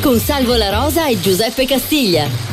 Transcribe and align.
Con 0.00 0.18
Salvo 0.18 0.56
La 0.56 0.70
Rosa 0.70 1.06
e 1.06 1.20
Giuseppe 1.20 1.66
Castiglia. 1.66 2.47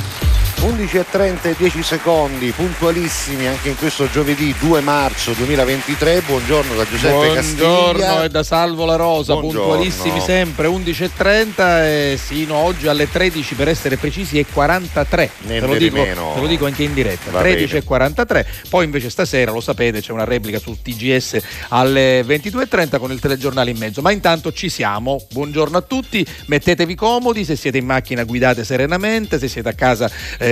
11.30 0.60 1.44
e 1.50 1.56
10 1.58 1.84
secondi, 1.84 2.50
puntualissimi 2.52 3.46
anche 3.46 3.70
in 3.70 3.78
questo 3.78 4.10
giovedì 4.10 4.56
2 4.60 4.80
marzo 4.82 5.34
2023. 5.34 6.22
Buongiorno 6.26 6.74
da 6.76 6.86
Giuseppe 6.88 7.34
Castiglia. 7.34 7.68
Buongiorno 7.68 8.24
e 8.24 8.30
da 8.30 8.42
Salvo 8.44 8.86
La 8.86 8.96
Rosa, 8.96 9.34
Buongiorno. 9.34 9.68
puntualissimi 9.68 10.20
sempre, 10.22 10.68
11.30 10.68 11.54
e 11.84 12.20
sino 12.20 12.56
oggi 12.56 12.88
alle 12.88 13.08
13 13.12 13.54
per 13.54 13.68
essere 13.68 13.98
precisi 13.98 14.40
e 14.40 14.46
43. 14.52 15.30
Niente 15.42 15.66
te, 15.66 15.72
lo 15.72 15.78
di 15.78 15.90
dico, 15.90 16.04
te 16.04 16.40
lo 16.40 16.48
dico 16.48 16.66
anche 16.66 16.84
in 16.84 16.94
diretta, 16.96 17.30
Va 17.32 17.42
13 17.42 17.66
bene. 17.66 17.78
e 17.80 17.84
43. 17.84 18.48
Poi 18.70 18.86
invece 18.86 19.10
stasera, 19.12 19.52
lo 19.52 19.62
sapete, 19.62 20.02
c'è 20.02 20.14
una 20.14 20.24
replica 20.24 20.58
su 20.58 20.76
TGS 20.82 21.38
alle 21.70 22.22
22.30 22.22 22.98
con 22.98 23.12
il 23.12 23.20
telegiornale 23.20 23.70
in 23.70 23.78
mezzo. 23.78 24.02
Ma 24.02 24.10
intanto 24.12 24.52
ci 24.52 24.70
siamo. 24.70 25.24
Buongiorno 25.32 25.78
a 25.78 25.82
tutti, 25.82 26.26
mettetevi 26.48 26.96
comodi, 26.96 27.46
se 27.46 27.56
siete 27.56 27.78
in 27.78 27.86
macchina 27.86 28.24
guidate 28.24 28.64
serenamente, 28.64 29.38
se 29.38 29.48
siete 29.48 29.70
a 29.70 29.74
casa 29.74 30.10
eh, 30.40 30.45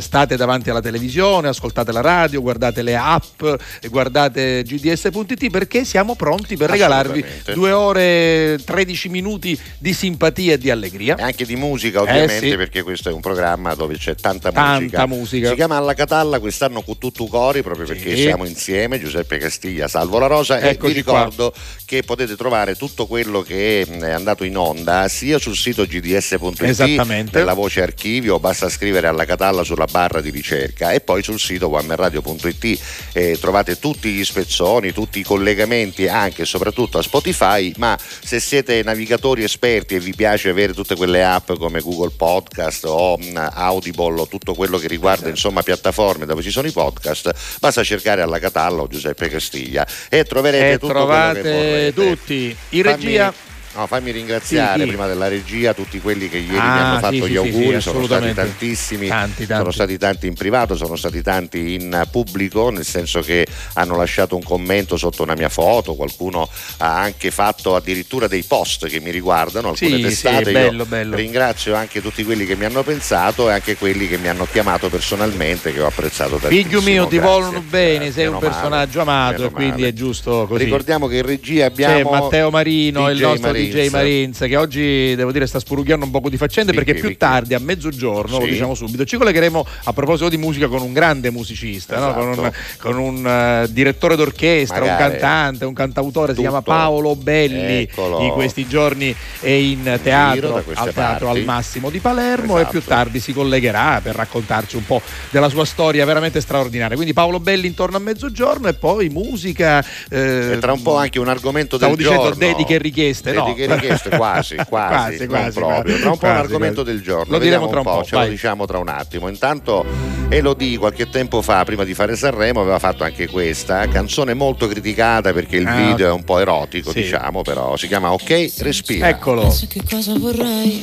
state 0.00 0.36
davanti 0.36 0.70
alla 0.70 0.80
televisione, 0.80 1.48
ascoltate 1.48 1.92
la 1.92 2.00
radio, 2.00 2.40
guardate 2.40 2.82
le 2.82 2.96
app, 2.96 3.42
e 3.80 3.88
guardate 3.88 4.62
gds.it 4.64 5.50
perché 5.50 5.84
siamo 5.84 6.14
pronti 6.14 6.56
per 6.56 6.70
regalarvi 6.70 7.24
due 7.52 7.70
ore 7.72 8.58
13 8.64 9.08
minuti 9.10 9.58
di 9.78 9.92
simpatia 9.92 10.54
e 10.54 10.58
di 10.58 10.70
allegria. 10.70 11.16
E 11.16 11.22
anche 11.22 11.44
di 11.44 11.56
musica 11.56 12.00
ovviamente 12.00 12.46
Eh, 12.46 12.50
sì. 12.50 12.56
perché 12.56 12.82
questo 12.82 13.10
è 13.10 13.12
un 13.12 13.20
programma 13.20 13.74
dove 13.74 13.96
c'è 13.98 14.14
tanta, 14.14 14.50
Tanta 14.50 15.06
musica. 15.06 15.48
Si 15.50 15.54
chiama 15.54 15.76
Alla 15.76 15.94
Catalla 15.94 16.38
quest'anno 16.38 16.82
con 16.82 16.96
tutto 16.98 17.26
cori 17.26 17.62
proprio 17.62 17.86
perché 17.86 18.14
Sì. 18.16 18.22
siamo 18.22 18.44
insieme, 18.46 18.98
Giuseppe 18.98 19.38
Castiglia, 19.38 19.88
Salvo 19.88 20.18
La 20.18 20.26
Rosa 20.26 20.58
e 20.58 20.68
Eccoci 20.70 20.92
vi 20.92 20.98
ricordo 21.00 21.52
che 21.84 22.02
potete 22.02 22.34
trovare 22.36 22.76
tutto 22.76 23.06
quello 23.06 23.42
che 23.42 23.86
è 23.86 24.10
andato 24.10 24.44
in 24.44 24.56
onda 24.56 25.06
sia 25.08 25.38
sul 25.38 25.54
sito 25.56 25.84
gds.it 25.84 27.30
nella 27.32 27.52
voce 27.54 27.82
archivio, 27.82 28.38
basta 28.38 28.68
scrivere 28.68 29.06
Alla 29.06 29.18
Catalla 29.24 29.33
sulla 29.64 29.86
barra 29.90 30.20
di 30.20 30.30
ricerca 30.30 30.92
e 30.92 31.00
poi 31.00 31.22
sul 31.22 31.38
sito 31.38 31.68
onemerradio.it 31.68 32.80
eh, 33.12 33.38
trovate 33.40 33.78
tutti 33.78 34.10
gli 34.10 34.24
spezzoni, 34.24 34.92
tutti 34.92 35.18
i 35.18 35.22
collegamenti 35.22 36.06
anche 36.08 36.42
e 36.42 36.44
soprattutto 36.44 36.98
a 36.98 37.02
Spotify, 37.02 37.72
ma 37.76 37.98
se 37.98 38.40
siete 38.40 38.82
navigatori 38.82 39.44
esperti 39.44 39.94
e 39.94 40.00
vi 40.00 40.14
piace 40.14 40.48
avere 40.48 40.72
tutte 40.72 40.94
quelle 40.96 41.24
app 41.24 41.52
come 41.52 41.80
Google 41.80 42.12
Podcast 42.16 42.84
o 42.86 43.16
mh, 43.16 43.50
Audible 43.54 44.20
o 44.20 44.26
tutto 44.26 44.54
quello 44.54 44.78
che 44.78 44.88
riguarda 44.88 45.28
insomma 45.28 45.62
piattaforme 45.62 46.26
dove 46.26 46.42
ci 46.42 46.50
sono 46.50 46.66
i 46.66 46.72
podcast, 46.72 47.32
basta 47.60 47.82
cercare 47.82 48.22
alla 48.22 48.38
Catalla 48.38 48.82
o 48.82 48.86
Giuseppe 48.88 49.28
Castiglia 49.28 49.86
e 50.08 50.24
troverete 50.24 50.72
E 50.72 50.78
tutto 50.78 50.92
trovate 50.92 51.92
tutti. 51.94 52.56
In 52.70 52.82
regia. 52.82 53.53
No, 53.76 53.86
fammi 53.88 54.12
ringraziare 54.12 54.74
Sì, 54.78 54.80
sì. 54.82 54.86
prima 54.88 55.06
della 55.08 55.26
regia 55.26 55.74
tutti 55.74 56.00
quelli 56.00 56.28
che 56.28 56.36
ieri 56.38 56.56
Ah, 56.56 56.72
mi 56.74 56.78
hanno 56.80 56.98
fatto 57.00 57.24
sì, 57.24 57.30
gli 57.32 57.36
auguri, 57.36 57.80
sono 57.80 58.04
stati 58.04 58.32
tantissimi, 58.32 59.08
Tanti, 59.08 59.44
sono 59.46 59.58
tanti. 59.62 59.72
stati 59.72 59.98
tanti 59.98 60.26
in 60.28 60.34
privato, 60.34 60.76
sono 60.76 60.94
stati 60.94 61.22
tanti 61.22 61.74
in 61.74 62.06
pubblico, 62.10 62.70
nel 62.70 62.84
senso 62.84 63.20
che 63.20 63.44
hanno 63.74 63.96
lasciato 63.96 64.36
un 64.36 64.42
commento 64.44 64.96
sotto 64.96 65.22
una 65.24 65.34
mia 65.34 65.48
foto, 65.48 65.94
qualcuno 65.94 66.48
ha 66.78 67.00
anche 67.00 67.32
fatto 67.32 67.74
addirittura 67.74 68.28
dei 68.28 68.44
post 68.44 68.86
che 68.86 69.00
mi 69.00 69.10
riguardano, 69.10 69.70
alcune 69.70 70.00
testate. 70.00 70.44
sì, 70.44 70.52
bello, 70.52 70.84
bello. 70.86 71.16
Ringrazio 71.16 71.74
anche 71.74 72.00
tutti 72.00 72.22
quelli 72.24 72.46
che 72.46 72.54
mi 72.54 72.64
hanno 72.66 72.82
pensato 72.84 73.50
e 73.50 73.54
anche 73.54 73.76
quelli 73.76 74.06
che 74.06 74.18
mi 74.18 74.28
hanno 74.28 74.46
chiamato 74.50 74.88
personalmente 74.88 75.72
che 75.72 75.80
ho 75.80 75.86
apprezzato 75.86 76.36
tantissimo. 76.36 76.68
Figlio 76.68 76.80
mio, 76.82 77.06
ti 77.08 77.18
vogliono 77.18 77.60
bene, 77.60 78.12
sei 78.12 78.26
un 78.26 78.38
personaggio 78.38 79.00
amato 79.00 79.46
e 79.46 79.50
quindi 79.50 79.82
è 79.82 79.92
giusto 79.92 80.46
così. 80.48 80.62
Ricordiamo 80.62 81.08
che 81.08 81.16
in 81.16 81.26
regia 81.26 81.62
C'è 81.64 81.64
abbiamo 81.64 82.10
Matteo 82.10 82.50
Marino, 82.50 83.10
il 83.10 83.16
DJ 83.16 83.22
nostro 83.22 83.52
Marins. 83.70 83.88
DJ 83.88 83.92
Marins, 83.92 84.38
che 84.38 84.56
oggi 84.56 85.14
devo 85.14 85.32
dire 85.32 85.46
sta 85.46 85.58
spurugliando 85.58 86.04
un 86.04 86.10
po' 86.10 86.28
di 86.28 86.36
faccende 86.36 86.72
Vicky, 86.72 86.84
perché 86.84 87.00
più 87.00 87.08
Vicky. 87.10 87.18
tardi, 87.20 87.54
a 87.54 87.58
mezzogiorno, 87.58 88.38
lo 88.38 88.44
Sì. 88.44 88.50
diciamo 88.50 88.74
subito, 88.74 89.04
ci 89.04 89.16
collegheremo 89.16 89.66
a 89.84 89.92
proposito 89.92 90.28
di 90.28 90.36
musica 90.36 90.68
con 90.68 90.82
un 90.82 90.92
grande 90.92 91.30
musicista, 91.30 91.98
no? 91.98 92.14
con 92.14 92.26
un, 92.28 92.32
Esatto. 92.32 92.52
con 92.78 92.98
un, 92.98 93.26
eh, 93.26 93.66
direttore 93.72 94.16
d'orchestra, 94.16 94.82
un 94.82 94.88
Magari. 94.88 95.10
cantante, 95.12 95.64
un 95.64 95.72
cantautore, 95.74 96.28
si 96.34 96.38
Tutto. 96.38 96.48
chiama 96.48 96.62
Paolo 96.62 97.16
Belli, 97.16 97.82
Eccolo. 97.82 98.20
in 98.20 98.30
questi 98.30 98.66
giorni 98.66 99.14
è 99.40 99.48
in 99.48 99.98
teatro, 100.02 100.56
al 100.56 100.64
teatro 100.92 101.26
parti. 101.26 101.26
al 101.38 101.44
Massimo 101.44 101.90
di 101.90 101.98
Palermo 102.00 102.56
e 102.56 102.60
Esatto. 102.62 102.70
più 102.78 102.82
tardi 102.86 103.20
si 103.20 103.32
collegherà 103.32 104.00
per 104.02 104.14
raccontarci 104.14 104.76
un 104.76 104.84
po' 104.86 105.00
della 105.30 105.48
sua 105.48 105.64
storia 105.64 106.04
veramente 106.04 106.40
straordinaria. 106.40 106.94
Quindi 106.96 107.12
Paolo 107.14 107.40
Belli 107.40 107.66
intorno 107.66 107.96
a 107.96 108.00
mezzogiorno 108.00 108.68
e 108.68 108.74
poi 108.74 109.08
musica. 109.08 109.84
eh, 110.10 110.52
E 110.54 110.58
tra 110.58 110.72
un 110.72 110.82
po' 110.82 110.96
anche 110.96 111.18
un 111.18 111.28
argomento 111.28 111.76
Stavo 111.76 111.94
del 111.94 112.04
dicendo 112.04 112.28
giorno. 112.28 112.38
dediche 112.38 112.74
e 112.74 112.78
richieste, 112.78 113.32
no. 113.32 113.44
Dediche 113.54 113.72
e 113.72 113.74
richieste, 113.74 114.08
quasi, 114.16 114.56
quasi, 114.56 114.66
Quasi, 114.68 115.18
non 115.18 115.28
quasi, 115.28 115.58
proprio. 115.58 115.98
Tra 115.98 116.10
un 116.10 116.18
po' 116.18 116.26
un 116.26 116.32
Quasi, 116.32 116.36
argomento 116.44 116.82
quasi. 116.82 116.96
del 116.96 117.02
giorno. 117.04 117.32
Lo 117.32 117.38
diremo 117.38 117.66
Vediamo 117.66 117.82
tra 117.82 117.90
un 117.90 117.98
po', 117.98 118.04
ce 118.04 118.16
lo 118.16 118.26
diciamo 118.26 118.64
tra 118.66 118.78
un 118.78 118.88
attimo. 118.88 119.28
Intanto 119.28 119.84
Elodie 120.28 120.78
qualche 120.78 121.08
tempo 121.08 121.42
fa, 121.42 121.64
prima 121.64 121.84
di 121.84 121.94
fare 121.94 122.16
Sanremo, 122.16 122.60
aveva 122.60 122.78
fatto 122.78 123.04
anche 123.04 123.28
questa 123.28 123.86
canzone 123.88 124.34
molto 124.34 124.66
criticata 124.66 125.32
perché 125.32 125.56
il 125.56 125.66
Ah, 125.66 125.74
video 125.74 126.08
è 126.08 126.12
un 126.12 126.24
po' 126.24 126.38
erotico, 126.38 126.90
sì. 126.90 127.02
diciamo, 127.02 127.42
però 127.42 127.76
si 127.76 127.86
chiama 127.88 128.12
Ok, 128.12 128.52
respira. 128.58 129.08
Eccolo. 129.08 129.42
Penso 129.42 129.66
che 129.68 129.80
cosa 129.88 130.12
vorrei. 130.18 130.82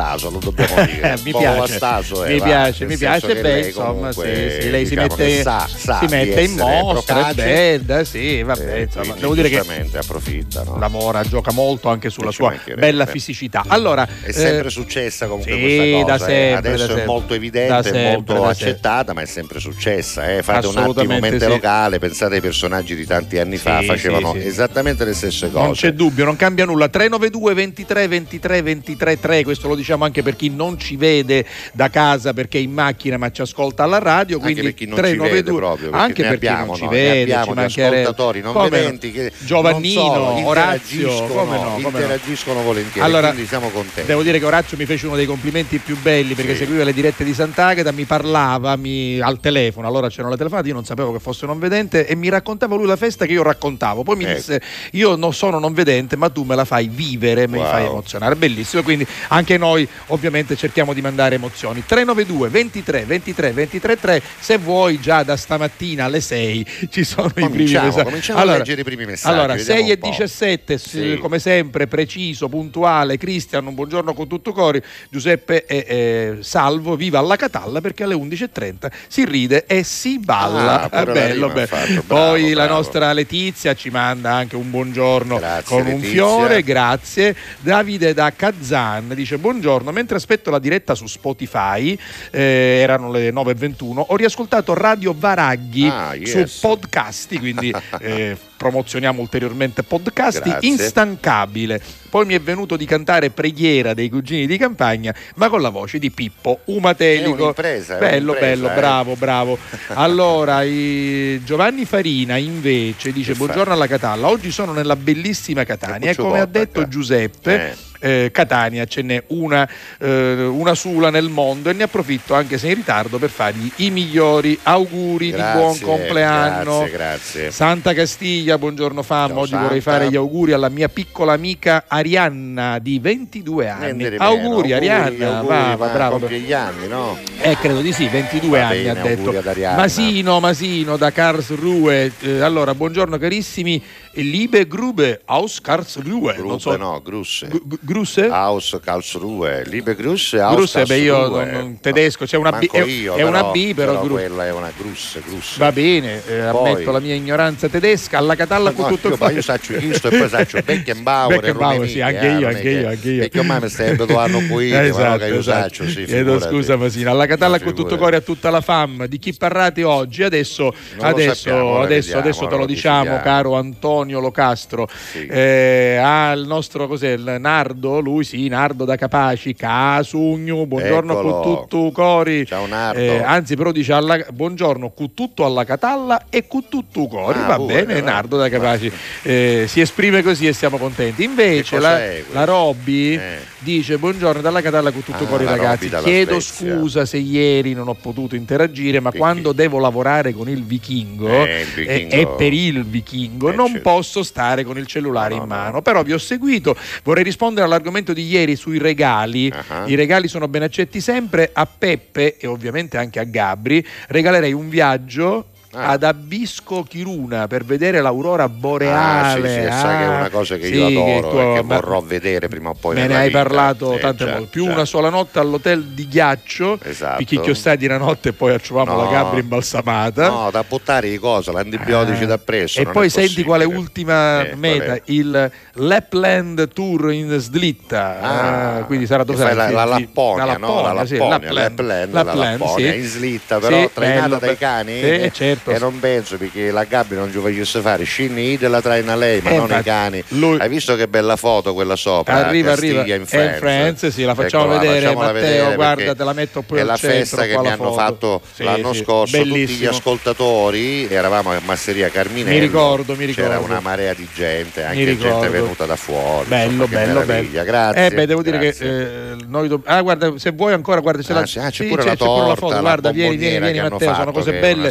è 0.00 0.12
vastaso, 0.16 0.30
lo 0.30 0.38
dobbiamo 0.38 0.84
dire. 0.86 1.18
mi 1.24 1.32
piace, 1.32 1.58
vastaso, 1.58 2.24
mi 2.26 2.40
piace, 2.40 2.86
mi 2.86 2.96
piace. 2.96 3.26
Beh, 3.34 3.42
lei 3.42 3.66
insomma, 3.66 4.12
sì, 4.12 4.20
sì, 4.20 4.70
lei 4.70 4.84
diciamo 4.88 5.10
si 5.10 5.16
mette, 5.16 5.42
sa, 5.42 5.68
sa 5.68 5.98
si 6.00 6.06
mette 6.06 6.42
in 6.42 6.54
mostra, 6.54 7.28
è 7.28 7.34
procace, 7.34 7.80
bella, 7.80 8.04
sì, 8.04 8.42
vabbè, 8.42 8.74
eh, 8.74 8.82
insomma, 8.82 9.14
devo 9.18 9.34
dire 9.34 9.48
che 9.48 9.58
approfitta. 9.94 10.62
No? 10.62 10.78
lavora, 10.78 11.22
gioca 11.22 11.52
molto 11.52 11.88
anche 11.88 12.10
sulla 12.10 12.30
sua 12.30 12.54
bella 12.76 13.06
fisicità. 13.06 13.64
Allora, 13.66 14.06
È 14.22 14.32
sempre 14.32 14.68
eh, 14.68 14.70
successa 14.70 15.26
comunque 15.26 15.52
sì, 15.52 15.60
questa 15.60 15.82
cosa. 15.82 16.04
da 16.04 16.14
eh. 16.14 16.18
sempre, 16.18 16.56
Adesso 16.56 16.76
da 16.76 16.82
è 16.84 16.86
sempre. 16.86 17.04
molto 17.06 17.28
Da 17.28 17.34
evidente, 17.34 17.82
sempre, 17.82 18.00
è 18.00 18.12
molto 18.12 18.44
accettata, 18.44 19.12
ma 19.12 19.20
è 19.22 19.26
sempre 19.26 19.60
successa. 19.60 20.30
eh. 20.30 20.42
Fate 20.42 20.66
un 20.66 20.76
attimo 20.76 21.18
mente 21.18 21.46
locale, 21.46 21.98
pensate 21.98 22.36
ai 22.36 22.40
personaggi 22.40 22.94
di 22.94 23.06
tanti 23.06 23.38
anni 23.38 23.56
fa, 23.56 23.82
facevano 23.82 24.34
esattamente 24.34 25.04
le 25.04 25.14
stesse 25.14 25.50
cose. 25.50 25.64
Non 25.64 25.72
c'è 25.74 25.92
dubbio, 25.92 26.24
non 26.24 26.36
cambia 26.36 26.64
nulla. 26.64 26.88
392 26.88 27.54
23 27.54 28.08
23 28.08 28.62
23 28.62 29.20
3, 29.20 29.42
questo 29.44 29.68
lo 29.68 29.74
diciamo 29.90 30.04
anche 30.04 30.22
per 30.22 30.36
chi 30.36 30.50
non 30.50 30.78
ci 30.78 30.94
vede 30.96 31.44
da 31.72 31.88
casa 31.90 32.32
perché 32.32 32.58
è 32.58 32.60
in 32.60 32.72
macchina 32.72 33.16
ma 33.16 33.30
ci 33.32 33.40
ascolta 33.42 33.82
alla 33.82 33.98
radio. 33.98 34.36
Anche 34.36 34.52
Quindi 34.52 34.62
per 34.62 34.74
chi 34.74 34.86
non 34.86 34.96
ci 34.96 35.02
vede 35.02 35.16
392 35.42 35.58
proprio, 35.60 35.90
perché 35.90 36.04
anche 36.04 36.22
per 36.22 36.30
chi 36.38 36.46
abbiamo, 36.46 36.66
non 36.66 36.74
ci 36.76 36.84
no? 36.84 36.90
Ne 36.90 36.96
vede, 36.96 37.20
abbiamo 37.34 37.68
ci 37.68 37.80
ascoltatori 37.82 38.40
non 38.40 38.52
Come 38.52 38.64
no? 38.68 38.70
vedenti 38.70 39.10
che 39.10 39.32
Giovannino, 39.38 40.02
non 40.02 40.36
solo, 40.36 40.46
Orazio, 40.48 41.00
interagiscono, 41.00 41.34
come 41.44 41.56
no, 41.56 41.62
come 41.70 41.80
no. 41.82 41.88
interagiscono 41.88 42.62
volentieri, 42.62 43.00
Allora, 43.06 43.28
quindi 43.30 43.46
siamo 43.48 43.68
contenti. 43.70 44.06
Devo 44.06 44.22
dire 44.22 44.38
che 44.38 44.44
Orazio 44.44 44.76
mi 44.76 44.84
fece 44.86 45.06
uno 45.06 45.16
dei 45.16 45.26
complimenti 45.26 45.78
più 45.78 45.98
belli 46.00 46.34
perché 46.34 46.52
Sì. 46.52 46.58
seguiva 46.58 46.84
le 46.84 46.92
dirette 46.92 47.24
di 47.24 47.34
Sant'Agata, 47.34 47.90
mi 47.92 48.04
parlava 48.04 48.76
mi- 48.76 49.18
al 49.20 49.40
telefono, 49.40 49.86
allora 49.88 50.08
c'erano 50.08 50.30
le 50.30 50.36
telefonate, 50.36 50.68
io 50.68 50.74
non 50.74 50.84
sapevo 50.84 51.12
che 51.12 51.18
fosse 51.18 51.46
non 51.46 51.58
vedente 51.58 52.06
e 52.06 52.14
mi 52.14 52.28
raccontava 52.28 52.76
lui 52.76 52.86
la 52.86 52.96
festa 52.96 53.26
che 53.26 53.32
io 53.32 53.42
raccontavo. 53.42 54.02
Poi 54.04 54.16
mi 54.16 54.24
Ecco. 54.24 54.34
disse 54.34 54.62
io 54.92 55.16
non 55.16 55.32
sono 55.34 55.58
non 55.58 55.72
vedente 55.72 56.16
ma 56.16 56.28
tu 56.28 56.44
me 56.44 56.54
la 56.54 56.64
fai 56.64 56.88
vivere, 56.88 57.48
mi 57.48 57.58
Wow. 57.58 57.66
fai 57.66 57.84
emozionare. 57.86 58.36
Bellissimo, 58.36 58.82
quindi 58.82 59.06
anche 59.28 59.56
noi 59.58 59.79
ovviamente 60.08 60.56
cerchiamo 60.56 60.92
di 60.92 61.00
mandare 61.00 61.34
emozioni. 61.36 61.82
392 61.84 62.48
23 62.48 63.04
23 63.04 63.52
23 63.52 63.98
3, 64.00 64.22
se 64.38 64.56
vuoi 64.58 65.00
già 65.00 65.22
da 65.22 65.36
stamattina 65.36 66.04
alle 66.04 66.20
6 66.20 66.66
ci 66.90 67.04
sono 67.04 67.28
i 67.28 67.32
primi 67.32 67.48
Cominciamo, 67.50 67.86
messaggi. 67.86 68.04
cominciamo 68.04 68.38
a 68.40 68.44
leggere 68.44 68.80
i 68.80 68.84
primi 68.84 69.04
messaggi, 69.06 69.34
Allora, 69.34 69.54
vediamo 69.54 69.80
6 69.80 69.84
un 69.88 69.90
e 69.92 69.98
po'. 69.98 70.08
17, 70.10 70.78
s- 70.78 70.88
Sì. 70.88 71.18
come 71.20 71.38
sempre, 71.38 71.86
preciso, 71.86 72.48
puntuale. 72.48 73.16
Cristian, 73.18 73.66
un 73.66 73.74
buongiorno 73.74 74.14
con 74.14 74.28
tutto 74.28 74.52
cori. 74.52 74.82
Giuseppe 75.08 75.66
e 75.66 75.84
eh, 75.88 76.36
Salvo, 76.40 76.96
viva 76.96 77.18
alla 77.18 77.36
Catalla 77.36 77.80
perché 77.80 78.04
alle 78.04 78.14
11.30 78.14 78.90
si 79.08 79.24
ride 79.24 79.66
e 79.66 79.82
si 79.82 80.18
balla. 80.18 80.88
Ah, 80.90 81.04
la 81.04 81.12
bello, 81.12 81.48
bello. 81.48 81.66
fatto, 81.66 82.02
bravo, 82.06 82.30
Poi 82.30 82.52
la 82.52 82.64
bravo. 82.64 82.74
nostra 82.78 83.12
Letizia 83.12 83.74
ci 83.74 83.90
manda 83.90 84.32
anche 84.32 84.56
un 84.56 84.70
buongiorno 84.70 85.36
Grazie, 85.38 85.64
con 85.64 85.86
un 85.86 85.92
Letizia. 85.94 86.10
fiore, 86.10 86.62
grazie. 86.62 87.36
Davide 87.60 88.14
da 88.14 88.32
Kazan 88.34 89.12
dice 89.14 89.38
buongiorno, 89.38 89.59
mentre 89.92 90.16
aspetto 90.16 90.50
la 90.50 90.58
diretta 90.58 90.94
su 90.94 91.06
Spotify, 91.06 91.98
eh, 92.30 92.40
erano 92.80 93.10
le 93.10 93.30
9.21, 93.30 94.04
ho 94.08 94.16
riascoltato 94.16 94.74
Radio 94.74 95.14
Varaghi 95.16 95.88
Ah, 95.88 96.14
yes. 96.14 96.44
su 96.44 96.60
podcasti, 96.60 97.38
quindi 97.38 97.72
eh, 98.00 98.36
promozioniamo 98.56 99.20
ulteriormente 99.20 99.82
podcasti, 99.82 100.50
Grazie. 100.50 100.68
instancabile. 100.68 101.80
Poi 102.10 102.26
mi 102.26 102.34
è 102.34 102.40
venuto 102.40 102.76
di 102.76 102.84
cantare 102.84 103.30
Preghiera 103.30 103.94
dei 103.94 104.08
cugini 104.10 104.46
di 104.46 104.58
campagna, 104.58 105.14
ma 105.36 105.48
con 105.48 105.62
la 105.62 105.70
voce 105.70 105.98
di 105.98 106.10
Pippo 106.10 106.60
Umatelico. 106.64 107.36
È 107.36 107.40
un'impresa, 107.40 107.96
è 107.96 107.98
bello, 107.98 108.34
bello, 108.38 108.70
eh. 108.70 108.74
bravo, 108.74 109.14
bravo. 109.16 109.58
Allora, 109.94 110.62
Giovanni 110.62 111.84
Farina 111.84 112.36
invece 112.36 113.12
dice 113.12 113.34
buongiorno 113.34 113.72
alla 113.72 113.86
Catalla, 113.86 114.28
oggi 114.28 114.50
sono 114.50 114.72
nella 114.72 114.96
bellissima 114.96 115.64
Catania 115.64 116.10
e 116.10 116.16
come 116.16 116.40
ha 116.40 116.46
detto. 116.46 116.86
Giuseppe... 116.88 117.88
eh, 118.00 118.30
Catania 118.32 118.84
ce 118.86 119.02
n'è 119.02 119.22
una, 119.28 119.68
eh, 120.00 120.44
una 120.44 120.74
sola 120.74 121.10
nel 121.10 121.28
mondo 121.28 121.70
e 121.70 121.72
ne 121.72 121.84
approfitto 121.84 122.34
anche 122.34 122.58
se 122.58 122.68
in 122.68 122.74
ritardo 122.74 123.18
per 123.18 123.30
fargli 123.30 123.70
i 123.76 123.90
migliori 123.90 124.58
auguri 124.62 125.30
Grazie, 125.30 125.52
di 125.52 125.58
buon 125.58 125.78
compleanno. 125.98 126.78
Grazie, 126.78 126.90
grazie. 126.90 127.50
Santa 127.50 127.92
Castiglia, 127.94 128.58
buongiorno 128.58 129.02
fam. 129.02 129.28
Ciao, 129.28 129.38
Oggi 129.40 129.50
Santa. 129.50 129.64
vorrei 129.64 129.80
fare 129.80 130.10
gli 130.10 130.16
auguri 130.16 130.52
alla 130.52 130.68
mia 130.68 130.88
piccola 130.88 131.32
amica 131.32 131.84
Arianna 131.86 132.78
di 132.78 132.98
22 132.98 133.68
anni. 133.68 133.92
Di 133.96 134.02
meno. 134.10 134.22
Auguri, 134.24 134.72
Arianna, 134.72 135.36
auguri, 135.38 135.56
va, 135.56 135.76
va, 135.76 135.86
bravo. 135.88 136.18
compie 136.18 136.38
gli 136.40 136.52
anni, 136.52 136.88
no? 136.88 137.16
Eh, 137.40 137.56
credo 137.60 137.80
di 137.80 137.92
sì, 137.92 138.06
22 138.08 138.58
Va 138.60 138.66
anni 138.66 138.82
bene, 138.82 138.90
ha 138.90 139.02
detto. 139.02 139.30
auguri. 139.30 139.62
Masino, 139.62 140.40
Masino 140.40 140.96
da 140.96 141.10
Karlsruhe. 141.12 142.12
Eh, 142.20 142.40
allora, 142.40 142.74
buongiorno 142.74 143.18
carissimi. 143.18 143.82
Liebe 144.14 144.66
Grube 144.66 145.20
aus 145.26 145.60
Karlsruhe. 145.60 146.34
Gruppe 146.34 146.58
so. 146.58 146.76
no, 146.76 147.00
Grusse. 147.00 147.46
G- 147.46 147.78
Grusse? 147.80 148.26
Aus 148.28 148.76
Karlsruhe, 148.82 149.62
Liebe 149.66 149.94
Grusse, 149.94 150.40
Aus 150.40 150.56
Grusse, 150.56 150.84
beh, 150.84 150.96
io 150.98 151.28
non- 151.28 151.48
non- 151.48 151.78
tedesco, 151.80 152.24
c'è 152.24 152.36
una 152.36 152.50
B- 152.50 152.68
Manco 152.72 152.88
io, 152.88 153.14
è 153.14 153.22
una 153.22 153.44
B, 153.44 153.72
però 153.72 154.00
Gru- 154.00 154.14
quella 154.14 154.46
è 154.46 154.52
una 154.52 154.72
Grusse, 154.76 155.22
Grusse. 155.24 155.58
Va 155.60 155.70
bene, 155.70 156.22
eh, 156.26 156.48
Poi- 156.50 156.72
ammetto 156.72 156.90
la 156.90 156.98
mia 156.98 157.14
ignoranza 157.14 157.68
tedesca. 157.68 158.18
Alla 158.18 158.34
Catalla 158.34 158.72
con 158.72 158.86
No, 158.86 158.90
tutto 158.90 159.06
io, 159.08 159.14
il 159.14 159.20
ma 159.20 159.30
io 159.30 159.42
saccio 159.42 159.74
questo 159.74 160.08
e 160.08 160.18
poi 160.18 160.28
saccio 160.28 160.58
Beckenbauer 160.66 161.36
Beckenbauer, 161.40 161.88
sì, 161.88 162.00
anche 162.00 162.26
io, 162.26 162.48
anche 162.48 162.60
che- 162.62 162.70
io, 162.70 162.88
anche 162.88 163.10
io. 163.10 163.18
Perché 163.20 163.38
ormai 163.38 163.60
mi 163.60 163.68
stai 163.68 163.90
abituando 163.90 164.40
qui, 164.48 164.70
no, 164.70 165.16
che 165.18 165.26
io 165.28 165.42
saccio, 165.42 165.86
sì, 165.88 166.02
Chiedo 166.04 166.40
scusa 166.40 166.76
Masino. 166.76 167.10
Alla 167.12 167.26
Catalla 167.26 167.60
con 167.60 167.74
tutto 167.74 167.96
cuore 167.96 168.16
a 168.16 168.20
tutta 168.20 168.50
la 168.50 168.60
fam. 168.60 169.06
Di 169.06 169.18
chi 169.20 169.32
parlate 169.34 169.84
oggi? 169.84 170.24
Adesso, 170.24 170.74
adesso, 170.98 171.78
adesso, 171.80 172.46
te 172.48 172.56
lo 172.56 172.66
diciamo, 172.66 173.20
caro 173.22 173.54
Antonio 173.54 173.98
Locastro. 174.08 174.88
Sì. 175.10 175.26
Eh, 175.26 175.96
al 175.96 176.46
nostro 176.46 176.86
cos'è, 176.88 177.10
il 177.10 177.36
Nardo, 177.38 178.00
lui 178.00 178.24
sì, 178.24 178.48
Nardo 178.48 178.84
da 178.84 178.96
Capaci, 178.96 179.54
Casugnu, 179.54 180.66
buongiorno 180.66 181.12
Eccolo. 181.18 181.40
con 181.40 181.42
tutto 181.42 181.90
cori. 181.92 182.46
Ciao, 182.46 182.66
Nardo. 182.66 183.00
Eh, 183.00 183.22
anzi, 183.22 183.56
però 183.56 183.72
dice 183.72 183.92
alla- 183.92 184.24
buongiorno 184.32 184.90
con 184.90 185.14
tutto 185.14 185.44
alla 185.44 185.64
Catalla 185.64 186.26
e 186.30 186.46
con 186.46 186.64
tutto 186.68 187.06
cori. 187.06 187.38
Ah, 187.38 187.46
Va 187.46 187.56
pure, 187.56 187.84
bene, 187.84 188.00
va. 188.00 188.10
Nardo 188.10 188.36
da 188.36 188.48
Capaci. 188.48 188.90
Eh, 189.22 189.64
si 189.68 189.80
esprime 189.80 190.22
così 190.22 190.46
e 190.46 190.52
siamo 190.52 190.76
contenti. 190.78 191.24
Invece 191.24 191.78
la, 191.78 191.98
la 192.32 192.44
Robby 192.44 193.14
Eh. 193.16 193.38
dice 193.58 193.98
buongiorno 193.98 194.40
dalla 194.40 194.60
Catalla 194.62 194.90
con 194.90 195.02
tutto 195.04 195.26
Ah, 195.28 195.42
la 195.42 195.50
ragazzi. 195.50 195.88
Chiedo 195.88 196.40
Spezia. 196.40 196.76
scusa 196.76 197.04
se 197.04 197.16
ieri 197.18 197.74
non 197.74 197.88
ho 197.88 197.94
potuto 197.94 198.34
interagire, 198.36 198.98
ma 199.00 199.10
Perché? 199.10 199.18
quando 199.18 199.52
devo 199.52 199.78
lavorare 199.78 200.32
con 200.32 200.48
il 200.48 200.62
vichingo, 200.64 201.28
Eh, 201.28 201.64
il 201.76 201.88
e- 201.88 202.06
vichingo. 202.06 202.14
e 202.14 202.26
per 202.36 202.52
il 202.52 202.84
vichingo 202.84 203.50
Eh, 203.50 203.54
non 203.54 203.66
certo. 203.72 203.82
Posso 203.94 204.22
stare 204.22 204.64
con 204.64 204.78
il 204.78 204.86
cellulare 204.86 205.34
No, 205.34 205.42
in 205.42 205.48
no, 205.48 205.54
mano. 205.54 205.70
no. 205.72 205.82
Però 205.82 206.02
vi 206.02 206.12
ho 206.12 206.18
seguito, 206.18 206.76
vorrei 207.02 207.24
rispondere 207.24 207.66
all'argomento 207.66 208.12
di 208.12 208.26
ieri 208.26 208.56
sui 208.56 208.78
regali. 208.78 209.52
Ah. 209.68 209.84
I 209.86 209.94
regali 209.94 210.28
sono 210.28 210.48
ben 210.48 210.62
accetti 210.62 211.00
sempre. 211.00 211.50
A 211.52 211.66
Peppe 211.66 212.36
e 212.38 212.46
ovviamente 212.46 212.96
anche 212.96 213.18
a 213.20 213.24
Gabri 213.24 213.84
regalerei 214.08 214.52
un 214.52 214.68
viaggio. 214.68 215.49
Ah. 215.72 215.90
Ad 215.90 216.02
Abisco 216.02 216.82
Chiruna 216.82 217.46
per 217.46 217.64
vedere 217.64 218.00
l'aurora 218.00 218.42
Ah, 218.42 218.48
boreale. 218.48 219.46
sì, 219.48 219.54
sì, 219.54 219.60
e 219.60 219.70
sai 219.70 219.98
che 219.98 220.02
è 220.02 220.06
Ah, 220.06 220.16
una 220.16 220.28
cosa 220.28 220.56
che 220.56 220.66
sì, 220.66 220.74
io 220.74 220.88
che 220.88 220.92
adoro 221.16 221.28
tu- 221.30 221.36
e 221.38 221.52
che 221.54 221.62
ma- 221.62 221.74
vorrò 221.76 222.00
vedere 222.00 222.48
prima 222.48 222.70
o 222.70 222.74
poi 222.74 222.96
Me 222.96 223.06
ne 223.06 223.16
hai 223.16 223.26
vita. 223.28 223.38
parlato 223.42 223.94
Eh, 223.94 224.00
tante 224.00 224.24
già, 224.24 224.32
volte. 224.32 224.46
Più 224.48 224.64
già. 224.64 224.72
una 224.72 224.84
sola 224.84 225.10
notte 225.10 225.38
all'hotel 225.38 225.84
di 225.84 226.08
ghiaccio, 226.08 226.76
Esatto. 226.82 227.16
picchicchio 227.18 227.54
stati 227.54 227.84
una 227.84 227.98
notte 227.98 228.30
e 228.30 228.32
poi 228.32 228.52
accivamo 228.52 228.92
No. 228.96 229.04
la 229.04 229.10
Gabri 229.12 229.40
imbalsamata. 229.40 230.28
No, 230.28 230.50
da 230.50 230.64
buttare 230.66 231.08
di 231.08 231.18
cosa, 231.18 231.52
l'antibiotici 231.52 232.24
Ah. 232.24 232.26
da 232.26 232.38
presso. 232.38 232.80
E 232.80 232.86
poi 232.86 233.08
senti 233.08 233.44
quale 233.44 233.64
ultima 233.64 234.44
Eh, 234.48 234.56
meta, 234.56 234.94
è? 234.94 235.02
il 235.04 235.50
Lapland 235.74 236.68
Tour 236.72 237.12
in 237.12 237.36
slitta. 237.38 238.18
Ah, 238.20 238.76
Ah, 238.78 238.84
quindi 238.86 239.06
sarà 239.06 239.24
che 239.24 239.32
dove 239.32 239.38
sarà? 239.44 239.54
la, 239.54 239.70
la 239.70 239.84
Lapponia, 239.84 240.44
la 240.44 240.56
no? 240.56 240.66
La 240.82 240.92
Lapponia, 240.92 241.06
sì, 241.06 241.16
Lapponia, 241.16 241.52
Lapland, 241.52 241.78
Lapland, 241.78 242.12
la 242.12 242.22
Lapland, 242.24 242.58
Lapponia, 242.60 242.90
sì. 242.92 242.98
in 242.98 243.04
slitta, 243.06 243.58
però 243.60 243.80
Sì, 243.82 243.90
trainata 243.94 244.20
bello, 244.22 244.38
dai 244.38 244.48
be- 244.50 244.56
cani. 244.58 244.92
sì, 244.98 245.04
eh, 245.06 245.30
certo. 245.62 245.70
E 245.70 245.78
non 245.78 245.98
penso 246.00 246.36
perché 246.36 246.70
la 246.70 246.84
Gabri 246.84 247.16
non 247.16 247.30
ci 247.32 247.38
facesse 247.38 247.80
fare 247.80 248.04
scinni 248.04 248.56
e 248.60 248.68
la 248.68 248.80
traina 248.80 249.14
lei, 249.16 249.40
ma 249.42 249.50
Eh, 249.50 249.56
non 249.56 249.70
i 249.78 249.82
cani. 249.82 250.22
lui- 250.28 250.58
Hai 250.60 250.68
visto 250.68 250.96
che 250.96 251.08
bella 251.08 251.36
foto 251.36 251.72
quella 251.74 251.96
sopra? 251.96 252.46
Arriva, 252.46 252.70
Castiglia 252.70 253.00
arriva. 253.00 253.14
in 253.16 253.26
France. 253.26 253.52
in 253.52 253.58
France, 253.58 254.10
sì, 254.10 254.22
la 254.24 254.34
facciamo 254.34 254.64
Eccola, 254.64 254.78
vedere, 254.80 255.00
facciamola 255.06 255.26
Matteo, 255.32 255.40
vedere 255.48 255.74
guarda, 255.74 256.14
te 256.14 256.24
la 256.24 256.32
metto 256.32 256.62
poi 256.62 256.78
È 256.78 256.82
la 256.82 256.96
centro, 256.96 257.18
festa 257.18 257.42
che 257.42 257.56
mi 257.58 257.64
la 257.64 257.72
hanno 257.72 257.82
foto. 257.84 257.94
fatto 257.94 258.40
Sì, 258.54 258.62
l'anno 258.64 258.92
sì, 258.92 259.02
scorso 259.02 259.36
tutti 259.36 259.48
gli 259.48 259.52
bellissimo. 259.52 259.90
ascoltatori, 259.90 261.06
eravamo 261.12 261.52
a 261.52 261.60
Masseria 261.64 262.08
Carminello. 262.08 262.54
Mi 262.54 262.58
ricordo, 262.60 263.14
mi 263.16 263.26
C'era 263.32 263.48
ricordo. 263.54 263.70
una 263.72 263.80
marea 263.80 264.14
di 264.14 264.26
gente, 264.34 264.84
anche 264.84 265.18
gente 265.18 265.48
venuta 265.48 265.84
da 265.86 265.96
fuori. 265.96 266.48
Bello, 266.48 266.86
bello, 266.86 267.20
bello. 267.22 267.62
Grazie. 267.64 268.06
Eh 268.06 268.10
beh, 268.10 268.26
devo 268.26 268.42
dire 268.42 268.58
che 268.58 268.74
eh, 268.78 269.36
noi 269.46 269.68
dobb- 269.68 269.86
Ah, 269.86 270.00
guarda, 270.02 270.32
se 270.36 270.50
vuoi 270.52 270.72
ancora, 270.72 271.00
guarda, 271.00 271.22
c'è, 271.22 271.32
la... 271.32 271.40
ah, 271.40 271.70
pure 271.70 271.88
la 271.88 272.02
pure 272.02 272.16
torta, 272.16 272.54
foto, 272.54 272.74
la 272.74 272.80
guarda, 272.80 273.10
vieni, 273.10 273.36
vieni, 273.36 273.58
vieni 273.60 273.80
Matteo, 273.88 274.14
sono 274.14 274.32
cose 274.32 274.52
belle. 274.52 274.90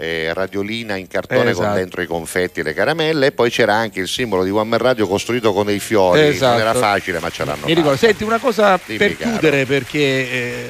Eh, 0.00 0.32
radiolina 0.32 0.94
in 0.94 1.08
cartone 1.08 1.50
Esatto. 1.50 1.66
con 1.66 1.74
dentro 1.74 2.02
i 2.02 2.06
confetti 2.06 2.60
e 2.60 2.62
le 2.62 2.72
caramelle 2.72 3.26
e 3.26 3.32
poi 3.32 3.50
c'era 3.50 3.74
anche 3.74 3.98
il 3.98 4.06
simbolo 4.06 4.44
di 4.44 4.50
One 4.50 4.68
Man 4.68 4.78
Radio 4.78 5.08
costruito 5.08 5.52
con 5.52 5.66
dei 5.66 5.80
fiori. 5.80 6.20
Esatto. 6.20 6.52
Non 6.52 6.68
era 6.68 6.74
facile, 6.74 7.18
ma 7.18 7.30
ce 7.30 7.44
l'hanno 7.44 7.66
Mi 7.66 7.74
ricordo, 7.74 7.96
senti 7.96 8.22
una 8.22 8.38
cosa 8.38 8.78
Dimmi, 8.84 8.96
per 8.98 9.16
caro. 9.16 9.30
chiudere 9.30 9.64
perché 9.66 9.98
eh, 9.98 10.66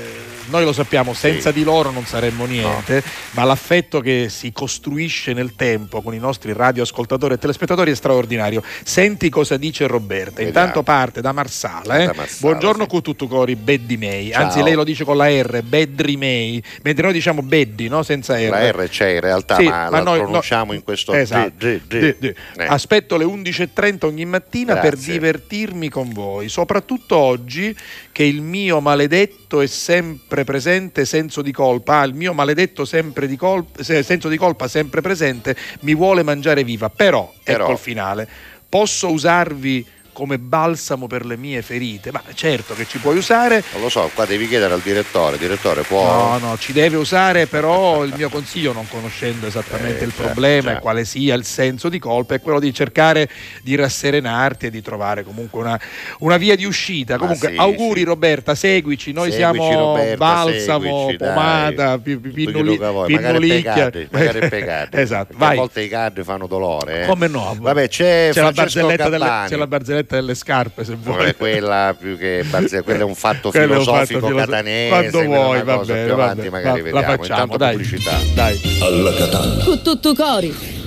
noi 0.49 0.65
lo 0.65 0.73
sappiamo, 0.73 1.13
senza 1.13 1.51
sì. 1.51 1.59
di 1.59 1.65
loro 1.65 1.91
non 1.91 2.07
saremmo 2.07 2.47
niente, 2.47 2.95
no. 2.95 3.03
ma 3.33 3.45
l'affetto 3.45 4.01
che 4.01 4.29
si 4.31 4.51
costruisce 4.51 5.35
nel 5.35 5.55
tempo 5.55 6.01
con 6.01 6.15
i 6.15 6.19
nostri 6.19 6.53
radioascoltatori 6.55 7.35
e 7.35 7.39
telespettatori 7.39 7.91
è 7.91 7.95
straordinario. 7.95 8.63
Senti 8.83 9.29
cosa 9.29 9.57
dice 9.57 9.87
Roberta. 9.87 10.37
Vediamo. 10.37 10.49
Intanto 10.49 10.83
parte 10.83 11.21
da 11.21 11.33
Marsala. 11.33 11.99
Eh? 11.99 12.07
Da 12.07 12.15
Marsala 12.15 12.39
Buongiorno 12.41 12.85
sì. 12.85 12.89
Cuttutucori, 12.89 13.57
Beddi 13.57 13.97
May. 13.99 14.33
Anzi, 14.33 14.63
lei 14.63 14.75
lo 14.75 14.85
dice 14.85 15.05
con 15.05 15.17
la 15.17 15.29
R, 15.29 15.63
Bedri 15.63 16.17
May, 16.17 16.63
mentre 16.83 17.05
noi 17.05 17.13
diciamo 17.13 17.43
Beddi, 17.43 17.89
no? 17.89 18.03
senza 18.03 18.39
R. 18.39 18.49
La 18.49 18.71
R 18.71 18.89
c'è 18.89 19.18
in 19.19 19.25
realtà, 19.25 19.57
sì, 19.57 19.65
ma, 19.65 19.85
ma 19.85 19.91
la 19.91 20.03
noi, 20.03 20.19
pronunciamo 20.19 20.73
no, 20.73 20.79
in 20.79 20.83
questo 20.83 21.13
esatto. 21.13 21.53
G, 21.57 21.81
G, 21.87 22.17
G. 22.19 22.35
Eh. 22.57 22.65
Aspetto 22.67 23.17
le 23.17 23.25
11.30 23.25 24.07
ogni 24.07 24.25
mattina 24.25 24.75
Grazie. 24.75 24.91
per 24.91 24.99
divertirmi 24.99 25.89
con 25.89 26.13
voi, 26.13 26.49
soprattutto 26.49 27.17
oggi 27.17 27.77
che 28.13 28.25
il 28.25 28.41
mio 28.41 28.81
maledetto 28.81 29.61
e 29.61 29.67
sempre 29.67 30.45
presente 30.45 31.05
senso 31.05 31.43
di 31.43 31.53
colpa, 31.53 32.01
ah, 32.01 32.05
il 32.05 32.15
mio 32.15 32.33
maledetto 32.33 32.85
di 33.27 33.37
colpa, 33.37 33.83
senso 33.83 34.29
di 34.29 34.37
colpa 34.37 34.69
sempre 34.69 35.01
presente 35.01 35.57
mi 35.81 35.95
vuole 35.95 36.23
mangiare 36.23 36.65
viva. 36.65 36.89
Però, 36.89 37.33
Però. 37.43 37.65
ecco 37.65 37.73
il 37.73 37.79
finale, 37.79 38.29
posso 38.69 39.11
usarvi 39.11 39.87
come 40.19 40.41
balsamo 40.41 41.07
per 41.07 41.25
le 41.25 41.37
mie 41.37 41.63
ferite. 41.63 42.11
Ma 42.11 42.21
certo 42.35 42.75
che 42.75 42.89
ci 42.89 42.99
puoi 42.99 43.17
usare. 43.17 43.63
Non 43.73 43.83
lo 43.83 43.89
so, 43.89 44.11
qua 44.13 44.25
devi 44.25 44.49
chiedere 44.49 44.75
al 44.75 44.81
direttore. 44.81 45.39
Direttore 45.39 45.83
può. 45.83 46.03
No, 46.03 46.39
no, 46.39 46.59
ci 46.59 46.73
deve 46.73 46.97
usare, 46.97 47.47
però 47.47 48.03
il 48.03 48.13
mio 48.17 48.29
consiglio, 48.29 48.73
non 48.73 48.89
conoscendo 48.89 49.47
esattamente 49.47 50.01
eh, 50.01 50.07
il 50.07 50.13
problema 50.13 50.63
certo. 50.63 50.79
e 50.79 50.81
quale 50.81 51.05
sia 51.05 51.37
il 51.37 51.45
senso 51.45 51.89
di 51.89 52.01
colpa, 52.01 52.35
è 52.35 52.41
quello 52.41 52.59
di 52.59 52.75
cercare 52.75 53.29
di 53.63 53.77
rasserenarti 53.77 54.67
e 54.67 54.71
di 54.71 54.83
trovare 54.83 55.23
comunque 55.23 55.61
una, 55.61 55.81
una 56.19 56.37
via 56.37 56.57
di 56.57 56.65
uscita. 56.65 57.13
Ma 57.15 57.21
comunque, 57.21 57.51
sì, 57.51 57.57
auguri 57.57 58.01
sì. 58.01 58.07
Roberta, 58.07 58.57
seguici. 58.57 59.13
Noi 59.13 59.31
seguici, 59.31 59.67
siamo 59.67 59.93
Roberta, 59.93 60.17
balsamo, 60.17 60.83
seguici, 60.83 61.17
pomata, 61.17 61.99
pinnolicchia. 61.99 63.93
Magari 64.11 64.49
pegate. 64.49 65.01
esatto, 65.01 65.35
vai. 65.37 65.57
A 65.57 65.61
volte 65.61 65.83
i 65.83 65.89
card 65.89 66.25
fanno 66.25 66.49
dolore. 66.49 67.05
Eh. 67.05 67.07
Come 67.07 67.29
no? 67.29 67.57
Vabbè, 67.57 67.87
c'è, 67.87 68.31
c'è 68.33 68.43
la 68.43 68.51
barzelletta 68.51 69.09
delle, 69.09 69.45
c'è 69.47 69.55
la 69.55 69.67
barzelletta 69.69 70.08
barzelletta 70.09 70.17
delle 70.17 70.35
scarpe 70.35 70.85
se 70.85 70.97
vuoi. 70.97 71.35
quella 71.37 71.95
più 71.99 72.17
che 72.17 72.45
barzelletta, 72.49 72.83
quello 72.83 73.01
è 73.01 73.05
un 73.05 73.15
fatto 73.15 73.51
filosofico 73.53 74.27
un 74.27 74.33
fatto 74.33 74.37
catanese. 74.37 74.89
Quando 74.89 75.23
vuoi, 75.25 75.63
va 75.63 75.77
bene. 75.79 76.05
Più 76.05 76.13
avanti 76.13 76.51
magari 76.51 76.81
va, 76.81 77.01
vediamo. 77.01 77.23
Intanto 77.23 77.57
dai, 77.57 77.77
pubblicità. 77.77 78.17
Dai. 78.35 78.61
Alla 78.81 79.15
catalla. 79.15 79.65
Con 79.65 79.83
tutto 79.83 80.15
cori. 80.15 80.87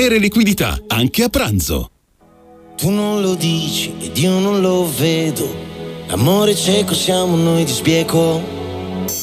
ottenere 0.00 0.18
liquidità 0.18 0.80
anche 0.86 1.24
a 1.24 1.28
pranzo. 1.28 1.90
Tu 2.74 2.88
non 2.88 3.20
lo 3.20 3.34
dici 3.34 3.92
ed 4.00 4.16
io 4.16 4.38
non 4.38 4.62
lo 4.62 4.88
vedo. 4.96 5.46
L'amore 6.06 6.54
cieco 6.54 6.94
siamo 6.94 7.36
noi 7.36 7.64
di 7.64 7.72
sbieco. 7.72 8.42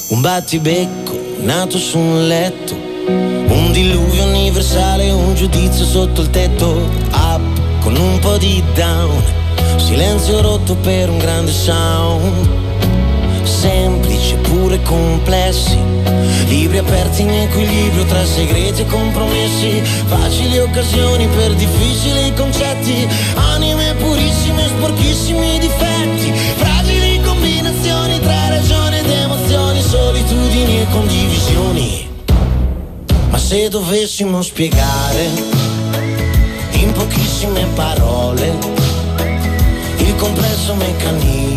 Un 0.09 0.21
battibecco 0.21 1.19
nato 1.39 1.79
su 1.79 1.97
un 1.97 2.27
letto. 2.27 2.75
Un 2.75 3.71
diluvio 3.71 4.25
universale, 4.25 5.09
un 5.09 5.33
giudizio 5.33 5.83
sotto 5.83 6.21
il 6.21 6.29
tetto. 6.29 6.87
Up 7.11 7.81
con 7.81 7.95
un 7.95 8.19
po' 8.19 8.37
di 8.37 8.61
down. 8.75 9.23
Silenzio 9.77 10.41
rotto 10.41 10.75
per 10.75 11.09
un 11.09 11.17
grande 11.17 11.51
sound 11.51 12.65
semplici 13.43 14.35
eppure 14.67 14.81
complessi. 14.81 15.77
Libri 16.47 16.77
aperti 16.77 17.21
in 17.21 17.29
equilibrio 17.29 18.03
tra 18.05 18.25
segreti 18.25 18.81
e 18.81 18.85
compromessi. 18.85 19.81
Facili 20.05 20.59
occasioni 20.59 21.27
per 21.27 21.53
difficili 21.53 22.33
concetti. 22.35 23.07
Anime 23.35 23.95
purissime, 23.95 24.67
sporchissimi 24.67 25.59
difetti. 25.59 26.31
Fragili 26.57 27.21
combinazioni 27.21 28.19
tra 28.19 28.49
ragione 28.49 28.99
ed 28.99 29.09
emozioni, 29.09 29.81
solitudini 29.81 30.81
e 30.81 30.87
condivisioni. 30.91 32.09
Ma 33.29 33.37
se 33.37 33.69
dovessimo 33.69 34.41
spiegare 34.41 35.29
in 36.71 36.91
pochissime 36.91 37.65
parole 37.73 38.53
il 39.97 40.15
complesso 40.15 40.75
meccanismo 40.75 41.56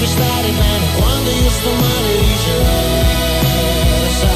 fai 0.00 0.08
stare 0.08 0.48
bene 0.48 0.86
quando 0.96 1.30
io 1.30 1.50
sto 1.50 1.70
male 1.72 2.16
viceversa 2.24 4.28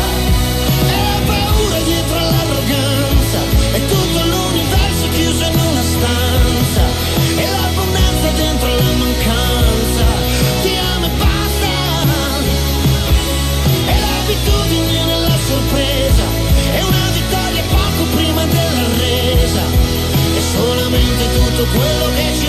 E 0.92 0.94
la 1.09 1.21
paura 1.25 1.78
dietro 1.78 2.18
all'arroganza 2.18 3.38
È 3.73 3.80
tutto 3.87 4.26
l'universo 4.26 5.09
chiuso 5.16 5.44
in 5.44 5.59
una 5.59 5.83
stanza. 5.94 6.83
E 7.40 7.47
l'abbondanza 7.49 8.28
dentro 8.37 8.68
la 8.68 8.92
mancanza. 9.02 10.06
Ti 10.62 10.73
amo 10.92 11.06
e 11.06 11.09
basta. 11.23 11.73
E 13.87 13.88
l'abitudine 14.04 15.04
nella 15.04 15.38
sorpresa 15.49 16.25
È 16.73 16.83
una 16.83 17.09
vittoria 17.16 17.62
poco 17.73 18.02
prima 18.16 18.44
della 18.44 18.87
resa 18.99 19.62
È 20.37 20.40
solamente 20.56 21.25
tutto 21.33 21.64
quello 21.73 22.06
che 22.16 22.26
ci 22.38 22.49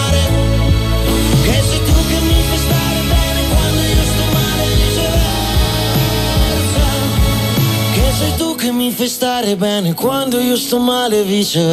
mi 8.91 8.97
fai 8.97 9.07
stare 9.07 9.55
bene 9.55 9.93
quando 9.93 10.37
io 10.41 10.57
sto 10.57 10.77
male 10.77 11.23
viceversa. 11.23 11.69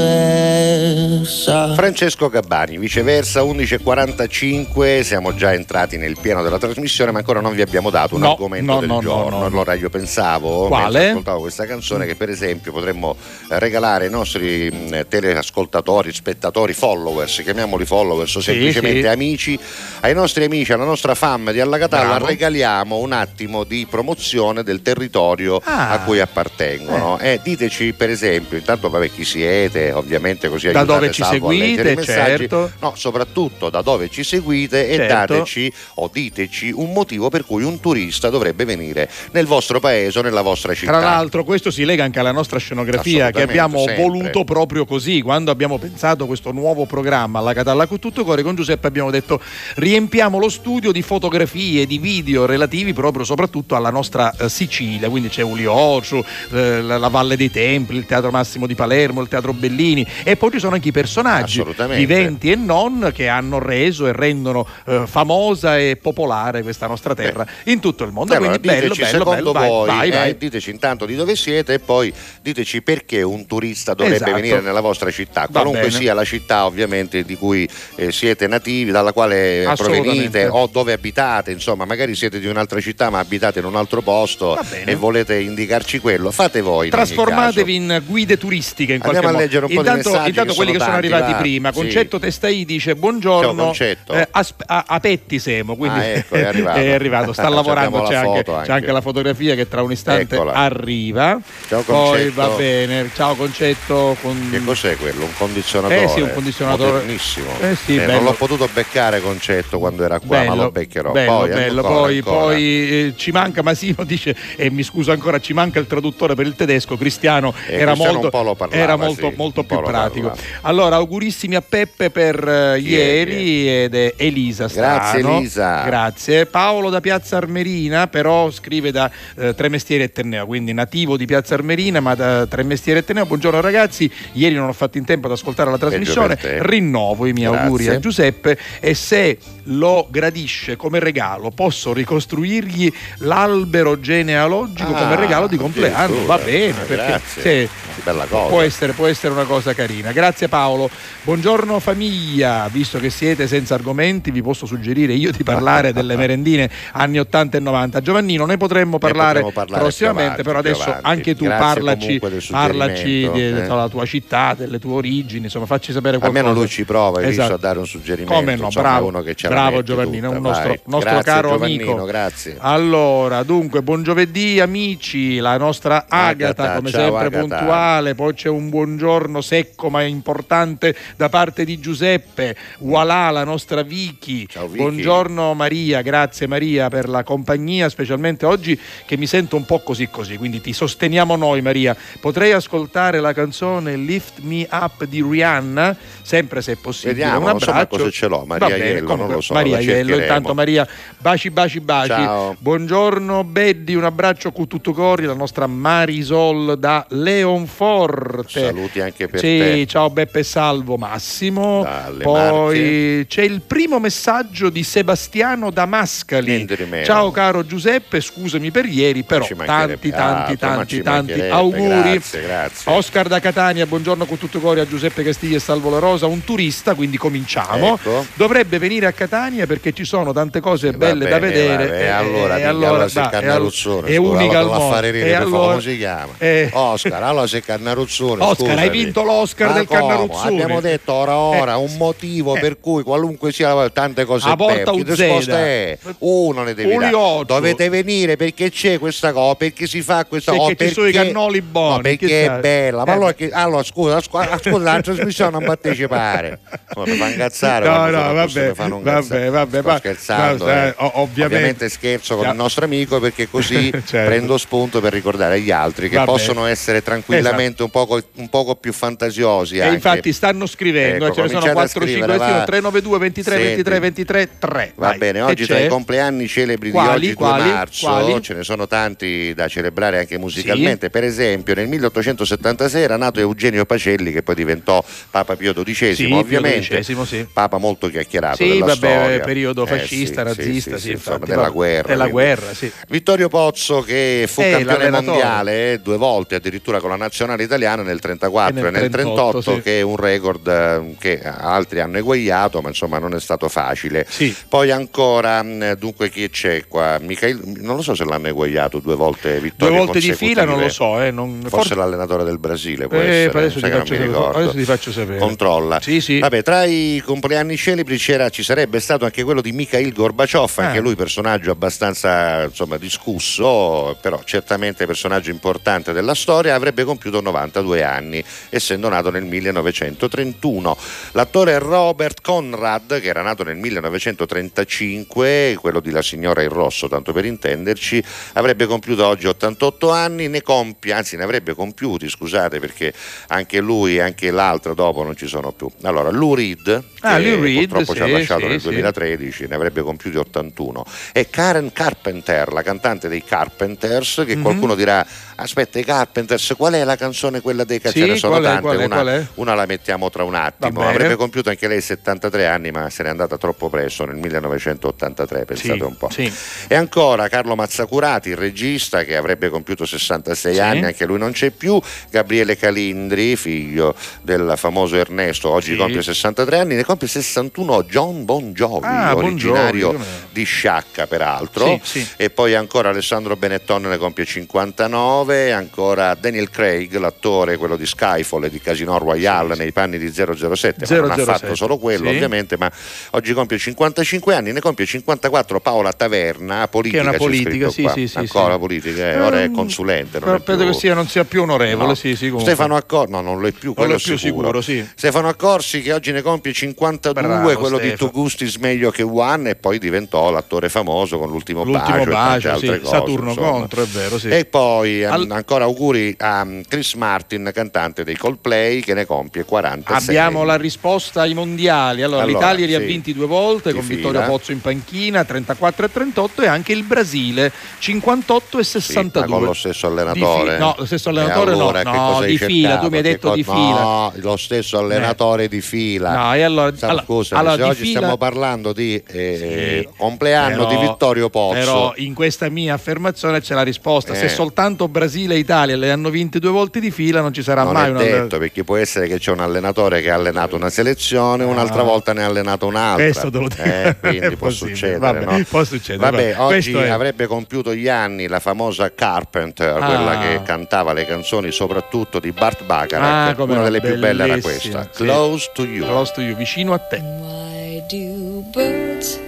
Francesco 1.75 2.29
Gabbani, 2.29 2.79
viceversa 2.79 3.43
11.45, 3.43 5.01
siamo 5.01 5.35
già 5.35 5.53
entrati 5.53 5.97
nel 5.97 6.17
pieno 6.21 6.45
della 6.45 6.59
trasmissione 6.59 7.11
ma 7.11 7.19
ancora 7.19 7.41
non 7.41 7.55
vi 7.57 7.61
abbiamo 7.63 7.91
dato 7.91 8.15
un 8.15 8.21
No, 8.21 8.31
argomento 8.33 8.73
no, 8.75 8.79
del 8.79 8.89
no, 8.89 8.95
no, 8.95 9.01
giorno. 9.01 9.39
no. 9.41 9.45
Allora 9.47 9.75
io 9.75 9.91
pensavo, 9.91 10.69
Quale? 10.69 10.85
mentre 10.93 11.09
ascoltavo 11.09 11.41
questa 11.41 11.67
canzone, 11.67 12.07
che 12.07 12.15
per 12.15 12.29
esempio 12.31 12.71
potremmo 12.71 13.17
eh, 13.51 13.59
regalare 13.59 14.05
ai 14.05 14.11
nostri 14.13 14.73
teleascoltatori, 15.09 16.13
spettatori, 16.13 16.73
followers, 16.73 17.41
chiamiamoli 17.43 17.85
followers 17.85 18.33
o 18.37 18.41
Sì, 18.41 18.53
semplicemente 18.53 19.01
sì. 19.01 19.07
amici, 19.09 19.59
ai 20.03 20.15
nostri 20.15 20.45
amici, 20.45 20.73
alla 20.73 20.85
nostra 20.85 21.17
fam 21.17 21.51
di 21.51 21.59
Alla 21.61 21.79
Catalla 21.79 22.11
Bravo. 22.11 22.27
regaliamo 22.27 22.99
un 22.99 23.11
attimo 23.11 23.65
di 23.65 23.89
promozione 23.91 24.63
del 24.63 24.83
territorio 24.83 25.61
Ah. 25.65 25.91
a 25.95 25.99
cui 26.03 26.21
appartengono. 26.21 27.07
E 27.17 27.41
diteci 27.43 27.95
per 27.95 28.11
esempio, 28.11 28.59
intanto 28.59 28.91
vabbè 28.91 29.11
chi 29.11 29.25
siete, 29.25 29.93
ovviamente 29.93 30.49
così 30.49 30.71
Da 30.71 30.85
dove 30.85 31.11
ci 31.11 31.23
seguite, 31.23 32.03
certo. 32.03 32.71
No, 32.81 32.93
soprattutto 32.97 33.71
da 33.71 33.81
dove 33.81 34.11
ci 34.11 34.23
seguite 34.23 34.89
e 34.89 34.97
Certo. 34.97 35.35
dateci 35.35 35.73
o 35.95 36.11
diteci 36.13 36.73
un 36.75 36.93
motivo 36.93 37.29
per 37.29 37.45
cui 37.45 37.63
un 37.63 37.81
turista 37.81 38.29
dovrebbe 38.29 38.65
venire 38.65 39.09
nel 39.31 39.47
vostro 39.47 39.81
paese 39.81 40.19
o 40.19 40.23
nella 40.23 40.43
vostra 40.43 40.75
città. 40.75 40.91
Tra 40.93 41.01
l'altro 41.01 41.45
questo 41.45 41.71
si 41.71 41.85
lega 41.85 42.05
anche 42.05 42.19
alla 42.19 42.33
nostra 42.33 42.59
scenografia 42.59 43.31
che 43.31 43.43
abbiamo 43.43 43.79
sempre. 43.79 44.03
voluto 44.03 44.45
proprio 44.45 44.85
così, 44.85 45.23
quando 45.23 45.51
abbiamo 45.51 45.79
pensato 45.79 46.27
questo 46.27 46.53
nuovo 46.53 46.85
programma 46.85 47.39
alla 47.39 47.55
Catalla 47.55 47.87
con 47.87 47.99
tutto 47.99 48.25
cuore 48.25 48.43
con 48.43 48.55
Giuseppe 48.55 48.87
abbiamo 48.87 49.11
detto 49.11 49.41
riempiamo 49.77 50.39
lo 50.39 50.49
studio 50.49 50.93
di 50.93 51.03
fotografie, 51.03 51.87
di 51.87 51.99
video 51.99 52.45
relativi 52.47 52.93
proprio 52.93 53.25
soprattutto 53.25 53.77
alla 53.77 53.91
nostra 53.91 54.35
eh, 54.37 54.49
Sicilia, 54.49 55.09
quindi 55.09 55.29
c'è 55.29 55.43
Ulioccio, 55.43 56.25
eh, 56.53 56.83
la, 56.83 56.98
la 56.99 57.09
Valle 57.09 57.37
dei 57.37 57.51
Templi, 57.51 57.97
il 57.97 58.07
Teatro 58.07 58.31
Massimo 58.31 58.67
di 58.67 58.75
Palermo, 58.75 59.21
il 59.21 59.29
Teatro 59.29 59.53
Bellini 59.53 60.07
e 60.25 60.37
poi 60.37 60.51
ci 60.53 60.59
sono 60.59 60.75
anche 60.75 60.89
i 60.89 60.93
personaggi 60.93 61.65
viventi 61.95 62.51
e 62.51 62.57
non 62.57 63.11
che 63.15 63.29
hanno 63.29 63.59
reso 63.59 64.07
e 64.07 64.13
rendono 64.13 64.67
eh, 64.87 65.03
famosa 65.07 65.79
e 65.79 65.97
popolare 66.01 66.63
questa 66.63 66.87
nostra 66.87 67.15
terra 67.15 67.47
in 67.65 67.81
tutto 67.81 68.05
il 68.05 68.13
mondo. 68.13 68.33
Allora, 68.35 68.59
quindi 68.59 68.69
bello, 68.69 68.93
diteci 68.95 69.01
bello, 69.01 69.19
secondo 69.19 69.53
bello, 69.53 69.53
vai, 69.53 69.69
voi, 69.69 69.87
vai, 69.87 70.09
eh, 70.09 70.13
vai. 70.13 70.37
diteci 70.37 70.71
intanto 70.71 71.07
di 71.07 71.15
dove 71.15 71.37
siete 71.37 71.75
e 71.75 71.79
poi 71.79 72.13
diteci 72.43 72.83
perché 72.83 73.23
un 73.23 73.47
turista 73.47 73.95
dovrebbe 73.95 74.17
Esatto. 74.17 74.33
venire 74.35 74.61
nella 74.61 74.81
vostra 74.81 75.11
città, 75.11 75.43
Va 75.43 75.49
qualunque 75.61 75.89
bene. 75.89 75.93
sia 75.93 76.15
la 76.15 76.25
città 76.25 76.67
ovviamente 76.67 77.25
di 77.25 77.37
cui 77.37 77.69
eh, 77.97 78.13
siete 78.13 78.47
nativi, 78.47 78.91
dalla 78.91 79.13
quale 79.13 79.71
provenite 79.77 80.47
o 80.47 80.67
dove 80.67 80.93
abitate, 80.93 81.51
insomma 81.53 81.85
magari 81.85 82.15
siete 82.15 82.41
di 82.41 82.47
un'altra 82.47 82.81
città 82.81 83.11
ma 83.11 83.19
abitate 83.19 83.59
in 83.61 83.65
un 83.65 83.77
altro 83.77 84.03
posto 84.03 84.59
e 84.85 84.95
volete 84.95 85.39
indicarci 85.39 85.99
quello, 85.99 86.31
fate 86.31 86.61
voi. 86.61 86.88
In 86.89 86.95
Trasformatevi 86.95 87.75
in 87.75 88.03
guide 88.07 88.37
turistiche 88.39 88.95
in 88.95 89.01
Andiamo 89.03 89.21
qualche 89.21 89.27
a 89.27 89.31
modo. 89.31 89.43
leggere 89.45 89.65
un 89.67 89.75
po' 89.75 89.83
di 89.83 89.89
intanto, 89.89 90.27
intanto 90.29 90.51
che 90.51 90.57
quelli 90.57 90.73
che 90.73 90.79
sono 90.79 90.91
tanti, 90.91 91.07
arrivati 91.07 91.33
va. 91.33 91.39
prima. 91.39 91.73
Sì. 91.73 91.79
Concetto 91.79 92.19
Testai 92.19 92.65
dice 92.65 92.95
buongiorno. 92.97 93.73
Ciao. 93.75 93.97
Eh, 94.09 94.29
asp- 94.31 94.63
a, 94.67 94.85
a 94.87 95.01
Pettisemo, 95.01 95.77
quindi 95.77 95.99
Ah, 95.99 96.05
ecco, 96.05 96.35
è 96.35 96.45
arrivato. 96.93 97.33
sta 97.33 97.49
lavorando, 97.49 98.03
c'è 98.03 98.13
la 98.13 98.19
anche, 98.21 98.37
foto 98.39 98.53
c'è 98.53 98.59
anche. 98.59 98.73
anche 98.73 98.93
la 98.93 99.01
fotografia 99.01 99.55
che 99.55 99.69
tra 99.69 99.83
un 99.83 99.93
istante 99.93 100.35
Eccola. 100.35 100.53
arriva. 100.53 101.41
Ciao, 101.69 101.83
Poi 101.83 102.09
Concetto. 102.33 102.35
va 102.35 102.49
bene. 102.57 103.11
Ciao 103.15 103.35
Concetto. 103.35 104.17
Con... 104.21 104.49
Che 104.51 104.65
cos'è 104.65 104.97
quello? 104.97 105.25
Un 105.25 105.35
condizionatore? 105.37 106.03
Eh 106.05 106.09
sì, 106.09 106.21
un 106.21 106.33
condizionatore. 106.33 106.91
Modernissimo. 106.93 107.47
Eh 107.61 107.75
sì, 107.77 107.97
non 107.97 108.07
bello. 108.07 108.23
l'ho 108.23 108.33
potuto 108.33 108.69
beccare 108.73 109.21
Concetto 109.21 109.79
quando 109.79 110.05
era 110.05 110.19
qua, 110.21 110.43
ma 110.45 110.55
lo 110.55 110.71
beccherò. 110.71 111.13
bello, 111.13 111.31
poi, 111.39 111.49
bello. 111.49 111.81
ancora, 111.81 112.01
poi, 112.01 112.17
ancora. 112.17 112.37
poi, 112.39 112.63
eh, 112.65 113.13
ci 113.17 113.31
manca 113.31 113.63
Masino 113.63 114.05
dice 114.09 114.35
e 114.57 114.71
mi 114.71 114.83
scuso 114.83 115.11
ancora 115.13 115.39
ci 115.41 115.53
manca 115.53 115.79
il 115.79 115.87
traduttore 115.87 116.35
per 116.35 116.47
il 116.47 116.55
tedesco 116.55 116.78
Cristiano 116.97 117.55
Eh, 117.67 117.75
era 117.77 117.93
Cristiano 117.93 118.13
molto, 118.21 118.31
parlava, 118.31 118.69
era 118.71 118.97
molto, 118.97 119.29
sì, 119.31 119.35
molto 119.37 119.63
più 119.65 119.81
pratico 119.81 120.29
parlava. 120.29 120.49
allora 120.63 120.97
augurissimi 120.97 121.55
a 121.55 121.63
Peppe 121.63 122.11
per 122.11 122.47
eh, 122.49 122.79
Ieri. 122.79 123.69
ed 123.85 123.95
è 123.95 124.15
Elisa 124.17 124.67
Grazie, 124.67 125.19
Strano. 125.21 125.39
Elisa. 125.39 125.83
grazie 125.85 126.47
Paolo 126.47 126.91
da 126.91 127.01
Piazza 127.01 127.37
Armerina 127.37 128.07
però 128.07 128.51
scrive 128.51 128.91
da 128.91 129.11
eh, 129.37 129.55
Tremestieri 129.55 130.03
e 130.05 130.13
Tenneo 130.13 130.47
quindi 130.47 130.73
nativo 130.73 131.17
di 131.17 131.27
Piazza 131.27 131.55
Armerina 131.55 132.01
ma 132.01 132.15
da 132.15 132.47
Tremestieri 132.47 133.01
e 133.01 133.05
Tenneo 133.05 133.27
buongiorno 133.27 133.61
ragazzi 133.61 134.11
ieri 134.33 134.55
non 134.55 134.69
ho 134.69 134.73
fatto 134.73 134.99
in 134.99 135.05
tempo 135.05 135.27
ad 135.27 135.33
ascoltare 135.33 135.71
la 135.71 135.79
trasmissione 135.79 136.39
rinnovo 136.41 137.27
i 137.27 137.33
miei 137.33 137.49
Grazie. 137.51 137.65
auguri 137.67 137.89
a 137.89 137.99
Giuseppe 137.99 138.59
e 138.81 138.95
se 138.95 139.39
lo 139.65 140.07
gradisce 140.11 140.77
come 140.77 140.99
regalo 140.99 141.51
posso 141.51 141.93
ricostruirgli 141.93 142.93
l'albero 143.19 143.99
genealogico 144.01 144.95
Ah, 144.95 145.03
come 145.03 145.17
regalo 145.17 145.47
di 145.47 145.57
compleanno 145.57 146.25
va 146.27 146.35
addirittura. 146.35 146.68
Bene 146.73 146.83
Ah, 146.83 146.87
perché 146.87 147.07
grazie. 147.07 147.69
Bella 148.09 148.25
cosa. 148.27 148.49
può 148.49 148.61
essere, 148.63 148.93
può 148.93 149.07
essere 149.07 149.33
una 149.33 149.45
cosa 149.45 149.75
carina 149.75 150.13
grazie 150.13 150.49
Paolo 150.49 150.89
buongiorno 151.23 151.79
famiglia 151.79 152.69
visto 152.73 152.99
che 152.99 153.11
siete 153.11 153.47
senza 153.47 153.75
argomenti 153.75 154.31
vi 154.31 154.43
posso 154.43 154.67
suggerire 154.67 155.13
io 155.13 155.31
di 155.31 155.43
parlare 155.43 155.93
delle 155.93 156.17
merendine 156.19 156.71
anni 156.93 157.19
80 157.19 157.59
e 157.59 157.61
90 157.61 158.01
Giovannino 158.01 158.47
ne 158.47 158.57
potremmo 158.57 158.99
parlare, 158.99 159.41
potremo 159.41 159.51
parlare 159.51 159.83
prossimamente 159.83 160.25
avanti, 160.25 160.43
però 160.43 160.59
adesso 160.59 160.97
anche 161.03 161.37
tu 161.37 161.45
Grazie 161.45 161.65
parlaci, 161.65 162.21
parlaci 162.51 163.31
di- 163.33 163.49
eh. 163.49 163.53
della 163.53 163.89
tua 163.89 164.05
città 164.05 164.55
delle 164.55 164.79
tue 164.79 164.93
origini 164.93 165.45
insomma 165.45 165.67
facci 165.67 165.93
sapere 165.93 166.19
qualcosa 166.19 166.41
Almeno 166.43 166.59
lui 166.59 166.69
ci 166.69 166.85
prova, 166.85 167.23
Esatto. 167.23 167.55
a 167.55 167.59
dare 167.59 167.79
un 167.79 167.87
suggerimento. 167.87 168.33
Come 168.33 168.55
no, 168.57 168.67
insomma, 168.67 168.89
bravo, 168.89 169.07
uno 169.07 169.23
che 169.23 169.37
bravo 169.49 169.83
Giovannino, 169.83 170.27
tutta, 170.27 170.37
un 170.39 170.43
nostro, 170.43 170.79
nostro 170.85 171.11
Grazie, 171.11 171.33
caro 171.33 171.49
Giovannino, 171.51 171.83
amico. 171.91 172.05
Grazie. 172.05 172.57
Allora, 172.59 173.43
dunque, 173.43 173.83
buon 173.83 174.03
giovedì 174.03 174.61
amici, 174.61 175.39
la 175.39 175.57
nostra 175.57 176.07
Agata, 176.09 176.63
Agata, 176.63 176.77
come 176.77 176.91
sempre 176.91 177.27
Agata. 177.27 177.39
puntuale, 177.41 177.98
poi 178.15 178.35
c'è 178.35 178.49
un 178.49 178.69
buongiorno 178.69 179.41
secco 179.41 179.91
ma 179.91 180.03
importante 180.03 180.95
da 181.17 181.29
parte 181.29 181.65
di 181.65 181.79
Giuseppe, 181.81 182.57
voilà 182.81 183.31
la 183.31 183.45
nostra 183.45 183.83
Vicky. 183.83 184.47
Ciao, 184.47 184.67
Vicky. 184.67 184.79
Buongiorno 184.79 185.55
Maria, 185.55 186.03
grazie 186.03 186.47
Maria 186.47 186.89
per 186.89 187.09
la 187.09 187.23
compagnia, 187.23 187.89
specialmente 187.89 188.47
oggi 188.47 188.79
che 189.07 189.17
mi 189.17 189.27
sento 189.27 189.57
un 189.57 189.65
po' 189.65 189.81
così 189.81 190.09
così, 190.09 190.37
quindi 190.37 190.61
ti 190.61 190.73
sosteniamo 190.73 191.37
noi 191.37 191.61
Maria. 191.61 191.97
Potrei 192.21 192.53
ascoltare 192.53 193.21
la 193.21 193.33
canzone 193.33 193.97
Lift 193.97 194.41
Me 194.41 194.67
Up 194.71 195.05
di 195.05 195.23
Rihanna, 195.23 195.97
sempre 196.29 196.61
se 196.61 196.73
è 196.73 196.77
possibile. 196.77 197.15
Vediamo, 197.15 197.39
un 197.39 197.45
non 197.47 197.59
so 197.61 197.71
abbraccio. 197.71 198.05
se 198.05 198.11
ce 198.11 198.27
l'ho, 198.29 198.45
Maria 198.45 198.69
bene, 198.69 198.85
Iello, 198.85 198.99
non 198.99 199.07
comunque, 199.07 199.35
lo 199.35 199.41
so, 199.41 199.55
Maria 199.55 199.79
Iello, 199.81 200.17
intanto 200.17 200.53
Maria, 200.53 200.87
baci 201.17 201.51
baci 201.51 201.81
baci. 201.81 202.09
Ciao. 202.09 202.55
Buongiorno 202.59 203.45
Beddi, 203.45 203.95
un 203.95 204.05
abbraccio 204.05 204.53
con 204.53 204.67
tutto 204.67 204.93
cori, 204.93 205.25
la 205.25 205.33
nostra 205.33 205.67
Marisol 205.67 206.79
da 206.79 207.07
Leonforte. 207.09 208.61
Saluti 208.61 209.01
anche 209.01 209.29
per 209.29 209.41
sì, 209.41 209.59
te. 209.59 209.87
ciao 209.87 210.11
Beppe 210.11 210.43
Salvo 210.43 210.97
Massimo. 210.99 211.83
Dalle 211.83 212.23
Poi 212.23 213.25
c'è 213.27 213.43
il 213.43 213.63
primo 213.63 213.99
messaggio 213.99 214.69
di 214.69 214.83
Sebastiano 214.83 215.71
da 215.71 215.87
Mascali. 215.87 216.67
Ciao 217.05 217.31
caro 217.31 217.65
Giuseppe, 217.65 218.21
scusami 218.21 218.71
per 218.71 218.85
ieri, 218.85 219.23
però 219.23 219.47
tanti 219.65 220.11
tanti 220.11 220.57
tanti 220.59 221.03
tanti 221.03 221.41
auguri. 221.41 222.13
Grazie, 222.13 222.43
grazie. 222.43 222.93
Oscar 222.93 223.29
da 223.29 223.41
Catania, 223.41 223.87
buongiorno 223.87 224.27
con 224.27 224.37
tutto 224.37 224.59
cuore 224.59 224.81
a 224.81 224.87
Giuseppe 224.87 225.23
Castiglia 225.23 225.57
e 225.57 225.61
Salvo 225.61 225.91
La 225.91 225.99
Rosa, 225.99 226.18
un 226.27 226.45
turista, 226.45 226.95
quindi 226.95 227.17
cominciamo. 227.17 227.95
Ecco. 227.95 228.27
Dovrebbe 228.35 228.79
venire 228.79 229.07
a 229.07 229.13
Catania 229.13 229.67
perché 229.67 229.93
ci 229.93 230.05
sono 230.05 230.33
tante 230.33 230.61
cose 230.61 230.91
Va 230.91 230.97
belle 230.99 231.29
da 231.29 231.39
bene, 231.39 231.53
vedere. 231.53 231.77
va 231.87 231.91
bene. 231.93 232.01
E 232.05 232.09
allora, 232.09 232.39
e 232.39 232.49
minchia, 232.49 232.69
allora, 232.69 232.89
allora 232.89 233.09
sei 233.09 233.23
va, 233.23 233.29
e 233.29 233.33
Cannaruzzone, 233.33 234.09
è 234.09 234.17
unica 234.17 234.59
al 234.59 234.67
la 234.67 234.77
mondo. 234.79 234.95
fare 234.95 235.11
ridere, 235.11 235.31
E 235.31 235.35
allora- 235.35 235.67
come 235.71 235.81
si 235.83 235.97
chiama? 235.97 236.33
eh, 236.39 236.71
Oscar, 236.73 237.23
allora 237.23 237.47
sei 237.47 237.63
Cannaruzzone. 237.63 238.45
Oscar, 238.45 238.69
hai 238.71 238.75
scusami. 238.77 238.91
vinto 238.91 239.23
l'Oscar 239.23 239.69
Ma 239.69 239.75
del 239.75 239.87
come? 239.87 240.01
Cannaruzzone. 240.01 240.63
Abbiamo 240.63 240.81
detto 240.81 241.13
ora 241.13 241.37
ora 241.37 241.73
Eh, 241.73 241.77
un 241.77 241.97
motivo 241.97 242.57
eh. 242.57 242.61
per 242.61 242.81
cui 242.81 243.03
qualunque 243.03 243.53
sia 243.53 243.73
la- 243.75 243.91
tante 243.91 244.25
cose 244.25 244.55
belle. 244.57 244.83
Uzzeda. 244.89 245.25
risposta 245.27 245.59
è? 245.59 245.99
Uno 246.19 246.63
ne 246.63 246.75
devi 246.75 246.95
dare. 246.97 247.45
Dovete 247.47 247.89
venire 247.89 248.37
perché 248.37 248.71
c'è 248.71 248.99
questa 248.99 249.33
cosa, 249.33 249.55
perché 249.55 249.87
si 249.87 250.03
fa 250.03 250.25
questa 250.25 250.53
Perché 250.53 250.75
cosa. 250.77 250.87
ci 250.89 250.93
sono 250.95 251.07
i 251.09 251.13
cannoli 251.13 251.63
buoni, 251.63 251.97
No, 251.97 252.01
perché 252.03 252.45
è 252.47 252.51
bella. 252.61 253.05
Ma 253.05 253.13
Eh, 253.13 253.15
allora, 253.15 253.35
che- 253.35 253.51
allora, 253.53 253.83
scusa, 253.83 254.21
scusa, 254.21 254.59
la 254.79 255.01
trasmissione 255.01 255.51
non 255.51 255.63
partecipare. 256.09 256.59
Insomma, 256.89 257.07
mi 257.13 257.17
fa 257.19 257.29
incazzare. 257.29 257.87
No, 257.87 258.07
no, 258.11 258.33
vabbè, 258.35 258.73
vabbè, 258.73 259.51
vabbè, 259.51 259.83
ma- 259.83 259.97
scherzando. 259.99 260.65
ma- 260.65 260.85
eh. 260.85 260.89
eh, 260.89 260.95
o- 260.97 261.13
ovviamente. 261.21 261.89
scherzo 261.89 262.37
con 262.37 262.49
il 262.49 262.55
nostro 262.57 262.85
amico 262.85 263.21
perché 263.21 263.49
così 263.49 263.91
Certo. 264.09 264.29
prendo 264.29 264.59
spunto 264.59 265.01
per 265.01 265.13
ricordare 265.13 265.55
agli 265.57 265.71
altri 265.71 266.09
che 266.09 266.17
Vabbè. 266.17 266.31
possono 266.31 266.67
essere 266.67 267.03
tranquillamente 267.03 267.57
momenti 267.59 267.83
un 267.83 267.91
poco, 267.91 268.21
un 268.37 268.49
poco 268.49 268.75
più 268.77 268.93
fantasiosi. 268.93 269.77
E 269.79 269.83
anche. 269.83 269.95
infatti 269.95 270.33
stanno 270.33 270.67
scrivendo, 270.67 271.27
Ecco, 271.27 271.35
ce 271.35 271.43
ne 271.43 271.49
sono 271.49 271.61
cominciate 271.61 271.71
a 271.71 271.73
4 271.75 272.07
5 272.07 272.09
scrivere, 272.09 272.39
va. 272.39 272.65
392 272.65 273.19
23 273.19 273.53
Senti. 273.53 273.67
23 273.69 273.99
23 274.01 274.49
3. 274.59 274.93
Va 274.95 275.07
Vai. 275.09 275.19
bene, 275.19 275.41
oggi 275.41 275.67
tra 275.67 275.79
i 275.79 275.89
compleanni 275.89 276.47
celebri 276.49 276.91
Quali, 276.91 277.09
di 277.09 277.15
oggi, 277.17 277.27
2 277.27 277.35
quali, 277.35 277.71
marzo, 277.71 278.07
quali? 278.07 278.43
ce 278.43 278.55
ne 278.55 278.63
sono 278.65 278.87
tanti 278.87 279.53
da 279.55 279.69
celebrare 279.69 280.19
anche 280.21 280.39
musicalmente. 280.39 281.11
Per 281.11 281.25
esempio, 281.25 281.75
nel 281.75 281.89
1876 281.89 283.03
era 283.03 283.17
nato 283.17 283.41
Eugenio 283.41 283.85
Pacelli, 283.85 284.33
che 284.33 284.43
poi 284.43 284.55
diventò 284.55 285.05
Papa 285.31 285.57
Pio 285.57 285.73
XII, 285.75 285.98
Sì, 286.15 286.25
Pio 286.27 286.37
ovviamente. 286.39 287.01
XII, 287.01 287.25
sì. 287.27 287.47
Papa 287.53 287.79
molto 287.79 288.09
chiacchierato 288.09 288.57
Sì, 288.57 288.69
della 288.69 288.87
vabbè, 288.87 288.97
storia. 288.97 289.41
periodo 289.41 289.85
Eh, 289.85 289.87
fascista, 289.87 290.47
sì, 290.47 290.53
sì, 290.53 290.57
razzista, 290.63 290.91
sì, 290.97 290.97
sì, 290.97 291.07
sì, 291.07 291.11
insomma, 291.13 291.35
infatti, 291.37 291.51
della 291.53 291.69
guerra. 291.71 292.09
della 292.09 292.29
guerra, 292.29 292.75
sì. 292.75 292.91
Vittorio 293.09 293.49
Pozzo 293.49 294.01
che 294.03 294.45
fu 294.49 294.61
Eh, 294.63 294.71
campione 294.71 295.11
mondiale 295.11 295.93
eh, 295.95 296.01
due 296.01 296.17
volte 296.17 296.55
addirittura 296.57 297.01
con 297.01 297.11
la 297.11 297.17
nazionale 297.17 297.63
italiana 297.63 298.03
nel 298.03 298.21
34 298.21 298.75
e 298.77 298.79
E 298.79 298.83
nel, 298.83 298.93
nel 298.93 299.11
38, 299.11 299.51
38, 299.61 299.75
sì. 299.77 299.81
che 299.83 299.99
è 299.99 300.03
un 300.03 300.17
record 300.17 300.67
eh, 300.69 301.15
che 301.19 301.43
altri 301.43 302.01
hanno 302.01 302.19
eguagliato 302.19 302.81
ma 302.81 302.89
insomma 302.89 303.19
non 303.19 303.35
è 303.35 303.41
stato 303.41 303.69
facile 303.69 304.27
Sì. 304.29 304.55
poi 304.69 304.91
ancora 304.91 305.63
mh, 305.63 305.95
dunque 305.97 306.31
chi 306.31 306.49
c'è 306.51 306.85
qua 306.89 307.19
Michael, 307.21 307.61
non 307.79 307.97
lo 307.97 308.03
so 308.03 308.15
se 308.15 308.25
l'hanno 308.25 308.49
eguagliato 308.49 308.99
due 309.01 309.15
volte 309.15 309.51
Due 309.53 309.61
vittorie 309.61 309.97
volte 309.99 310.21
di 310.21 310.33
fila 310.33 310.65
non 310.65 310.81
lo 310.81 310.89
so, 310.89 311.21
eh, 311.21 311.31
non- 311.31 311.63
Forse, 311.69 311.95
l'allenatore 311.95 312.45
del 312.45 312.59
Brasile 312.59 313.07
può 313.09 313.19
Eh, 313.19 313.27
essere, 313.45 313.59
adesso 313.59 313.81
ti 313.81 313.91
faccio. 313.91 314.49
Adesso 314.55 314.73
ti 314.73 314.85
faccio 314.85 315.13
sapere. 315.13 315.39
Controlla. 315.79 316.01
Sì, 316.01 316.21
sì. 316.21 316.39
Vabbè, 316.41 316.63
tra 316.63 316.85
i 316.85 317.23
compleanni 317.25 317.77
celebri 317.77 318.19
c'era, 318.19 318.49
ci 318.51 318.63
sarebbe 318.63 319.01
stato 319.01 319.25
anche 319.25 319.45
quello 319.45 319.61
di 319.61 319.73
Mikhail 319.73 320.13
Gorbaciov, 320.13 320.73
anche 320.77 320.99
Ah. 320.99 321.01
lui 321.01 321.15
personaggio 321.15 321.71
abbastanza 321.71 322.65
insomma, 322.65 322.97
discusso, 322.97 324.17
però 324.21 324.41
certamente 324.45 325.07
personaggio 325.07 325.51
importante 325.51 326.13
della 326.13 326.35
storia, 326.35 326.75
avrebbe 326.75 327.05
compiuto 327.05 327.41
92 327.41 328.03
anni, 328.03 328.43
essendo 328.71 329.09
nato 329.09 329.31
nel 329.31 329.45
1931. 329.45 330.97
L'attore 331.33 331.79
Robert 331.79 332.41
Conrad, 332.41 333.21
che 333.21 333.29
era 333.29 333.43
nato 333.43 333.63
nel 333.63 333.77
1935, 333.77 335.77
quello 335.81 336.01
di 336.01 336.11
La 336.11 336.23
signora 336.23 336.63
in 336.63 336.71
rosso, 336.71 337.09
tanto 337.09 337.33
per 337.33 337.45
intenderci, 337.45 338.23
avrebbe 338.55 338.87
compiuto 338.87 339.27
oggi 339.27 339.47
88 339.47 340.11
anni, 340.11 340.49
ne 340.49 340.63
compie, 340.63 341.13
anzi 341.13 341.37
ne 341.37 341.45
avrebbe 341.45 341.75
compiuti, 341.75 342.29
scusate, 342.29 342.81
perché 342.81 343.13
anche 343.49 343.81
lui 343.81 344.17
e 344.17 344.21
anche 344.21 344.51
l'altro 344.51 344.95
dopo 344.95 345.23
non 345.23 345.37
ci 345.37 345.47
sono 345.47 345.68
più. 345.73 345.89
Allora, 346.03 346.31
Lou 346.31 346.55
Reed, 346.55 347.03
Ah, 347.21 347.37
che 347.37 347.51
Lou 347.51 347.63
Reed, 347.63 347.89
purtroppo 347.89 348.15
ci 348.15 348.23
ha 348.23 348.27
sì, 348.27 348.33
lasciato 348.33 348.61
sì, 348.63 348.67
nel 348.69 348.79
sì. 348.81 348.89
2013, 348.89 349.67
ne 349.69 349.75
avrebbe 349.75 350.03
compiuti 350.03 350.37
81, 350.37 351.05
e 351.33 351.49
Karen 351.51 351.93
Carpenter, 351.93 352.73
la 352.73 352.83
cantante 352.83 353.29
dei 353.29 353.43
Carpenters, 353.45 354.43
che 354.47 354.55
Mhm. 354.57 354.63
qualcuno 354.63 354.95
dirà, 354.95 355.27
aspetta, 355.57 355.99
i 355.99 356.05
Carpenters, 356.05 356.75
qual 356.77 356.93
è 356.95 357.05
la 357.05 357.17
canzone 357.17 357.61
quella 357.61 357.85
dei 357.85 358.01
Sì, 358.05 358.21
Ce 358.21 358.27
ne 358.27 358.37
sono 358.37 358.53
qual 358.53 358.63
è, 358.65 358.67
tante, 358.67 358.83
qual 358.83 358.99
è, 358.99 359.05
una, 359.05 359.21
qual 359.23 359.47
una 359.55 359.75
la 359.75 359.87
mettiamo 359.87 360.31
tra 360.31 360.45
un 360.45 360.55
attimo, 360.55 361.07
avrebbe 361.09 361.35
compiuto 361.37 361.69
anche 361.71 361.89
lei 361.89 362.01
73 362.01 362.67
anni, 362.67 362.91
ma 362.93 363.11
se 363.11 363.23
n'è 363.25 363.29
andata 363.29 363.57
troppo 363.59 363.89
presto, 363.89 364.25
nel 364.25 364.37
1983, 364.37 365.65
pensate 365.65 365.95
Sì, 365.99 366.03
un 366.03 366.17
po'. 366.17 366.31
sì. 366.31 366.53
E 366.87 366.95
ancora 366.95 367.49
Carlo 367.49 367.75
Mazzacurati, 367.75 368.51
il 368.51 368.57
regista 368.57 369.25
che 369.25 369.37
avrebbe 369.37 369.69
compiuto 369.71 370.07
66 370.07 370.75
Sì. 370.75 370.81
anni, 370.81 371.05
anche 371.05 371.25
lui 371.27 371.39
non 371.39 371.51
c'è 371.51 371.71
più, 371.71 372.01
Gabriele 372.31 372.77
Calindri, 372.77 373.57
figlio 373.57 374.15
del 374.43 374.75
famoso 374.77 375.17
Ernesto, 375.17 375.58
oggi 375.65 375.93
Sì. 375.93 375.97
compie 375.97 376.23
63 376.23 376.79
anni, 376.79 376.95
ne 376.95 377.05
compie 377.05 377.27
61 377.29 378.05
John 378.05 378.45
Bon 378.45 378.73
Jovi, 378.73 379.07
Ah, 379.07 379.35
Bon 379.35 379.45
originario 379.45 379.99
Jovi, 380.13 380.17
come- 380.17 380.27
di 380.53 380.65
Sciacca 380.65 381.27
peraltro, 381.27 381.99
Sì, 382.03 382.21
sì. 382.21 382.27
e 382.37 382.51
poi 382.51 382.75
ancora 382.75 383.09
Alessandro 383.11 383.57
Benetton 383.57 384.03
ne 384.03 384.17
compie 384.19 384.45
59, 384.45 385.73
ancora 385.73 386.35
Daniel 386.35 386.71
Craig, 386.71 387.17
l'attore, 387.17 387.77
quello 387.77 387.97
di 387.97 388.07
Skyfall 388.07 388.65
e 388.65 388.71
di 388.71 388.81
Casino 388.81 389.17
Royale 389.19 389.75
nei 389.77 389.93
panni 389.93 390.19
di 390.19 390.31
007, 390.33 391.07
ma 391.09 391.17
non 391.21 391.31
ha 391.31 391.35
007, 391.35 391.45
fatto 391.45 391.75
solo 391.75 391.99
quello 391.99 392.29
ovviamente, 392.29 392.77
ma 392.77 392.91
oggi 393.31 393.53
compie 393.53 393.79
55 393.79 394.55
anni, 394.55 394.73
ne 394.73 394.81
compie 394.81 395.07
54 395.07 395.81
Paola 395.81 396.13
Taverna, 396.13 396.87
politica, 396.89 397.23
Che 397.23 397.27
è 397.27 397.29
una 397.31 397.39
politica, 397.39 397.91
sì, 397.91 398.09
sì, 398.13 398.27
sì, 398.29 398.39
ancora 398.39 398.79
politica, 398.79 399.31
eh, 399.33 399.41
ora 399.41 399.61
è 399.61 399.65
Ehm, 399.65 399.75
consulente. 399.75 400.39
Non 400.39 400.41
però 400.41 400.57
è 400.57 400.61
più- 400.77 400.87
che 400.93 400.99
sia, 400.99 401.15
non 401.15 401.27
sia 401.29 401.45
più 401.45 401.63
onorevole, 401.63 402.09
No. 402.09 402.15
sì, 402.15 402.35
sì. 402.37 402.53
Stefano 402.59 402.97
Accorsi, 402.97 403.33
no, 403.33 403.41
non 403.41 403.61
lo 403.61 403.67
è 403.67 403.73
più, 403.73 403.87
Non 403.89 403.95
quello 403.95 404.13
lo 404.13 404.19
è 404.19 404.23
più 404.23 404.37
sicuro. 404.37 404.67
sicuro, 404.67 404.81
sì. 404.81 405.07
Stefano 405.15 405.48
Accorsi 405.49 406.03
che 406.03 406.13
oggi 406.13 406.31
ne 406.33 406.43
compie 406.43 406.73
52, 406.73 407.43
Bravo, 407.43 407.73
quello 407.79 407.99
di 407.99 408.09
Stefano. 408.09 408.31
Tu 408.31 408.41
Gusti 408.41 408.75
meglio 408.81 409.11
che 409.11 409.23
One 409.23 409.71
e 409.71 409.77
poi 409.77 409.99
diventò 409.99 410.51
l'attore 410.51 410.89
famoso 410.89 411.39
con 411.39 411.49
l'ultimo, 411.49 411.85
L'ultimo 411.85 412.17
bacio, 412.17 412.29
e 412.29 412.33
bacio, 412.33 412.69
altre 412.71 412.95
sì, 412.97 413.01
cose, 413.03 413.15
Saturno 413.17 413.49
insomma. 413.51 413.71
contro, 413.71 414.03
è 414.03 414.07
vero, 414.07 414.39
sì. 414.39 414.49
E 414.49 414.65
poi 414.65 415.23
ehm, 415.23 415.33
Al- 415.33 415.51
ancora 415.51 415.85
auguri 415.85 416.35
a 416.39 416.63
um, 416.63 416.83
Chris 416.87 417.15
Martin, 417.15 417.71
cantante 417.73 418.25
dei 418.25 418.37
Coldplay 418.37 419.01
che 419.01 419.15
ne 419.15 419.25
compie 419.27 419.65
46. 419.65 420.37
Abbiamo 420.37 420.65
la 420.65 420.77
risposta 420.77 421.43
ai 421.43 421.55
mondiali. 421.55 422.23
Allora, 422.23 422.43
Allora, 422.43 422.59
l'Italia 422.59 422.87
li 422.87 422.95
ha 422.95 422.99
sì. 423.01 423.05
vinti 423.07 423.33
due 423.33 423.47
volte 423.47 423.91
Di 423.91 423.97
con 423.97 424.05
fila. 424.05 424.17
Vittorio 424.17 424.43
Pozzo 424.43 424.73
in 424.73 424.81
panchina 424.81 425.45
34 425.45 426.07
e 426.07 426.13
38 426.13 426.63
e 426.63 426.67
anche 426.67 426.93
il 426.93 427.03
Brasile 427.05 427.73
58 427.99 428.79
e 428.79 428.85
Sì, 428.85 429.01
62. 429.01 429.49
ma 429.51 429.57
con 429.57 429.65
lo 429.67 429.73
stesso 429.75 430.07
Di 430.09 430.13
allenatore. 430.13 430.73
fi- 430.75 430.79
no, 430.81 430.95
lo 430.99 431.05
stesso 431.07 431.29
E 431.29 431.33
allenatore 431.33 431.73
allora, 431.73 432.03
no, 432.03 432.13
no, 432.41 432.41
di 432.45 432.59
fila, 432.59 432.89
cercato? 432.89 433.05
tu 433.07 433.11
mi 433.11 433.17
hai 433.17 433.23
detto 433.23 433.49
co- 433.49 433.55
di 433.55 433.65
fila. 433.65 434.01
No, 434.03 434.33
lo 434.37 434.57
stesso 434.57 434.99
allenatore 434.99 435.37
di 435.69 435.81
fila. 435.81 436.35
No, 436.35 436.55
e 436.55 436.63
allora, 436.63 436.95
Sa- 436.97 437.09
allora- 437.09 437.23
scusami, 437.25 437.61
allora, 437.61 437.77
se 437.77 437.83
oggi 437.91 438.01
fila- 438.01 438.17
stiamo 438.19 438.37
parlando 438.37 438.93
di 438.93 439.23
eh, 439.27 440.03
Sì, 440.03 440.09
compleanno 440.17 440.87
però- 440.87 440.89
di 441.01 441.07
Vittorio 441.07 441.49
Pozzo. 441.49 441.79
Però 441.79 442.13
in 442.17 442.35
questa 442.35 442.69
mia 442.69 442.95
affermazione 442.95 443.61
c'è 443.61 443.75
la 443.75 443.83
risposta. 443.83 444.35
Se 444.35 444.47
Eh. 444.47 444.49
soltanto 444.49 445.07
Brasile 445.09 445.55
e 445.55 445.59
Italia 445.59 445.97
le 445.97 446.11
hanno 446.11 446.29
vinte 446.31 446.59
due 446.59 446.71
volte 446.71 446.99
di 447.01 447.11
fila, 447.11 447.41
non 447.41 447.53
ci 447.53 447.63
sarà 447.63 447.85
non 447.85 447.93
mai 447.93 448.11
una. 448.11 448.19
detto 448.21 448.59
perché 448.59 448.83
può 448.85 448.97
essere 448.97 449.29
che 449.29 449.39
c'è 449.39 449.53
un 449.53 449.61
allenatore 449.61 450.21
che 450.21 450.31
ha 450.31 450.35
allenato 450.35 450.75
una 450.77 450.91
selezione, 450.91 451.63
un'altra 451.65 452.01
Ah. 452.01 452.05
volta 452.05 452.33
ne 452.33 452.43
ha 452.43 452.47
allenato 452.47 452.87
un'altra. 452.87 453.25
Questo 453.25 453.51
te 453.51 453.59
lo 453.59 453.69
dico. 453.69 453.83
Eh, 453.83 454.17
quindi 454.21 454.57
può 454.57 454.71
succedere. 454.71 455.19
Vabbè, 455.19 455.45
no? 455.45 455.65
può 455.69 455.85
succedere, 455.85 456.31
Vabbè, 456.31 456.55
oggi 456.59 456.93
è- 456.95 457.09
avrebbe 457.09 457.47
compiuto 457.47 457.95
gli 457.95 458.09
anni 458.09 458.47
la 458.49 458.61
famosa 458.61 459.13
Carpenter, 459.15 459.97
Ah. 460.03 460.07
quella 460.07 460.39
che 460.39 460.61
cantava 460.65 461.13
le 461.13 461.25
canzoni 461.27 461.71
soprattutto 461.71 462.39
di 462.41 462.51
Bart 462.53 462.85
Bacharach. 462.85 463.59
Ah, 463.59 463.63
una 463.63 463.75
no, 463.77 463.83
delle 463.83 464.01
più 464.01 464.17
belle 464.19 464.45
era 464.45 464.55
bellissima, 464.57 464.99
questa. 465.01 465.09
sì. 465.13 465.25
Close 465.29 465.69
to 465.75 465.85
you. 465.85 466.05
Close 466.05 466.31
to 466.37 466.43
you, 466.43 466.55
vicino 466.55 466.95
a 466.95 466.99
te. 466.99 467.19
Why 467.21 468.03
do 468.09 468.63
birds 468.73 469.39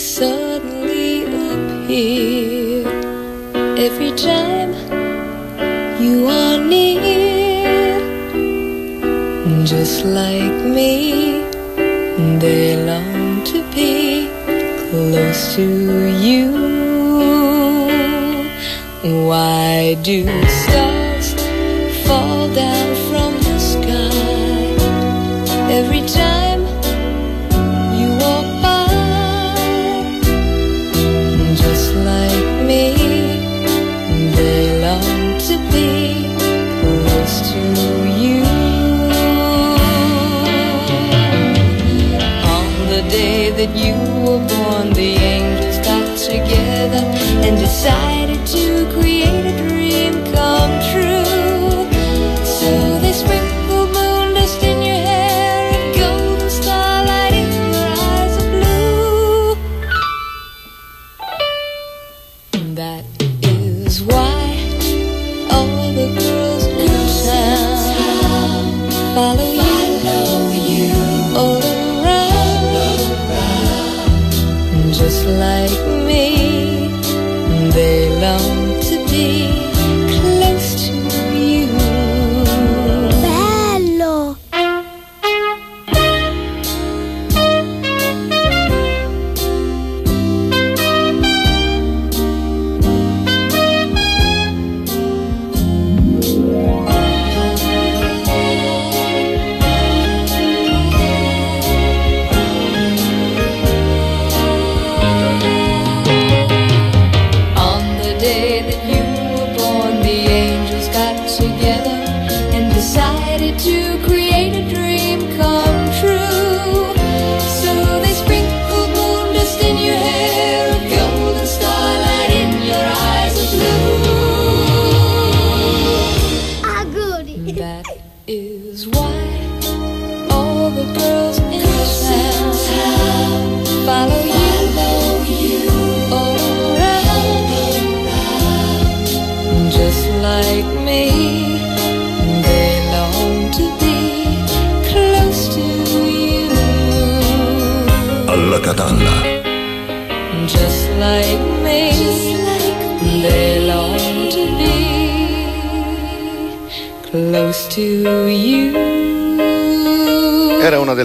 suddenly 0.00 1.28
appear 1.28 2.88
every 3.76 4.12
time 4.16 4.72
you 6.00 6.26
are 6.28 6.56
near? 6.56 8.00
Just 9.66 10.06
like 10.06 10.64
me, 10.64 11.44
they 12.40 12.82
long 12.88 13.44
to 13.52 13.60
be 13.74 14.30
close 14.88 15.54
to 15.56 15.66
you. 16.24 16.56
Why 19.28 19.92
do 20.00 20.24
stars 20.48 21.07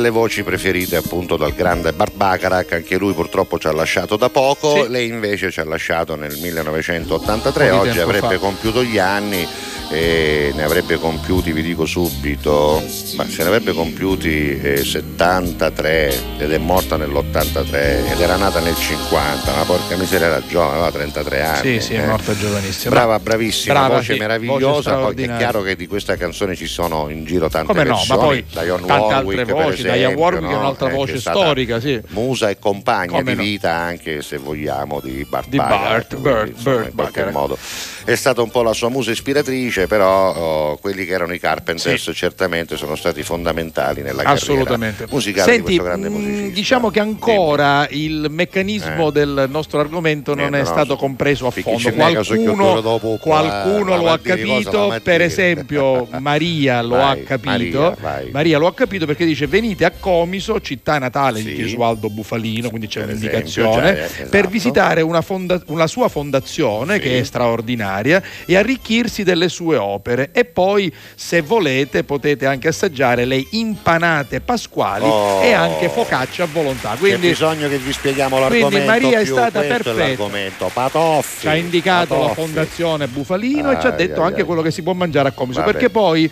delle 0.03 0.09
voci 0.09 0.43
preferite 0.43 0.97
appunto 0.97 1.37
dal 1.37 1.53
grande 1.53 1.93
Barbacarac, 1.93 2.73
anche 2.73 2.97
lui 2.97 3.13
purtroppo 3.13 3.57
ci 3.57 3.67
ha 3.67 3.71
lasciato 3.71 4.17
da 4.17 4.29
poco, 4.29 4.83
Sì. 4.83 4.89
lei 4.89 5.07
invece 5.07 5.49
ci 5.49 5.61
ha 5.61 5.63
lasciato 5.63 6.15
nel 6.17 6.35
1983, 6.37 7.69
Un 7.69 7.77
po' 7.77 7.83
di 7.83 7.89
oggi 7.89 7.99
avrebbe 7.99 8.27
fa. 8.33 8.37
compiuto 8.39 8.83
gli 8.83 8.97
anni 8.97 9.47
e 9.93 10.51
ne 10.55 10.63
avrebbe 10.63 10.97
compiuti, 10.97 11.51
vi 11.51 11.61
dico 11.61 11.85
subito, 11.85 12.83
ma 13.15 13.27
se 13.27 13.43
ne 13.43 13.49
avrebbe 13.49 13.73
compiuti 13.73 14.59
eh, 14.59 14.83
73 14.83 16.37
ed 16.39 16.51
è 16.51 16.57
morta 16.57 16.97
nell'83 16.97 18.11
ed 18.11 18.19
era 18.19 18.35
nata 18.35 18.59
nel 18.59 18.75
50, 18.75 19.53
ma 19.53 19.63
porca 19.63 19.95
miseria 19.95 20.25
era 20.27 20.41
giovane, 20.47 20.71
aveva 20.71 20.91
33 20.91 21.41
anni. 21.43 21.79
Sì, 21.79 21.85
sì, 21.85 21.93
è 21.93 22.01
eh. 22.01 22.07
morta 22.07 22.35
giovanissima. 22.35 22.89
Brava, 22.89 23.19
bravissima, 23.19 23.73
Brava, 23.73 23.95
voce 23.97 24.13
sì, 24.13 24.19
meravigliosa, 24.19 24.95
voce 24.95 25.13
poi 25.13 25.23
è 25.25 25.37
chiaro 25.37 25.61
che 25.61 25.75
di 25.75 25.85
questa 25.85 26.15
canzone 26.15 26.55
ci 26.55 26.65
sono 26.67 27.09
in 27.09 27.23
giro 27.25 27.47
tante 27.49 27.67
Come 27.67 27.83
no, 27.83 28.03
ma 28.07 28.17
poi 28.17 28.43
Dionne 28.49 28.87
tante 28.87 29.13
Warwick, 29.13 29.39
altre 29.39 29.53
voci, 29.53 29.87
esempio, 29.87 30.19
Warwick 30.19 30.47
è 30.47 30.51
no? 30.53 30.59
un'altra 30.59 30.89
Eh, 30.89 30.93
voce 30.93 31.13
è 31.13 31.19
storica, 31.19 31.79
sì. 31.79 32.01
Musa 32.09 32.49
e 32.49 32.57
compagna 32.57 33.19
Come 33.19 33.31
di 33.31 33.37
no. 33.37 33.43
vita 33.43 33.71
anche 33.71 34.23
se 34.23 34.37
vogliamo 34.37 34.99
di 35.01 35.23
Bart 35.29 35.49
Di 35.49 35.57
Bart, 35.57 36.15
Burt, 36.15 36.47
insomma, 36.47 36.75
Burt 36.75 36.87
in 36.87 36.95
qualche 36.95 37.21
Bacharach. 37.21 37.31
modo 37.31 37.57
è 38.05 38.15
stata 38.15 38.41
un 38.41 38.51
po' 38.51 38.63
la 38.63 38.73
sua 38.73 38.89
musa 38.89 39.11
ispiratrice, 39.11 39.82
però 39.87 40.33
oh, 40.33 40.77
quelli 40.77 41.05
che 41.05 41.13
erano 41.13 41.33
i 41.33 41.39
Carpenters 41.39 42.11
certamente 42.13 42.77
sono 42.77 42.95
stati 42.95 43.23
fondamentali 43.23 44.01
nella 44.01 44.23
Assolutamente. 44.23 45.05
musicale 45.09 45.51
Senti, 45.51 45.71
di 45.71 45.77
questo 45.77 45.83
grande 45.83 46.09
mh, 46.09 46.13
musicista. 46.13 46.53
diciamo 46.53 46.89
che 46.89 46.99
ancora 46.99 47.87
il 47.89 48.27
meccanismo 48.29 49.09
Eh. 49.09 49.11
del 49.11 49.45
nostro 49.49 49.79
argomento 49.79 50.33
non 50.35 50.55
è 50.55 50.59
no, 50.59 50.65
stato 50.65 50.95
compreso 50.95 51.47
a 51.47 51.51
fondo. 51.51 51.91
Qualcuno, 51.91 52.81
dopo 52.81 53.17
qua, 53.21 53.39
qualcuno 53.39 53.95
lo 53.97 54.09
ha 54.09 54.17
cosa 54.19 54.35
capito, 54.35 54.99
per 55.03 55.21
esempio 55.21 56.07
Maria 56.19 56.81
lo 56.81 56.95
Vai, 56.95 57.19
ha 57.19 57.23
capito. 57.23 57.95
Maria, 58.01 58.31
vai. 58.31 58.51
lo 58.51 58.67
ha 58.67 58.73
capito 58.73 59.05
perché 59.05 59.25
dice 59.25 59.47
venite 59.47 59.85
a 59.85 59.91
Comiso, 59.99 60.59
città 60.61 60.97
natale 60.99 61.39
Sì. 61.39 61.45
di 61.45 61.55
Gesualdo 61.55 62.09
Bufalino, 62.09 62.69
quindi 62.69 62.87
c'è 62.87 62.99
Per 63.01 63.09
un'indicazione, 63.09 63.91
esempio, 63.91 64.07
cioè, 64.15 64.25
per 64.27 64.39
esatto. 64.39 64.49
visitare 64.49 65.01
una, 65.01 65.21
fonda- 65.21 65.61
una 65.67 65.87
sua 65.87 66.07
fondazione 66.09 66.95
Sì. 66.95 66.99
che 67.01 67.19
è 67.19 67.23
straordinaria 67.23 68.21
e 68.45 68.55
arricchirsi 68.55 69.23
delle 69.23 69.49
sue 69.49 69.62
sue 69.63 69.77
opere 69.77 70.29
e 70.33 70.43
poi 70.43 70.93
se 71.15 71.41
volete 71.41 72.03
potete 72.03 72.45
anche 72.45 72.67
assaggiare 72.67 73.23
le 73.23 73.43
impanate 73.51 74.41
pasquali 74.41 75.05
oh, 75.05 75.41
e 75.41 75.53
anche 75.53 75.87
focaccia 75.87 76.43
a 76.43 76.47
volontà. 76.51 76.95
Quindi, 76.99 77.21
c'è 77.21 77.29
bisogno 77.29 77.69
che 77.69 77.77
vi 77.77 77.93
spieghiamo 77.93 78.37
l'argomento. 78.37 78.67
Quindi 78.67 78.85
Maria 78.85 79.19
è 79.19 79.25
stata 79.25 79.61
perfetta. 79.61 80.67
Patoffi, 80.73 81.39
ci 81.39 81.47
ha 81.47 81.55
indicato 81.55 82.15
Patoffi. 82.15 82.27
la 82.27 82.33
fondazione 82.33 83.07
Bufalino 83.07 83.69
ah, 83.69 83.73
e 83.73 83.79
ci 83.79 83.87
ha 83.87 83.91
detto 83.91 84.21
ah, 84.21 84.25
anche 84.25 84.41
ah, 84.41 84.45
quello 84.45 84.61
che 84.61 84.71
si 84.71 84.81
può 84.81 84.93
mangiare 84.93 85.29
a 85.29 85.31
Comiso. 85.31 85.59
Vabbè. 85.59 85.71
Perché 85.71 85.89
poi 85.89 86.29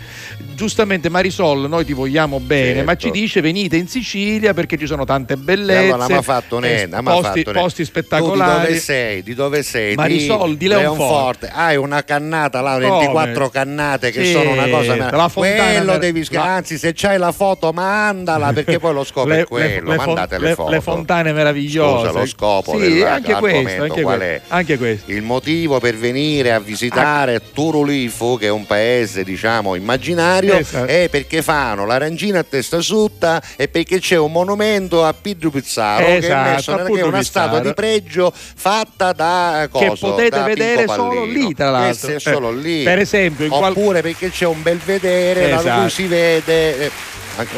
giustamente 0.54 1.08
Marisol, 1.08 1.68
noi 1.68 1.84
ti 1.84 1.92
vogliamo 1.92 2.38
bene, 2.38 2.74
certo. 2.74 2.84
ma 2.84 2.96
ci 2.96 3.10
dice 3.10 3.40
venite 3.40 3.76
in 3.76 3.88
Sicilia 3.88 4.52
perché 4.52 4.76
ci 4.76 4.86
sono 4.86 5.04
tante 5.04 5.36
bellezze. 5.36 5.92
Allora, 5.92 6.22
fatto 6.22 6.58
nena, 6.58 6.98
eh, 6.98 7.02
posti, 7.02 7.42
fatto 7.42 7.58
posti 7.58 7.84
spettacolari. 7.84 8.40
Tu 8.42 8.62
di 8.62 8.66
dove 8.66 8.78
sei? 8.78 9.22
Di 9.22 9.34
dove 9.34 9.62
sei? 9.62 9.94
Marisol 9.94 10.50
di, 10.50 10.56
di 10.56 10.66
Leonforte. 10.66 11.46
Leonforte. 11.46 11.50
Ah, 11.52 11.64
Hai 11.64 11.76
una 11.76 12.04
cannata 12.04 12.60
là 12.60 12.76
24 12.78 13.21
quattro 13.22 13.48
cannate 13.48 14.10
che 14.10 14.24
sì, 14.24 14.32
sono 14.32 14.50
una 14.50 14.68
cosa 14.68 14.96
la 14.96 15.30
quello 15.32 15.92
per... 15.92 15.98
devi 15.98 16.24
scrivere 16.24 16.48
la... 16.48 16.54
anzi 16.56 16.78
se 16.78 16.92
c'hai 16.94 17.18
la 17.18 17.32
foto 17.32 17.72
mandala 17.72 18.52
perché 18.54 18.78
poi 18.78 18.92
lo 18.92 19.04
scopo 19.04 19.28
le, 19.28 19.40
è 19.40 19.46
quello 19.46 19.90
le, 19.90 19.96
mandate 19.96 20.38
le, 20.38 20.48
le 20.48 20.54
foto 20.54 20.70
le 20.70 20.80
fontane 20.80 21.32
meravigliose 21.32 22.06
Scusa, 22.08 22.18
lo 22.18 22.26
scopo 22.26 22.72
sì, 22.72 22.94
dell'argomento 22.94 23.60
questo, 23.62 23.82
anche 23.82 24.02
qual 24.02 24.20
è 24.20 24.40
anche 24.48 24.78
questo 24.78 25.10
il 25.10 25.22
motivo 25.22 25.78
per 25.80 25.96
venire 25.96 26.52
a 26.52 26.58
visitare 26.58 27.34
ah. 27.36 27.40
Turulifo 27.52 28.36
che 28.36 28.46
è 28.46 28.50
un 28.50 28.66
paese 28.66 29.24
diciamo 29.24 29.74
immaginario 29.74 30.54
esatto. 30.54 30.86
è 30.86 31.08
perché 31.10 31.42
fanno 31.42 31.86
l'arangina 31.86 32.40
a 32.40 32.44
testa 32.44 32.80
sutta 32.80 33.42
e 33.56 33.68
perché 33.68 33.98
c'è 33.98 34.16
un 34.16 34.32
monumento 34.32 35.04
a 35.04 35.14
Pidru 35.14 35.50
Pizzaro 35.50 36.06
esatto, 36.06 36.20
che 36.20 36.32
è 36.32 36.54
messo 36.54 36.76
che 36.76 37.00
è 37.00 37.02
una 37.02 37.22
statua 37.22 37.60
di 37.60 37.74
pregio 37.74 38.32
fatta 38.32 39.12
da 39.12 39.68
cosa? 39.70 39.88
che 39.88 39.96
potete 39.98 40.28
da 40.30 40.42
vedere 40.42 40.86
solo 40.88 41.24
lì 41.24 41.54
tra 41.54 41.70
l'altro 41.70 42.10
eh, 42.10 42.20
solo 42.20 42.50
lì 42.50 42.82
per 42.82 42.98
esempio 42.98 43.11
in 43.18 43.48
qual- 43.48 43.70
Oppure 43.72 44.02
perché 44.02 44.30
c'è 44.30 44.46
un 44.46 44.62
bel 44.62 44.78
vedere 44.78 45.48
da 45.48 45.58
Esatto. 45.60 45.80
cui 45.80 45.90
si 45.90 46.06
vede. 46.06 46.78
eh, 46.86 46.90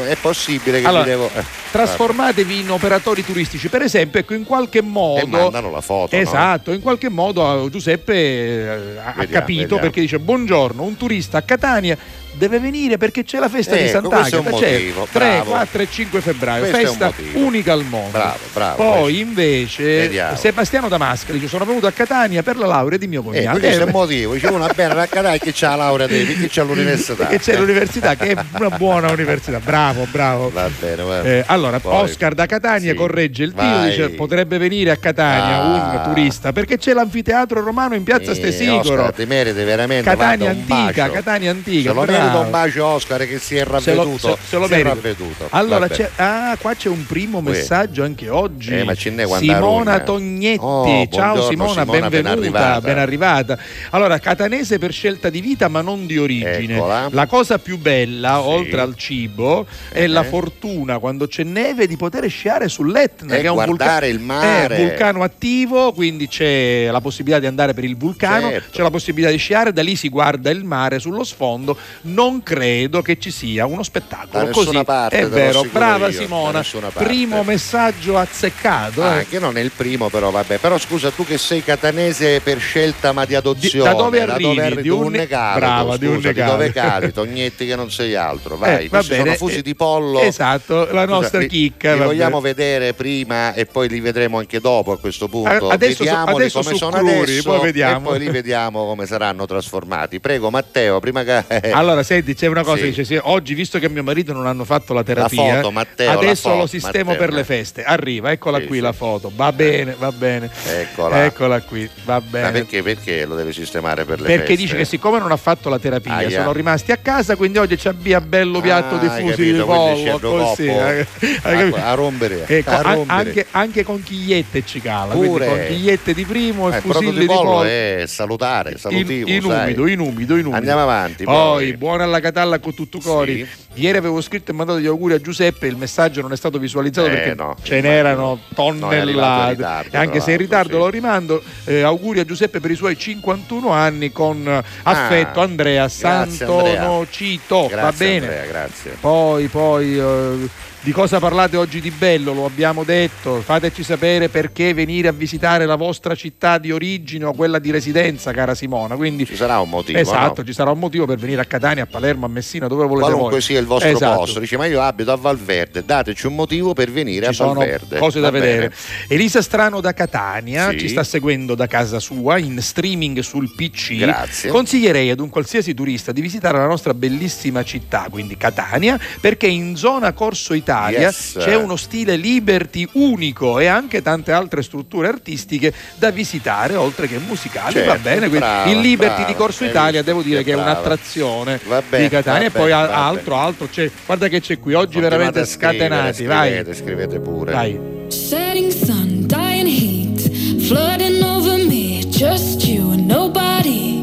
È 0.08 0.16
possibile 0.20 0.80
che 0.80 0.86
Allora, 0.86 1.02
devo. 1.02 1.28
eh, 1.34 1.42
trasformatevi 1.72 2.60
in 2.60 2.70
operatori 2.70 3.24
turistici. 3.24 3.68
Per 3.68 3.82
esempio, 3.82 4.20
ecco, 4.20 4.34
in 4.34 4.44
qualche 4.44 4.78
E 4.78 4.82
modo. 4.82 5.26
mandano 5.26 5.68
la 5.72 5.80
foto. 5.80 6.14
no? 6.14 6.22
Esatto, 6.22 6.70
in 6.70 6.80
qualche 6.80 7.08
modo 7.08 7.66
eh, 7.66 7.70
Giuseppe 7.70 8.14
eh, 8.14 8.68
ha 8.70 9.12
Vediamo, 9.16 9.26
capito 9.32 9.60
vediamo. 9.62 9.80
perché 9.82 10.00
dice 10.00 10.20
buongiorno, 10.20 10.80
un 10.84 10.96
turista 10.96 11.38
a 11.38 11.42
Catania 11.42 11.98
deve 12.36 12.58
venire 12.58 12.96
perché 12.98 13.24
c'è 13.24 13.38
la 13.38 13.48
festa 13.48 13.74
di 13.76 13.82
Ecco, 13.88 14.08
questo 14.08 14.36
è 14.36 14.38
un 14.38 14.44
Sant'Agata, 14.44 14.72
motivo, 14.74 15.00
certo, 15.04 15.18
3, 15.18 15.28
bravo. 15.28 15.50
4 15.50 15.82
e 15.82 15.88
5 15.90 16.20
febbraio, 16.20 16.58
Questo 16.60 16.76
è 16.76 16.80
un 16.80 16.86
festa 16.88 17.04
motivo. 17.06 17.38
unica 17.46 17.72
al 17.72 17.84
mondo. 17.84 18.10
Bravo, 18.10 18.38
bravo, 18.52 18.76
Poi 18.76 19.02
questo. 19.02 19.20
invece 19.20 19.82
Vediamo. 19.84 20.36
Sebastiano 20.36 20.88
Damascali 20.88 21.38
dice 21.38 21.50
sono 21.50 21.64
venuto 21.64 21.86
a 21.86 21.92
Catania 21.92 22.42
per 22.42 22.56
la 22.56 22.66
laurea 22.66 22.98
di 22.98 23.06
mio 23.06 23.20
Eh, 23.20 23.24
cognato. 23.24 23.58
questo 23.58 23.78
è 23.80 23.82
Eh, 23.82 23.86
il 23.86 23.92
motivo. 23.92 24.32
Dice 24.34 24.46
uno 24.48 24.66
bene 24.74 24.92
a 25.00 25.06
Catania 25.06 25.38
che 25.38 25.52
c'ha 25.54 25.70
la 25.70 25.84
laurea 25.84 26.06
di 26.06 26.24
perché 26.24 26.48
c'è 26.48 26.64
l'università. 26.64 27.14
perché 27.24 27.38
c'è 27.38 27.56
l'università 27.58 28.14
che 28.16 28.32
è 28.32 28.44
una 28.58 28.70
buona 28.70 29.10
università. 29.10 29.58
Bravo, 29.58 30.06
bravo. 30.10 30.50
Va 30.50 30.68
bene, 30.78 31.02
va 31.02 31.20
bene. 31.20 31.38
Eh, 31.38 31.44
allora, 31.46 31.78
Poi- 31.80 32.02
Oscar 32.02 32.34
da 32.34 32.46
Catania 32.46 32.90
Sì. 32.92 32.96
corregge 32.96 33.42
il 33.44 33.54
tiro, 33.54 33.82
dice 33.84 34.08
potrebbe 34.10 34.58
venire 34.58 34.90
a 34.90 34.96
Catania 34.96 35.56
Ah. 35.60 35.64
un 35.64 36.00
turista 36.12 36.52
perché 36.52 36.78
c'è 36.78 36.92
l'anfiteatro 36.92 37.62
romano 37.62 37.94
in 37.94 38.02
piazza 38.02 38.32
Eh, 38.32 38.34
Stesicoro. 38.34 38.78
Oscar, 39.02 39.12
ti 39.14 39.24
meriti 39.26 39.62
veramente 39.62 40.04
Catania 40.10 40.36
guarda, 40.52 40.72
un 40.74 40.78
antica. 40.82 41.10
Catania 41.10 41.50
antica. 41.50 41.92
Merita 42.24 42.38
un 42.44 42.50
bacio 42.50 42.84
Oscar 42.86 43.26
che 43.26 43.38
si 43.38 43.56
è 43.56 43.58
Se 43.58 43.64
lo, 43.64 43.70
ravveduto. 43.72 44.18
se- 44.28 44.36
se 44.48 44.56
lo 44.58 44.66
si 44.66 44.72
è 44.74 44.82
ravveduto. 44.82 45.46
Allora, 45.50 45.88
ah, 46.16 46.56
qua 46.60 46.74
c'è 46.74 46.88
un 46.88 47.04
primo 47.06 47.40
messaggio 47.40 48.02
anche 48.02 48.28
oggi. 48.28 48.72
Eh, 48.74 48.84
ma 48.84 48.94
ce 48.94 49.10
n'è 49.10 49.26
Simona 49.26 49.56
Arugna. 49.92 50.00
Tognetti. 50.00 50.58
Oh, 50.62 51.06
Ciao 51.10 51.48
Simona, 51.48 51.70
Simona, 51.70 51.84
ben 51.84 52.08
benvenuta, 52.08 52.30
arrivata. 52.32 52.80
ben 52.80 52.98
arrivata. 52.98 53.58
Allora, 53.90 54.18
catanese 54.18 54.78
per 54.78 54.92
scelta 54.92 55.28
di 55.30 55.40
vita, 55.40 55.68
ma 55.68 55.80
non 55.80 56.06
di 56.06 56.18
origine. 56.18 56.76
Eccola. 56.76 57.08
La 57.10 57.26
cosa 57.26 57.58
più 57.58 57.78
bella, 57.78 58.40
Sì. 58.42 58.48
oltre 58.48 58.80
al 58.80 58.96
cibo, 58.96 59.66
è 59.90 60.02
Eh. 60.02 60.06
la 60.06 60.22
fortuna 60.24 60.98
quando 60.98 61.26
c'è 61.26 61.42
neve 61.44 61.86
di 61.86 61.96
poter 61.96 62.28
sciare 62.28 62.68
sull'Etna, 62.68 63.34
E 63.36 63.40
che 63.40 63.46
è 63.46 63.48
un 63.48 63.54
guardare 63.56 64.10
vulcano, 64.10 64.12
il 64.12 64.20
mare. 64.20 64.76
è 64.76 64.80
un 64.80 64.86
vulcano 64.88 65.22
attivo, 65.22 65.92
quindi 65.92 66.28
c'è 66.28 66.88
la 66.90 67.00
possibilità 67.00 67.40
di 67.40 67.46
andare 67.46 67.74
per 67.74 67.84
il 67.84 67.96
vulcano, 67.96 68.48
Certo. 68.50 68.68
c'è 68.72 68.82
la 68.82 68.90
possibilità 68.90 69.30
di 69.30 69.36
sciare, 69.38 69.72
da 69.72 69.82
lì 69.82 69.96
si 69.96 70.08
guarda 70.08 70.50
il 70.50 70.64
mare 70.64 70.98
sullo 70.98 71.24
sfondo. 71.24 71.76
Non 72.14 72.42
credo 72.44 73.02
che 73.02 73.18
ci 73.18 73.30
sia 73.32 73.66
uno 73.66 73.82
spettacolo 73.82 74.28
Da 74.30 74.44
nessuna 74.44 74.64
così. 74.72 74.84
parte, 74.84 75.18
è 75.18 75.28
vero, 75.28 75.64
brava 75.64 76.06
io, 76.08 76.12
da 76.12 76.62
Simona. 76.62 76.90
Primo 76.92 77.42
messaggio 77.42 78.16
azzeccato. 78.16 79.02
Ah, 79.02 79.14
eh. 79.14 79.18
Anche 79.18 79.38
non 79.40 79.56
è 79.56 79.60
il 79.60 79.72
primo, 79.74 80.08
però 80.10 80.30
vabbè. 80.30 80.58
Però 80.58 80.78
scusa, 80.78 81.10
tu 81.10 81.24
che 81.24 81.38
sei 81.38 81.64
catanese 81.64 82.40
per 82.40 82.58
scelta 82.60 83.10
ma 83.12 83.24
di 83.24 83.34
adozione, 83.34 83.88
Di- 83.90 83.96
da 83.96 84.02
dove 84.02 84.20
arrivi? 84.20 84.60
arri- 84.60 84.82
Di 84.82 84.88
un- 84.90 85.06
Unnecalito, 85.06 85.58
Brava, 85.58 85.96
di 85.96 86.06
scusa, 86.06 86.18
Unnecalito. 86.18 86.50
dove 86.56 86.72
cali? 86.72 87.12
Tognetti 87.12 87.66
che 87.66 87.74
non 87.76 87.90
sei 87.90 88.14
altro, 88.14 88.56
vai. 88.56 88.84
Eh, 88.84 88.88
va 88.88 88.98
Questi 88.98 89.12
sono 89.12 89.22
bene. 89.24 89.36
fusi 89.36 89.58
Eh, 89.58 89.62
di 89.62 89.74
pollo. 89.74 90.20
Esatto, 90.20 90.76
la 90.84 91.02
Scusa, 91.02 91.04
nostra 91.06 91.38
li- 91.40 91.48
chicca. 91.48 91.92
Li 91.92 91.98
vabbè. 91.98 92.10
vogliamo 92.10 92.40
vedere 92.40 92.92
prima 92.94 93.54
e 93.54 93.66
poi 93.66 93.88
li 93.88 93.98
vedremo 93.98 94.38
anche 94.38 94.60
dopo 94.60 94.92
a 94.92 94.98
questo 95.00 95.26
punto. 95.26 95.68
A- 95.68 95.72
adesso 95.72 95.96
so- 95.96 96.04
Vediamoli 96.04 96.34
adesso 96.44 96.62
come 96.62 96.76
sono 96.76 96.96
Cruri, 96.98 97.18
adesso 97.22 97.42
poi 97.50 97.60
vediamo. 97.60 97.96
e 97.98 98.02
poi 98.10 98.18
li 98.20 98.30
vediamo 98.30 98.86
come 98.86 99.06
saranno 99.06 99.46
trasformati. 99.46 100.20
Prego 100.20 100.50
Matteo, 100.50 101.00
prima 101.00 101.24
che... 101.24 101.44
Allora, 101.74 102.02
senti, 102.04 102.34
c'è 102.34 102.46
una 102.46 102.62
cosa 102.62 102.78
Sì. 102.78 102.84
dice: 102.90 103.04
sì, 103.04 103.18
oggi, 103.20 103.54
visto 103.54 103.78
che 103.80 103.88
mio 103.88 104.04
marito 104.04 104.32
non 104.32 104.46
hanno 104.46 104.64
fatto 104.64 104.92
la 104.94 105.02
terapia, 105.02 105.56
foto, 105.56 105.70
Matteo, 105.72 106.12
la 106.12 106.18
adesso 106.18 106.48
foto, 106.50 106.60
lo 106.60 106.66
sistemo 106.68 107.10
Matteo, 107.10 107.24
per 107.24 107.32
le 107.34 107.40
eh. 107.40 107.44
feste. 107.44 107.82
Arriva, 107.82 108.30
eccola 108.30 108.58
Sì, 108.60 108.66
qui 108.66 108.78
la 108.80 108.92
foto. 108.92 109.32
Va 109.34 109.50
bene, 109.52 109.96
va 109.98 110.12
bene. 110.12 110.48
Eccola. 110.68 111.24
Eccola 111.24 111.60
qui, 111.62 111.88
va 112.04 112.14
Ma 112.14 112.20
bene. 112.20 112.50
perché, 112.52 112.82
perché 112.82 113.24
lo 113.26 113.34
deve 113.34 113.52
sistemare 113.52 114.04
per 114.04 114.20
le 114.20 114.26
Perché 114.26 114.46
feste? 114.48 114.62
dice 114.62 114.76
che 114.76 114.84
siccome 114.84 115.18
non 115.18 115.32
ha 115.32 115.36
fatto 115.36 115.68
la 115.68 115.78
terapia, 115.78 116.14
Aia. 116.14 116.30
sono 116.38 116.52
rimasti 116.52 116.92
a 116.92 116.96
casa, 116.98 117.34
quindi 117.36 117.58
oggi 117.58 117.76
ci 117.78 117.88
abbia 117.88 118.20
bello 118.20 118.60
piatto 118.60 118.94
Ah, 118.94 118.98
di 118.98 119.08
fusi 119.08 119.24
di 119.24 119.34
quindi 119.34 119.60
pollo, 119.62 120.18
così. 120.20 120.68
A- 120.68 121.90
a 121.90 121.94
rompere, 121.94 122.44
Ecco, 122.46 122.70
a 122.70 122.80
rompere. 122.82 123.18
anche, 123.18 123.46
anche 123.50 123.82
con 123.84 124.02
chigliette 124.02 124.64
ci 124.64 124.80
cala, 124.80 125.12
quindi 125.14 125.28
Pure. 125.28 125.46
con 125.46 125.64
chigliette 125.68 126.14
di 126.14 126.24
primo 126.24 126.68
Eh, 126.70 126.74
e 126.74 126.76
il 126.76 126.82
prodotto 126.82 126.98
fusilli 127.04 127.20
di 127.20 127.26
di 127.26 127.26
pollo 127.26 127.50
pollo. 127.50 127.62
è 127.64 128.04
salutare, 128.06 128.70
In, 128.72 128.78
salutivo, 128.78 129.28
in 129.30 129.40
sai. 129.42 129.62
umido, 129.62 129.86
in 129.86 130.00
umido, 130.00 130.34
in 130.36 130.40
umido. 130.40 130.56
Andiamo 130.56 130.82
avanti. 130.82 131.24
Poi, 131.24 131.34
Poi, 131.34 131.76
buona 131.94 132.04
alla 132.04 132.20
Catalla 132.20 132.58
con 132.58 132.74
tutto 132.74 132.98
cori. 132.98 133.46
Sì. 133.46 133.80
Ieri 133.80 133.98
avevo 133.98 134.20
scritto 134.20 134.50
e 134.50 134.54
mandato 134.54 134.80
gli 134.80 134.86
auguri 134.86 135.14
a 135.14 135.20
Giuseppe, 135.20 135.66
il 135.68 135.76
messaggio 135.76 136.20
non 136.22 136.32
è 136.32 136.36
stato 136.36 136.58
visualizzato 136.58 137.06
Eh, 137.06 137.10
perché 137.10 137.34
no, 137.34 137.56
ce 137.62 137.80
n'erano 137.80 138.40
tonnellate. 138.54 139.54
ritardo, 139.54 139.96
anche 139.98 140.20
se 140.20 140.32
in 140.32 140.38
ritardo 140.38 140.72
sì. 140.72 140.78
lo 140.78 140.88
rimando. 140.88 141.42
Eh, 141.64 141.82
auguri 141.82 142.20
a 142.20 142.24
Giuseppe 142.24 142.58
per 142.60 142.70
i 142.72 142.74
suoi 142.74 142.98
51 142.98 143.70
anni 143.70 144.10
con 144.10 144.46
affetto 144.82 145.40
Ah, 145.40 145.44
Andrea 145.44 145.86
grazie, 145.86 146.08
Andrea. 146.08 146.36
Santonocito. 146.46 147.68
Va 147.72 147.92
bene. 147.96 148.26
Andrea, 148.26 148.46
grazie. 148.46 148.96
Poi, 149.00 149.46
poi, 149.48 149.98
eh, 149.98 150.48
di 150.84 150.92
cosa 150.92 151.18
parlate 151.18 151.56
oggi 151.56 151.80
di 151.80 151.90
bello, 151.90 152.34
lo 152.34 152.44
abbiamo 152.44 152.84
detto, 152.84 153.40
fateci 153.40 153.82
sapere 153.82 154.28
perché 154.28 154.74
venire 154.74 155.08
a 155.08 155.12
visitare 155.12 155.64
la 155.64 155.76
vostra 155.76 156.14
città 156.14 156.58
di 156.58 156.70
origine 156.72 157.24
o 157.24 157.32
quella 157.32 157.58
di 157.58 157.70
residenza, 157.70 158.32
cara 158.32 158.54
Simona. 158.54 158.94
Quindi, 158.94 159.24
ci 159.24 159.34
sarà 159.34 159.60
un 159.60 159.70
motivo. 159.70 159.98
Esatto, 159.98 160.42
no? 160.42 160.46
ci 160.46 160.52
sarà 160.52 160.70
un 160.72 160.78
motivo 160.78 161.06
per 161.06 161.16
venire 161.16 161.40
a 161.40 161.46
Catania, 161.46 161.84
a 161.84 161.86
Palermo, 161.86 162.26
a 162.26 162.28
Messina, 162.28 162.66
dove 162.66 162.82
volete 162.84 163.00
Qualunque 163.06 163.30
voi. 163.30 163.40
sia 163.40 163.58
il 163.58 163.64
vostro 163.64 163.88
Esatto. 163.88 164.18
posto, 164.18 164.40
dice 164.40 164.58
ma 164.58 164.66
io 164.66 164.82
abito 164.82 165.10
a 165.10 165.16
Valverde, 165.16 165.82
dateci 165.86 166.26
un 166.26 166.34
motivo 166.34 166.74
per 166.74 166.90
venire 166.92 167.24
Ci 167.24 167.30
a 167.30 167.32
sono 167.32 167.54
Valverde. 167.54 167.98
cose 167.98 168.20
da 168.20 168.30
Va 168.30 168.38
vedere. 168.38 168.68
bene. 168.68 168.74
Elisa 169.08 169.40
Strano 169.40 169.80
da 169.80 169.94
Catania 169.94 170.68
Sì. 170.68 170.80
ci 170.80 170.88
sta 170.90 171.02
seguendo 171.02 171.54
da 171.54 171.66
casa 171.66 171.98
sua 171.98 172.36
in 172.36 172.60
streaming 172.60 173.20
sul 173.20 173.50
PC. 173.56 173.96
Grazie. 174.00 174.50
Consiglierei 174.50 175.08
ad 175.08 175.20
un 175.20 175.30
qualsiasi 175.30 175.72
turista 175.72 176.12
di 176.12 176.20
visitare 176.20 176.58
la 176.58 176.66
nostra 176.66 176.92
bellissima 176.92 177.62
città, 177.64 178.08
quindi 178.10 178.36
Catania, 178.36 179.00
perché 179.22 179.46
in 179.46 179.76
zona 179.76 180.12
Corso 180.12 180.52
Italia 180.52 180.72
Yes. 180.90 181.36
c'è 181.38 181.54
uno 181.54 181.76
stile 181.76 182.16
liberty 182.16 182.86
unico 182.92 183.58
e 183.58 183.66
anche 183.66 184.02
tante 184.02 184.32
altre 184.32 184.62
strutture 184.62 185.08
artistiche 185.08 185.72
da 185.96 186.10
visitare, 186.10 186.76
oltre 186.76 187.06
che 187.06 187.18
musicali. 187.18 187.72
Certo, 187.74 187.90
Va 187.90 187.98
bene, 187.98 188.20
quindi 188.28 188.38
brava, 188.38 188.70
il 188.70 188.80
Liberty 188.80 189.14
brava, 189.14 189.28
di 189.28 189.34
Corso 189.34 189.64
Italia 189.64 190.02
devo 190.02 190.22
dire 190.22 190.38
Che 190.38 190.44
che 190.44 190.52
è 190.52 190.54
brava. 190.54 190.70
un'attrazione 190.70 191.60
Va 191.66 191.82
bene, 191.88 192.02
di 192.04 192.08
Catania 192.10 192.46
e 192.48 192.50
poi 192.50 192.70
va 192.70 193.06
altro, 193.06 193.36
altro 193.36 193.68
c'è. 193.70 193.90
Guarda 194.06 194.28
che 194.28 194.40
c'è 194.40 194.58
qui 194.58 194.74
oggi 194.74 194.98
Continuate 195.00 195.16
veramente 195.16 195.44
scatenati, 195.46 196.24
vai. 196.24 196.48
Scrivete, 196.50 196.74
scrivete 196.74 197.20
pure. 197.20 197.52
Vai. 197.52 197.78
Setting 198.08 198.70
sun, 198.70 199.26
dying 199.26 199.66
heat, 199.66 200.62
flooding 200.66 201.22
over 201.22 201.64
me. 201.64 202.04
Just 202.08 202.64
you 202.66 202.92
and 202.92 203.06
nobody. 203.06 204.02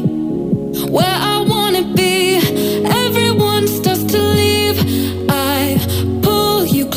Where 0.88 1.06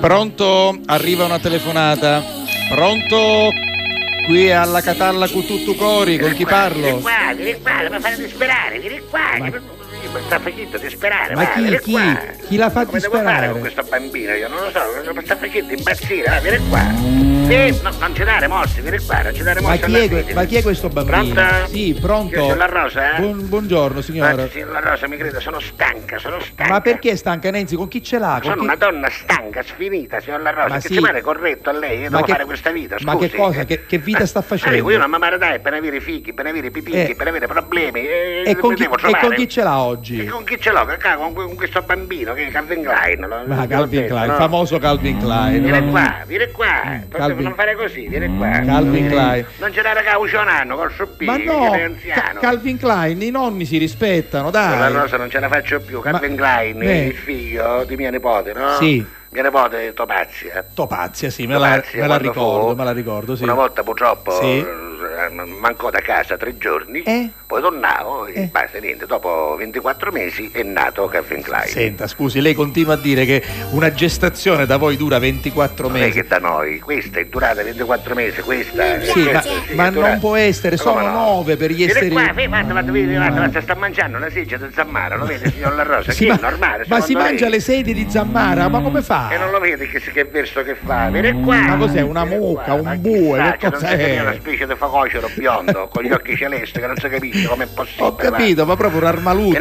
Pronto? 0.00 0.78
Arriva 0.86 1.24
una 1.26 1.38
telefonata. 1.38 2.22
Pronto? 2.70 3.48
Qui 4.26 4.50
alla 4.50 4.80
Catalla 4.80 5.28
con 5.28 5.44
tutto 5.44 5.74
cori, 5.74 6.18
con 6.18 6.30
chi 6.30 6.44
Vieni 6.44 6.50
parlo? 6.50 6.96
qua, 6.98 7.32
vieni 7.34 7.60
qua, 7.60 7.72
mi 7.90 8.00
fate 8.00 8.16
disperare, 8.22 8.78
vieni 8.78 9.00
qua. 9.10 9.20
Ma- 9.38 9.78
Mi 10.12 10.20
sta 10.26 10.38
facendo 10.40 10.78
disperare, 10.78 11.34
Ma 11.34 11.50
chi- 11.50 11.60
vieni 11.60 11.78
chi? 11.80 11.90
qua. 11.92 12.18
Chi 12.48 12.56
l'ha 12.56 12.70
fatto 12.70 12.86
Come 12.86 13.00
devo 13.00 13.12
disperare? 13.14 13.36
fare 13.40 13.50
con 13.52 13.60
questo 13.60 13.82
bambino? 13.82 14.32
Io 14.32 14.48
non 14.48 14.58
lo 14.62 14.70
so, 14.70 15.12
mi 15.14 15.24
sta 15.24 15.36
facendo 15.36 15.72
impazzire, 15.74 16.30
va, 16.30 16.38
vieni 16.40 16.68
qua. 16.68 17.39
Sì, 17.50 17.80
no, 17.82 17.90
non 17.98 18.14
ci 18.14 18.22
dare 18.22 18.46
mosse, 18.46 18.80
vieni 18.80 18.98
qua, 19.04 19.22
non 19.22 19.34
ci 19.34 19.42
dare 19.42 19.60
Ma 19.60 19.74
chi, 19.74 19.92
è, 19.92 20.08
que- 20.08 20.34
ma 20.34 20.44
chi 20.44 20.54
è 20.54 20.62
questo 20.62 20.88
bambino? 20.88 21.34
Pronto? 21.34 21.66
Sì, 21.66 21.98
pronto. 22.00 22.38
Io 22.46 22.54
la 22.54 22.66
Rosa, 22.66 23.16
eh? 23.16 23.20
Buon- 23.20 23.48
buongiorno 23.48 24.00
signora. 24.00 24.34
Guardi, 24.34 24.50
signora 24.52 24.78
Rosa, 24.78 25.08
mi 25.08 25.16
creda, 25.16 25.40
sono 25.40 25.58
stanca, 25.58 26.18
sono 26.18 26.38
stanca. 26.38 26.72
Ma 26.72 26.80
perché 26.80 27.10
è 27.10 27.16
stanca 27.16 27.50
Nenzi? 27.50 27.74
Con 27.74 27.88
chi 27.88 28.04
ce 28.04 28.20
l'ha? 28.20 28.34
Con 28.40 28.42
Sono 28.42 28.54
chi- 28.54 28.62
una 28.62 28.76
donna 28.76 29.08
stanca, 29.10 29.64
sfinita, 29.64 30.20
signor 30.20 30.42
La 30.42 30.50
Rosa, 30.50 30.68
Ma 30.68 30.74
che 30.76 30.86
sì. 30.86 30.94
ci 30.94 31.00
pare 31.00 31.20
corretto 31.22 31.70
a 31.70 31.72
lei, 31.72 31.94
io 31.98 32.02
Ma 32.04 32.08
devo 32.18 32.22
che- 32.22 32.32
fare 32.32 32.44
questa 32.44 32.70
vita, 32.70 32.94
scusi. 32.94 33.04
ma 33.04 33.16
che 33.16 33.30
cosa? 33.34 33.64
Che- 33.64 33.84
che 33.84 33.98
vita 33.98 34.26
sta 34.26 34.42
facendo? 34.42 34.88
Io 34.88 34.96
una 34.96 35.06
mamma 35.08 35.36
dai, 35.36 35.58
per 35.58 35.74
avere 35.74 36.00
figli, 36.00 36.32
per 36.32 36.46
avere 36.46 36.70
pipicchi, 36.70 37.10
Eh. 37.10 37.14
per 37.16 37.26
avere 37.26 37.48
problemi. 37.48 37.98
eh, 38.06 38.42
E 38.46 38.56
con 38.56 38.70
mi 38.70 38.76
chi- 38.76 38.84
e 38.84 38.88
con 39.20 39.34
chi 39.34 39.48
ce 39.48 39.62
l'ha 39.64 39.80
oggi? 39.80 40.20
E 40.20 40.26
con 40.26 40.44
chi 40.44 40.56
ce 40.60 40.70
l'ho? 40.70 40.86
Con, 41.16 41.32
con- 41.34 41.54
questo 41.56 41.82
bambino, 41.82 42.32
che 42.32 42.46
è 42.46 42.50
Calvin 42.52 42.82
Klein. 42.84 43.26
lo- 43.26 43.42
Ma 43.46 43.66
Calvin 43.66 44.00
detto, 44.02 44.12
Klein, 44.14 44.24
il 44.26 44.30
no? 44.30 44.36
famoso 44.36 44.78
Calvin 44.78 45.18
Klein. 45.18 45.62
Vieni 45.62 45.90
qua, 45.90 46.14
vieni 46.26 46.50
qua. 46.52 46.82
Mm, 46.86 46.98
Forse 47.10 47.39
Calvin- 47.40 47.44
Non 47.44 47.54
fare 47.54 47.74
così, 47.76 48.08
vieni 48.08 48.36
qua. 48.36 48.50
Calvin. 48.60 49.08
Klein. 49.08 49.46
Non 49.58 49.72
ce 49.72 49.82
l'era 49.82 50.02
caucio 50.02 50.40
un 50.40 50.48
anno 50.48 50.76
col 50.76 50.92
soppino, 50.92 51.32
Ma 51.32 51.38
no, 51.38 51.70
Ca-. 52.06 52.32
Calvin 52.40 52.76
Klein, 52.78 53.22
i 53.22 53.30
nonni 53.30 53.64
si 53.64 53.78
rispettano, 53.78 54.44
La 54.44 54.50
dai. 54.50 54.92
rosa 54.92 55.16
non 55.16 55.30
ce 55.30 55.40
la 55.40 55.48
faccio 55.48 55.80
più. 55.80 56.00
Ma- 56.04 56.10
Calvin 56.10 56.36
Klein, 56.36 56.82
eh. 56.82 57.06
il 57.06 57.14
figlio 57.14 57.84
di 57.84 57.96
mia 57.96 58.10
nipote, 58.10 58.52
no? 58.52 58.76
Sì. 58.78 59.04
Mia 59.32 59.42
nipote 59.44 59.92
Topazia. 59.94 60.64
Topazia, 60.74 61.30
sì, 61.30 61.46
me 61.46 61.56
la, 61.56 61.74
Topazia, 61.76 62.00
me 62.02 62.08
la 62.08 62.16
ricordo, 62.18 62.68
fu, 62.70 62.74
me 62.74 62.84
la 62.84 62.92
ricordo, 62.92 63.36
sì. 63.36 63.44
Una 63.44 63.54
volta 63.54 63.82
purtroppo 63.84 64.32
Sì. 64.32 64.66
Mancò 65.28 65.90
da 65.90 66.00
casa 66.00 66.36
tre 66.36 66.56
giorni, 66.58 67.02
Eh? 67.02 67.28
poi 67.46 67.60
tornavo 67.60 68.26
e 68.26 68.42
Eh. 68.42 68.48
basta, 68.50 68.78
niente. 68.78 69.06
Dopo 69.06 69.54
24 69.58 70.10
mesi 70.12 70.50
è 70.52 70.62
nato 70.62 71.06
Calvin 71.06 71.42
Klein. 71.42 71.68
Senta, 71.68 72.06
scusi, 72.06 72.40
lei 72.40 72.54
continua 72.54 72.94
a 72.94 72.96
dire 72.96 73.24
che 73.24 73.42
una 73.70 73.92
gestazione 73.92 74.66
da 74.66 74.76
voi 74.76 74.96
dura 74.96 75.18
24 75.18 75.88
Non 75.88 75.96
è 75.96 76.00
mesi. 76.00 76.20
che 76.20 76.26
da 76.28 76.38
noi, 76.38 76.78
questa 76.78 77.18
è 77.20 77.26
durata 77.26 77.62
24 77.62 78.14
mesi, 78.14 78.40
questa 78.40 79.00
Sì, 79.00 79.22
ma, 79.24 79.30
questa 79.30 79.40
sì, 79.42 79.74
ma 79.74 79.86
è 79.86 79.90
durata- 79.90 80.10
non 80.12 80.18
può 80.20 80.36
essere, 80.36 80.76
sono 80.76 81.00
no? 81.00 81.10
nove 81.10 81.56
per 81.56 81.70
gli 81.70 81.82
esseri 81.82 82.08
vieni, 82.08 82.14
guarda, 82.32 82.46
guarda, 82.46 82.90
guarda, 82.90 83.30
guarda, 83.30 83.60
sta 83.60 83.74
mangiando 83.74 84.16
una 84.16 84.30
seggia 84.30 84.56
di 84.56 84.66
zammara, 84.72 85.16
lo 85.16 85.24
vede 85.26 85.50
signor 85.50 85.74
La 85.74 85.82
Rosa? 85.82 86.12
Che 86.12 86.26
ma- 86.26 86.34
è 86.36 86.40
normale, 86.40 86.84
ma 86.88 86.96
si 87.00 87.06
secondo 87.08 87.28
mangia 87.28 87.42
lei? 87.44 87.50
le 87.52 87.60
sedie 87.60 87.94
di 87.94 88.06
Zammara, 88.08 88.68
ma 88.68 88.80
come 88.80 89.02
fa? 89.02 89.30
E 89.30 89.38
non 89.38 89.50
lo 89.50 89.58
vedi 89.58 89.86
che, 89.88 90.00
che 90.00 90.24
verso 90.24 90.62
che 90.62 90.74
fa? 90.76 91.08
Vieni 91.10 91.42
qua! 91.42 91.56
Ma 91.60 91.76
cos'è, 91.76 92.00
una 92.00 92.24
mucca, 92.24 92.74
un 92.74 92.82
ma 92.84 92.94
bue, 92.96 93.56
che 93.58 93.70
cos'è? 93.70 93.96
vede 93.96 94.20
una 94.20 94.32
specie 94.34 94.66
di 94.66 94.74
facocero 95.10 95.30
biondo 95.36 95.88
con 95.92 96.04
gli 96.04 96.10
occhi 96.12 96.36
celesti 96.36 96.78
che 96.80 96.86
non 96.86 96.96
si 96.96 97.08
capisce 97.08 97.46
com'è 97.48 97.66
possibile. 97.66 98.06
Ho 98.06 98.14
capito, 98.14 98.64
ma 98.66 98.76
proprio 98.76 99.00
un 99.00 99.06
armaluzzo. 99.06 99.60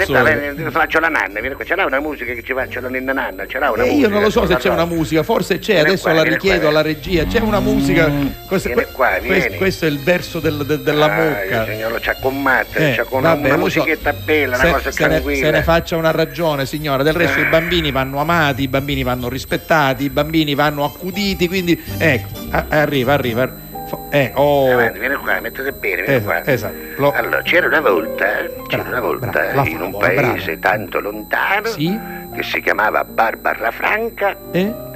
faccio 0.71 0.99
la 0.99 1.09
nanna, 1.09 1.39
vieni 1.39 1.55
qua, 1.55 1.65
ce 1.65 1.75
l'ha 1.75 1.85
una 1.85 1.99
musica 1.99 2.33
che 2.33 2.43
ci 2.43 2.53
faccia 2.53 2.79
la 2.81 2.89
ninna 2.89 3.13
nanna, 3.13 3.45
ce 3.47 3.59
l'ha 3.59 3.71
una 3.71 3.83
E 3.83 3.87
musica. 3.89 4.07
io 4.07 4.13
non 4.13 4.21
lo 4.21 4.29
so 4.29 4.45
se 4.45 4.55
c'è 4.57 4.69
una 4.69 4.85
musica, 4.85 5.23
forse 5.23 5.59
c'è, 5.59 5.73
Vieni 5.73 5.87
adesso 5.89 6.03
qua, 6.03 6.13
la 6.13 6.23
richiedo 6.23 6.59
qua, 6.61 6.69
alla 6.69 6.81
regia. 6.81 7.25
C'è 7.25 7.39
una 7.39 7.59
musica. 7.59 8.11
Questo, 8.47 8.69
Vieni 8.69 8.85
qua, 8.91 9.09
questo- 9.25 9.53
questo 9.57 9.85
è 9.85 9.89
il 9.89 9.99
verso 9.99 10.39
del- 10.39 10.65
del- 10.65 10.81
della 10.81 11.05
Ah, 11.05 11.09
mucca. 11.23 11.63
il 11.63 11.67
signore 11.73 11.99
c'ha 11.99 12.15
con 12.21 12.41
matte, 12.41 12.91
Eh, 12.91 12.95
c'ha 12.95 13.03
con 13.03 13.21
vabbè, 13.21 13.45
una 13.47 13.55
lo 13.57 13.69
so. 13.69 13.79
musichetta 13.79 14.13
bella, 14.13 14.55
se, 14.57 14.65
una 14.67 14.73
cosa 14.77 14.91
se 14.91 15.01
ne, 15.03 15.09
tranquilla. 15.09 15.45
se 15.45 15.51
ne 15.51 15.63
faccia 15.63 15.95
una 15.97 16.11
ragione, 16.11 16.65
signora. 16.65 17.03
Del 17.03 17.13
resto, 17.13 17.39
Eh. 17.39 17.43
i 17.43 17.45
bambini 17.45 17.91
vanno 17.91 18.19
amati, 18.19 18.63
i 18.63 18.67
bambini 18.67 19.03
vanno 19.03 19.29
rispettati, 19.29 20.03
i 20.05 20.09
bambini 20.09 20.55
vanno 20.55 20.83
accuditi. 20.85 21.47
Quindi, 21.47 21.81
ecco, 21.97 22.27
a- 22.51 22.65
arriva, 22.69 23.13
arriva. 23.13 23.67
Eh, 24.11 24.31
oh. 24.35 24.71
Avanti, 24.71 24.99
vieni 24.99 25.15
qua, 25.15 25.39
mettete 25.39 25.71
bene, 25.71 26.01
vieni 26.03 26.15
Esatto, 26.15 26.41
qua. 26.43 26.51
esatto. 26.51 26.75
Lo- 26.97 27.11
Allora, 27.11 27.41
c'era 27.41 27.67
una 27.67 27.81
volta, 27.81 28.25
c'era 28.67 28.83
Bravo, 28.83 28.89
una 28.89 28.99
volta 28.99 29.29
bravo, 29.51 29.67
in 29.69 29.81
un 29.81 29.91
favola, 29.91 30.07
paese 30.07 30.57
bravo. 30.57 30.77
tanto 30.77 30.99
lontano 30.99 31.65
Sì? 31.67 31.99
che 32.35 32.43
si 32.43 32.61
chiamava 32.61 33.03
Barbara 33.03 33.71
Franca, 33.71 34.35
Eh? 34.51 34.87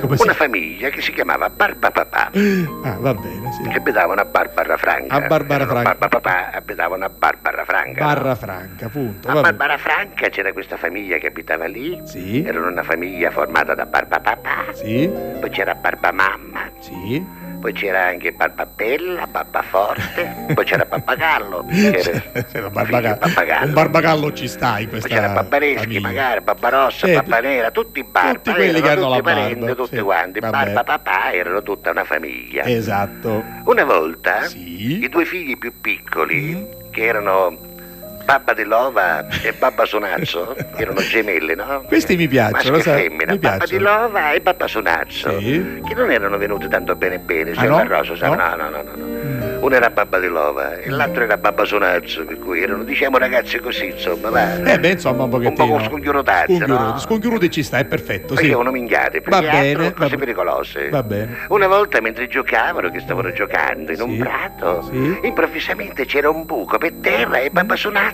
Come 0.00 0.16
si 0.16 0.22
una 0.22 0.34
famiglia 0.34 0.88
che 0.90 1.00
si 1.00 1.12
chiamava 1.12 1.50
Barba 1.50 1.90
Papà. 1.90 2.30
Ah, 2.84 2.96
va 3.00 3.12
bene, 3.12 3.50
sì. 3.52 3.62
Che 3.68 3.76
abitavano 3.78 4.20
a 4.20 4.24
Barbara 4.24 4.76
Franca. 4.76 5.16
A 5.16 5.20
Barbara 5.26 5.66
Franca. 5.66 5.82
Barba 5.82 6.08
Papà 6.08 6.50
abitavano 6.52 7.04
a 7.04 7.08
Barbara 7.08 7.64
Franca. 7.64 8.04
Barra 8.04 8.34
franca, 8.36 8.88
punto. 8.88 9.28
A. 9.28 9.40
Barbara 9.40 9.76
Franca 9.78 10.28
c'era 10.28 10.52
questa 10.52 10.76
famiglia 10.76 11.18
che 11.18 11.26
abitava 11.26 11.66
lì. 11.66 12.00
Sì. 12.04 12.44
Erano 12.44 12.68
una 12.68 12.84
famiglia 12.84 13.30
formata 13.32 13.74
da 13.74 13.84
Barba 13.84 14.20
Papà, 14.20 14.66
Sì, 14.72 15.10
poi 15.40 15.50
c'era 15.50 15.74
Barba 15.74 16.12
Mamma, 16.12 16.70
sì. 16.78 17.26
Poi 17.60 17.72
c'era 17.72 18.06
anche 18.06 18.32
Barba 18.32 18.64
Bella, 18.66 19.26
Barba 19.26 19.62
Forte, 19.62 20.46
poi 20.54 20.64
c'era 20.64 20.84
Pappagallo. 20.86 21.66
C'era 21.70 22.20
C'era 22.50 22.70
barbagallo. 22.70 23.16
Pappagallo. 23.18 23.66
Un 23.66 23.72
barbagallo 23.72 24.32
ci 24.32 24.48
sta 24.48 24.78
in 24.78 24.88
Poi 24.88 25.00
questa 25.00 25.08
c'era 25.08 25.28
Babbareschi, 25.28 25.78
famiglia. 25.78 26.00
magari, 26.00 26.40
Babbarossa, 26.40 27.06
Eh, 27.06 27.14
Babbanera, 27.14 27.70
tutti 27.70 28.02
barba, 28.02 28.32
tutti 28.32 28.52
quelli 28.52 28.68
erano 28.78 28.82
che 28.84 28.90
hanno 28.90 29.08
la 29.08 29.16
tutti 29.16 29.22
parenti, 29.22 29.58
barba, 29.60 29.74
tutti 29.74 29.96
sì, 29.96 30.02
quanti. 30.02 30.40
vabbè. 30.40 30.52
Barba 30.64 30.84
papà 30.84 31.32
erano 31.32 31.62
tutta 31.62 31.90
una 31.90 32.04
famiglia. 32.04 32.64
Esatto. 32.64 33.44
Una 33.64 33.84
volta 33.84 34.42
Sì. 34.42 34.96
Mm. 34.98 35.02
i 35.04 35.08
due 35.08 35.24
figli 35.24 35.56
più 35.58 35.72
piccoli, 35.80 36.66
che 36.90 37.04
erano 37.04 37.56
Babba 38.30 38.52
dell'Ova 38.54 39.26
e 39.42 39.52
Babba 39.58 39.84
Sonazzo, 39.84 40.54
erano 40.76 41.00
gemelli, 41.00 41.56
no? 41.56 41.82
Questi 41.88 42.14
mi 42.14 42.28
piacciono, 42.28 42.76
Maschio 42.76 42.92
e 42.94 42.96
femmina, 43.08 43.32
mi 43.32 43.38
Babba 43.38 43.66
dell'Ova 43.66 44.30
e 44.30 44.40
Babba 44.40 44.68
Sonazzo, 44.68 45.36
Sì. 45.40 45.80
che 45.84 45.94
non 45.94 46.12
erano 46.12 46.38
venuti 46.38 46.68
tanto 46.68 46.94
bene 46.94 47.18
bene, 47.18 47.50
Ah, 47.56 47.64
no? 47.64 47.84
Rosa, 47.88 48.14
sa- 48.14 48.28
No? 48.28 48.34
no, 48.36 48.54
no, 48.54 48.68
no, 48.70 48.82
no, 48.84 48.94
no. 48.94 49.18
Uno 49.60 49.74
era 49.74 49.90
Babba 49.90 50.18
dell'Ova 50.20 50.76
e 50.76 50.88
l'altro 50.90 51.24
era 51.24 51.36
Babba 51.38 51.64
Sonazzo, 51.64 52.24
per 52.24 52.38
cui 52.38 52.62
erano, 52.62 52.84
diciamo, 52.84 53.18
ragazzi 53.18 53.58
così, 53.58 53.86
insomma, 53.86 54.30
va. 54.30 54.62
Eh 54.62 54.78
beh, 54.78 54.90
insomma, 54.92 55.24
un 55.24 55.30
pochettino. 55.30 55.64
Un 55.74 55.78
po' 55.78 55.84
Sconchiuruti, 55.84 56.58
no? 56.66 56.98
sconchiuruti 56.98 57.50
ci 57.50 57.62
sta, 57.64 57.78
è 57.78 57.84
perfetto, 57.84 58.36
sì. 58.36 58.48
uno 58.52 58.70
minchiate, 58.70 59.20
Va 59.26 59.40
bene, 59.40 59.74
va 59.74 59.92
cose 59.92 60.10
be- 60.10 60.16
pericolose. 60.18 60.88
Va 60.88 61.02
bene. 61.02 61.36
Una 61.48 61.66
volta 61.66 62.00
mentre 62.00 62.28
giocavano, 62.28 62.90
che 62.90 63.00
stavano 63.00 63.32
giocando 63.32 63.90
in 63.92 64.00
un 64.00 64.12
Sì, 64.12 64.16
prato, 64.18 64.82
sì. 64.82 65.18
improvvisamente 65.24 66.06
c'era 66.06 66.30
un 66.30 66.44
buco 66.46 66.78
per 66.78 66.92
terra 67.02 67.38
e 67.40 67.50
Babba 67.50 67.74
Sonazza, 67.76 68.08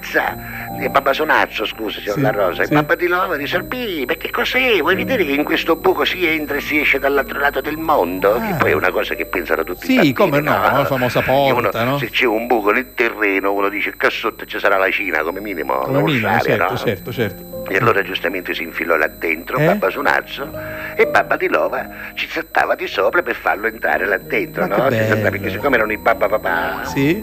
e 0.81 0.89
Babba 0.89 1.13
Sonazzo, 1.13 1.65
scusa, 1.65 1.99
signor 2.01 2.15
Sì, 2.17 2.21
La 2.21 2.31
Rosa, 2.31 2.65
sì. 2.65 2.73
e 2.73 2.75
Babba 2.75 2.95
di 2.95 3.07
Lova 3.09 3.37
dice, 3.37 3.57
"Albi, 3.57 4.05
ma 4.07 4.15
che 4.15 4.31
cos'è? 4.31 4.79
Vuoi 4.81 4.95
vedere 4.95 5.25
che 5.25 5.33
in 5.33 5.43
questo 5.45 5.75
buco 5.77 6.05
si 6.05 6.25
entra 6.27 6.57
e 6.57 6.61
si 6.61 6.79
esce 6.81 6.99
dall'altro 6.99 7.39
lato 7.41 7.61
del 7.61 7.77
mondo? 7.77 8.35
Ah. 8.35 8.41
Che 8.41 8.55
poi 8.59 8.71
è 8.71 8.75
una 8.75 8.91
cosa 8.91 9.15
che 9.15 9.27
pensano 9.27 9.65
tutti 9.65 9.85
i 9.87 9.89
Sì, 9.89 9.95
bambini, 9.95 10.13
come 10.15 10.41
no, 10.41 10.51
la 10.51 10.85
famosa 10.85 11.21
porta, 11.23 11.81
uno, 11.81 11.91
no? 11.91 11.99
Se 11.99 12.11
c'è 12.11 12.27
un 12.27 12.47
buco 12.47 12.71
nel 12.71 12.95
terreno, 12.95 13.53
uno 13.53 13.69
dice, 13.69 13.95
che 13.97 14.11
sotto 14.11 14.45
ci 14.45 14.59
sarà 14.59 14.77
la 14.77 14.91
Cina, 14.91 15.23
come 15.23 15.41
minimo, 15.41 15.79
Come 15.79 16.03
minimo, 16.03 16.29
usare, 16.29 16.43
certo, 16.43 16.73
no? 16.73 16.77
certo, 16.79 17.13
certo. 17.13 17.65
E 17.69 17.77
allora 17.79 18.01
giustamente 18.03 18.55
si 18.55 18.63
infilò 18.63 18.95
là 18.97 19.09
dentro 19.09 19.57
Eh? 19.59 19.67
Babba 19.67 19.91
Sonazzo 19.91 20.49
e 20.95 21.05
Babba 21.09 21.37
di 21.37 21.49
Lova 21.49 21.89
ci 22.15 22.29
saltava 22.29 22.77
di 22.77 22.87
sopra 22.87 23.23
per 23.23 23.35
farlo 23.35 23.67
entrare 23.67 24.07
là 24.07 24.19
dentro, 24.19 24.67
Ma 24.69 24.77
no? 24.77 24.85
perché 24.87 25.51
siccome 25.51 25.75
erano 25.77 25.91
i 25.91 25.97
Babba 25.99 26.29
Papà, 26.29 26.85
Sì? 26.85 27.21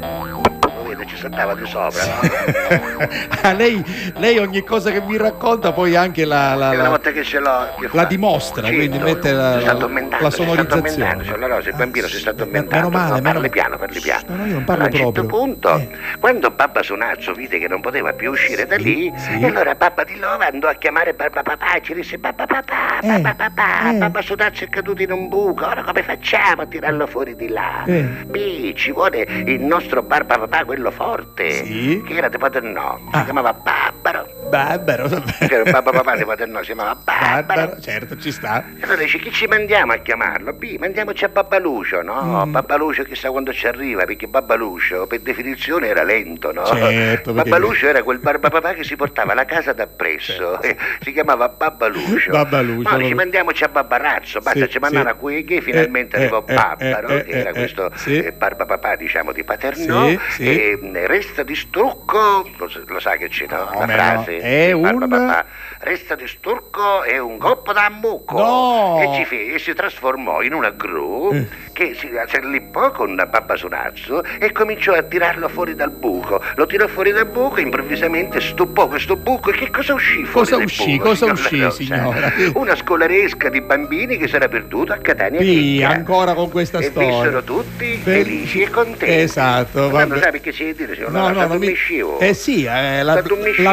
Vede, 0.95 1.05
ci 1.07 1.17
saltava 1.17 1.55
di 1.55 1.65
sopra? 1.65 2.01
Ah, 3.43 3.51
lei, 3.51 3.83
lei 4.17 4.37
ogni 4.37 4.63
cosa 4.63 4.89
che 4.89 5.01
mi 5.01 5.17
racconta 5.17 5.73
poi 5.73 5.95
anche 5.97 6.23
la, 6.23 6.55
la- 6.55 6.71
la- 6.73 6.99
che 6.99 7.89
la 7.91 8.05
dimostra, 8.05 8.61
Certo, 8.63 8.77
quindi 8.77 8.97
mette 8.99 9.31
la- 9.33 9.59
la- 9.59 10.29
sonorizzazione. 10.29 11.37
La 11.37 11.47
Rosa, 11.47 11.69
il 11.69 11.75
bambino 11.75 12.07
si 12.07 12.17
sta 12.19 12.29
addormentando. 12.29 12.89
meno 12.89 13.03
male, 13.03 13.09
no, 13.09 13.21
meno 13.21 13.33
parli 13.33 13.49
piano, 13.49 13.77
parli 13.77 13.99
piano. 13.99 14.23
No, 14.27 14.35
no, 14.37 14.45
io 14.45 14.53
non 14.53 14.63
parlo 14.63 14.83
Allora, 14.85 15.03
a 15.03 15.05
un 15.07 15.13
certo 15.13 15.27
proprio. 15.27 15.39
punto, 15.39 15.77
Eh. 15.77 15.89
quando 16.19 16.51
Babba 16.51 16.83
Sonazzo 16.83 17.33
vide 17.33 17.59
che 17.59 17.67
non 17.67 17.81
poteva 17.81 18.13
più 18.13 18.31
uscire 18.31 18.65
da 18.65 18.77
lì, 18.77 19.11
sì. 19.17 19.39
e 19.41 19.45
allora 19.45 19.75
Babba 19.75 20.03
di 20.05 20.17
Lova 20.17 20.47
andò 20.47 20.67
a 20.69 20.73
chiamare 20.75 21.13
Babba 21.13 21.41
Papà 21.43 21.73
e 21.75 21.81
ci 21.81 21.93
disse 21.93 22.17
Babba 22.17 22.45
Papà, 22.45 22.99
Eh, 23.01 23.07
Babba 23.19 23.33
Papà, 23.35 23.89
eh. 23.91 23.97
Babba 23.97 24.21
Sonazzo 24.21 24.63
è 24.63 24.69
caduto 24.69 25.01
in 25.01 25.11
un 25.11 25.27
buco, 25.27 25.65
ora 25.65 25.83
come 25.83 26.01
facciamo 26.03 26.61
a 26.61 26.65
tirarlo 26.65 27.05
fuori 27.07 27.35
di 27.35 27.49
là? 27.49 27.83
Eh. 27.85 28.01
Beh, 28.25 28.73
ci 28.77 28.91
vuole 28.91 29.27
il 29.45 29.59
nostro 29.61 30.01
Barba 30.01 30.37
Papà, 30.37 30.63
quello 30.63 30.82
forte, 30.91 31.51
Sì. 31.65 32.03
che 32.05 32.13
era 32.15 32.29
di 32.29 32.38
Paternò, 32.38 32.97
si 32.97 33.03
Ah. 33.11 33.23
chiamava 33.23 33.53
Barbaro. 33.53 34.42
Barbaro, 34.54 35.10
Papà 35.10 36.16
di 36.16 36.26
Paternò, 36.26 36.60
si 36.60 36.66
chiamava 36.68 36.95
Barbaro. 36.95 37.43
Barbaro, 37.43 37.82
certo, 37.82 38.18
ci 38.18 38.32
sta. 38.32 38.64
E 38.80 38.84
allora 38.84 39.01
dice, 39.01 39.18
chi 39.18 39.32
ci 39.32 39.47
mandiamo 39.47 39.93
a 39.93 39.97
chiamarlo? 39.97 40.54
B, 40.54 40.78
mandiamoci 40.78 41.24
a 41.26 41.30
Babbalucio, 41.30 42.04
no? 42.04 42.45
Mm. 42.45 42.51
Babbalucio 42.51 43.01
chissà 43.04 43.32
quando 43.32 43.51
ci 43.51 43.66
arriva, 43.66 44.04
perché 44.06 44.28
Babbalucio 44.28 45.08
per 45.08 45.22
definizione 45.22 45.88
era 45.88 46.04
lento, 46.04 46.51
no? 46.51 46.66
Certo, 46.66 47.34
perché- 47.34 47.49
Babbalucio 47.49 47.88
era 47.88 48.04
quel 48.04 48.20
barbapapà 48.20 48.74
che 48.78 48.84
si 48.84 48.95
portava 48.95 49.34
la 49.34 49.45
casa 49.45 49.74
d'appresso, 49.74 50.62
eh, 50.62 50.78
si 51.01 51.12
chiamava 51.14 51.49
Babbalucio. 51.49 52.30
Babbalucio, 52.30 52.89
No, 52.91 52.97
dice, 52.97 53.16
mandiamoci 53.16 53.64
a 53.64 53.70
Babbarazzo, 53.70 54.39
basta 54.39 54.66
Sì, 54.66 54.70
ci 54.70 54.78
mandare 54.80 55.06
sì. 55.10 55.12
a 55.12 55.14
qui 55.16 55.43
che 55.45 55.62
finalmente 55.62 56.16
Eh, 56.18 56.20
arrivò 56.22 56.43
eh, 56.45 56.54
Babbaro, 56.54 57.08
eh, 57.08 57.24
che 57.24 57.32
eh, 57.32 57.39
era 57.39 57.49
eh, 57.49 57.54
questo 57.54 57.89
sì. 57.95 58.18
eh, 58.24 58.32
barbapapà 58.34 58.95
diciamo 58.97 59.32
di 59.32 59.43
Paternò, 59.43 60.10
e 60.38 60.78
mh, 60.80 61.06
resta 61.08 61.41
di 61.41 61.56
strucco, 61.56 62.47
lo, 62.58 62.70
lo 62.86 62.99
sa 62.99 63.16
che 63.18 63.30
c'è, 63.30 63.47
no? 63.49 63.68
La 63.80 63.88
frase, 63.88 64.41
È 64.43 64.71
un- 64.73 65.43
resta 65.79 66.15
di 66.15 66.27
sturco 66.27 67.03
e 67.03 67.17
un 67.17 67.37
coppo 67.37 67.71
da 67.71 67.89
mucco. 67.89 68.37
No! 68.37 68.99
E, 69.01 69.15
ci 69.17 69.25
fe- 69.25 69.53
e 69.53 69.59
si 69.59 69.73
trasformò 69.73 70.41
in 70.41 70.53
una 70.53 70.69
gru 70.71 71.31
Eh. 71.33 71.47
che 71.71 71.93
si 71.97 72.07
accellipò 72.07 72.91
con 72.91 73.15
Babba 73.15 73.55
Sonazzo 73.55 74.21
e 74.39 74.51
cominciò 74.51 74.93
a 74.93 75.01
tirarlo 75.03 75.47
fuori 75.47 75.75
dal 75.75 75.91
buco. 75.91 76.41
Lo 76.55 76.65
tirò 76.65 76.87
fuori 76.87 77.11
dal 77.11 77.25
buco 77.27 77.55
e 77.57 77.61
improvvisamente 77.61 78.41
stupò 78.41 78.87
questo 78.89 79.15
buco. 79.15 79.49
E 79.51 79.53
che 79.53 79.69
cosa 79.69 79.93
uscì 79.93 80.25
fuori 80.25 80.49
Cosa 80.49 80.63
uscì? 80.63 80.97
buco, 80.97 81.03
Cosa 81.09 81.25
uscì, 81.31 81.57
La 81.59 81.65
Rosa? 81.65 81.83
signora? 81.83 82.33
Una 82.55 82.75
scolaresca 82.75 83.47
di 83.49 83.61
bambini 83.61 84.17
che 84.17 84.27
si 84.27 84.35
era 84.35 84.49
perduto 84.49 84.91
a 84.91 84.97
Catania 84.97 85.39
Sì, 85.41 85.81
ancora 85.85 86.33
con 86.33 86.49
questa 86.51 86.79
e 86.79 86.83
storia. 86.83 87.09
vissero 87.09 87.43
tutti 87.43 88.01
Beh, 88.03 88.11
felici 88.23 88.61
e 88.61 88.69
contenti. 88.69 89.05
Esatto, 89.21 89.79
non 89.81 89.91
vabbè. 89.91 90.19
sa 90.21 90.31
perché 90.31 90.51
si 90.51 90.73
dire, 90.73 90.95
signor 90.95 91.11
No, 91.11 91.29
no, 91.29 91.47
non 91.47 91.57
mi... 91.57 91.73
Eh 92.19 92.33
sì, 92.33 92.63
eh, 92.65 93.03
la, 93.03 93.13
la 93.13 93.21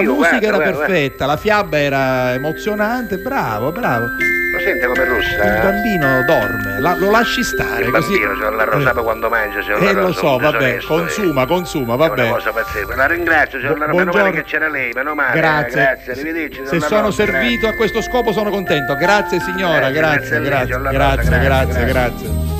musica 0.02 0.12
guarda, 0.12 0.46
era 0.46 0.58
guarda, 0.62 0.78
perfetta, 0.86 1.26
la 1.26 1.36
fiaba 1.36 1.78
era 1.78 2.32
emozionante, 2.34 3.16
bravo, 3.18 3.72
bravo. 3.72 4.04
Lo 4.52 4.58
sente 4.58 4.86
come 4.86 5.04
russa? 5.04 5.44
Il 5.44 5.62
bambino 5.62 6.24
dorme, 6.24 6.80
la- 6.80 6.96
lo 6.96 7.10
lasci 7.10 7.42
stare 7.44 7.84
Il 7.84 7.90
così. 7.90 8.10
bambino, 8.18 8.34
signor 8.34 8.54
La 8.54 8.64
Rosa, 8.64 8.90
poi 8.92 9.02
quando 9.04 9.28
mangia, 9.28 9.62
signor 9.62 9.82
Eh, 9.82 9.92
lo 9.92 10.12
so, 10.12 10.38
vabbè, 10.38 10.58
disonesto, 10.58 10.86
consuma, 10.88 11.42
eh. 11.42 11.46
consuma, 11.46 11.94
È 11.94 11.96
vabbè. 11.96 12.22
una 12.24 12.32
cosa 12.32 12.50
pazzesca. 12.52 12.96
La 12.96 13.06
ringrazio, 13.06 13.58
signor 13.60 13.78
La 13.78 13.84
Rosa. 13.86 13.98
Meno 13.98 14.12
male 14.12 14.30
che 14.32 14.42
c'era 14.42 14.68
lei, 14.68 14.92
meno 14.92 15.14
male. 15.14 15.34
eh, 15.36 15.40
Grazie. 15.40 15.70
Grazie, 15.82 16.12
arrivederci. 16.12 16.60
Se 16.66 16.80
sono 16.80 17.00
Rosa, 17.02 17.24
servito 17.24 17.68
a 17.68 17.72
questo 17.74 18.02
scopo 18.02 18.32
sono 18.32 18.50
contento. 18.50 18.96
Grazie 18.96 19.38
signora, 19.40 19.90
Grazie, 19.90 20.40
grazie, 20.40 20.40
grazie 20.40 20.78
grazie, 20.80 21.38
grazie, 21.38 21.80
Rosa, 21.80 21.84
grazie, 21.84 22.59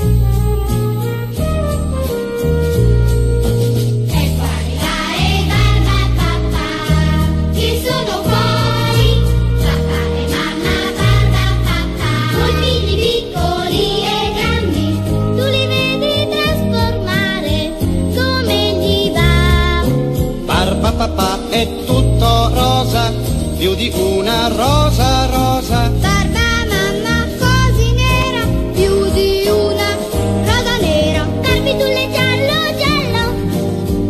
papà 21.00 21.38
è 21.48 21.66
tutto 21.86 22.50
rosa, 22.52 23.10
più 23.56 23.74
di 23.74 23.90
una 23.94 24.48
rosa 24.48 25.24
rosa. 25.30 25.88
Barba 25.98 26.66
mamma 26.68 27.24
così 27.38 27.92
nera, 27.92 28.44
più 28.74 29.10
di 29.12 29.48
una 29.48 29.96
rosa 30.44 30.76
nera. 30.78 31.24
Barbitulle 31.40 32.10
giallo 32.12 32.76
giallo, 32.76 33.32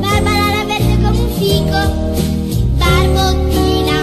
Barbara 0.01 0.64
verde 0.66 0.99
come 1.01 1.16
un 1.16 1.30
fico. 1.38 1.80
Barbottina 2.74 3.99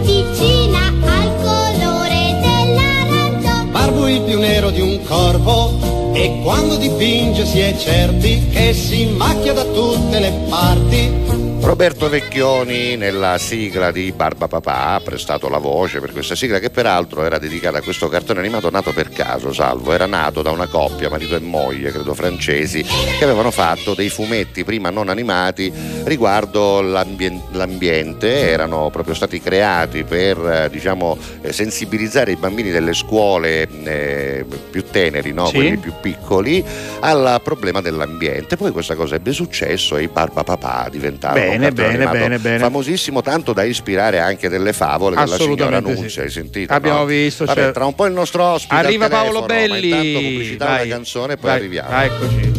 vicina 0.00 0.80
al 1.18 1.30
colore 1.42 2.38
dell'arancio. 2.40 3.68
Barbo 3.70 4.08
il 4.08 4.22
più 4.22 4.38
nero 4.38 4.70
di 4.70 4.80
un 4.80 4.98
corvo 5.04 6.14
e 6.14 6.40
quando 6.42 6.76
dipinge 6.76 7.44
si 7.44 7.58
è 7.58 7.76
certi 7.76 8.48
che 8.48 8.72
si 8.72 9.04
macchia 9.04 9.52
da 9.52 9.64
tutte 9.64 10.18
le 10.20 10.32
parti. 10.48 11.39
Roberto 11.62 12.08
Vecchioni 12.08 12.96
nella 12.96 13.36
sigla 13.38 13.90
di 13.92 14.12
Barba 14.12 14.48
Papà 14.48 14.94
ha 14.94 15.00
prestato 15.00 15.48
la 15.48 15.58
voce 15.58 16.00
per 16.00 16.10
questa 16.10 16.34
sigla 16.34 16.58
che 16.58 16.70
peraltro 16.70 17.22
era 17.22 17.38
dedicata 17.38 17.78
a 17.78 17.82
questo 17.82 18.08
cartone 18.08 18.40
animato 18.40 18.70
nato 18.70 18.92
per 18.92 19.10
caso, 19.10 19.52
salvo, 19.52 19.92
era 19.92 20.06
nato 20.06 20.42
da 20.42 20.50
una 20.50 20.66
coppia, 20.66 21.10
marito 21.10 21.36
e 21.36 21.40
moglie, 21.40 21.92
credo 21.92 22.14
francesi, 22.14 22.82
che 22.82 23.24
avevano 23.24 23.50
fatto 23.50 23.94
dei 23.94 24.08
fumetti 24.08 24.64
prima 24.64 24.90
non 24.90 25.10
animati 25.10 25.72
riguardo 26.04 26.80
l'ambien- 26.80 27.42
l'ambiente, 27.52 28.48
erano 28.48 28.88
proprio 28.90 29.14
stati 29.14 29.40
creati 29.40 30.02
per 30.04 30.68
diciamo, 30.70 31.16
eh, 31.42 31.52
sensibilizzare 31.52 32.32
i 32.32 32.36
bambini 32.36 32.70
delle 32.70 32.94
scuole 32.94 33.68
eh, 33.84 34.44
più 34.70 34.84
teneri, 34.90 35.32
no? 35.32 35.46
Sì. 35.46 35.54
quelli 35.54 35.76
più 35.76 35.92
piccoli, 36.00 36.64
al 37.00 37.40
problema 37.44 37.80
dell'ambiente. 37.80 38.56
Poi 38.56 38.72
questa 38.72 38.94
cosa 38.94 39.14
ebbe 39.14 39.32
successo 39.32 39.96
e 39.96 40.04
i 40.04 40.08
Barba 40.08 40.42
Papà 40.42 40.88
diventarono 40.90 41.49
Bene, 41.50 41.72
bene, 41.72 42.06
bene, 42.08 42.38
bene. 42.38 42.58
famosissimo 42.58 43.20
tanto 43.22 43.52
da 43.52 43.62
ispirare 43.64 44.18
anche 44.20 44.48
delle 44.48 44.72
favole 44.72 45.16
della 45.16 45.36
signora 45.36 45.80
Nunzia, 45.80 46.08
sì. 46.08 46.20
hai 46.20 46.30
sentito? 46.30 46.72
Abbiamo 46.72 46.98
no? 47.00 47.04
visto, 47.06 47.44
Vabbè, 47.44 47.60
cioè- 47.62 47.72
tra 47.72 47.84
un 47.86 47.94
po' 47.94 48.06
il 48.06 48.12
nostro 48.12 48.44
ospite 48.44 48.74
Arriva 48.74 49.08
Paolo 49.08 49.44
telefono, 49.46 49.74
ma 49.74 49.80
Belli. 49.80 49.88
intanto 49.88 50.28
pubblicità 50.28 50.64
Vai. 50.66 50.86
una 50.86 50.94
canzone 50.94 51.32
e 51.32 51.36
poi 51.36 51.50
Vai. 51.50 51.58
arriviamo. 51.58 51.88
Ah, 51.90 52.04
eccoci. 52.04 52.52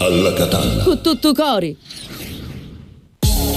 Alla 0.00 0.32
Catalla. 0.34 0.82
Cu 0.84 1.00
tutto 1.00 1.32
cori. 1.32 1.76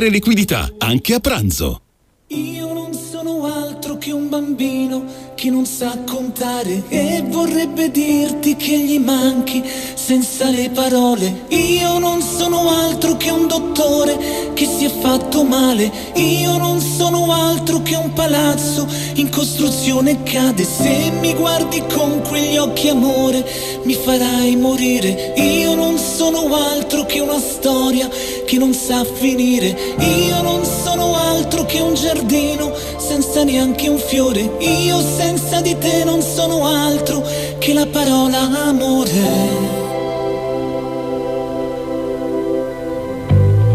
liquidità, 0.00 0.72
anche 0.78 1.14
a 1.14 1.20
pranzo. 1.20 1.80
Io 2.28 2.72
non 2.72 2.94
sono 2.94 3.44
altro 3.44 3.98
che 3.98 4.10
un 4.10 4.28
bambino 4.28 5.04
che 5.34 5.50
non 5.50 5.66
sa 5.66 5.98
contare 6.06 6.84
e 6.88 7.22
vorrebbe 7.26 7.90
dirti 7.90 8.54
che 8.56 8.78
gli 8.78 8.98
manchi 8.98 9.62
senza 9.94 10.48
le 10.50 10.70
parole. 10.70 11.46
Io 11.48 11.98
non 11.98 12.22
sono 12.22 12.70
altro 12.70 13.16
che 13.16 13.30
un 13.30 13.48
dottore 13.48 14.52
che 14.54 14.64
si 14.66 14.84
è 14.84 14.88
fatto 14.88 15.42
male. 15.42 15.90
Io 16.14 16.56
non 16.58 16.80
sono 16.80 17.32
altro 17.32 17.82
che 17.82 17.96
un 17.96 18.12
palazzo 18.12 18.86
in 19.14 19.30
costruzione 19.30 20.22
cade. 20.22 20.64
Se 20.64 21.10
mi 21.20 21.34
guardi 21.34 21.82
con 21.92 22.22
quegli 22.22 22.56
occhi 22.56 22.88
amore 22.88 23.44
mi 23.82 23.94
farai 23.94 24.54
morire. 24.56 25.34
Io 25.36 25.74
non 25.74 25.98
sono 25.98 26.54
altro 26.54 27.04
che 27.04 27.18
una 27.20 27.40
storia 27.40 28.08
che 28.52 28.58
non 28.58 28.74
sa 28.74 29.02
finire. 29.02 29.74
Io 29.98 30.42
non 30.42 30.62
sono 30.62 31.16
altro 31.16 31.64
che 31.64 31.80
un 31.80 31.94
giardino 31.94 32.70
senza 32.98 33.44
neanche 33.44 33.88
un 33.88 33.96
fiore. 33.96 34.42
Io 34.58 35.00
senza 35.00 35.62
di 35.62 35.74
te 35.78 36.04
non 36.04 36.20
sono 36.20 36.66
altro 36.66 37.26
che 37.58 37.72
la 37.72 37.86
parola 37.86 38.40
amore. 38.66 39.22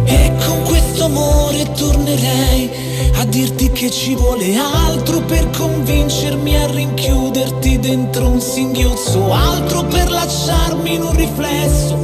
E 0.06 0.32
con 0.46 0.62
questo 0.64 1.06
amore 1.06 1.72
tornerei 1.72 2.70
a 3.16 3.26
dirti 3.26 3.72
che 3.72 3.90
ci 3.90 4.14
vuole 4.14 4.56
altro 4.58 5.22
per 5.22 5.50
convincermi 5.58 6.56
a 6.56 6.68
rinchiuderti 6.68 7.80
dentro 7.80 8.28
un 8.28 8.40
singhiozzo, 8.40 9.34
altro 9.34 9.86
per 9.86 10.12
lasciarmi 10.12 10.94
in 10.94 11.02
un 11.02 11.16
riflesso 11.16 11.98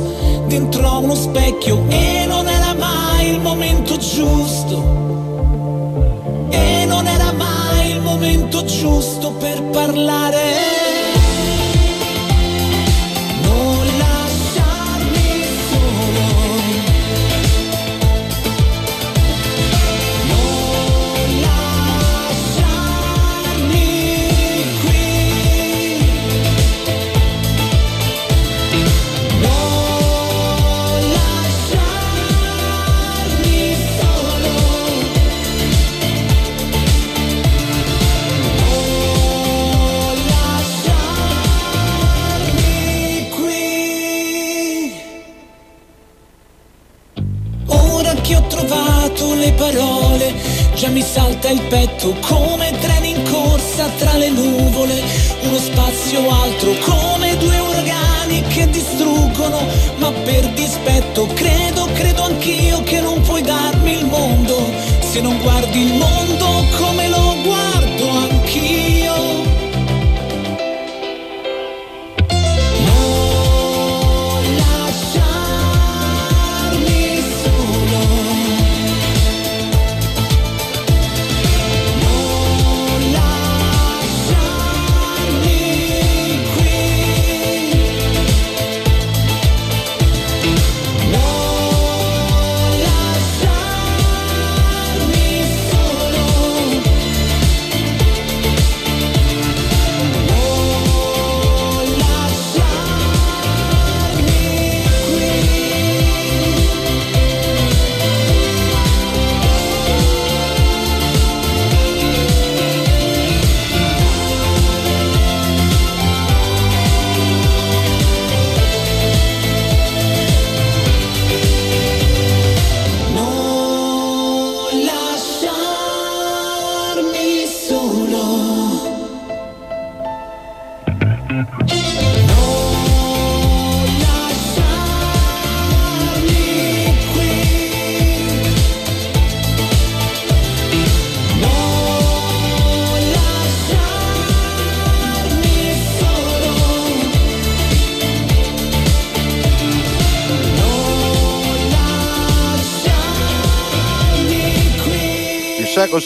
dentro 0.48 1.00
uno 1.00 1.16
specchio 1.16 1.86
e 1.90 2.26
non 2.28 2.48
era 2.48 2.53
il 3.34 3.42
momento 3.42 3.98
giusto. 3.98 4.78
E 6.50 6.86
non 6.86 7.08
era 7.08 7.32
mai 7.32 7.92
il 7.92 8.02
momento 8.02 8.64
giusto 8.64 9.32
per 9.34 9.62
parlare. 9.64 10.83
Il 51.54 51.62
petto 51.68 52.16
come 52.22 52.72
treni 52.80 53.12
in 53.12 53.24
corsa 53.30 53.88
tra 54.00 54.18
le 54.18 54.30
nuvole, 54.30 55.02
uno 55.44 55.58
spazio 55.58 56.28
altro 56.30 56.74
come 56.82 57.38
due 57.38 57.60
uragani 57.60 58.42
che 58.48 58.68
distruggono, 58.70 59.60
ma 59.98 60.12
per 60.24 60.48
dispetto 60.54 61.28
credo, 61.36 61.88
credo 61.94 62.24
anch'io 62.24 62.82
che 62.82 63.00
non 63.02 63.22
puoi 63.22 63.44
darmi 63.44 63.92
il 63.92 64.06
mondo, 64.06 64.66
se 65.00 65.22
non 65.22 65.40
guardi 65.42 65.82
il 65.82 65.94
mondo 65.94 66.53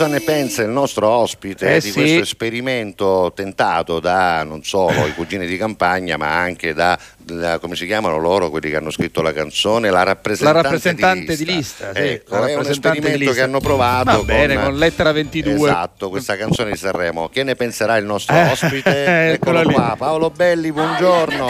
cosa 0.08 0.20
ne 0.20 0.20
pensa 0.22 0.62
il 0.64 0.70
nostro 0.70 1.08
ospite 1.08 1.76
Eh 1.76 1.80
di 1.80 1.88
sì. 1.88 1.93
questo 1.93 2.20
esperimento 2.22 3.32
tentato 3.36 3.99
da 3.99 4.43
non 4.43 4.64
solo 4.64 5.05
i 5.05 5.14
cugini 5.14 5.45
di 5.45 5.58
campagna, 5.58 6.18
ma 6.18 6.34
anche 6.36 6.74
da, 6.74 6.97
da- 7.18 7.60
come 7.60 7.76
si 7.76 7.86
chiamano 7.86 8.18
loro, 8.18 8.49
quelli 8.49 8.70
che 8.70 8.76
hanno 8.78 8.89
scritto 8.91 9.22
la 9.22 9.34
canzone, 9.34 9.89
la 9.89 10.03
rappresentante, 10.03 10.55
La 10.58 10.62
rappresentante 10.64 11.36
di 11.36 11.45
lista, 11.45 11.91
sì, 11.93 12.01
Ecco, 12.01 12.39
la 12.39 12.47
è 12.47 12.55
un 12.55 12.64
di 12.64 12.70
esperimento 12.70 13.18
lista. 13.18 13.34
che 13.34 13.41
hanno 13.41 13.60
provato 13.60 14.12
Va 14.18 14.24
bene, 14.24 14.62
con 14.62 14.76
lettera 14.78 15.12
22. 15.12 15.53
Esatto, 15.53 16.10
questa 16.10 16.36
canzone 16.38 16.72
di 16.72 16.78
Sanremo. 16.78 17.30
Che 17.30 17.43
ne 17.43 17.55
penserà 17.55 17.97
il 17.97 18.05
nostro 18.05 18.36
Eh, 18.36 18.49
ospite? 18.51 19.32
eccolo 19.34 19.60
Eccolo 19.60 19.62
lì. 19.70 19.74
qua, 19.74 19.95
Paolo 19.97 20.30
Belli, 20.30 20.72
buongiorno. 20.72 21.47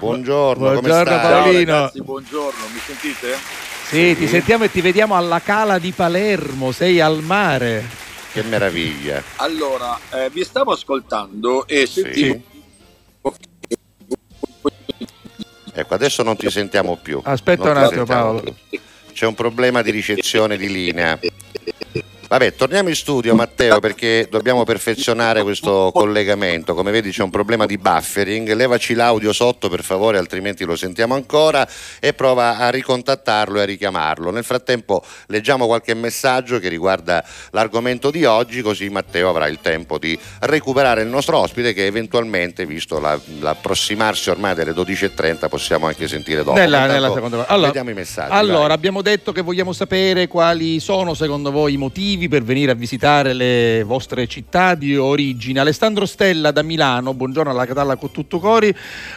Buongiorno, 0.00 0.64
come 0.66 0.80
Buongiorno, 0.80 1.18
stai? 1.18 1.30
Paolino. 1.30 1.72
Ragazzi, 1.74 2.02
buongiorno, 2.02 2.64
mi 2.72 2.80
sentite? 2.86 3.67
Sì, 3.88 4.14
ti 4.16 4.28
sentiamo 4.28 4.64
e 4.64 4.70
ti 4.70 4.82
vediamo 4.82 5.16
alla 5.16 5.40
Cala 5.40 5.78
di 5.78 5.92
Palermo, 5.92 6.72
sei 6.72 7.00
al 7.00 7.22
mare. 7.22 7.82
Che 8.32 8.42
meraviglia. 8.42 9.22
Allora, 9.36 9.98
eh, 10.12 10.28
vi 10.30 10.44
stavo 10.44 10.72
ascoltando 10.72 11.66
e 11.66 11.86
sentivo 11.86 12.42
Ecco, 15.72 15.94
adesso 15.94 16.22
non 16.22 16.36
ti 16.36 16.50
sentiamo 16.50 16.96
più. 17.00 17.20
Aspetta 17.22 17.72
Non 17.72 17.76
un 17.76 17.78
ti 17.78 17.84
attimo, 17.86 18.04
Paolo. 18.04 18.40
più. 18.42 18.80
C'è 19.12 19.26
un 19.26 19.34
problema 19.34 19.80
di 19.80 19.90
ricezione 19.90 20.56
di 20.56 20.68
linea. 20.70 21.18
Vabbè, 22.28 22.56
torniamo 22.56 22.90
in 22.90 22.94
studio 22.94 23.34
Matteo 23.34 23.80
perché 23.80 24.28
dobbiamo 24.30 24.64
perfezionare 24.64 25.42
questo 25.42 25.90
collegamento. 25.94 26.74
Come 26.74 26.90
vedi 26.90 27.10
c'è 27.10 27.22
un 27.22 27.30
problema 27.30 27.64
di 27.64 27.78
buffering. 27.78 28.52
Levaci 28.52 28.92
l'audio 28.92 29.32
sotto 29.32 29.70
per 29.70 29.82
favore, 29.82 30.18
altrimenti 30.18 30.64
lo 30.64 30.76
sentiamo 30.76 31.14
ancora 31.14 31.66
e 31.98 32.12
prova 32.12 32.58
a 32.58 32.68
ricontattarlo 32.68 33.58
e 33.58 33.62
a 33.62 33.64
richiamarlo. 33.64 34.30
Nel 34.30 34.44
frattempo 34.44 35.02
leggiamo 35.28 35.64
qualche 35.64 35.94
messaggio 35.94 36.58
che 36.58 36.68
riguarda 36.68 37.24
l'argomento 37.52 38.10
di 38.10 38.26
oggi, 38.26 38.60
così 38.60 38.90
Matteo 38.90 39.30
avrà 39.30 39.46
il 39.48 39.60
tempo 39.62 39.96
di 39.96 40.16
recuperare 40.40 41.00
il 41.00 41.08
nostro 41.08 41.38
ospite 41.38 41.72
che 41.72 41.86
eventualmente, 41.86 42.66
visto 42.66 43.00
la- 43.00 43.18
l'approssimarsi 43.40 44.28
ormai 44.28 44.54
delle 44.54 44.72
12.30, 44.72 45.48
possiamo 45.48 45.86
anche 45.86 46.06
sentire 46.06 46.44
dopo. 46.44 46.58
Nella, 46.58 46.80
Intanto 46.82 46.92
nella 46.92 47.14
seconda. 47.14 47.46
Allora, 47.46 47.66
vediamo 47.68 47.88
i 47.88 47.94
messaggi. 47.94 48.32
allora, 48.32 48.66
vai. 48.66 48.76
abbiamo 48.76 49.00
detto 49.00 49.32
che 49.32 49.40
vogliamo 49.40 49.72
sapere 49.72 50.26
quali 50.26 50.78
sono 50.78 51.14
secondo 51.14 51.50
voi 51.50 51.72
i 51.72 51.76
motivi 51.78 52.16
per 52.26 52.42
venire 52.42 52.72
a 52.72 52.74
visitare 52.74 53.32
le 53.34 53.84
vostre 53.86 54.26
città 54.26 54.74
di 54.74 54.96
origine. 54.96 55.60
Alessandro 55.60 56.06
Stella 56.06 56.50
da 56.50 56.62
Milano, 56.62 57.14
buongiorno 57.14 57.50
alla 57.52 57.66
Catalla 57.66 57.94
con 57.96 58.10
tutto 58.10 58.40
cori. 58.40 58.68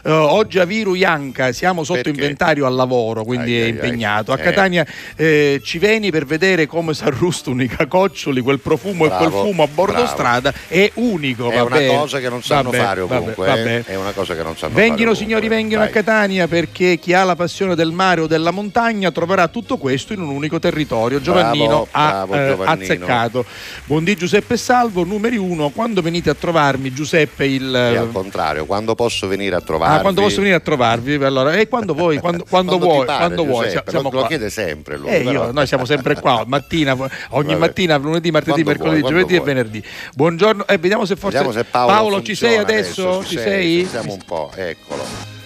Eh, 0.04 0.12
oggi 0.12 0.60
a 0.60 0.66
Viru 0.66 0.94
Ianca 0.94 1.52
siamo 1.54 1.84
sotto 1.84 2.02
Perché? 2.04 2.20
inventario 2.20 2.66
al 2.68 2.76
lavoro, 2.76 3.24
quindi 3.24 3.54
Ai, 3.54 3.60
è 3.60 3.64
ai, 3.64 3.70
impegnato. 3.70 4.32
A 4.32 4.36
ai. 4.36 4.42
Catania 4.44 4.86
eh, 5.16 5.62
ci 5.64 5.80
veni 5.80 6.12
per 6.12 6.26
vedere 6.26 6.68
come 6.68 6.94
si 6.94 7.04
arrustano 7.06 7.64
i 7.64 7.68
cacoccioli, 7.68 8.42
quel 8.42 8.60
profumo 8.60 9.06
e 9.06 9.08
Bravo, 9.08 9.30
quel 9.30 9.46
fumo 9.48 9.64
a 9.64 9.68
bordo 9.68 9.94
bravo. 9.94 10.08
strada 10.08 10.54
è 10.68 10.92
unico. 10.96 11.50
È 11.50 11.60
una 11.62 11.80
cosa 11.88 12.20
che 12.20 12.30
non 12.30 12.44
sanno 12.44 12.70
Vabbè, 12.70 12.78
fare 12.84 13.02
vabbè, 13.02 13.16
ovunque. 13.18 13.48
vabbè. 13.48 13.76
eh. 13.78 13.84
È 13.86 13.96
una 13.96 14.12
cosa 14.12 14.36
che 14.36 14.44
non 14.44 14.58
sanno 14.58 14.74
Venghino 14.76 15.14
fare. 15.14 15.16
signori, 15.16 15.46
ovunque. 15.46 15.56
venghino 15.56 15.82
a. 15.82 15.88
Catania 15.88 16.48
perché 16.48 16.98
chi 17.00 17.14
ha 17.14 17.24
la 17.24 17.36
passione 17.36 17.76
del 17.76 17.92
mare 17.92 18.22
o 18.22 18.28
della 18.28 18.52
montagna 18.52 19.12
troverà 19.12 19.48
tutto 19.48 19.78
questo 19.78 20.14
in 20.14 20.22
un 20.22 20.30
unico 20.30 20.60
territorio. 20.60 21.22
Giovannino 21.22 21.88
ha 21.92 22.26
bravo, 22.26 22.34
eh, 22.34 22.48
Giovannino. 22.50 22.86
Azzeccato. 22.94 23.46
Buondì 23.86 24.16
Giuseppe 24.16 24.58
Salvo, 24.58 25.04
numeri 25.04 25.38
uno. 25.38 25.70
Quando 25.70 26.02
venite 26.02 26.30
a 26.30 26.34
trovarmi, 26.34 26.94
Giuseppe, 26.94 27.46
il. 27.46 27.74
E 27.74 27.98
al 27.98 28.12
contrario, 28.12 28.66
quando 28.66 28.96
posso 28.96 29.28
venire 29.28 29.56
a 29.56 29.62
trovarvi? 29.62 29.98
Ah, 29.98 30.02
quando 30.02 30.22
posso 30.22 30.38
venire 30.38 30.56
a 30.56 30.60
trovarvi? 30.60 31.14
Allora, 31.16 31.54
e 31.56 31.68
quando 31.68 31.94
vuoi, 31.94 32.18
quando, 32.22 32.46
quando 32.48 32.78
Quando 32.78 32.86
vuoi, 32.94 33.06
pare, 33.06 33.18
quando 33.26 33.46
vuoi. 33.46 33.66
Giuseppe, 33.66 33.90
siamo 33.92 34.10
lo, 34.10 34.14
lo 34.16 34.20
qua. 34.20 34.28
chiede 34.28 34.50
sempre 34.50 34.98
lui. 34.98 35.10
Eh, 35.10 35.22
io- 35.24 35.52
noi 35.52 35.68
siamo 35.68 35.86
sempre 35.86 36.20
qua, 36.20 36.44
mattina, 36.48 36.94
ogni 36.94 37.10
Vabbè. 37.48 37.56
mattina, 37.60 37.98
lunedì, 37.98 38.32
martedì, 38.32 38.64
Quando 38.64 38.70
mercoledì, 38.84 39.00
vuoi, 39.02 39.12
giovedì 39.14 39.36
e 39.36 39.40
venerdì. 39.42 39.84
Buongiorno, 40.16 40.68
eh, 40.68 40.78
vediamo 40.78 41.06
se 41.06 41.16
forse. 41.16 41.38
Vediamo 41.38 41.58
se 41.58 41.64
Paolo, 41.70 42.22
ci 42.22 42.36
sei 42.36 42.58
adesso? 42.58 43.24
Ci, 43.24 43.30
Ci 43.30 43.38
sei? 43.38 43.82
Sentiamo 43.82 44.14
un 44.14 44.22
po', 44.26 44.52
eccolo. 44.56 45.04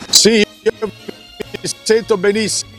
Sì, 0.10 0.46
io 0.62 0.72
mi 0.82 0.92
sento 1.84 2.18
benissimo. 2.18 2.74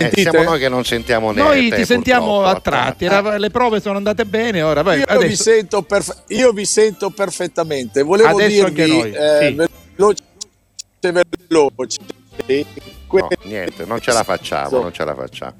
Eh, 0.00 0.04
Sentite? 0.04 0.30
siamo 0.30 0.42
noi 0.48 0.58
che 0.58 0.68
non 0.68 0.84
sentiamo 0.84 1.30
niente. 1.32 1.52
Noi 1.52 1.70
ti 1.72 1.84
sentiamo 1.84 2.42
a 2.42 2.58
tratti, 2.60 3.04
era- 3.04 3.36
le 3.36 3.50
prove 3.50 3.80
sono 3.80 3.98
andate 3.98 4.24
bene, 4.24 4.62
ora 4.62 4.82
vai, 4.82 4.98
Io, 5.00 5.04
vi 5.06 5.12
adesso, 5.14 5.42
sento 5.42 5.82
perfe- 5.82 6.14
io 6.28 6.52
vi 6.52 6.64
sento 6.64 7.10
perfettamente. 7.10 8.02
Volevo 8.02 8.28
Adesso 8.30 8.64
anche 8.64 8.84
dirvi 8.84 8.98
noi, 8.98 9.12
eh, 9.12 9.68
veloce, 9.96 10.22
veloce. 11.00 11.98
Que- 13.06 13.20
No, 13.20 13.28
niente, 13.42 13.84
non 13.84 14.00
ce 14.00 14.12
la 14.12 14.22
facciamo, 14.22 14.80
non 14.80 14.92
ce 14.92 15.04
la 15.04 15.14
facciamo. 15.14 15.54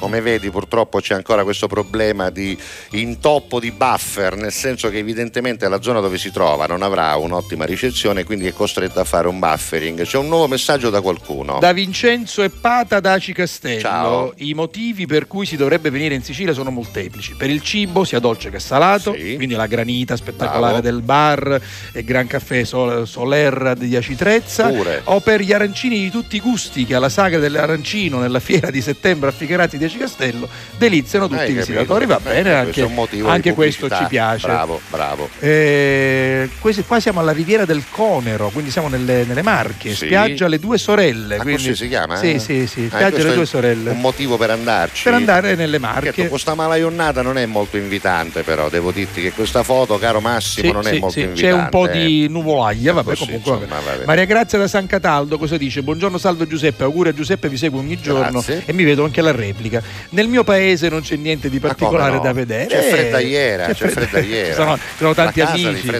Come 0.00 0.22
vedi 0.22 0.48
purtroppo 0.50 0.98
c'è 0.98 1.12
ancora 1.14 1.44
questo 1.44 1.66
problema 1.66 2.30
di 2.30 2.56
intoppo 2.92 3.60
di 3.60 3.70
buffer, 3.70 4.34
nel 4.34 4.50
senso 4.50 4.88
che 4.88 4.96
evidentemente 4.96 5.68
la 5.68 5.82
zona 5.82 6.00
dove 6.00 6.16
si 6.16 6.30
trova 6.32 6.64
non 6.64 6.80
avrà 6.80 7.14
un'ottima 7.16 7.66
ricezione, 7.66 8.24
quindi 8.24 8.46
è 8.46 8.54
costretto 8.54 8.98
a 8.98 9.04
fare 9.04 9.28
un 9.28 9.38
buffering. 9.38 10.02
C'è 10.04 10.16
un 10.16 10.28
nuovo 10.28 10.48
messaggio 10.48 10.88
da 10.88 11.02
qualcuno. 11.02 11.58
da 11.60 11.72
Vincenzo 11.72 12.42
e 12.42 12.48
Pata 12.48 12.98
da 12.98 13.12
Aci 13.12 13.34
Castello. 13.34 13.80
Ciao. 13.80 14.32
I 14.36 14.54
motivi 14.54 15.04
per 15.06 15.26
cui 15.26 15.44
si 15.44 15.56
dovrebbe 15.56 15.90
venire 15.90 16.14
in 16.14 16.22
Sicilia 16.22 16.54
sono 16.54 16.70
molteplici. 16.70 17.34
Per 17.36 17.50
il 17.50 17.60
cibo, 17.62 18.04
sia 18.04 18.20
dolce 18.20 18.48
che 18.50 18.58
salato, 18.58 19.12
Sì. 19.14 19.34
quindi 19.36 19.54
la 19.54 19.66
granita 19.66 20.16
spettacolare 20.16 20.80
Bravo. 20.80 20.80
del 20.80 21.02
bar 21.02 21.60
e 21.92 22.02
Gran 22.04 22.26
Caffè 22.26 22.64
Sol- 22.64 23.06
Soler 23.06 23.74
di 23.76 23.94
Aci 23.94 24.16
Trezza. 24.16 24.68
Pure. 24.68 25.02
O 25.04 25.20
per 25.20 25.42
gli 25.42 25.52
arancini 25.52 25.98
di 26.00 26.10
tutti 26.10 26.36
i 26.36 26.40
gusti 26.40 26.86
che 26.86 26.94
alla 26.94 27.10
sagra 27.10 27.38
dell'arancino 27.38 28.18
nella 28.18 28.40
fiera 28.40 28.70
di 28.70 28.80
settembre 28.80 29.28
a 29.28 29.32
Figherati 29.32 29.76
di 29.76 29.88
Aci 29.90 29.98
Castello 29.98 30.48
deliziano 30.78 31.26
tutti 31.26 31.40
Hai 31.40 31.50
i 31.50 31.54
capito? 31.54 31.66
visitatori. 31.72 32.06
Va 32.06 32.20
Beh, 32.22 32.30
bene, 32.42 32.62
questo 32.62 32.84
anche, 32.86 33.16
di 33.16 33.20
anche 33.26 33.52
questo 33.54 33.88
ci 33.90 34.04
piace. 34.08 34.46
Bravo, 34.46 34.80
bravo. 34.88 35.28
Eh, 35.40 36.48
questi- 36.60 36.84
qua 36.84 37.00
siamo 37.00 37.18
alla 37.20 37.32
riviera 37.32 37.64
del 37.64 37.82
Conero, 37.90 38.50
quindi 38.50 38.70
siamo 38.70 38.88
nelle, 38.88 39.24
nelle 39.24 39.42
Marche, 39.42 39.90
Sì. 39.90 40.06
spiaggia 40.06 40.46
Le 40.46 40.58
Due 40.60 40.78
Sorelle. 40.78 41.36
Ah, 41.36 41.42
quindi- 41.42 41.62
così 41.62 41.74
si 41.74 41.88
chiama? 41.88 42.16
Sì, 42.16 42.34
eh? 42.34 42.38
sì, 42.38 42.66
sì, 42.68 42.84
Ah, 42.84 42.86
spiaggia 42.96 43.10
questo 43.10 43.28
Le 43.28 43.34
Due 43.34 43.46
Sorelle. 43.46 43.90
Un 43.90 44.00
motivo 44.00 44.36
per 44.36 44.50
andarci. 44.50 45.02
Per 45.04 45.14
andare 45.14 45.54
nelle 45.56 45.78
Marche. 45.78 46.12
Certo, 46.12 46.28
questa 46.30 46.54
malaionnata 46.54 47.22
non 47.22 47.36
è 47.36 47.46
molto 47.46 47.76
invitante, 47.76 48.42
però 48.42 48.68
devo 48.68 48.92
dirti 48.92 49.20
che 49.20 49.32
questa 49.32 49.62
foto, 49.64 49.98
caro 49.98 50.20
Massimo, 50.20 50.66
Sì, 50.68 50.72
non 50.72 50.86
è 50.86 50.92
sì, 50.94 50.98
molto 51.00 51.18
invitante. 51.18 51.42
c'è 51.42 51.52
un 51.52 51.68
po' 51.68 51.88
eh. 51.88 51.92
di 51.98 52.28
nuvolaglia, 52.28 52.92
vabbè, 52.92 53.08
Così, 53.10 53.24
comunque. 53.24 53.50
vabbè. 53.52 53.64
insomma, 53.64 53.80
vabbè. 53.90 54.04
Maria 54.04 54.24
Grazia 54.24 54.58
da 54.58 54.68
San 54.68 54.86
Cataldo 54.86 55.36
cosa 55.38 55.56
dice? 55.56 55.82
Buongiorno, 55.82 56.16
salve 56.18 56.46
Giuseppe, 56.46 56.84
auguri 56.84 57.08
a 57.08 57.12
Giuseppe, 57.14 57.48
vi 57.48 57.56
seguo 57.56 57.80
ogni 57.80 58.00
giorno 58.00 58.30
Grazie. 58.40 58.62
e 58.64 58.72
mi 58.72 58.84
vedo 58.84 59.04
anche 59.04 59.20
la 59.20 59.32
replica. 59.32 59.79
Nel 60.10 60.28
mio 60.28 60.44
paese 60.44 60.88
non 60.88 61.00
c'è 61.02 61.16
niente 61.16 61.48
di 61.50 61.58
particolare 61.60 62.16
no? 62.16 62.20
da 62.20 62.32
vedere. 62.32 62.66
C'è 62.66 62.78
Eh, 62.78 62.90
freddaiera, 62.90 63.66
c'è 63.66 63.74
fredda- 63.74 64.00
freddaiera. 64.06 64.48
Ci 64.48 64.54
sono, 64.54 64.78
sono 64.96 65.14
tanti 65.14 65.40
amici. 65.40 65.90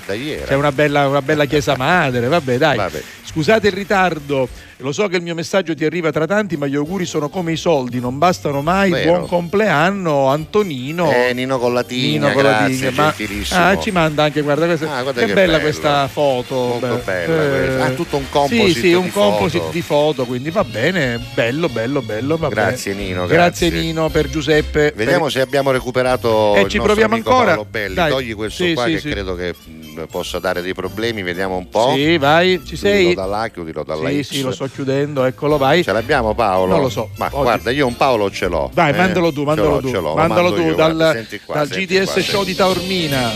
C'è 0.46 0.54
una 0.54 0.72
bella, 0.72 1.06
una 1.08 1.22
bella 1.22 1.44
chiesa 1.46 1.76
madre, 1.76 2.26
vabbè, 2.28 2.56
dai. 2.58 2.76
Vabbè. 2.76 3.02
Scusate 3.24 3.68
il 3.68 3.72
ritardo, 3.74 4.48
lo 4.80 4.92
so 4.92 5.08
che 5.08 5.16
il 5.16 5.22
mio 5.22 5.34
messaggio 5.34 5.74
ti 5.74 5.84
arriva 5.84 6.10
tra 6.10 6.26
tanti, 6.26 6.56
ma 6.56 6.66
gli 6.66 6.74
auguri 6.74 7.04
sono 7.04 7.28
come 7.28 7.52
i 7.52 7.56
soldi, 7.56 8.00
non 8.00 8.18
bastano 8.18 8.62
mai. 8.62 8.90
Vero. 8.90 9.10
Buon 9.12 9.26
compleanno, 9.28 10.26
Antonino. 10.28 11.10
Eh, 11.10 11.32
Nino 11.34 11.58
con 11.58 11.72
la 11.74 11.84
Nino 11.88 12.32
con 12.32 12.42
la 12.42 12.50
grazie, 12.50 12.90
tigna, 12.90 12.90
ma- 12.92 13.68
ah, 13.68 13.78
ci 13.78 13.90
manda 13.90 14.24
anche, 14.24 14.40
guarda, 14.42 14.66
questa, 14.66 14.94
Ah, 14.96 15.02
guarda 15.02 15.20
che, 15.20 15.26
che 15.26 15.32
bella 15.34 15.52
bello. 15.58 15.62
questa 15.62 16.08
foto. 16.08 16.54
Molto 16.54 17.00
bella 17.04 17.42
eh. 17.56 17.80
Ah, 17.82 17.90
tutto 17.90 18.16
un 18.16 18.28
composite 18.30 18.72
Sì, 18.72 18.80
sì, 18.80 18.92
un 18.92 19.04
di 19.04 19.10
composite 19.10 19.58
foto. 19.58 19.72
di 19.72 19.82
foto, 19.82 20.24
quindi 20.24 20.50
va 20.50 20.64
bene, 20.64 21.20
bello, 21.34 21.68
bello, 21.68 22.00
bello. 22.02 22.36
Grazie, 22.48 22.92
bene. 22.94 23.06
Nino, 23.06 23.26
Grazie, 23.26 23.68
grazie. 23.68 23.86
Nino 23.86 24.08
per 24.08 24.28
Giuseppe. 24.28 24.92
Vediamo 24.96 25.24
per- 25.24 25.32
se 25.32 25.40
abbiamo 25.40 25.70
recuperato 25.70 26.54
Eh, 26.56 26.62
il 26.62 26.68
ci 26.68 26.78
proviamo 26.80 27.14
ancora. 27.14 27.46
Paolo 27.52 27.66
Belli. 27.68 27.94
Dai. 27.94 28.10
Togli 28.10 28.34
questo 28.34 28.64
Sì, 28.64 28.72
qua 28.74 28.86
sì, 28.86 28.92
che 28.92 29.00
sì. 29.00 29.10
credo 29.10 29.34
che 29.34 29.54
mh, 29.62 30.04
possa 30.10 30.38
dare 30.38 30.62
dei 30.62 30.74
problemi, 30.74 31.22
vediamo 31.22 31.56
un 31.56 31.68
po'. 31.68 31.92
Sì, 31.94 32.16
vai, 32.18 32.60
ci 32.64 32.76
sei? 32.76 32.98
Chiudilo 33.06 33.20
da 33.20 33.26
là, 33.26 33.48
chiudilo 33.48 33.82
da 33.84 33.94
là. 33.94 34.08
Sì, 34.08 34.22
sì, 34.22 34.42
lo 34.42 34.52
sto 34.52 34.68
chiudendo, 34.70 35.24
eccolo, 35.24 35.56
vai. 35.58 35.82
Ce 35.82 35.92
l'abbiamo 35.92 36.34
Paolo? 36.34 36.72
Non 36.72 36.82
lo 36.82 36.88
so. 36.88 37.10
Ma 37.16 37.26
Oggi- 37.30 37.42
guarda, 37.42 37.70
io 37.70 37.86
un 37.86 37.96
Paolo 37.96 38.30
ce 38.30 38.46
l'ho. 38.48 38.70
Dai, 38.72 38.90
eh. 38.92 38.96
mandalo 38.96 39.32
tu, 39.32 39.40
Ce 39.40 39.46
mandalo 39.46 39.70
l'ho, 39.70 39.80
tu. 39.80 39.88
ce 39.88 39.94
l'ho, 39.94 40.00
lo 40.00 40.14
mandalo 40.14 40.52
tu 40.52 40.60
io, 40.62 40.74
dal, 40.74 40.94
guarda, 40.94 41.20
qua, 41.44 41.54
dal 41.54 41.68
GDS 41.68 42.12
qua, 42.12 42.22
Show 42.22 42.32
senti. 42.44 42.44
di 42.50 42.54
Taormina. 42.56 43.30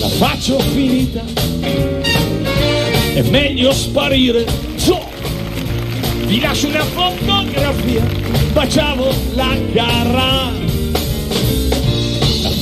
La 0.00 0.08
faccio 0.08 0.58
finita, 0.58 1.22
è 3.14 3.22
meglio 3.22 3.72
sparire. 3.72 4.44
Su, 4.76 4.98
vi 6.26 6.40
lascio 6.40 6.68
una 6.68 6.84
fotografia, 6.84 8.02
baciavo 8.52 9.08
la 9.34 9.56
cara. 9.74 10.50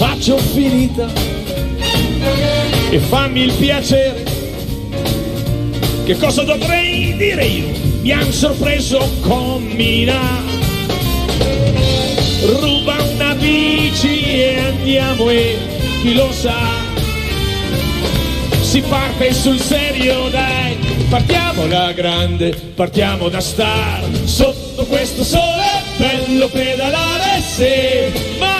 Faccio 0.00 0.38
finita 0.38 1.06
e 2.88 2.98
fammi 3.00 3.42
il 3.42 3.52
piacere. 3.52 4.24
Che 6.06 6.16
cosa 6.16 6.42
dovrei 6.42 7.14
dire 7.18 7.44
io? 7.44 7.68
Mi 8.00 8.10
han 8.10 8.32
sorpreso 8.32 8.98
con 9.20 9.62
Mina. 9.62 10.18
Ruba 12.46 12.96
una 13.12 13.34
bici 13.34 14.22
e 14.22 14.58
andiamo 14.68 15.28
e 15.28 15.58
chi 16.00 16.14
lo 16.14 16.32
sa 16.32 16.56
si 18.62 18.80
parte 18.80 19.34
sul 19.34 19.60
serio, 19.60 20.30
dai. 20.30 20.78
Partiamo 21.10 21.66
da 21.66 21.92
grande, 21.92 22.54
partiamo 22.74 23.28
da 23.28 23.40
star. 23.40 24.02
Sotto 24.24 24.86
questo 24.86 25.24
sole, 25.24 25.82
bello 25.98 26.48
pedalare, 26.48 27.42
sì. 27.42 28.38
Ma 28.38 28.59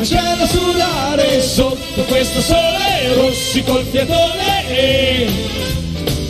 c'è 0.00 0.36
da 0.36 0.46
sudare 0.46 1.40
sotto 1.40 2.02
questo 2.04 2.40
sole, 2.40 3.14
rossi 3.14 3.62
col 3.62 3.84
fiatone 3.84 5.28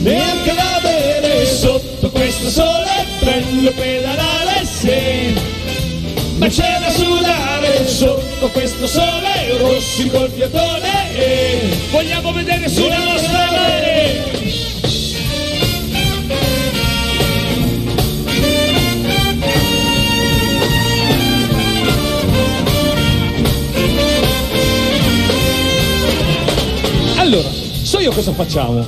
neanche 0.00 0.54
da 0.54 0.80
bere 0.82 1.46
sotto 1.46 2.10
questo 2.10 2.50
sole, 2.50 3.06
bello 3.20 3.70
pedalare, 3.72 4.64
sì. 4.64 5.34
Ma 6.36 6.48
c'è 6.48 6.78
da 6.78 6.90
sudare 6.90 7.86
sotto 7.86 8.48
questo 8.50 8.86
sole, 8.86 9.56
rossi 9.58 10.08
col 10.10 10.30
fiatone 10.30 10.94
vogliamo 11.90 12.32
vedere 12.32 12.68
sulle 12.68 12.96
nostre 12.96 13.32
mani. 13.32 14.43
Allora, 27.34 27.50
so 27.82 27.98
io 27.98 28.12
cosa 28.12 28.32
facciamo? 28.32 28.86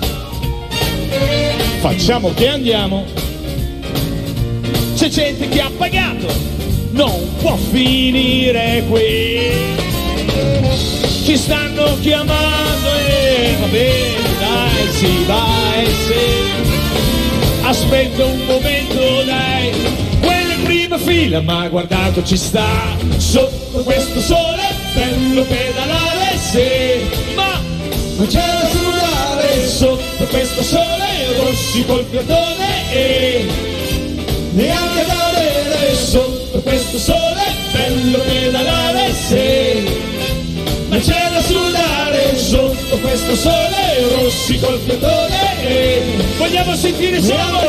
Facciamo 1.81 2.33
che 2.33 2.47
andiamo. 2.47 3.05
C'è 4.95 5.09
gente 5.09 5.49
che 5.49 5.61
ha 5.61 5.71
pagato, 5.77 6.33
non 6.93 7.29
può 7.41 7.57
finire 7.57 8.85
qui. 8.89 9.51
Ci 11.25 11.37
stanno 11.37 11.99
chiamando 11.99 12.95
e 13.09 13.57
va 13.59 13.67
bene, 13.67 14.29
dai, 14.39 14.93
sì, 14.93 15.25
vai, 15.27 15.87
sì. 16.07 17.65
Aspetta 17.65 18.27
un 18.27 18.45
momento, 18.47 19.25
dai. 19.25 19.73
Quella 20.21 20.53
in 20.53 20.63
prima 20.63 20.99
fila, 20.99 21.41
ma 21.41 21.67
guardato 21.67 22.23
ci 22.23 22.37
sta. 22.37 22.95
Sotto 23.17 23.83
questo 23.83 24.21
sole, 24.21 24.63
bello 24.95 25.43
pedalare, 25.43 26.39
sì. 26.39 27.35
Ma 28.17 28.27
c'è 28.27 28.41
da 28.41 28.69
sudare 28.69 29.69
sotto 29.69 30.25
questo 30.31 30.63
sole, 30.63 31.37
rossi 31.39 31.85
col 31.85 32.05
fiatone. 32.11 32.93
E 32.93 33.47
neanche 34.53 35.05
da 35.07 35.31
bere 35.33 35.95
sotto 35.95 36.61
questo 36.61 36.99
sole, 36.99 37.43
bello 37.73 38.19
pedalare 38.19 39.13
se 39.13 40.15
ma 40.89 40.99
c'è 40.99 41.31
da 41.31 41.43
sudare 41.43 41.96
sotto 42.35 42.99
questo 42.99 43.35
sole, 43.37 44.09
rossi 44.17 44.59
col 44.59 44.79
fiatone 44.79 45.63
e 45.67 46.17
vogliamo 46.37 46.75
sentire 46.75 47.21
solo 47.23 47.61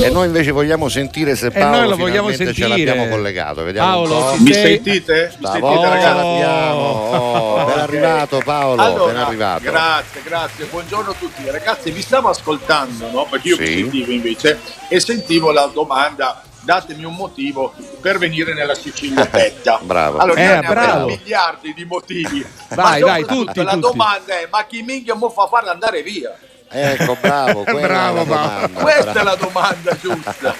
E 0.00 0.10
noi 0.10 0.26
invece 0.26 0.50
vogliamo 0.50 0.88
sentire 0.88 1.36
se 1.36 1.46
E 1.46 1.50
noi 1.58 1.60
Paolo 1.70 1.88
lo 1.90 1.96
vogliamo 1.96 2.28
finalmente 2.28 2.44
ce 2.54 2.66
sentire. 2.66 2.86
l'abbiamo 2.86 3.08
collegato. 3.14 3.62
Vediamo 3.64 4.02
Paolo, 4.02 4.34
Mi 4.38 4.52
sentite? 4.52 5.32
Mi 5.38 5.46
sentite 5.46 5.78
ce 5.80 5.88
ragazzi? 5.88 6.16
l'abbiamo. 6.16 6.80
Oh, 6.82 7.64
ben 7.66 7.78
arrivato 7.78 8.40
Paolo, 8.44 8.82
Allora, 8.82 9.12
ben 9.12 9.22
arrivato. 9.22 9.62
Grazie, 9.62 10.22
grazie, 10.24 10.64
buongiorno 10.66 11.10
a 11.10 11.14
tutti. 11.18 11.42
Ragazzi, 11.48 11.90
vi 11.90 12.02
stavo 12.02 12.28
ascoltando, 12.28 13.10
no? 13.10 13.26
Perché 13.30 13.48
io 13.48 13.56
Sì. 13.56 13.62
vi 13.62 13.80
sentivo 13.82 14.12
invece 14.12 14.58
e 14.88 15.00
sentivo 15.00 15.50
la 15.52 15.70
domanda 15.72 16.42
datemi 16.62 17.04
un 17.04 17.14
motivo 17.14 17.72
per 18.00 18.18
venire 18.18 18.54
nella 18.54 18.74
Sicilia 18.74 19.24
bella. 19.26 19.78
Bravo. 19.84 20.18
Allora, 20.18 20.40
Eh, 20.40 20.44
io 20.44 20.50
ne 20.50 20.56
avrei 20.66 20.72
bravo. 20.86 21.06
miliardi 21.06 21.74
di 21.74 21.84
motivi. 21.84 22.44
Vai, 22.74 23.00
ma 23.00 23.06
vai, 23.06 23.24
tutti, 23.26 23.62
La 23.62 23.72
tutti. 23.72 23.80
domanda 23.80 24.34
è, 24.38 24.48
ma 24.50 24.64
chi 24.66 24.82
minchia 24.82 25.14
mo 25.14 25.28
fa 25.30 25.46
farla 25.46 25.72
andare 25.72 26.02
via? 26.02 26.34
Ecco, 26.74 27.16
bravo, 27.20 27.64
Bravo, 27.68 28.24
Paolo. 28.24 28.68
Questa 28.72 29.12
bravo. 29.12 29.18
è 29.18 29.22
la 29.24 29.34
domanda 29.34 29.96
giusta. 30.00 30.56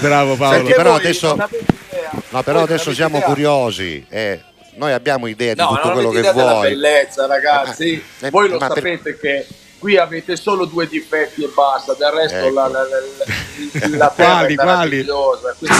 Bravo 0.00 0.36
Paolo. 0.36 0.56
Perché 0.58 0.74
però 0.74 0.94
adesso-. 0.96 1.36
No, 2.30 2.42
però 2.42 2.62
adesso 2.62 2.92
siamo 2.92 3.16
idea. 3.16 3.28
curiosi. 3.28 4.04
eh. 4.08 4.42
Noi 4.74 4.92
abbiamo 4.92 5.26
idea 5.26 5.54
di 5.54 5.60
No, 5.60 5.68
tutto 5.68 5.90
quello 5.92 6.10
che 6.10 6.30
vuoi. 6.30 6.68
bellezza, 6.68 7.26
ragazzi. 7.26 8.00
Ah, 8.20 8.26
eh, 8.26 8.30
Voi 8.30 8.48
lo 8.48 8.58
ma 8.58 8.68
per- 8.68 8.76
sapete 8.76 9.18
che 9.18 9.46
qui 9.78 9.96
avete 9.96 10.36
solo 10.36 10.64
due 10.64 10.86
difetti 10.88 11.44
e 11.44 11.48
basta, 11.54 11.94
del 11.94 12.10
resto 12.10 12.36
Ecco. 12.36 12.50
la, 12.54 12.68
la, 12.68 12.82
la- 12.82 13.96
la 13.96 14.08
terra 14.10 14.30
Quali, 14.38 14.52
è 14.52 14.56
quali? 14.56 14.56
meravigliosa. 14.56 15.54
quindi- 15.58 15.76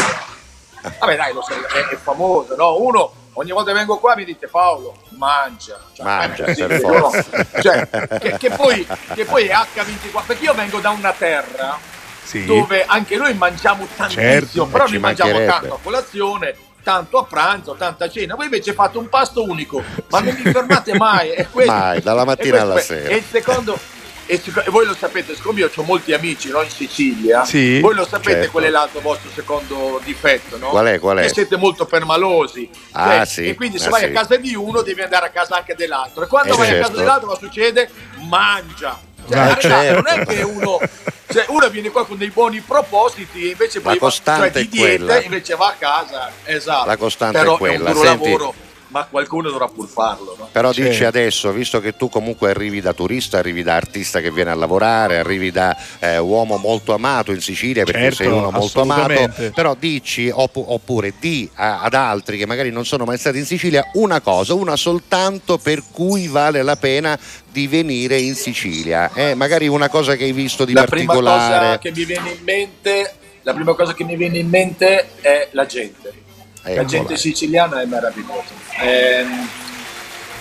Vabbè 1.01 1.17
dai, 1.17 1.33
lo 1.35 1.43
sai, 1.43 1.57
è, 1.59 1.95
è 1.95 1.97
famoso, 1.97 2.55
no? 2.57 2.77
Uno, 2.81 3.13
ogni 3.35 3.51
volta 3.51 3.73
che 3.73 3.77
vengo 3.79 3.99
qua 3.99 4.15
mi 4.15 4.25
dite 4.25 4.47
Paolo, 4.47 4.97
mangia. 5.11 5.79
Cioè, 5.93 6.05
Mangia, 6.07 6.45
eh, 6.45 6.55
sì, 6.55 6.65
per 6.65 6.81
no? 6.83 7.11
forza. 7.11 7.47
Cioè, 7.61 7.89
che, 8.21 8.37
che 8.39 8.51
poi, 8.51 8.87
che 9.15 9.25
poi 9.25 9.49
è 9.49 9.53
H24, 9.55 10.23
perché 10.27 10.45
io 10.45 10.55
vengo 10.55 10.79
da 10.79 10.91
una 10.91 11.13
terra 11.13 11.77
Sì. 12.23 12.45
dove 12.45 12.85
anche 12.87 13.17
noi 13.17 13.35
mangiamo 13.35 13.87
tantissimo, 13.97 14.23
Certo, 14.23 14.67
però 14.67 14.87
noi 14.87 14.99
mangiamo 14.99 15.45
tanto 15.45 15.75
a 15.75 15.79
colazione, 15.83 16.57
tanto 16.83 17.19
a 17.19 17.25
pranzo, 17.25 17.75
tanta 17.75 18.05
a 18.07 18.11
cena. 18.11 18.35
Voi 18.35 18.45
invece 18.47 18.73
fate 18.73 18.99
un 18.99 19.09
pasto 19.09 19.43
unico, 19.45 19.83
ma 20.11 20.21
non 20.21 20.35
vi 20.35 20.51
fermate 20.51 20.95
mai. 20.97 21.31
È 21.31 21.47
questo- 21.51 21.73
Mai, 21.73 22.01
dalla 22.01 22.25
mattina 22.25 22.61
alla 22.63 22.79
sera. 22.81 23.09
E 23.09 23.17
il 23.17 23.25
secondo, 23.29 23.79
e 24.27 24.41
voi 24.67 24.85
lo 24.87 24.95
sapete, 24.95 25.35
siccome 25.35 25.61
io 25.61 25.71
ho 25.75 25.83
molti 25.83 26.13
amici 26.13 26.49
no, 26.51 26.61
in 26.63 26.69
Sicilia, 26.71 27.45
Sì, 27.45 27.81
voi 27.81 27.95
lo 27.95 28.05
sapete 28.05 28.33
certo. 28.33 28.51
qual 28.51 28.65
è 28.65 28.69
l'altro 28.69 29.01
vostro 29.01 29.31
secondo 29.35 30.01
difetto, 30.05 30.59
no? 30.59 30.69
Qual 30.69 30.87
è, 30.87 30.99
qual 30.99 31.19
è? 31.19 31.23
Che 31.23 31.29
siete 31.33 31.57
molto 31.57 31.87
permalosi. 31.87 32.69
Ah, 32.93 33.17
Cioè, 33.19 33.25
sì, 33.27 33.49
E 33.49 33.55
quindi 33.55 33.79
se 33.79 33.87
ah, 33.87 33.91
vai 33.91 34.01
sì. 34.03 34.07
a 34.07 34.11
casa 34.13 34.37
di 34.37 34.55
uno 34.55 34.83
devi 34.83 35.01
andare 35.03 35.27
a 35.27 35.31
casa 35.31 35.57
anche 35.57 35.75
dell'altro. 35.75 36.25
E 36.25 36.27
quando 36.27 36.53
Eh, 36.53 36.57
vai 36.57 36.67
a 36.67 36.71
certo. 36.73 36.87
casa 36.89 36.99
dell'altro 37.01 37.29
cosa 37.29 37.41
succede? 37.41 37.91
Mangia. 38.29 39.07
Cioè, 39.29 39.39
Ah, 39.39 39.57
certo. 39.59 39.95
non 39.95 40.07
è 40.21 40.25
che 40.27 40.43
uno, 40.43 40.79
cioè, 41.31 41.45
uno 41.49 41.69
viene 41.69 41.91
qua 41.91 42.07
con 42.07 42.17
dei 42.17 42.31
buoni 42.31 42.61
propositi 42.61 43.47
e 43.49 43.51
invece 43.51 43.81
poi 43.81 43.93
La 43.95 43.99
va, 44.01 44.07
costante 44.07 44.53
cioè, 44.53 44.63
è 44.63 44.65
di 44.65 44.69
dieta 44.69 45.23
invece 45.23 45.55
va 45.55 45.67
a 45.67 45.75
casa. 45.79 46.31
Esatto. 46.45 46.87
La 46.87 46.97
costante 46.97 47.39
Però 47.39 47.55
è 47.55 47.59
quella, 47.59 47.89
un 47.91 47.93
duro 47.95 48.07
senti. 48.09 48.31
lavoro, 48.31 48.55
ma 48.89 49.05
qualcuno 49.11 49.51
dovrà 49.51 49.67
pur 49.69 49.87
farlo. 49.89 50.35
No? 50.39 50.49
Però 50.51 50.73
Certo. 50.73 50.91
dici 50.91 51.05
adesso, 51.05 51.53
visto 51.53 51.81
che 51.81 51.97
tu 51.97 52.09
comunque 52.09 52.51
arrivi 52.51 52.81
da 52.81 52.93
turista, 52.93 53.39
arrivi 53.39 53.63
da 53.63 53.75
artista 53.75 54.21
che 54.21 54.31
viene 54.31 54.51
a 54.51 54.55
lavorare, 54.55 55.19
arrivi 55.19 55.51
da 55.51 55.77
eh, 55.99 56.19
uomo 56.19 56.57
molto 56.57 56.95
amato 56.95 57.33
in 57.33 57.41
Sicilia 57.41 57.85
perché 57.85 58.01
Certo, 58.01 58.17
sei 58.17 58.27
uno 58.29 58.51
molto 58.51 58.81
amato, 58.81 59.31
però 59.55 59.75
dici 59.79 60.31
oppu- 60.33 60.65
oppure 60.67 61.15
di 61.21 61.49
a- 61.55 61.81
ad 61.83 61.95
altri 61.95 62.39
che 62.39 62.47
magari 62.47 62.71
non 62.71 62.85
sono 62.87 63.05
mai 63.05 63.19
stati 63.19 63.39
in 63.39 63.45
Sicilia 63.47 63.85
una 63.95 64.21
cosa, 64.21 64.55
una 64.55 64.77
soltanto 64.77 65.59
per 65.59 65.83
cui 65.91 66.27
vale 66.29 66.63
la 66.63 66.77
pena 66.77 67.19
di 67.51 67.67
venire 67.67 68.19
in 68.19 68.35
Sicilia. 68.35 69.11
Eh, 69.13 69.35
magari 69.35 69.67
una 69.69 69.89
cosa 69.89 70.17
che 70.17 70.25
hai 70.25 70.33
visto 70.33 70.65
di 70.65 70.73
La 70.73 70.85
prima 70.85 71.15
cosa 71.15 71.31
particolare. 71.31 71.79
che 71.79 71.93
mi 71.95 72.05
viene 72.05 72.31
in 72.31 72.39
mente, 72.45 73.15
la 73.43 73.53
prima 73.53 73.75
cosa 73.75 73.93
che 73.95 74.05
mi 74.05 74.17
viene 74.17 74.39
in 74.39 74.49
mente 74.49 75.09
è 75.21 75.49
la 75.53 75.67
gente. 75.67 76.13
La 76.69 76.83
Eccola. 76.83 76.87
gente 76.87 77.17
siciliana 77.17 77.81
è 77.81 77.87
meravigliosa. 77.87 78.53
Ehm, 78.81 79.49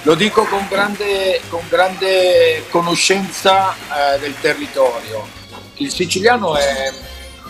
lo 0.03 0.15
dico 0.15 0.43
con 0.45 0.65
grande, 0.69 1.41
con 1.49 1.61
grande 1.69 2.65
conoscenza 2.69 3.73
eh, 3.73 4.19
del 4.19 4.33
territorio. 4.39 5.27
Il 5.75 5.91
siciliano 5.91 6.55
è, 6.55 6.91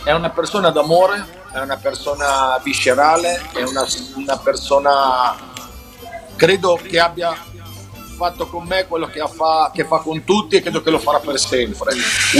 è 0.04 0.12
una 0.12 0.30
persona 0.30 0.70
d'amore, 0.70 1.26
è 1.54 1.60
una 1.60 1.78
persona 1.78 2.60
viscerale, 2.64 3.42
è 3.54 3.64
una, 3.64 3.86
una 4.16 4.38
persona, 4.38 5.36
credo 6.36 6.80
che 6.82 7.00
abbia 7.00 7.36
fatto 8.18 8.48
con 8.48 8.66
me 8.66 8.86
quello 8.88 9.08
che 9.08 9.24
fa, 9.34 9.72
che 9.74 9.86
fa 9.86 10.00
con 10.00 10.24
tutti 10.24 10.56
e 10.56 10.62
credo 10.62 10.82
che 10.82 10.90
lo 10.90 11.00
farà 11.00 11.20
per 11.20 11.40
sempre. 11.40 11.94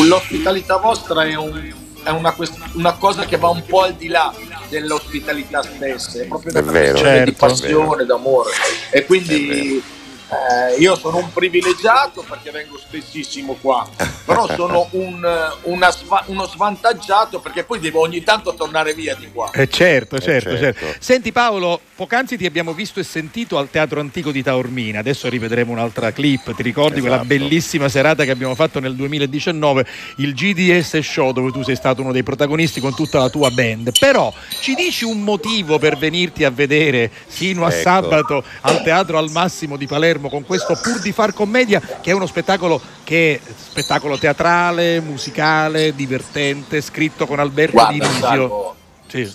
L'ospitalità 0.04 0.78
vostra 0.78 1.24
è, 1.24 1.36
un- 1.36 1.74
è 2.04 2.10
una, 2.10 2.36
una 2.74 2.94
cosa 2.94 3.26
che 3.26 3.38
va 3.38 3.50
un 3.50 3.64
po' 3.66 3.84
al 3.84 3.94
di 3.94 4.08
là 4.08 4.34
dell'ospitalità 4.70 5.62
stessa, 5.64 6.20
è 6.22 6.26
proprio 6.26 6.52
una 6.52 6.72
vero, 6.72 6.92
questione 6.92 7.24
di 7.24 7.32
certo. 7.32 7.46
passione, 7.46 8.06
d'amore. 8.06 8.52
E 8.92 9.06
quindi 9.06 9.84
eh, 10.30 10.80
io 10.80 10.96
sono 10.96 11.18
un 11.18 11.32
privilegiato 11.32 12.24
perché 12.28 12.52
vengo 12.52 12.78
spessissimo 12.78 13.58
qua, 13.62 13.88
però 14.26 14.46
sono 14.56 14.88
un, 14.92 15.26
una 15.64 15.92
sva- 15.92 16.24
uno 16.28 16.46
svantaggiato 16.46 17.40
perché 17.40 17.64
poi 17.64 17.80
devo 17.80 18.02
ogni 18.02 18.22
tanto 18.24 18.54
tornare 18.54 18.94
via 18.94 19.16
di 19.16 19.30
qua. 19.32 19.50
Eh, 19.52 19.70
certo, 19.70 20.20
certo, 20.20 20.58
certo. 20.58 20.80
certo. 20.86 20.98
Senti 21.00 21.32
Paolo, 21.32 21.80
poc'anzi 21.96 22.36
ti 22.36 22.46
abbiamo 22.46 22.74
visto 22.74 23.00
e 23.00 23.04
sentito 23.04 23.58
al 23.58 23.70
Teatro 23.70 24.02
Antico 24.02 24.32
di 24.32 24.44
Taormina, 24.44 25.00
adesso 25.00 25.30
rivedremo 25.30 25.72
un'altra 25.72 26.12
clip, 26.12 26.54
ti 26.54 26.62
ricordi 26.62 27.00
quella 27.00 27.22
Esatto. 27.22 27.30
bellissima 27.30 27.88
serata 27.88 28.26
che 28.26 28.32
abbiamo 28.32 28.56
fatto 28.56 28.82
nel 28.82 28.96
2019, 28.96 29.86
il 30.18 30.34
GDS 30.34 31.00
Show 31.00 31.32
dove 31.32 31.52
tu 31.52 31.64
sei 31.64 31.76
stato 31.78 32.02
uno 32.02 32.12
dei 32.12 32.24
protagonisti 32.24 32.82
con 32.82 32.94
tutta 32.94 33.20
la 33.20 33.30
tua 33.30 33.50
band, 33.52 33.92
però 33.98 34.34
ci 34.60 34.74
dici 34.76 35.06
un 35.06 35.22
motivo 35.22 35.80
per 35.80 35.98
venirti 35.98 36.44
a 36.44 36.50
vedere 36.50 37.10
sino 37.28 37.64
a 37.64 37.70
Ecco. 37.70 37.82
sabato 37.82 38.44
al 38.62 38.84
Teatro 38.84 39.18
al 39.18 39.32
Massimo 39.32 39.78
di 39.78 39.88
Palermo 39.88 40.16
con 40.22 40.46
questo 40.46 40.76
Pur 40.76 41.00
di 41.00 41.12
far 41.12 41.34
commedia 41.34 41.80
che 42.02 42.12
è 42.12 42.14
uno 42.14 42.26
spettacolo 42.28 42.82
che 43.04 43.36
è 43.36 43.52
spettacolo 43.70 44.18
teatrale, 44.18 45.00
musicale, 45.00 45.94
divertente, 45.96 46.82
scritto 46.82 47.26
con 47.26 47.40
Alberto 47.40 47.74
Guarda, 47.74 48.08
Di. 48.08 48.20
Salvo, 48.20 48.76
Sì. 49.08 49.32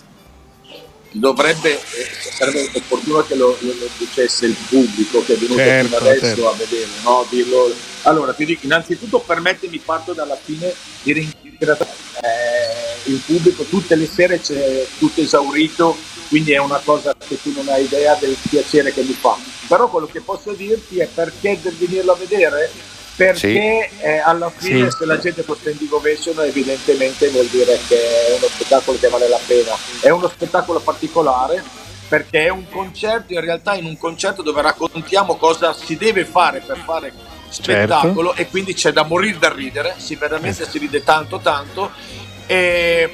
dovrebbe, 1.12 1.78
sarebbe 2.36 2.70
opportuno 2.74 3.22
che 3.24 3.34
lo, 3.34 3.56
lo- 3.60 3.74
lo 3.78 3.88
dicesse 3.98 4.46
il 4.46 4.56
pubblico 4.68 5.22
che 5.24 5.34
è 5.34 5.36
venuto 5.36 5.58
Certo, 5.60 5.84
fino 5.86 5.96
adesso 5.98 6.24
certo. 6.26 6.48
a 6.48 6.54
vedere, 6.54 6.88
no? 7.02 7.26
Dirlo, 7.28 7.74
Allora, 8.04 8.32
ti 8.32 8.44
dico, 8.44 8.66
innanzitutto 8.66 9.20
permettimi, 9.20 9.78
parto 9.78 10.12
dalla 10.12 10.36
fine 10.42 10.74
di 11.02 11.12
ringraziare 11.12 11.88
eh, 12.20 13.10
il 13.10 13.20
pubblico, 13.24 13.62
tutte 13.64 13.94
le 13.94 14.06
sere 14.06 14.40
c'è 14.40 14.84
tutto 14.98 15.20
esaurito, 15.20 15.96
quindi 16.28 16.52
è 16.52 16.58
una 16.58 16.80
cosa 16.84 17.14
che 17.16 17.40
tu 17.40 17.52
non 17.54 17.68
hai 17.68 17.84
idea 17.84 18.16
del 18.18 18.36
piacere 18.48 18.92
che 18.92 19.02
mi 19.02 19.12
fa. 19.12 19.36
Però 19.72 19.88
quello 19.88 20.06
che 20.06 20.20
posso 20.20 20.52
dirti 20.52 20.98
è 20.98 21.06
perché 21.06 21.58
del 21.62 21.74
venirlo 21.74 22.12
a 22.12 22.16
vedere? 22.16 22.70
Perché 23.16 23.88
eh, 24.00 24.18
alla 24.18 24.50
fine 24.54 24.90
Sì. 24.90 24.96
se 24.98 25.06
la 25.06 25.18
gente 25.18 25.42
fa 25.42 25.54
standing 25.58 25.90
ovation 25.90 26.38
evidentemente 26.44 27.28
vuol 27.28 27.46
dire 27.46 27.80
che 27.88 28.26
è 28.26 28.36
uno 28.36 28.48
spettacolo 28.48 28.98
che 28.98 29.08
vale 29.08 29.28
la 29.30 29.38
pena. 29.46 29.74
È 30.02 30.10
uno 30.10 30.28
spettacolo 30.28 30.78
particolare 30.80 31.64
perché 32.06 32.44
è 32.44 32.48
un 32.50 32.68
concerto, 32.68 33.32
in 33.32 33.40
realtà 33.40 33.72
in 33.74 33.86
un 33.86 33.96
concerto 33.96 34.42
dove 34.42 34.60
raccontiamo 34.60 35.36
cosa 35.36 35.72
si 35.72 35.96
deve 35.96 36.26
fare 36.26 36.60
per 36.60 36.76
fare 36.84 37.10
spettacolo 37.48 38.34
e 38.34 38.50
quindi 38.50 38.74
c'è 38.74 38.92
da 38.92 39.04
morire 39.04 39.38
da 39.38 39.50
ridere, 39.54 39.94
si 39.96 40.16
veramente 40.16 40.68
si 40.68 40.76
ride 40.76 41.02
tanto 41.02 41.38
tanto 41.38 41.92
e 42.44 43.10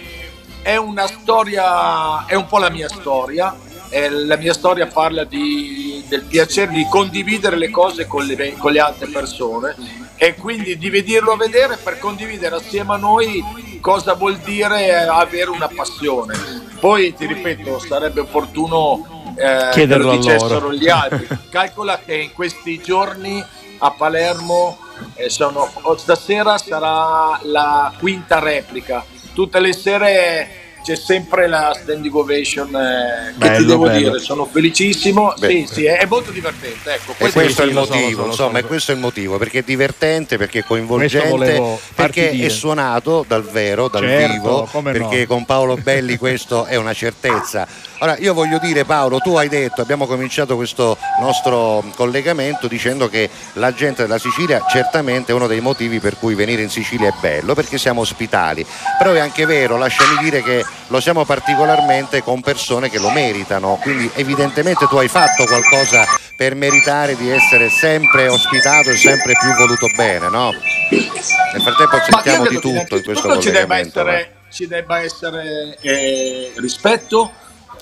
è 0.63 0.75
una 0.75 1.07
storia, 1.07 2.27
è 2.27 2.35
un 2.35 2.47
po' 2.47 2.59
la 2.59 2.69
mia 2.69 2.89
storia, 2.89 3.57
e 3.91 4.09
la 4.11 4.37
mia 4.37 4.53
storia 4.53 4.87
parla 4.87 5.25
di- 5.25 6.05
del 6.09 6.23
piacere 6.23 6.73
di 6.73 6.87
condividere 6.89 7.57
le 7.57 7.71
cose 7.71 8.07
con 8.07 8.25
le, 8.25 8.55
con 8.57 8.73
le 8.73 8.81
altre 8.81 9.09
persone 9.09 9.75
e 10.17 10.35
quindi 10.35 10.77
di 10.77 10.91
vederlo 10.91 11.33
a 11.33 11.37
vedere 11.37 11.79
per 11.83 11.99
condividere 11.99 12.57
assieme 12.57 12.95
a 12.95 12.97
noi 12.97 13.43
cosa 13.81 14.15
vuol 14.15 14.39
dire 14.39 15.07
avere 15.07 15.51
una 15.51 15.69
passione. 15.69 16.35
Poi 16.81 17.15
ti 17.15 17.27
ripeto, 17.27 17.79
sarebbe 17.79 18.21
opportuno 18.21 19.35
eh, 19.37 19.69
che 19.71 19.71
Chiederlo 19.73 20.07
lo 20.07 20.13
a 20.13 20.17
dicessero 20.17 20.73
gli 20.73 20.89
altri. 20.89 21.27
Calcola 21.51 22.01
che 22.05 22.17
in 22.17 22.33
questi 22.33 22.81
giorni 22.83 23.43
a 23.79 23.91
Palermo 23.93 24.79
eh, 25.15 25.31
sono, 25.31 25.71
stasera 25.97 26.59
sarà 26.59 27.39
la 27.45 27.93
quinta 27.99 28.41
replica. 28.41 29.05
Tutte 29.33 29.61
le 29.61 29.73
sere 29.73 30.68
c'è 30.89 30.97
sempre 30.97 31.47
la 31.49 31.77
standing 31.83 32.15
ovation. 32.15 32.75
eh, 32.75 33.27
che 33.27 33.33
ti 33.33 33.39
Bello, 33.39 33.67
devo 33.67 33.85
bello. 33.85 33.99
dire, 33.99 34.19
sono 34.21 34.47
felicissimo. 34.47 35.35
Beh. 35.39 35.49
Sì, 35.49 35.69
sì, 35.71 35.85
è, 35.85 35.99
è 35.99 36.07
molto 36.07 36.31
divertente. 36.31 36.95
Ecco, 36.95 37.13
E 37.13 37.15
questo 37.17 37.41
questo 37.41 37.63
è 37.63 37.67
il 37.67 37.73
motivo, 37.75 38.11
so, 38.11 38.21
lo 38.23 38.27
insomma, 38.29 38.59
so. 38.59 38.65
e 38.65 38.69
questo 38.69 38.93
è 38.93 38.95
il 38.95 39.01
motivo, 39.01 39.37
perché 39.37 39.59
è 39.59 39.63
divertente, 39.63 40.39
perché 40.39 40.61
è 40.61 40.65
Questo 40.65 40.75
coinvolgente, 40.75 41.79
perché 41.95 42.31
è 42.31 42.49
suonato 42.49 43.23
dal 43.29 43.45
vero, 43.45 43.89
dal 43.89 44.03
Certo, 44.03 44.33
vivo, 44.33 44.69
come 44.71 44.93
no. 44.93 44.99
perché 44.99 45.27
con 45.27 45.45
Paolo 45.45 45.77
Belli 45.77 46.17
questo 46.17 46.65
è 46.65 46.77
una 46.77 46.95
certezza. 46.95 47.67
Ora 48.01 48.17
io 48.19 48.33
voglio 48.33 48.59
dire 48.59 48.85
Paolo, 48.85 49.19
tu 49.19 49.37
hai 49.37 49.49
detto, 49.49 49.81
abbiamo 49.81 50.07
cominciato 50.07 50.55
questo 50.55 50.97
nostro 51.21 51.83
collegamento 51.97 52.69
dicendo 52.69 53.09
che 53.09 53.29
la 53.55 53.75
gente 53.75 54.03
della 54.03 54.19
Sicilia 54.19 54.65
certamente 54.71 55.33
è 55.33 55.35
uno 55.35 55.49
dei 55.49 55.61
motivi 55.61 55.99
per 55.99 56.17
cui 56.17 56.37
venire 56.37 56.63
in 56.63 56.71
Sicilia 56.71 57.09
è 57.09 57.15
bello, 57.21 57.55
perché 57.55 57.77
siamo 57.77 58.03
ospitali, 58.03 58.65
però 58.99 59.13
è 59.13 59.19
anche 59.19 59.47
vero, 59.47 59.77
lasciami 59.77 60.17
dire 60.23 60.45
che 60.45 60.65
lo 60.87 61.01
siamo 61.01 61.25
particolarmente 61.25 62.23
con 62.23 62.41
persone 62.41 62.89
che 62.89 63.01
lo 63.01 63.11
meritano, 63.11 63.81
quindi 63.83 64.09
evidentemente 64.15 64.87
tu 64.87 64.97
hai 64.97 65.09
fatto 65.09 65.45
qualcosa 65.45 66.07
per 66.37 66.55
meritare 66.55 67.17
di 67.17 67.29
essere 67.29 67.69
sempre 67.69 68.29
ospitato 68.29 68.91
e 68.91 68.97
sempre 68.97 69.33
più 69.41 69.53
voluto 69.55 69.89
bene, 69.97 70.29
no? 70.29 70.53
Nel 70.53 71.63
frattempo 71.63 71.99
sentiamo 72.09 72.47
di 72.47 72.61
tutto 72.61 72.97
in 72.97 73.03
questo 73.03 73.41
ci 73.41 73.51
debba 73.51 73.75
collegamento. 73.75 74.05
va. 74.05 74.13
essere, 74.13 74.35
ci 74.51 74.67
debba 74.69 75.01
essere 75.01 75.79
eh, 75.81 76.53
rispetto. 76.59 77.33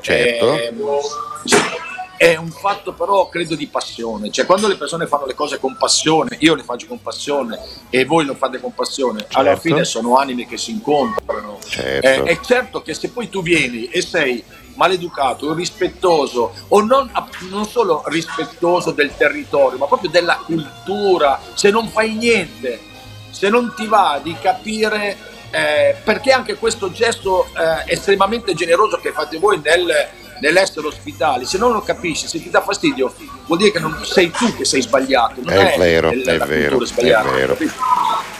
Certo. 0.07 0.55
ehm, 0.59 1.01
è 2.17 2.37
un 2.37 2.51
fatto 2.51 2.93
però 2.93 3.29
credo 3.29 3.55
di 3.57 3.67
passione, 3.67 4.31
cioè 4.31 4.47
quando 4.47 4.69
le 4.69 4.77
persone 4.77 5.07
fanno 5.07 5.27
le 5.27 5.35
cose 5.35 5.59
con 5.59 5.77
passione, 5.77 6.37
io 6.41 6.55
le 6.55 6.63
faccio 6.63 6.87
con 6.87 7.03
passione 7.03 7.59
e 7.91 8.05
voi 8.05 8.25
lo 8.25 8.35
fate 8.35 8.59
con 8.61 8.73
passione, 8.73 9.27
alla 9.33 9.51
Certo. 9.51 9.61
fine 9.61 9.85
sono 9.85 10.17
anime 10.17 10.47
che 10.47 10.57
si 10.57 10.71
incontrano. 10.71 11.59
Certo. 11.67 12.07
Eh, 12.07 12.23
è 12.23 12.41
certo 12.41 12.83
che 12.83 12.95
se 12.95 13.11
poi 13.11 13.29
tu 13.29 13.43
vieni 13.43 13.87
e 13.87 14.01
sei 14.01 14.43
maleducato, 14.77 15.51
irrispettoso 15.51 16.53
o 16.69 16.81
non, 16.83 17.11
non 17.51 17.67
solo 17.67 18.03
rispettoso 18.07 18.93
del 18.93 19.15
territorio, 19.17 19.77
ma 19.77 19.87
proprio 19.87 20.09
della 20.09 20.37
cultura, 20.37 21.41
se 21.55 21.71
non 21.71 21.89
fai 21.89 22.15
niente, 22.15 22.81
se 23.31 23.49
non 23.51 23.75
ti 23.77 23.87
va 23.87 24.21
di 24.23 24.35
capire 24.41 25.35
eh, 25.51 25.97
perché 26.03 26.33
anche 26.33 26.57
questo 26.57 26.91
gesto 26.91 27.47
eh, 27.47 27.93
estremamente 27.93 28.55
generoso 28.55 28.99
che 28.99 29.13
fate 29.13 29.39
voi 29.39 29.61
nel, 29.63 29.87
nell'essere 30.41 30.87
ospitali, 30.87 31.45
se 31.45 31.59
non 31.59 31.73
lo 31.73 31.81
capisci, 31.83 32.27
se 32.29 32.43
ti 32.43 32.51
dà 32.51 32.61
fastidio, 32.63 33.13
vuol 33.47 33.59
dire 33.59 33.73
che 33.73 33.79
non 33.79 33.99
sei 34.05 34.31
tu 34.31 34.55
che 34.57 34.65
sei 34.65 34.83
sbagliato, 34.83 35.41
non 35.43 35.53
è, 35.53 35.75
È 35.75 35.79
vero, 35.79 36.11
il- 36.13 36.25
è 36.25 36.37
la 36.37 36.45
vero, 36.47 36.77
cultura 36.77 36.87
sbagliata. 36.87 37.29
è 37.29 37.33
vero. 37.33 37.57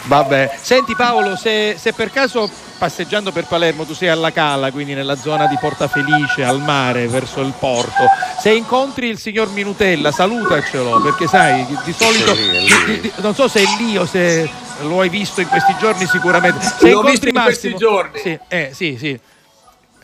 Vabbè, 0.05 0.59
senti 0.61 0.95
Paolo, 0.95 1.35
se, 1.37 1.75
se 1.79 1.93
per 1.93 2.11
caso 2.11 2.49
passeggiando 2.79 3.33
per 3.33 3.47
Palermo 3.47 3.85
tu 3.85 3.93
sei 3.95 4.09
alla 4.09 4.31
Cala, 4.31 4.71
quindi 4.71 4.95
nella 4.95 5.17
zona 5.17 5.47
di 5.47 5.57
Porta 5.59 5.89
Felice, 5.89 6.45
al 6.45 6.61
mare, 6.61 7.09
verso 7.09 7.41
il 7.41 7.53
porto, 7.59 8.05
se 8.41 8.53
incontri 8.53 9.09
il 9.09 9.19
signor 9.19 9.49
Minutella, 9.51 10.13
salutacelo, 10.13 11.01
perché 11.01 11.27
sai, 11.27 11.65
di, 11.67 11.77
di 11.85 11.93
solito, 11.93 12.35
Sì, 12.35 12.51
di- 12.51 12.85
di- 12.85 13.01
di- 13.01 13.13
non 13.17 13.35
so 13.35 13.49
se 13.49 13.63
è 13.63 13.65
lì 13.79 13.97
o 13.97 14.07
se 14.07 14.49
lo 14.83 15.01
hai 15.01 15.09
visto 15.09 15.41
in 15.41 15.49
questi 15.49 15.75
giorni 15.81 16.07
sicuramente. 16.07 16.61
Se 16.61 16.75
L'ho 16.83 16.89
incontri 16.89 17.11
visto 17.13 17.29
in 17.29 17.35
questi 17.43 17.69
Massimo- 17.71 17.79
giorni. 17.79 18.19
Sì, 18.21 18.39
eh, 18.49 18.71
sì, 18.73 18.97
sì. 18.99 19.19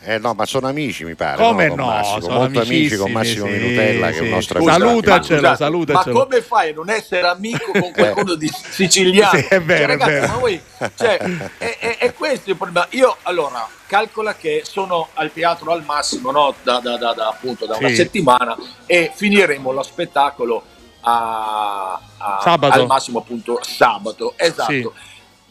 Eh 0.05 0.17
no, 0.17 0.33
ma 0.33 0.45
sono 0.45 0.67
amici 0.67 1.05
mi 1.05 1.15
pare. 1.15 1.37
Come 1.41 1.69
no? 1.69 1.85
Massimo, 1.85 2.19
Sono 2.21 2.39
molto 2.39 2.59
amici 2.59 2.95
con 2.97 3.11
Massimo 3.11 3.45
sì, 3.45 3.51
Minutella, 3.53 4.07
che 4.07 4.13
è 4.13 4.17
sì. 4.17 4.23
un 4.23 4.29
nostro 4.29 4.57
amico. 4.59 4.71
salutacelo, 4.73 5.39
Scusate, 5.39 5.55
salutacelo. 5.57 6.17
Ma 6.17 6.23
come 6.25 6.41
fai 6.41 6.69
a 6.69 6.73
non 6.73 6.89
essere 6.89 7.27
amico 7.27 7.71
con 7.71 7.91
qualcuno 7.95 8.33
di 8.35 8.51
siciliano? 8.69 9.39
Sì, 9.39 9.45
è 9.49 9.61
vero, 9.61 9.77
Cioè, 9.77 9.83
è 9.83 9.85
ragazzi, 9.87 10.11
vero. 10.11 10.27
ma 10.27 10.37
voi- 10.39 10.61
cioè, 10.97 11.17
è, 11.57 11.77
è- 11.79 11.97
è 11.99 12.13
questo 12.13 12.49
il 12.49 12.57
problema. 12.57 12.85
Io 12.91 13.15
allora 13.23 13.65
calcola 13.87 14.35
che 14.35 14.63
sono 14.65 15.07
al 15.13 15.31
teatro 15.31 15.71
al 15.71 15.83
massimo 15.85 16.31
no? 16.31 16.53
da, 16.63 16.79
da- 16.79 16.97
da- 16.97 17.13
da- 17.13 17.27
appunto 17.29 17.65
da 17.65 17.77
una 17.77 17.87
Sì. 17.87 17.95
settimana 17.95 18.57
e 18.85 19.11
finiremo 19.13 19.71
lo 19.71 19.83
spettacolo 19.83 20.63
a- 21.01 21.93
a- 22.17 22.39
Sabato. 22.41 22.79
al 22.79 22.87
massimo 22.87 23.19
appunto 23.19 23.59
sabato. 23.61 24.33
Esatto. 24.35 24.71
Sì. 24.71 24.89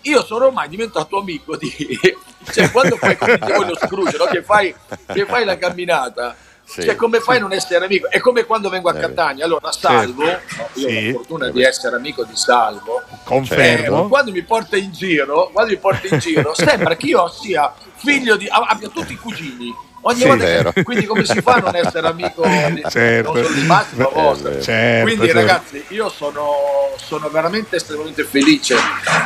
Io 0.03 0.25
sono 0.25 0.47
ormai 0.47 0.69
diventato 0.69 1.19
amico 1.19 1.57
di... 1.57 1.71
Cioè, 2.53 2.73
quando 2.73 2.97
fai 2.97 3.17
come 3.17 3.39
lo 3.39 3.77
Scrooge, 3.77 4.17
no? 4.19 4.25
che, 4.25 4.43
fai, 4.43 4.75
che 5.13 5.27
fai 5.27 5.45
la 5.45 5.57
camminata, 5.57 6.35
Sì. 6.65 6.83
cioè, 6.83 6.97
come 6.97 7.21
fai 7.21 7.37
a 7.37 7.41
non 7.41 7.53
essere 7.53 7.85
amico? 7.85 8.11
È 8.11 8.19
come 8.19 8.45
quando 8.45 8.69
vengo 8.69 8.89
a 8.89 8.97
Eh. 8.97 9.01
Catania. 9.01 9.45
Allora, 9.45 9.71
Salvo, 9.71 10.25
no? 10.25 10.31
io 10.75 10.89
Sì. 10.89 10.97
ho 10.97 11.07
la 11.07 11.13
fortuna 11.13 11.49
di 11.51 11.63
essere 11.63 11.95
amico 11.95 12.25
di 12.25 12.35
Salvo. 12.35 13.01
Confermo. 13.23 14.05
eh, 14.05 14.09
quando 14.09 14.33
mi 14.33 14.43
porta 14.43 14.77
in 14.77 14.91
giro, 14.91 15.51
quando 15.53 15.71
mi 15.71 15.79
porta 15.79 16.09
in 16.13 16.19
giro, 16.19 16.53
sembra 16.57 16.97
che 16.97 17.07
io 17.07 17.29
sia 17.29 17.73
figlio 17.95 18.37
di. 18.37 18.49
abbia 18.51 18.89
tutti 18.89 19.13
i 19.13 19.17
cugini. 19.17 19.73
Ogni 20.05 20.21
Sì, 20.21 20.27
volta 20.27 20.73
che- 20.73 20.83
quindi 20.83 21.07
come 21.07 21.25
si 21.25 21.41
fa 21.41 21.55
a 21.55 21.59
non 21.61 21.77
essere 21.77 22.07
amico 22.09 22.43
di, 22.75 22.83
Certo. 22.89 23.33
di 23.33 23.63
Massimo 23.67 24.11
vostro? 24.13 24.61
Certo, 24.61 25.07
Quindi 25.07 25.27
certo. 25.27 25.41
ragazzi, 25.41 25.85
io 25.89 26.09
sono, 26.09 26.51
sono 26.97 27.29
veramente 27.29 27.77
estremamente 27.77 28.25
felice 28.25 28.75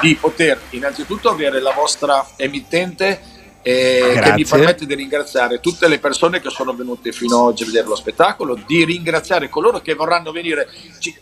di 0.02 0.14
poter 0.16 0.60
innanzitutto 0.70 1.30
avere 1.30 1.60
la 1.60 1.72
vostra 1.72 2.26
emittente 2.36 3.20
eh, 3.62 4.20
che 4.22 4.32
mi 4.34 4.44
permette 4.44 4.84
di 4.86 4.94
ringraziare 4.94 5.60
tutte 5.60 5.88
le 5.88 5.98
persone 5.98 6.40
che 6.40 6.50
sono 6.50 6.72
venute 6.74 7.10
fino 7.10 7.36
ad 7.36 7.42
oggi 7.46 7.62
a 7.62 7.66
vedere 7.66 7.86
lo 7.88 7.96
spettacolo, 7.96 8.56
di 8.66 8.84
ringraziare 8.84 9.48
coloro 9.48 9.80
che 9.80 9.94
vorranno 9.94 10.30
venire. 10.30 10.68
Ci- 11.00 11.16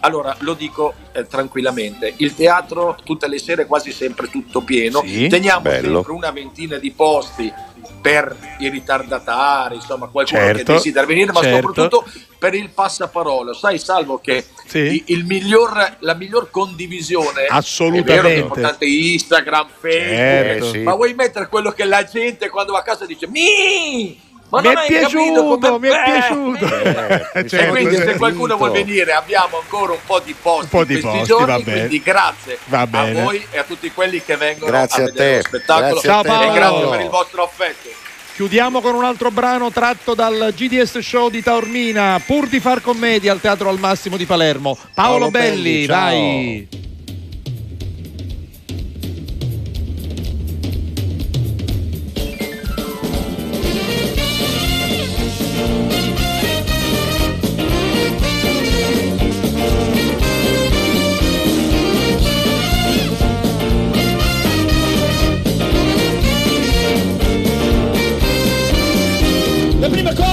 allora, 0.00 0.36
lo 0.40 0.54
dico 0.54 0.94
eh, 1.12 1.26
tranquillamente, 1.26 2.12
il 2.18 2.34
teatro 2.34 2.96
tutte 3.04 3.26
le 3.26 3.38
sere 3.38 3.62
è 3.62 3.66
quasi 3.66 3.90
sempre 3.90 4.28
tutto 4.28 4.60
pieno, 4.60 5.02
Sì, 5.04 5.26
teniamo 5.28 5.60
bello. 5.62 5.94
sempre 5.94 6.12
una 6.12 6.30
ventina 6.30 6.76
di 6.76 6.90
posti 6.92 7.52
per 8.00 8.36
i 8.58 8.68
ritardatari, 8.68 9.76
insomma 9.76 10.06
qualcuno 10.06 10.40
Certo, 10.40 10.58
che 10.64 10.72
desidera 10.72 11.06
venire, 11.06 11.32
ma 11.32 11.40
certo. 11.42 11.66
soprattutto 11.68 12.10
per 12.38 12.54
il 12.54 12.70
passaparola. 12.70 13.52
Sai, 13.52 13.78
Salvo, 13.78 14.18
che 14.18 14.44
Sì. 14.66 15.02
il 15.06 15.24
miglior, 15.24 15.96
la 16.00 16.14
miglior 16.14 16.50
condivisione 16.50 17.46
Assolutamente. 17.48 18.12
è 18.12 18.16
vero 18.16 18.28
che 18.28 18.34
è 18.34 18.38
importante 18.38 18.84
Instagram, 18.86 19.66
Facebook, 19.80 20.08
Certo. 20.16 20.64
Eh, 20.66 20.70
sì. 20.70 20.78
ma 20.78 20.94
vuoi 20.94 21.14
mettere 21.14 21.48
quello 21.48 21.72
che 21.72 21.84
la 21.84 22.04
gente 22.04 22.48
quando 22.48 22.72
va 22.72 22.78
a 22.78 22.82
casa 22.82 23.06
dice 23.06 23.26
mi 23.28 24.20
ma 24.50 24.60
mi 24.60 24.68
è 24.68 24.74
piaciuto, 24.86 25.58
come 25.58 25.78
mi 25.78 25.88
è 25.88 25.90
Eh, 25.90 26.02
piaciuto. 26.04 26.64
Eh, 26.66 27.26
e 27.40 27.48
Certo, 27.48 27.70
quindi 27.72 27.96
se 27.96 28.14
qualcuno 28.16 28.56
vuole 28.56 28.72
venire 28.84 29.12
abbiamo 29.12 29.58
ancora 29.60 29.92
un 29.92 29.98
po' 30.06 30.20
di 30.20 30.34
posti 30.40 30.64
Un 30.64 30.68
po' 30.70 30.84
di 30.84 30.94
in 30.94 31.00
questi 31.00 31.18
posti, 31.18 31.32
giorni 31.32 31.46
va 31.52 31.58
bene. 31.58 31.78
quindi 31.78 32.02
grazie 32.02 32.58
Va 32.66 32.86
bene. 32.86 33.20
a 33.20 33.24
voi 33.24 33.46
e 33.50 33.58
a 33.58 33.64
tutti 33.64 33.90
quelli 33.92 34.22
che 34.24 34.36
vengono 34.36 34.70
Grazie 34.70 35.02
a 35.02 35.06
a 35.06 35.10
vedere 35.10 35.30
te. 35.30 35.36
lo 35.36 35.42
spettacolo 35.58 36.00
Grazie 36.00 36.10
a 36.10 36.20
te, 36.22 36.28
Ciao, 36.28 36.42
e 36.42 36.44
grazie 36.46 36.60
Paolo. 36.60 36.90
per 36.90 37.00
il 37.00 37.08
vostro 37.08 37.42
affetto 37.42 37.88
Chiudiamo 38.34 38.80
con 38.80 38.94
un 38.94 39.02
altro 39.04 39.30
brano 39.32 39.70
tratto 39.72 40.14
dal 40.14 40.52
GDS 40.54 40.98
Show 41.00 41.28
di 41.28 41.42
Taormina, 41.42 42.22
pur 42.24 42.46
di 42.46 42.60
far 42.60 42.80
commedia 42.80 43.32
al 43.32 43.40
Teatro 43.40 43.68
al 43.68 43.80
Massimo 43.80 44.16
di 44.16 44.26
Palermo. 44.26 44.74
Paolo, 44.94 45.28
Paolo 45.28 45.30
Belli, 45.32 45.86
Belli, 45.86 46.68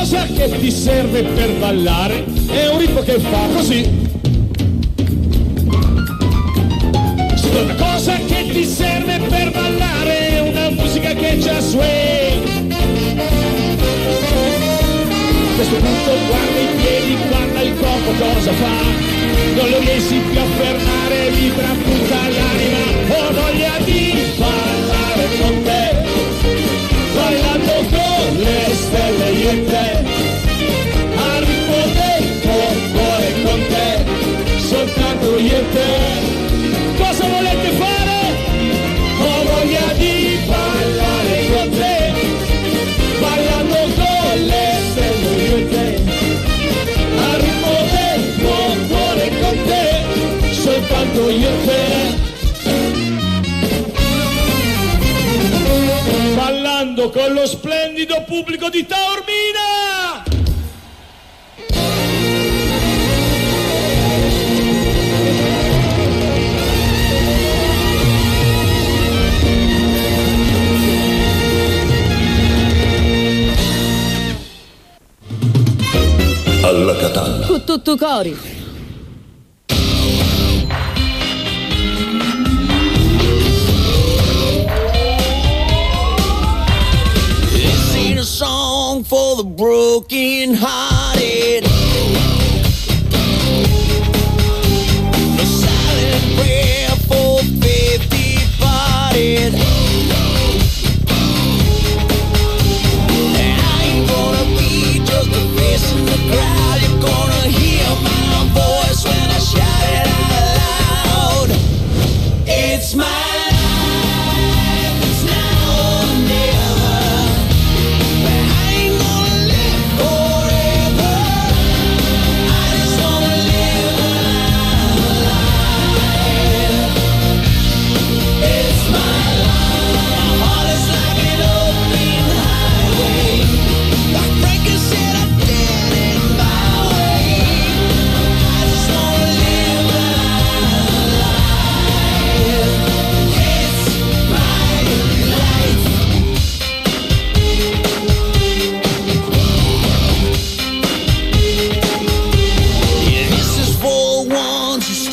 ciao. 0.05 0.27
vai. 0.27 0.59
ti 0.59 0.71
serve 0.71 1.23
per 1.23 1.51
ballare 1.59 2.23
è 2.47 2.67
un 2.69 2.77
ritmo 2.77 3.01
che 3.01 3.19
fa 3.19 3.47
così. 3.53 3.83
Seconda 7.35 7.75
cosa 7.75 8.15
che 8.25 8.47
ti 8.51 8.63
serve 8.65 9.19
per 9.27 9.51
ballare 9.51 10.29
è 10.29 10.39
una 10.39 10.69
musica 10.69 11.13
che 11.13 11.37
c'ha 11.39 11.59
swing. 11.59 12.73
A 15.43 15.55
questo 15.55 15.75
punto 15.75 16.11
guarda 16.27 16.59
i 16.59 16.67
piedi, 16.77 17.17
guarda 17.27 17.61
il 17.61 17.73
corpo 17.79 18.11
cosa 18.11 18.53
fa. 18.53 18.77
Non 19.55 19.69
lo 19.69 19.79
riesci 19.79 20.15
più 20.15 20.39
a 20.39 20.45
fermare, 20.57 21.29
vibra 21.31 21.69
tutta 21.83 22.15
l'anima. 22.37 22.83
Ho 23.09 23.33
voglia 23.33 23.77
di 23.83 24.13
ballare 24.37 25.27
con 25.39 25.63
te, 25.63 25.83
ballando 27.15 27.73
con 27.89 28.37
le 28.37 28.73
stelle 28.73 29.29
lo 57.45 57.51
splendido 57.51 58.23
pubblico 58.25 58.69
di 58.69 58.85
Taormina! 58.87 60.23
Alla 76.63 76.95
Catalla. 76.95 77.45
Con 77.45 77.63
tutto 77.63 77.95
cori. 77.95 78.64
Song 88.95 89.03
for 89.03 89.35
the 89.35 89.43
broken 89.43 90.53
hearted. 90.53 91.04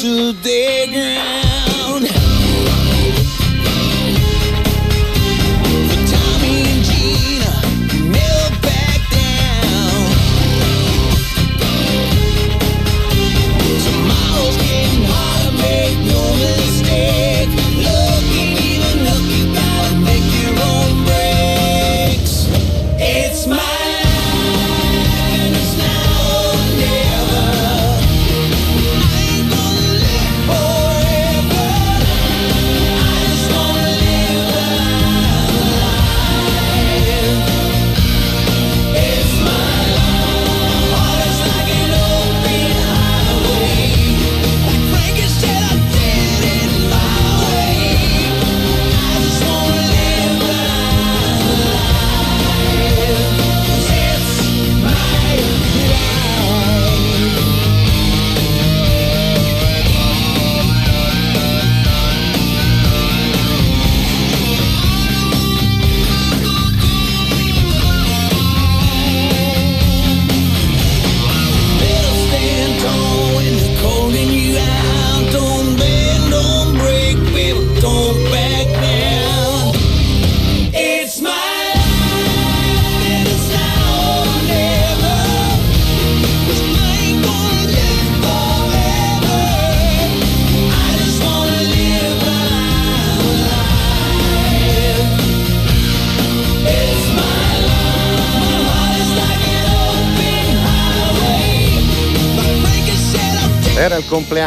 to 0.03 0.33
the 0.33 0.89
ground. 0.91 1.42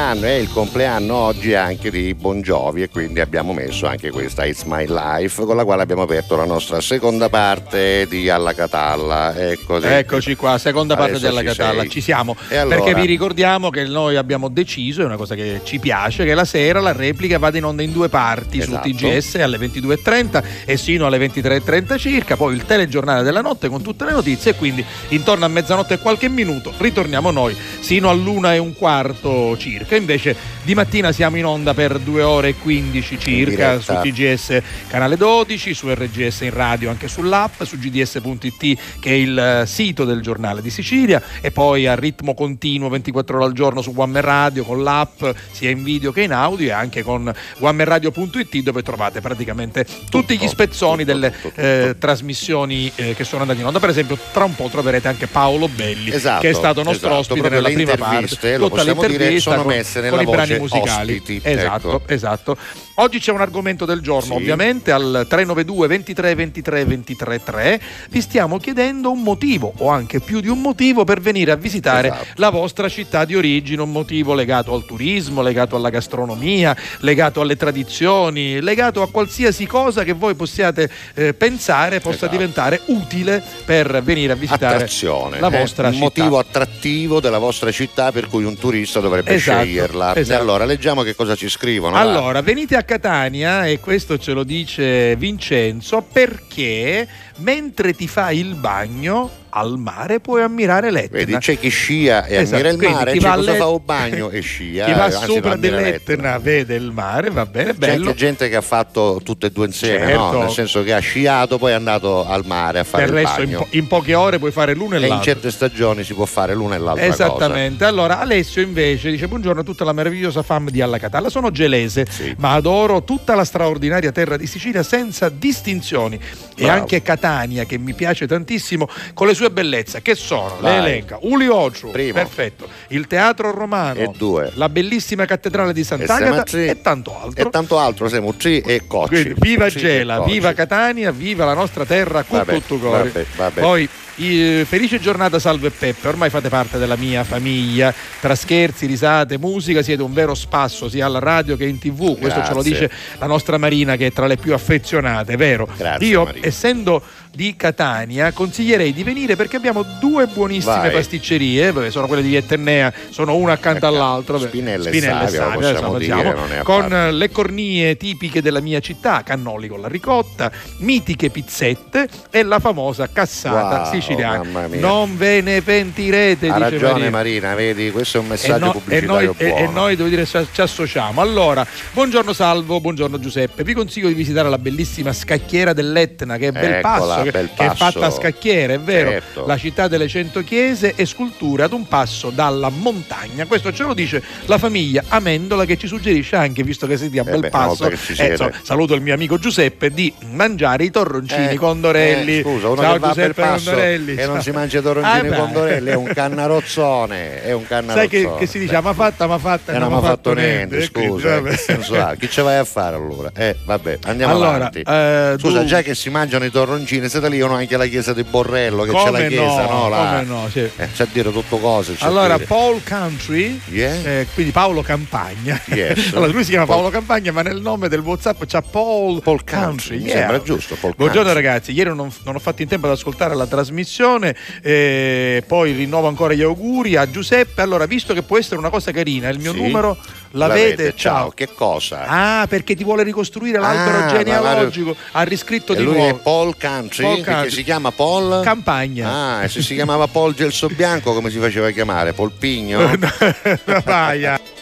Compleanno, 0.06 0.26
è 0.26 0.40
il 0.40 0.50
compleanno 0.52 1.16
oggi 1.16 1.54
anche 1.56 1.90
di 1.90 2.14
Bon 2.14 2.42
Jovi 2.42 2.84
e 2.84 2.90
quindi 2.90 3.22
abbiamo 3.22 3.54
messo 3.54 3.88
anche 3.88 4.12
questa 4.12 4.46
It's 4.46 4.62
My 4.64 4.86
Life 4.88 5.44
con 5.46 5.56
la 5.56 5.64
quale 5.64 5.82
abbiamo 5.82 6.04
aperto 6.04 6.36
la 6.36 6.46
nostra 6.46 6.80
seconda 6.80 7.28
parte 7.28 8.06
di 8.08 8.30
Alla 8.30 8.54
Catalla. 8.54 9.34
Ecco, 9.36 9.82
Eccoci 9.82 10.36
qua, 10.36 10.60
seconda 10.60 10.96
parte 10.96 11.16
Adesso 11.16 11.26
della 11.28 11.40
ci 11.40 11.58
Catalla, 11.58 11.82
sei. 11.82 11.90
ci 11.90 12.02
siamo. 12.02 12.36
E 12.50 12.58
allora? 12.58 12.76
Perché 12.84 13.00
vi 13.00 13.08
ricordiamo 13.08 13.72
che 13.72 13.84
noi 13.86 14.16
abbiamo 14.16 14.48
deciso, 14.50 15.02
è 15.02 15.06
una 15.06 15.18
cosa 15.18 15.34
che 15.34 15.62
ci 15.64 15.80
piace, 15.80 16.24
che 16.24 16.36
la 16.36 16.46
sera 16.46 16.80
la 16.80 16.92
replica 16.92 17.40
vada 17.40 17.58
in 17.58 17.64
onda 17.64 17.82
in 17.82 17.92
due 17.92 18.08
parti 18.08 18.60
Esatto. 18.60 18.88
su 18.88 18.94
TGS 18.96 19.36
alle 19.36 19.58
22.30 19.58 20.44
e 20.66 20.78
sino 20.78 21.08
alle 21.08 21.18
23.30 21.18 21.98
circa, 21.98 22.36
poi 22.36 22.54
il 22.54 22.66
telegiornale 22.66 23.24
della 23.24 23.42
notte 23.42 23.70
con 23.70 23.82
tutte 23.82 24.06
le 24.06 24.12
notizie 24.12 24.52
e 24.52 24.56
quindi 24.56 24.86
intorno 25.10 25.46
a 25.46 25.48
mezzanotte 25.48 25.96
e 25.96 26.00
qualche 26.00 26.30
minuto 26.30 26.72
ritorniamo 26.78 27.32
noi 27.32 27.56
sino 27.80 28.10
all'una 28.10 28.54
e 28.54 28.60
un 28.60 28.76
quarto 28.76 29.56
minuto 29.58 29.95
circa. 29.96 29.98
Invece 29.98 30.36
di 30.64 30.74
mattina 30.74 31.12
siamo 31.12 31.38
in 31.38 31.46
onda 31.46 31.74
per 31.74 32.00
2 32.00 32.22
ore 32.22 32.50
e 32.50 32.56
15 32.56 33.20
circa 33.20 33.80
su. 33.80 33.94
TGS 34.02 34.62
canale 34.88 35.18
12, 35.18 35.74
su 35.74 35.90
RGS 35.94 36.42
in 36.42 36.54
radio 36.54 36.90
anche 36.90 37.08
sull'app, 37.08 37.64
su 37.64 37.78
gds.it 37.78 39.00
che 39.00 39.10
è 39.10 39.14
il 39.14 39.38
eh, 39.38 39.66
sito 39.66 40.06
del 40.06 40.22
giornale 40.22 40.62
di 40.62 40.70
Sicilia 40.70 41.22
e 41.42 41.52
poi 41.52 41.88
a 41.88 41.96
ritmo 41.96 42.34
continuo 42.34 42.90
24 42.90 43.38
ore 43.38 43.46
al 43.46 43.54
giorno 43.54 43.82
su 43.82 43.94
One 43.96 44.22
Radio 44.22 44.64
con 44.64 44.84
l'app 44.84 45.24
sia 45.52 45.70
in 45.70 45.84
video 45.84 46.12
che 46.12 46.22
in 46.22 46.32
audio 46.32 46.68
e 46.68 46.72
anche 46.72 47.04
con 47.04 47.32
onemanradio.it 47.60 48.58
dove 48.60 48.82
trovate 48.82 49.22
praticamente 49.22 49.86
tutti 50.10 50.38
gli 50.38 50.48
spezzoni 50.48 51.04
delle 51.04 51.34
eh, 51.56 51.96
trasmissioni 51.98 52.92
eh, 52.96 53.14
che 53.14 53.24
sono 53.24 53.42
andate 53.42 53.60
in 53.60 53.66
onda. 53.66 53.80
Per 53.80 53.90
esempio, 53.90 54.18
tra 54.34 54.44
un 54.44 54.56
po' 54.56 54.68
troverete 54.68 55.08
anche 55.08 55.28
Paolo 55.28 55.68
Belli, 55.68 56.12
Esatto, 56.12 56.42
che 56.42 56.50
è 56.50 56.54
stato 56.54 56.84
nostro 56.84 57.08
esatto, 57.08 57.34
ospite 57.34 57.50
nella 57.50 57.70
prima 57.70 57.96
parte. 57.96 58.58
lo 58.58 58.68
Tutta 58.68 58.82
possiamo 58.82 59.02
dire, 59.02 59.10
l'intervista 59.14 59.52
sono 59.52 59.64
con- 59.64 59.74
messe 59.74 59.85
nella 59.96 60.18
con 60.24 60.28
i 60.28 60.30
brani 60.32 60.58
musicali. 60.60 61.14
ospiti, 61.16 61.42
Esatto, 61.44 61.96
ecco. 61.98 62.02
esatto. 62.14 62.58
Oggi 62.96 63.20
c'è 63.20 63.32
un 63.32 63.42
argomento 63.42 63.86
del 63.86 64.00
giorno, 64.02 64.36
Sì. 64.36 64.42
ovviamente 64.42 64.92
al 64.92 65.26
392 65.28 65.88
23 65.88 66.36
23 66.36 66.86
23 66.86 67.44
3 67.44 67.82
vi 68.10 68.22
stiamo 68.22 68.58
chiedendo 68.58 69.12
un 69.12 69.22
motivo 69.22 69.74
o 69.78 69.90
anche 69.90 70.20
più 70.22 70.40
di 70.40 70.48
un 70.48 70.62
motivo 70.62 71.04
per 71.04 71.20
venire 71.20 71.52
a 71.52 71.56
visitare 71.56 72.08
Esatto. 72.08 72.26
la 72.36 72.50
vostra 72.50 72.88
città 72.90 73.26
di 73.26 73.36
origine, 73.36 73.82
un 73.82 73.92
motivo 73.92 74.34
legato 74.34 74.74
al 74.74 74.86
turismo, 74.86 75.42
legato 75.42 75.76
alla 75.76 75.90
gastronomia, 75.90 76.76
legato 77.00 77.42
alle 77.42 77.56
tradizioni, 77.58 78.62
legato 78.62 79.02
a 79.02 79.10
qualsiasi 79.10 79.66
cosa 79.66 80.04
che 80.04 80.14
voi 80.14 80.36
possiate 80.36 80.90
eh, 81.16 81.34
pensare 81.34 82.00
possa 82.00 82.16
Esatto. 82.16 82.32
diventare 82.32 82.82
utile 82.86 83.44
per 83.66 84.02
venire 84.04 84.34
a 84.34 84.36
visitare 84.36 84.76
attrazione, 84.76 85.40
la 85.40 85.48
eh, 85.50 85.58
vostra 85.58 85.88
un 85.88 85.94
città. 85.94 86.04
motivo 86.06 86.38
attrattivo 86.40 87.20
della 87.20 87.38
vostra 87.40 87.72
città 87.72 88.12
per 88.12 88.28
cui 88.28 88.44
un 88.46 88.58
turista 88.58 89.00
dovrebbe 89.00 89.34
Esatto, 89.34 89.60
sceglierla. 89.64 89.75
E 90.18 90.22
esatto. 90.22 90.42
allora 90.42 90.66
leggiamo 90.66 91.04
che 91.04 91.16
cosa 91.16 91.36
ci 91.36 91.50
scrivono. 91.50 91.96
Allora, 91.96 92.42
venite 92.42 92.76
a 92.76 92.84
Catania 92.84 93.66
e 93.66 93.80
questo 93.80 94.18
ce 94.18 94.34
lo 94.34 94.44
dice 94.44 95.16
Vincenzo 95.16 96.02
perché 96.02 97.08
mentre 97.38 97.94
ti 97.94 98.08
fai 98.08 98.40
il 98.40 98.56
bagno 98.56 99.44
al 99.58 99.78
mare 99.78 100.20
puoi 100.20 100.42
ammirare 100.42 100.92
l'Etna. 100.92 101.18
Vedi, 101.18 101.38
c'è 101.38 101.58
chi 101.58 101.70
scia 101.70 102.26
e 102.26 102.36
Esatto, 102.40 102.56
ammira 102.68 102.70
il 102.88 102.92
mare, 102.94 103.12
chi 103.14 103.20
c'è 103.20 103.28
va 103.30 103.36
cosa 103.36 103.54
fa 103.56 103.68
un 103.68 103.82
bagno 103.86 104.30
e 104.30 104.42
scia. 104.42 104.84
Chi 104.86 104.92
va 104.92 105.04
anzi, 105.06 105.26
sopra 105.28 105.56
dell'Etna 105.56 106.38
vede 106.40 106.76
il 106.76 106.92
mare, 106.92 107.30
va 107.30 107.46
bene, 107.46 107.72
C'è 107.72 107.78
bello. 107.78 108.08
anche 108.08 108.18
gente 108.18 108.50
che 108.50 108.58
ha 108.58 108.62
fatto 108.62 109.22
tutte 109.24 109.46
e 109.48 109.52
due 109.52 109.68
insieme, 109.68 110.08
Certo. 110.08 110.32
no? 110.34 110.40
nel 110.42 110.50
senso 110.50 110.84
che 110.84 110.94
ha 110.94 111.00
sciato, 111.00 111.58
poi 111.58 111.72
è 111.72 111.74
andato 111.76 112.28
al 112.28 112.46
mare 112.46 112.80
a 112.80 112.84
fare 112.84 113.06
Del 113.06 113.14
il 113.16 113.22
resto 113.22 113.42
in, 113.44 113.46
bagno. 113.52 113.60
po- 113.60 113.68
in 113.78 113.88
poche 113.88 114.14
ore 114.14 114.40
puoi 114.40 114.52
fare 114.52 114.74
l'uno 114.74 114.96
e 114.96 114.98
e 114.98 115.02
in 115.04 115.08
l'altro. 115.08 115.32
certe 115.32 115.52
stagioni 115.52 116.04
si 116.04 116.14
può 116.14 116.26
fare 116.26 116.54
l'una 116.54 116.76
e 116.76 116.80
l'altra 116.80 117.06
Esattamente. 117.06 117.86
Allora, 117.86 118.20
Alessio 118.20 118.62
invece 118.62 119.10
dice: 119.10 119.30
Buongiorno 119.30 119.62
a 119.62 119.64
tutta 119.64 119.86
la 119.86 119.94
meravigliosa 119.94 120.44
fam 120.44 120.70
di 120.70 120.82
Alla 120.82 120.98
Catalla. 120.98 121.30
Sono 121.30 121.50
gelese, 121.52 122.06
ma 122.40 122.52
adoro 122.56 123.06
tutta 123.06 123.36
la 123.36 123.46
straordinaria 123.46 124.12
terra 124.12 124.36
di 124.36 124.48
Sicilia 124.48 124.84
senza 124.84 125.30
distinzioni. 125.30 126.16
E 126.18 126.64
Bravo. 126.64 126.72
anche 126.82 127.02
Catania, 127.26 127.66
che 127.66 127.80
mi 127.80 127.94
piace 127.94 128.28
tantissimo, 128.28 128.88
con 129.16 129.26
le 129.26 129.34
sue 129.34 129.50
bellezze, 129.50 130.02
che 130.04 130.14
sono 130.14 130.58
le 130.62 130.70
Vai. 130.70 130.78
elenca 130.78 131.18
Ulioccio, 131.22 131.88
Primo. 131.90 132.14
perfetto, 132.14 132.68
il 132.90 133.08
Teatro 133.08 133.50
Romano, 133.52 134.00
E 134.00 134.12
due. 134.16 134.52
la 134.54 134.70
bellissima 134.70 135.26
cattedrale 135.26 135.74
di 135.74 135.82
E 135.82 135.84
Sant'Agata 135.84 136.44
tre. 136.44 136.68
e 136.68 136.82
tanto 136.82 137.20
altro. 137.20 137.48
E 137.48 137.50
tanto 137.50 137.80
altro, 137.80 138.08
siamo 138.10 138.36
tri 138.36 138.60
e 138.60 138.84
cocci. 138.86 139.08
Quindi, 139.24 139.34
viva 139.40 139.66
e 139.66 139.70
Gela, 139.72 140.22
viva 140.22 140.54
Catania, 140.54 141.10
viva 141.12 141.46
la 141.46 141.56
nostra 141.56 141.84
terra 141.84 142.22
con 142.24 142.46
tutto 142.46 142.78
cuore. 142.78 143.26
Poi 143.56 143.90
felice 144.16 145.00
giornata 145.00 145.40
Salve 145.40 145.72
Peppe, 145.72 146.08
ormai 146.08 146.30
fate 146.30 146.50
parte 146.50 146.78
della 146.78 146.96
mia 146.96 147.24
famiglia, 147.24 147.94
tra 148.20 148.36
scherzi, 148.36 148.86
risate, 148.86 149.38
musica, 149.38 149.82
siete 149.82 150.02
un 150.02 150.14
vero 150.14 150.34
spasso 150.34 150.90
sia 150.90 151.06
alla 151.06 151.20
radio 151.20 151.56
che 151.58 151.66
in 151.66 151.80
tv, 151.80 152.18
questo 152.18 152.42
ce 152.44 152.54
lo 152.54 152.62
Grazie. 152.62 152.72
dice 152.72 152.92
la 153.20 153.26
nostra 153.26 153.58
Marina 153.58 153.96
che 153.96 154.08
è 154.08 154.12
tra 154.12 154.28
le 154.28 154.38
più 154.38 154.54
affezionate, 154.54 155.36
vero? 155.36 155.68
Grazie, 155.76 156.08
Io, 156.08 156.24
Marina. 156.24 156.46
essendo 156.46 157.02
di 157.36 157.56
Catania, 157.56 158.32
consiglierei 158.32 158.94
di 158.94 159.04
venire 159.04 159.36
perché 159.36 159.58
abbiamo 159.58 159.84
due 160.00 160.26
buonissime 160.28 160.74
Vai. 160.76 160.92
pasticcerie, 160.92 161.72
beh, 161.74 161.90
sono 161.92 162.08
quelle 162.08 162.22
di 162.22 162.30
Vieternea, 162.30 162.94
sono 163.10 163.36
una 163.36 163.54
accanto 163.54 163.86
all'altra, 163.88 164.38
beh, 164.38 164.48
Spinella 164.48 164.90
e 164.90 164.94
Spinella 164.94 165.28
Savia, 165.28 165.40
Savia, 165.40 165.54
possiamo 165.74 165.98
dire, 165.98 166.36
con 166.64 166.88
parte. 166.88 167.12
le 167.12 167.32
cornie 167.32 167.98
tipiche 167.98 168.42
della 168.42 168.62
mia 168.62 168.80
città, 168.80 169.22
cannoli 169.24 169.68
con 169.68 169.82
la 169.82 169.88
ricotta, 169.88 170.52
mitiche 170.80 171.30
pizzette 171.30 172.08
e 172.32 172.44
la 172.44 172.60
famosa 172.60 173.10
cassata 173.12 173.84
Wow, 173.84 173.92
siciliana. 173.92 174.44
Non 174.80 175.18
ve 175.18 175.42
ne 175.42 175.62
pentirete, 175.62 176.48
Ha 176.48 176.54
dice 176.54 176.70
ragione 176.70 177.10
Marina. 177.10 177.10
Marina, 177.26 177.56
vedi, 177.56 177.92
questo 177.92 178.18
è 178.18 178.20
un 178.22 178.28
E, 178.28 178.30
messaggio 178.30 178.66
no- 178.66 178.70
e 178.70 178.74
pubblicitario 178.74 179.08
noi, 179.08 179.36
e- 179.38 179.48
buono. 179.50 179.64
e 179.64 179.72
noi, 179.74 179.96
devo 179.96 180.10
dire 180.10 180.26
ci, 180.26 180.48
ci 180.52 180.62
associamo. 180.62 181.22
Allora, 181.22 181.66
buongiorno 181.94 182.32
Salvo, 182.34 182.80
buongiorno 182.80 183.20
Giuseppe. 183.20 183.64
Vi 183.64 183.74
consiglio 183.74 184.08
di 184.08 184.14
visitare 184.14 184.50
la 184.50 184.58
bellissima 184.58 185.12
scacchiera 185.14 185.74
dell'Etna, 185.74 186.38
che 186.38 186.48
è 186.48 186.52
bel 186.52 186.74
Eccola, 186.76 187.16
passo, 187.16 187.24
che, 187.32 187.50
che 187.56 187.66
è 187.66 187.74
fatta 187.76 188.06
a 188.08 188.10
scacchiere, 188.12 188.76
è 188.76 188.80
vero. 188.80 189.10
Certo. 189.12 189.46
La 189.46 189.58
città 189.58 189.88
delle 189.88 190.08
cento 190.08 190.42
chiese 190.44 190.94
e 190.96 191.06
sculture 191.06 191.64
ad 191.64 191.74
un 191.74 191.88
passo 191.88 192.30
dalla 192.30 192.70
montagna. 192.70 193.46
Questo 193.46 193.72
ce 193.74 193.84
lo 193.84 193.94
dice 193.94 194.22
la 194.46 194.58
famiglia 194.58 195.04
Amendola 195.08 195.66
che 195.66 195.78
ci 195.78 195.88
suggerisce 195.88 196.36
anche, 196.36 196.64
visto 196.64 196.88
che 196.88 196.98
siete 196.98 197.20
a 197.20 197.24
Eh 197.26 197.38
bel 197.40 197.50
passo, 197.50 197.88
eh, 197.90 198.38
saluto 198.64 198.94
il 198.94 199.02
mio 199.02 199.14
amico 199.14 199.38
Giuseppe, 199.38 199.90
di 199.92 200.14
mangiare 200.32 200.84
i 200.86 200.92
torroncini 200.92 201.54
Eh, 201.54 201.56
condorelli. 201.56 202.40
eh, 202.40 202.42
scusa, 202.42 202.68
uno 202.70 202.82
Ciao 202.82 202.94
che 202.94 203.00
va 203.00 203.08
Giuseppe 203.10 203.42
passo 203.42 203.70
Condorelli. 203.72 204.16
e 204.16 204.26
non 204.26 204.42
si 204.42 204.52
mangia 204.52 204.80
i 204.80 204.82
torroncini 204.82 205.28
Ah, 205.30 205.36
condorelli, 205.38 205.90
è 205.90 205.96
un 205.96 206.06
cannarozzone, 206.14 207.44
è 207.44 207.52
un 207.54 207.62
Sai 207.62 207.68
cannarozzone. 207.68 208.08
che, 208.08 208.32
che 208.40 208.46
si 208.48 208.60
dice, 208.60 208.80
ma 208.82 208.94
fatta, 208.94 209.28
ma 209.28 209.38
fatta, 209.38 209.74
E 209.74 209.78
non 209.78 209.94
ha 209.94 210.02
fatto 210.02 210.34
niente, 210.34 210.78
e 210.78 210.92
quindi, 210.92 211.12
scusa, 211.22 211.42
che 211.42 211.58
senso 211.58 211.96
ha? 212.00 212.16
Chi 212.16 212.30
ce 212.30 212.42
vai 212.42 212.58
a 212.58 212.64
fare 212.64 212.96
allora? 212.96 213.32
Eh, 213.36 213.56
vabbè, 213.64 214.00
andiamo 214.04 214.34
Allora, 214.34 214.56
avanti. 214.56 214.80
eh, 214.80 215.36
Scusa, 215.40 215.60
tu- 215.62 215.66
già 215.66 215.82
che 215.82 215.96
si 215.96 216.10
mangiano 216.10 216.46
i 216.46 216.52
torroncini, 216.52 217.08
lì, 217.28 217.38
io 217.38 217.48
ho 217.48 217.54
anche 217.54 217.78
la 217.78 217.86
chiesa 217.88 218.14
di 218.14 218.24
Borrello, 218.24 218.84
che 218.84 218.92
c'è 218.92 218.98
Come 219.06 219.22
la 219.22 219.28
chiesa, 219.28 219.66
no, 219.66 219.70
no? 219.82 219.90
Là. 219.90 219.98
come 219.98 220.24
no, 220.24 220.50
sì. 220.52 220.60
Eh, 220.60 220.92
c'è 220.94 221.04
a 221.04 221.08
dire 221.12 221.32
tutto 221.32 221.58
cose. 221.58 221.96
c'è 221.96 222.06
Allora. 222.06 222.38
Paul 222.40 222.82
Country, 222.88 223.60
Yeah. 223.70 223.94
eh, 224.04 224.28
quindi 224.34 224.52
Paolo 224.52 224.82
Campagna. 224.82 225.60
Yes. 225.66 226.12
allora, 226.14 226.32
lui 226.32 226.44
si 226.44 226.50
chiama 226.52 226.66
Paul- 226.66 226.78
Paolo 226.80 226.92
Campagna, 226.92 227.32
ma 227.32 227.42
nel 227.42 227.60
nome 227.62 227.88
del 227.90 228.00
WhatsApp 228.02 228.44
c'ha 228.46 228.62
Paul, 228.62 229.22
Paul 229.22 229.44
Country. 229.44 229.54
Country, 229.66 229.98
yeah. 230.00 230.18
sembra 230.18 230.42
giusto, 230.42 230.76
Paul 230.80 230.94
Buongiorno 230.96 231.24
Country. 231.32 231.44
ragazzi, 231.44 231.72
ieri 231.72 231.94
non, 231.96 232.12
non 232.24 232.36
ho 232.36 232.40
fatto 232.40 232.62
in 232.62 232.68
tempo 232.68 232.86
ad 232.88 232.94
ascoltare 232.94 233.36
la 233.36 233.48
trasmissione, 233.48 234.36
eh, 234.62 235.44
poi 235.48 235.72
rinnovo 235.74 236.08
ancora 236.08 236.34
gli 236.34 236.42
auguri 236.42 236.96
a 236.96 237.10
Giuseppe. 237.10 237.62
Allora, 237.62 237.86
visto 237.86 238.14
che 238.14 238.22
può 238.24 238.38
essere 238.38 238.58
una 238.58 238.70
cosa 238.70 238.92
carina, 238.92 239.30
il 239.30 239.40
mio 239.40 239.54
Sì. 239.54 239.62
numero 239.62 239.98
la, 240.36 240.48
La 240.48 240.54
vede, 240.54 240.76
vede, 240.76 240.94
ciao. 240.96 241.14
ciao. 241.18 241.30
Che 241.32 241.50
cosa? 241.54 242.06
Ah, 242.08 242.46
perché 242.48 242.76
ti 242.76 242.84
vuole 242.84 243.04
ricostruire 243.04 243.60
l'albero 243.60 244.06
Ah, 244.06 244.08
genealogico, 244.08 244.96
ha 245.12 245.22
riscritto 245.24 245.74
E 245.74 245.78
di 245.78 245.84
lui 245.84 245.96
nuovo. 245.96 246.10
è 246.10 246.20
Paul 246.22 246.56
Country, 246.58 247.04
Paul 247.04 247.24
Country. 247.24 247.50
si 247.52 247.64
chiama 247.64 247.92
Paul 247.92 248.42
Campagna. 248.44 249.38
Ah, 249.38 249.44
e 249.44 249.50
se 249.50 249.62
si 249.62 249.74
chiamava 249.76 250.08
Paul 250.08 250.34
Gelso 250.34 250.68
Bianco 250.68 251.14
come 251.14 251.30
si 251.30 251.40
faceva 251.40 251.70
chiamare? 251.72 252.14
Polpigno? 252.14 252.92
Paia. 253.84 254.32
Mail, 254.32 254.55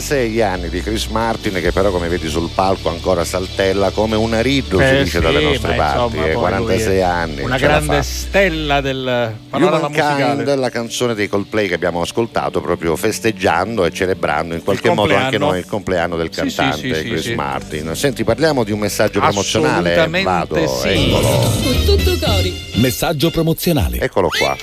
46 0.00 0.40
anni 0.40 0.68
di 0.70 0.80
Chris 0.80 1.06
Martin 1.06 1.52
che 1.60 1.72
però 1.72 1.90
come 1.90 2.08
vedi 2.08 2.28
sul 2.28 2.48
palco 2.54 2.88
ancora 2.88 3.22
saltella 3.22 3.90
come 3.90 4.16
una 4.16 4.40
riddo 4.40 4.78
si 4.78 4.84
Eh, 4.84 5.02
dice 5.04 5.18
sì, 5.18 5.22
dalle 5.22 5.42
nostre 5.42 5.74
parti, 5.74 6.16
insomma, 6.16 6.26
eh, 6.26 6.32
poi 6.32 6.40
46 6.40 6.86
lui 6.86 6.96
è 6.96 7.02
anni. 7.02 7.42
Una 7.42 7.58
grande 7.58 8.02
stella 8.02 8.80
del 8.80 9.34
musicale. 9.50 10.56
la 10.56 10.70
canzone 10.70 11.14
dei 11.14 11.28
Coldplay 11.28 11.68
che 11.68 11.74
abbiamo 11.74 12.00
ascoltato 12.00 12.62
proprio 12.62 12.96
festeggiando 12.96 13.84
e 13.84 13.90
celebrando 13.90 14.54
in 14.54 14.62
qualche 14.64 14.90
modo 14.90 15.14
anche 15.14 15.36
noi 15.36 15.58
il 15.58 15.66
compleanno 15.66 16.16
del 16.16 16.30
cantante 16.30 16.76
sì, 16.76 16.94
sì, 16.94 17.08
Chris 17.08 17.22
sì. 17.22 17.34
Martin. 17.34 17.94
Senti, 17.94 18.24
parliamo 18.24 18.64
di 18.64 18.72
un 18.72 18.78
messaggio 18.78 19.20
promozionale. 19.20 19.92
Assolutamente 19.98 20.30
Vado, 20.30 20.66
sì. 20.66 20.88
eccolo. 20.88 21.28
Con 21.28 21.84
tutto 21.84 22.26
cori. 22.26 22.54
Messaggio 22.76 23.30
promozionale. 23.30 23.98
Eccolo 23.98 24.28
qua. 24.28 24.56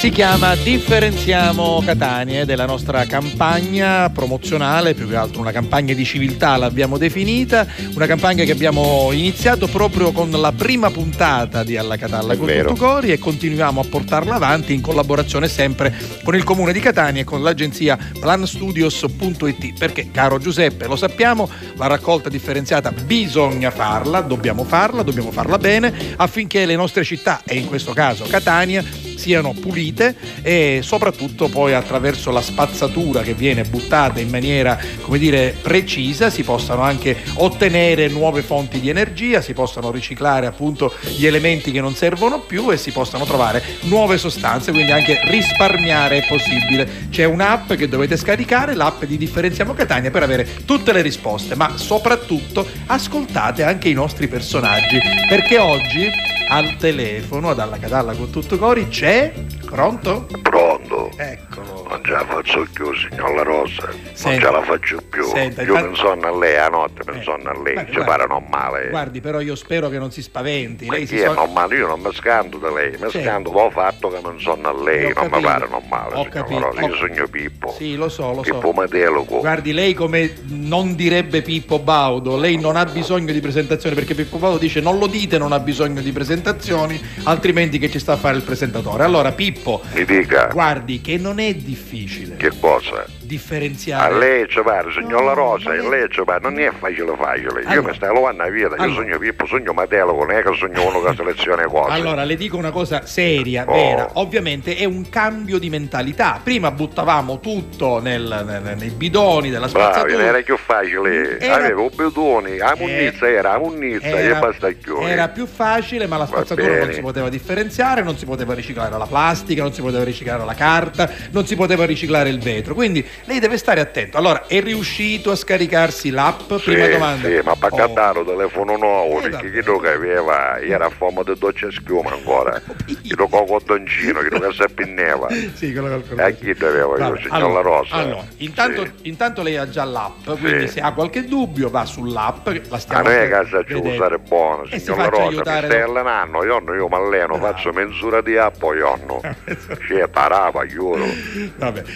Si 0.00 0.08
chiama 0.08 0.54
Differenziamo 0.54 1.82
Catania 1.84 2.40
ed 2.40 2.48
è 2.48 2.56
la 2.56 2.64
nostra 2.64 3.04
campagna 3.04 4.08
promozionale, 4.08 4.94
più 4.94 5.06
che 5.06 5.14
altro 5.14 5.42
una 5.42 5.52
campagna 5.52 5.92
di 5.92 6.06
civiltà 6.06 6.56
l'abbiamo 6.56 6.96
definita, 6.96 7.66
una 7.94 8.06
campagna 8.06 8.44
che 8.44 8.52
abbiamo 8.52 9.10
iniziato 9.12 9.66
proprio 9.66 10.10
con 10.10 10.30
la 10.30 10.52
prima 10.52 10.90
puntata 10.90 11.62
di 11.64 11.76
Alla 11.76 11.98
Catalla 11.98 12.32
È 12.32 12.38
con 12.38 12.46
vero. 12.46 12.70
tutto 12.70 12.82
cori 12.82 13.12
e 13.12 13.18
continuiamo 13.18 13.78
a 13.78 13.84
portarla 13.84 14.36
avanti 14.36 14.72
in 14.72 14.80
collaborazione 14.80 15.48
sempre 15.48 15.94
con 16.24 16.34
il 16.34 16.44
comune 16.44 16.72
di 16.72 16.80
Catania 16.80 17.20
e 17.20 17.24
con 17.24 17.42
l'agenzia 17.42 17.98
planstudios.it 18.18 19.78
perché 19.78 20.10
caro 20.10 20.38
Giuseppe 20.38 20.86
lo 20.86 20.96
sappiamo 20.96 21.46
la 21.76 21.88
raccolta 21.88 22.30
differenziata 22.30 22.90
bisogna 22.90 23.70
farla, 23.70 24.22
dobbiamo 24.22 24.64
farla, 24.64 25.02
dobbiamo 25.02 25.30
farla 25.30 25.58
bene 25.58 25.92
affinché 26.16 26.64
le 26.64 26.74
nostre 26.74 27.04
città 27.04 27.42
e 27.44 27.56
in 27.56 27.66
questo 27.66 27.92
caso 27.92 28.24
Catania 28.24 29.09
siano 29.20 29.52
pulite 29.52 30.16
e 30.40 30.80
soprattutto 30.82 31.48
poi 31.48 31.74
attraverso 31.74 32.30
la 32.30 32.40
spazzatura 32.40 33.20
che 33.20 33.34
viene 33.34 33.64
buttata 33.64 34.18
in 34.18 34.30
maniera 34.30 34.78
come 35.02 35.18
dire 35.18 35.54
precisa 35.60 36.30
si 36.30 36.42
possano 36.42 36.80
anche 36.80 37.14
ottenere 37.34 38.08
nuove 38.08 38.40
fonti 38.40 38.80
di 38.80 38.88
energia, 38.88 39.42
si 39.42 39.52
possano 39.52 39.90
riciclare 39.90 40.46
appunto 40.46 40.94
gli 41.16 41.26
elementi 41.26 41.70
che 41.70 41.82
non 41.82 41.94
servono 41.94 42.40
più 42.40 42.70
e 42.70 42.78
si 42.78 42.92
possano 42.92 43.26
trovare 43.26 43.62
nuove 43.82 44.16
sostanze, 44.16 44.72
quindi 44.72 44.90
anche 44.90 45.20
risparmiare 45.24 46.18
è 46.18 46.26
possibile. 46.26 47.08
C'è 47.10 47.24
un'app 47.24 47.74
che 47.74 47.88
dovete 47.88 48.16
scaricare, 48.16 48.74
l'app 48.74 49.04
di 49.04 49.18
Differenziamo 49.18 49.74
Catania 49.74 50.10
per 50.10 50.22
avere 50.22 50.64
tutte 50.64 50.92
le 50.92 51.02
risposte, 51.02 51.54
ma 51.54 51.76
soprattutto 51.76 52.66
ascoltate 52.86 53.62
anche 53.62 53.90
i 53.90 53.94
nostri 53.94 54.28
personaggi, 54.28 54.98
perché 55.28 55.58
oggi 55.58 56.08
al 56.52 56.76
telefono, 56.78 57.50
ad 57.50 57.60
alla 57.60 58.14
con 58.14 58.30
tutto 58.30 58.58
cori, 58.58 58.88
c'è... 58.88 59.32
Pronto? 59.70 60.26
Pronto? 60.42 61.10
Eccolo. 61.16 61.86
Non 61.88 62.00
ce 62.04 62.10
la 62.10 62.24
faccio 62.26 62.66
più, 62.72 62.92
signor 62.92 63.34
La 63.36 63.42
Rosa. 63.44 63.86
Non 63.86 63.96
Senta. 64.14 64.46
ce 64.46 64.52
la 64.52 64.62
faccio 64.62 65.00
più. 65.08 65.24
Senta, 65.26 65.62
Io 65.62 65.78
non 65.78 65.94
sonno 65.94 66.26
a 66.26 66.36
lei, 66.36 66.56
a 66.56 66.66
notte 66.68 67.02
non 67.06 67.16
Eh, 67.16 67.48
a 67.48 67.62
lei. 67.62 67.74
ma 67.74 67.84
Ci 67.84 67.92
guardi- 67.92 68.04
pare 68.10 68.26
normale. 68.26 68.88
Guardi, 68.90 69.20
però 69.20 69.38
io 69.40 69.54
spero 69.54 69.88
che 69.88 69.98
non 69.98 70.10
si 70.10 70.22
spaventi. 70.22 70.86
Ma 70.86 70.94
Lei 70.94 71.06
si 71.06 71.18
è 71.20 71.26
so- 71.26 71.34
normale? 71.34 71.76
Io 71.76 71.86
non 71.86 72.00
mi 72.00 72.12
scando 72.12 72.58
da 72.58 72.72
lei, 72.72 72.96
mi 73.00 73.10
Sì. 73.10 73.20
scando 73.22 73.52
l'ho 73.52 73.70
fatto 73.70 74.08
che 74.08 74.18
non 74.20 74.40
sonno 74.40 74.68
a 74.70 74.82
lei, 74.82 75.00
non 75.02 75.08
mi 75.08 75.14
capito. 75.30 75.40
pare 75.40 75.68
normale, 75.70 76.14
Ho 76.16 76.24
capito, 76.28 76.60
Rosa. 76.60 76.80
Io 76.80 76.92
ho- 76.92 76.96
sogno 76.96 77.26
Pippo. 77.28 77.74
Sì, 77.78 77.94
lo 77.94 78.08
so, 78.08 78.32
lo 78.32 78.40
Pippo 78.40 78.60
so. 78.60 78.72
Mateloco. 78.72 79.38
Guardi, 79.38 79.72
lei 79.72 79.94
come 79.94 80.32
non 80.48 80.96
direbbe 80.96 81.42
Pippo 81.42 81.78
Baudo, 81.78 82.36
lei 82.36 82.56
non 82.58 82.74
ha 82.74 82.84
bisogno 82.86 83.32
di 83.32 83.40
presentazioni 83.40 83.94
perché 83.94 84.14
Pippo 84.16 84.38
Baudo 84.38 84.58
dice 84.58 84.80
non 84.80 84.98
lo 84.98 85.06
dite, 85.06 85.38
non 85.38 85.52
ha 85.52 85.60
bisogno 85.60 86.00
di 86.00 86.10
presentazioni, 86.40 87.00
altrimenti 87.24 87.78
che 87.78 87.90
ci 87.90 87.98
sta 87.98 88.14
a 88.14 88.16
fare 88.16 88.36
il 88.36 88.42
presentatore. 88.42 89.04
Allora 89.04 89.32
Pippo, 89.32 89.82
Mi 89.92 90.04
dica, 90.04 90.46
guardi 90.46 91.00
che 91.00 91.18
non 91.18 91.38
è 91.38 91.54
difficile 91.54 92.36
che 92.36 92.50
cosa? 92.58 93.19
Differenziare. 93.34 94.12
A 94.12 94.16
lei 94.16 94.48
ci 94.48 94.60
pare, 94.62 94.90
signor 94.92 95.22
La 95.22 95.32
Rosa, 95.32 95.70
a 95.70 95.74
lei 95.88 96.08
pare, 96.24 96.40
non 96.42 96.58
è 96.58 96.70
facile 96.78 97.14
facile. 97.16 97.60
Io 97.62 97.68
Allora. 97.68 97.88
mi 97.88 97.94
stai 97.94 98.12
lavando 98.12 98.42
la 98.42 98.48
vita, 98.50 98.66
io 98.68 98.74
Allora. 98.76 98.94
sogno 99.02 99.18
Pippo, 99.18 99.46
sogno 99.46 99.72
Mateloco, 99.72 100.24
non 100.24 100.36
è 100.36 100.42
che 100.42 100.54
sogno 100.56 100.86
uno 100.88 101.00
che 101.02 101.14
seleziona 101.14 101.64
cose. 101.66 101.92
Allora, 101.92 102.24
le 102.24 102.36
dico 102.36 102.56
una 102.56 102.70
cosa 102.72 103.06
seria, 103.06 103.64
Oh. 103.66 103.72
vera. 103.72 104.08
Ovviamente 104.14 104.76
è 104.76 104.84
un 104.84 105.08
cambio 105.08 105.58
di 105.58 105.70
mentalità. 105.70 106.40
Prima 106.42 106.70
buttavamo 106.72 107.38
tutto 107.40 108.00
nel- 108.00 108.42
nel- 108.46 108.76
nei 108.76 108.90
bidoni 108.90 109.50
della 109.50 109.68
Bravi, 109.68 109.92
spazzatura. 109.92 110.22
era 110.24 110.40
più 110.42 110.56
facile. 110.56 111.38
Era- 111.38 111.54
Avevo 111.60 111.90
bedoni, 111.94 112.56
la 112.56 112.74
munnizza 112.76 113.28
era 113.28 113.52
la 113.52 113.58
munnizza 113.58 114.06
e 114.06 114.24
era, 114.24 114.38
basta 114.40 114.70
chiudi. 114.72 115.04
era 115.04 115.28
più 115.28 115.46
facile, 115.46 116.06
ma 116.06 116.16
la 116.16 116.26
spazzatura 116.26 116.78
non 116.84 116.92
si 116.92 117.00
poteva 117.00 117.28
differenziare, 117.28 118.02
non 118.02 118.16
si 118.16 118.24
poteva 118.24 118.54
riciclare 118.54 118.96
la 118.96 119.06
plastica, 119.06 119.62
non 119.62 119.72
si 119.72 119.80
poteva 119.82 120.02
riciclare 120.04 120.44
la 120.44 120.54
carta, 120.54 121.08
non 121.30 121.46
si 121.46 121.54
poteva 121.56 121.84
riciclare 121.84 122.28
il 122.30 122.38
vetro. 122.40 122.74
Quindi 122.74 123.06
lei 123.24 123.38
deve 123.38 123.56
stare 123.56 123.80
attento. 123.80 124.16
Allora, 124.18 124.46
è 124.46 124.60
riuscito 124.60 125.30
a 125.30 125.36
scaricarsi 125.36 126.10
l'app? 126.10 126.52
Prima 126.64 126.84
Sì, 126.84 126.90
domanda. 126.90 127.28
sì, 127.28 127.40
ma 127.44 127.54
per 127.56 127.72
Oh. 127.72 127.76
cattare 127.76 128.18
un 128.20 128.26
telefono 128.26 128.76
nuovo, 128.76 129.18
Eh, 129.18 129.28
perché 129.30 129.50
chi 129.50 129.62
lo 129.62 129.78
che 129.78 129.90
aveva, 129.92 130.58
era 130.60 130.86
a 130.86 130.90
forma 130.90 131.22
di 131.22 131.34
doccia 131.38 131.70
schiuma 131.70 132.10
ancora. 132.12 132.60
Chi 133.02 133.14
lo 133.16 133.28
cocottoncino, 133.28 134.20
chi 134.20 134.28
lo 134.30 134.40
che 134.40 134.52
si 134.52 134.64
pinneva. 134.74 135.28
Sì, 135.54 135.72
quello 135.72 136.00
che 136.02 136.14
ho 136.14 136.20
E 136.20 136.22
a 136.22 136.30
chi 136.30 136.54
dovevo 136.54 136.96
io, 136.98 137.16
signor 137.16 137.32
allora, 137.32 137.52
La 137.54 137.60
Rosa? 137.60 137.94
allora, 137.96 138.24
intanto, 138.38 138.84
Sì. 138.84 138.92
intanto 139.08 139.42
lei 139.42 139.56
ha 139.56 139.68
già 139.68 139.84
l'app, 139.84 140.28
quindi 140.38 140.66
Sì. 140.66 140.74
se 140.74 140.80
ha 140.80 140.92
qualche 140.92 141.24
dubbio 141.24 141.70
va 141.70 141.84
sull'app, 141.84 142.46
la 142.68 142.78
stiamo 142.78 143.02
noi 143.04 143.14
a 143.14 143.18
per 143.20 143.28
casa 143.28 143.62
ci 143.64 143.72
vedere. 143.74 143.94
usare 143.94 144.18
buono, 144.18 144.66
si 144.66 144.78
signor 144.80 144.98
La 144.98 145.08
Rosa, 145.08 145.28
mi 145.30 145.34
stai 145.40 145.68
da- 145.68 145.84
allenando, 145.84 146.44
io, 146.44 146.58
no, 146.60 146.74
io 146.74 146.88
mi 146.88 146.94
alleno, 146.94 147.38
faccio 147.38 147.72
mezz'ora 147.72 148.20
di 148.20 148.36
app, 148.36 148.62
io 148.62 148.98
no. 149.06 149.20
C'è 149.86 150.08
parava, 150.08 150.66
giuro. 150.66 151.04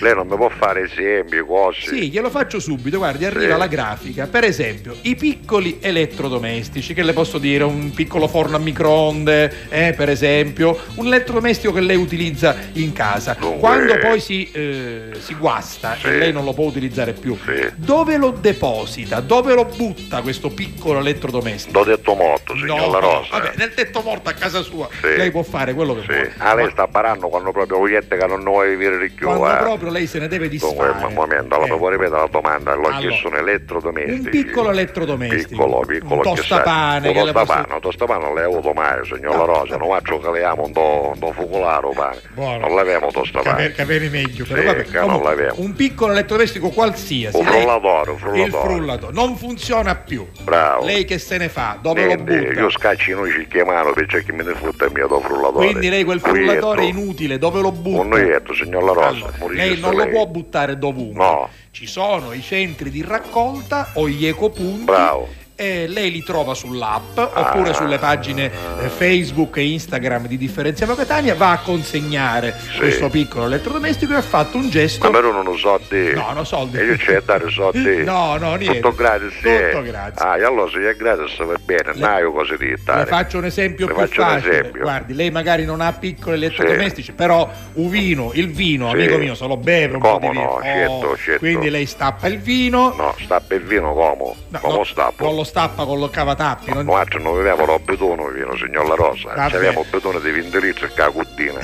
Lei 0.01 0.15
non 0.15 0.27
mi 0.29 0.37
può 0.37 0.49
fare 0.49 0.89
esempi, 1.15 1.39
cose. 1.47 1.81
Sì, 1.89 2.11
glielo 2.11 2.31
faccio 2.31 2.59
subito, 2.61 2.99
guardi, 2.99 3.25
arriva 3.25 3.53
Sì. 3.55 3.59
la 3.59 3.67
grafica. 3.67 4.27
Per 4.27 4.45
esempio, 4.45 4.97
i 5.03 5.15
piccoli 5.17 5.79
elettrodomestici, 5.81 6.95
che 6.95 7.03
le 7.03 7.13
posso 7.13 7.39
dire, 7.39 7.65
un 7.65 7.93
piccolo 7.93 8.27
forno 8.29 8.57
a 8.57 8.59
microonde, 8.59 9.69
eh, 9.69 9.95
per 9.97 10.09
esempio, 10.09 10.79
un 10.97 11.07
elettrodomestico 11.07 11.73
che 11.73 11.81
lei 11.81 11.97
utilizza 11.97 12.55
in 12.75 12.93
casa. 12.93 13.37
Dunque- 13.39 13.59
Quando 13.61 13.99
poi 13.99 14.21
si, 14.21 14.51
eh, 14.53 15.11
si 15.19 15.35
guasta 15.35 15.97
Sì. 15.99 16.07
e 16.09 16.17
lei 16.19 16.33
non 16.33 16.45
lo 16.45 16.53
può 16.53 16.65
utilizzare 16.67 17.13
più, 17.13 17.37
Sì. 17.45 17.71
dove 17.77 18.17
lo 18.17 18.31
deposita? 18.31 19.21
Dove 19.21 19.55
lo 19.55 19.65
butta 19.65 20.23
questo 20.23 20.49
piccolo 20.51 20.99
elettrodomestico? 21.01 21.79
L'ho 21.79 21.85
detto 21.85 22.15
molto, 22.15 22.55
signor 22.55 22.91
La 22.91 22.99
Rosa. 22.99 23.29
vabbè, 23.39 23.53
nel 23.57 23.75
tetto 23.75 24.03
morto 24.03 24.29
a 24.29 24.33
casa 24.33 24.63
sua 24.63 24.89
lei 25.03 25.31
può 25.31 25.43
fare 25.43 25.75
quello 25.75 25.95
che 25.95 26.03
vuole. 26.07 26.33
Ah, 26.39 26.55
lei 26.55 26.71
sta 26.71 26.87
parando 26.87 27.29
quando 27.29 27.51
proprio 27.53 27.79
vogliette 27.79 28.17
che 28.17 28.27
non 28.27 28.43
vuoi 28.43 28.77
vivere 28.77 28.99
di 28.99 29.11
più, 29.11 29.27
quando 29.27 29.53
eh. 29.59 29.63
proprio 29.63 29.91
lei 29.91 30.07
se 30.07 30.19
ne 30.19 30.29
deve 30.29 30.49
Dunque, 30.49 30.95
un 31.07 31.15
momento, 31.15 31.55
allora 31.55 31.69
Eh. 31.69 31.73
mi 31.73 31.79
può 31.79 31.89
ripetere 31.89 32.17
la 32.21 32.29
domanda? 32.31 32.75
L'ho 32.75 32.81
Allora, 32.87 32.97
chiesto 32.99 33.29
un 33.29 33.37
elettrodomestico. 33.37 34.15
Un 34.25 34.31
piccolo 34.31 34.71
elettrodomestico. 34.71 35.65
Piccolo, 35.65 35.87
piccolo. 35.87 36.15
Un 36.15 36.23
tostapane. 36.23 37.09
Un 37.09 37.15
tostapane, 37.15 37.65
posso- 37.67 37.81
tostapane 37.81 38.25
non 38.25 38.39
avuto 38.39 38.73
mai, 38.73 39.05
signor 39.05 39.37
La 39.37 39.45
Rosa. 39.45 39.77
Non 39.77 39.89
faccio 39.89 40.19
che 40.21 40.31
le 40.31 40.45
amo 40.45 40.65
un 40.65 40.73
po' 40.73 41.11
un 41.15 41.19
po' 41.19 41.33
focolare, 41.33 41.89
pane. 41.95 42.21
Buono. 42.35 42.59
Non 42.67 42.75
l'avevamo 42.77 43.11
tostapane. 43.11 43.57
Caper- 43.57 43.75
capire 43.75 44.09
meglio, 44.09 44.45
però 44.47 44.61
Sì, 44.61 44.67
vabbè, 44.67 44.85
non 44.93 45.03
comunque, 45.07 45.29
l'avevo. 45.31 45.55
un 45.63 45.73
piccolo 45.75 46.13
elettrodomestico 46.13 46.69
qualsiasi. 46.71 47.37
Un 47.37 47.45
lei- 47.45 47.53
frullatore, 47.63 48.11
un 48.11 48.17
Il 48.17 48.21
frullatore. 48.23 48.69
frullatore 48.75 49.13
non 49.13 49.37
funziona 49.37 49.95
più. 49.97 50.27
Bravo. 50.43 50.85
Lei 50.85 51.05
che 51.05 51.19
se 51.19 51.39
ne 51.39 51.49
fa? 51.49 51.79
Dove 51.81 52.05
Niente, 52.07 52.37
lo 52.37 52.43
butta? 52.49 52.61
io 52.61 52.71
scacci 52.71 53.13
noi 53.13 53.31
ci 53.31 53.47
chiamano 53.49 53.93
perché 53.93 54.23
chi 54.25 54.33
me 54.33 54.43
ne 54.43 54.55
fotte 54.55 54.89
mio 54.93 55.07
do 55.07 55.21
frullatore. 55.21 55.67
Quindi 55.67 55.89
lei 55.89 56.05
quel 56.05 56.21
frullatore 56.21 56.81
noietto. 56.83 56.99
inutile, 56.99 57.39
dove 57.39 57.61
lo 57.61 57.73
butta? 57.73 58.01
Un 58.01 58.09
noietto, 58.09 58.55
signor 58.55 58.83
La 58.85 58.93
Rosa. 58.93 59.27
Allora, 59.39 59.53
lei 59.55 59.79
non 59.81 59.93
lo 59.93 60.05
lei. 60.05 60.11
può 60.13 60.27
buttare 60.27 60.79
dovunque. 60.85 61.25
No. 61.25 61.49
Ci 61.71 61.87
sono 61.87 62.33
i 62.33 62.43
centri 62.43 62.91
di 62.91 63.03
raccolta 63.03 63.91
o 63.95 64.09
gli 64.09 64.27
ecopunti. 64.27 64.85
Bravo. 64.85 65.43
E 65.57 65.87
lei 65.87 66.11
li 66.11 66.25
trova 66.25 66.53
sull'app 66.53 67.17
oppure 67.17 67.71
Ah. 67.71 67.75
sulle 67.75 67.99
pagine 67.99 68.51
eh, 68.83 68.89
Facebook 68.89 69.57
e 69.59 69.65
Instagram 69.69 70.27
di 70.27 70.37
Differenziamo 70.37 70.97
Catania, 70.97 71.37
va 71.37 71.53
a 71.53 71.59
consegnare 71.59 72.57
questo 72.77 73.09
piccolo 73.09 73.45
elettrodomestico 73.47 74.15
e 74.15 74.17
ha 74.17 74.23
fatto 74.23 74.57
un 74.57 74.69
gesto. 74.69 75.05
Ma 75.09 75.17
però 75.17 75.31
non 75.31 75.45
lo 75.45 75.57
so 75.57 75.81
te. 75.89 76.13
No, 76.13 76.33
no, 76.33 76.43
soldi. 76.43 76.79
E 76.79 76.85
io 76.85 76.97
c'è 76.97 77.13
da 77.25 77.39
dare 77.39 77.51
soldi. 77.51 78.03
No, 78.03 78.37
no, 78.37 78.57
niente. 78.57 78.81
Tutto 78.81 78.95
gratis. 78.97 79.33
Tutto 79.37 79.49
eh. 79.49 79.83
gratis. 79.85 80.21
Ah, 80.21 80.37
e 80.39 80.43
allora 80.43 80.69
se 80.71 80.91
è 80.91 80.97
gratis 80.97 81.37
va 81.45 81.55
bene, 81.65 81.83
Le- 81.95 82.01
non 82.01 82.11
hai 82.11 82.25
cose 82.33 82.57
di 82.57 82.67
Le 82.67 82.79
dare. 82.85 83.07
faccio 83.07 83.39
un 83.39 83.45
esempio 83.45 83.87
Le 83.87 83.95
più 83.95 84.07
facile. 84.23 84.59
esempio. 84.59 84.83
Guardi, 84.83 85.15
lei 85.15 85.31
magari 85.31 85.65
non 85.65 85.81
ha 85.81 85.93
piccoli 85.93 86.35
elettrodomestici, 86.35 87.13
però 87.13 87.49
un 87.75 87.89
vino, 87.89 88.33
il 88.35 88.51
vino, 88.51 88.89
Sì. 88.91 88.95
amico 88.97 89.19
mio, 89.19 89.37
se 89.37 89.47
lo 89.47 89.57
beve 89.57 89.95
un 89.95 90.01
po' 90.01 90.19
Come 90.19 90.31
di 90.31 90.37
vino. 90.37 90.45
no, 90.57 90.61
certo, 90.63 91.17
certo. 91.17 91.39
Quindi 91.39 91.71
lei 91.71 91.87
stappa 91.87 92.27
il 92.27 92.41
vino, 92.41 92.93
No, 92.97 93.15
sta 93.21 93.39
per 93.41 93.63
vino 93.63 93.93
come? 93.93 94.35
No, 94.49 94.59
come 94.59 94.77
no, 94.79 94.85
stappo? 94.85 95.43
Lo 95.45 95.51
stappa 95.51 95.85
con 95.85 95.99
lo 95.99 96.09
cavatappi. 96.09 96.73
non- 96.73 96.87
Noi 96.87 96.99
altri 96.99 97.23
non 97.23 97.35
avevamo 97.39 97.67
lo 97.67 97.79
betone 97.79 98.33
vino, 98.33 98.57
signor 98.57 98.89
La 98.89 98.95
Rosa. 98.95 99.31
Avevamo 99.35 99.83
il 99.83 99.87
betone 99.91 100.21
di 100.21 100.31
20 100.31 100.61
litri 100.61 100.87
e 100.87 100.91
la 100.97 101.11
cuttina. 101.13 101.61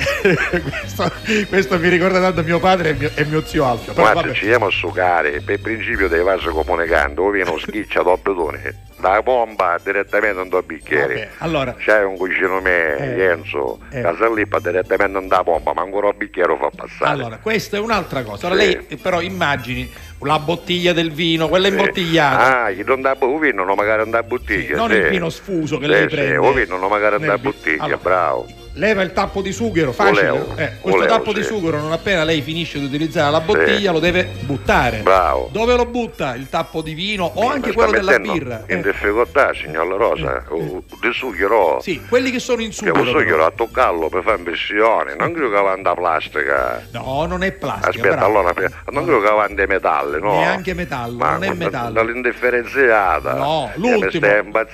questo, 0.61 1.11
questo 1.49 1.79
mi 1.79 1.89
ricorda 1.89 2.19
tanto 2.21 2.43
mio 2.43 2.59
padre 2.59 2.89
e 2.89 2.93
mio, 2.93 3.11
e 3.15 3.25
mio 3.25 3.41
zio 3.43 3.65
Alfio. 3.65 3.93
Guarda, 3.93 4.31
ci 4.33 4.41
andiamo 4.43 4.67
a 4.67 4.71
succare, 4.71 5.41
per 5.41 5.59
principio 5.59 6.07
dei 6.07 6.21
vasi 6.23 6.45
comunicando, 6.47 7.23
o 7.23 7.29
viene 7.31 7.49
un 7.49 7.59
schiccia 7.59 8.03
do 8.03 8.17
betone, 8.21 8.83
da 8.99 9.19
pompa 9.23 9.77
direttamente 9.83 10.41
in 10.41 10.49
due 10.49 10.61
bicchieri. 10.61 11.13
Vabbè, 11.15 11.29
allora, 11.39 11.73
C'è 11.73 12.03
un 12.03 12.17
cugino 12.17 12.61
me, 12.61 12.97
Eh, 12.97 13.23
Enzo, 13.23 13.79
eh. 13.89 14.01
che 14.01 14.15
si 14.19 14.33
lippa 14.35 14.59
direttamente 14.59 15.17
in 15.17 15.27
da 15.27 15.43
pompa, 15.43 15.73
ma 15.73 15.81
ancora 15.81 16.07
un 16.07 16.17
bicchiere 16.17 16.49
lo 16.49 16.57
fa 16.57 16.69
passare. 16.75 17.09
allora, 17.11 17.37
questa 17.41 17.77
è 17.77 17.79
un'altra 17.79 18.21
cosa. 18.23 18.45
Allora, 18.47 18.61
Sì. 18.61 18.85
lei 18.87 18.97
però 18.97 19.21
immagini 19.21 19.91
la 20.23 20.39
bottiglia 20.39 20.93
del 20.93 21.11
vino, 21.11 21.47
quella 21.47 21.67
imbottigliata. 21.67 22.65
Ah, 22.65 22.71
chi 22.71 22.83
non 22.83 23.01
dà 23.01 23.15
bu- 23.15 23.39
vino, 23.39 23.63
non 23.63 23.75
magari 23.75 24.01
andare 24.01 24.23
a 24.23 24.27
bottiglia. 24.27 24.75
non 24.75 24.89
sì. 24.89 24.95
il 24.97 25.07
vino 25.09 25.29
sfuso 25.29 25.77
che 25.77 25.85
Sì, 25.85 25.91
lei 25.91 26.09
sì, 26.09 26.15
prende. 26.15 26.37
o 26.37 26.53
vino 26.53 26.77
non 26.77 26.89
magari 26.89 27.15
andare 27.15 27.33
a 27.33 27.37
bottiglia, 27.39 27.83
Allora, 27.83 27.97
bravo. 28.01 28.45
Leva 28.75 29.01
il 29.01 29.11
tappo 29.11 29.41
di 29.41 29.51
sughero, 29.51 29.91
facile. 29.91 30.29
Volevo, 30.29 30.51
Eh, 30.55 30.71
questo 30.79 30.89
volevo, 30.99 31.05
tappo 31.13 31.33
di 31.33 31.41
sì. 31.41 31.47
sughero 31.47 31.79
non 31.79 31.91
appena 31.91 32.23
lei 32.23 32.41
finisce 32.41 32.79
di 32.79 32.85
utilizzare 32.85 33.29
la 33.29 33.41
bottiglia 33.41 33.91
lo 33.91 33.99
deve 33.99 34.29
buttare. 34.41 34.99
Bravo. 34.99 35.49
Dove 35.51 35.75
lo 35.75 35.85
butta? 35.85 36.35
Il 36.35 36.47
tappo 36.49 36.81
di 36.81 36.93
vino 36.93 37.29
o 37.33 37.49
anche 37.49 37.67
Mi 37.69 37.73
quello 37.75 37.89
sta 37.91 37.99
della 37.99 38.19
birra? 38.19 38.63
In 38.69 38.77
Eh, 38.77 38.81
difficoltà, 38.81 39.51
signor 39.53 39.87
La 39.87 39.95
Rosa. 39.97 40.43
Uh, 40.49 40.81
Di 41.01 41.11
sughero. 41.11 41.79
Sì, 41.81 42.01
quelli 42.07 42.31
che 42.31 42.39
sono 42.39 42.61
in 42.61 42.69
Che 42.69 42.75
sughero. 42.75 42.99
un 43.01 43.05
sughero 43.07 43.29
però. 43.35 43.45
a 43.47 43.51
toccarlo 43.51 44.07
per 44.07 44.23
fare 44.23 44.37
impressione, 44.37 45.15
non 45.15 45.33
credo 45.33 45.49
che 45.53 45.61
vanda 45.61 45.93
plastica. 45.93 46.81
No, 46.91 47.25
non 47.25 47.43
è 47.43 47.51
plastica. 47.51 47.89
Aspetta, 47.89 48.15
bravo. 48.15 48.25
allora, 48.39 48.53
non 48.91 49.03
credo 49.03 49.19
che 49.21 49.29
vanda 49.31 49.65
metalli, 49.67 50.21
no? 50.21 50.31
Neanche 50.39 50.73
metallo, 50.73 51.17
Ma 51.17 51.31
non 51.31 51.43
è 51.43 51.53
metallo. 51.53 51.91
Dall'indifferenziata. 51.91 53.33
No, 53.33 53.69
Che 53.73 53.79
mi 53.79 53.89
l'ultimo. 53.89 54.27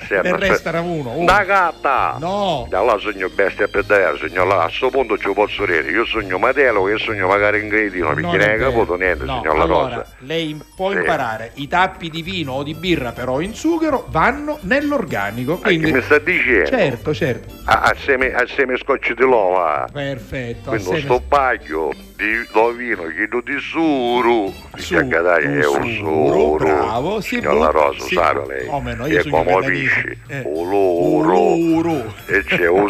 Per 0.08 0.22
restare 0.38 0.78
uno. 0.78 1.10
uno. 1.10 1.24
Da 1.24 1.42
gatta! 1.42 2.16
No. 2.20 2.68
Allora 2.70 2.98
sogno 2.98 3.28
bestia 3.28 3.66
per 3.66 3.86
te, 3.88 4.28
signor 4.28 4.46
La, 4.46 4.58
a 4.60 4.64
questo 4.66 4.90
punto 4.90 5.18
ci 5.18 5.32
posso 5.32 5.66
dire, 5.66 5.90
io 5.90 6.04
sogno 6.04 6.38
Matelo 6.38 6.84
che 6.84 6.98
sogno 6.98 7.26
magari 7.26 7.60
in 7.60 7.68
gredino, 7.68 8.08
perché 8.08 8.20
Non 8.22 8.30
hai 8.40 8.56
vero. 8.56 8.70
caputo 8.70 8.94
niente, 8.94 9.24
No, 9.24 9.40
signor 9.40 9.56
La 9.56 9.62
allora, 9.64 9.94
Rosa. 9.96 10.06
lei 10.20 10.60
può 10.76 10.90
Sì. 10.92 10.98
imparare 10.98 11.50
i 11.54 11.66
tappi 11.66 12.10
di 12.10 12.22
vino 12.22 12.52
o 12.52 12.62
di 12.62 12.74
birra 12.74 13.10
però 13.12 13.40
in 13.40 13.54
sughero 13.54 14.06
vanno 14.10 14.58
nell'organico. 14.60 15.56
Quindi... 15.58 15.90
mi 15.90 16.02
sta 16.02 16.18
dicendo? 16.18 16.66
Certo, 16.66 17.14
certo. 17.14 17.54
A- 17.64 17.80
Assieme, 17.88 18.32
assieme 18.34 18.74
ai 18.74 18.78
scotci 18.78 19.14
di 19.14 19.22
lova. 19.22 19.88
Perfetto. 19.92 20.68
Quindi 20.70 20.82
assieme- 20.84 21.00
stoppaglio 21.00 21.92
di 22.16 22.46
dovino, 22.52 23.04
chiedo 23.14 23.40
di 23.42 23.56
suru. 23.60 24.52
Dice 24.74 24.98
è 25.08 25.66
un 25.66 25.86
suru. 25.96 26.56
bravo, 26.56 27.20
sì, 27.20 27.36
Signor 27.36 27.54
La 27.56 27.70
Rosa, 27.70 28.04
sì. 28.04 28.14
sa 28.14 28.44
lei. 28.46 28.66
Come 28.66 28.94
no, 28.94 29.06
io 29.06 29.20
E 29.20 29.28
come 29.30 29.44
capisci? 29.44 30.18
Eh. 30.28 30.42
Uluru. 30.44 32.04
E 32.26 32.44
c'è 32.44 32.68
un 32.68 32.88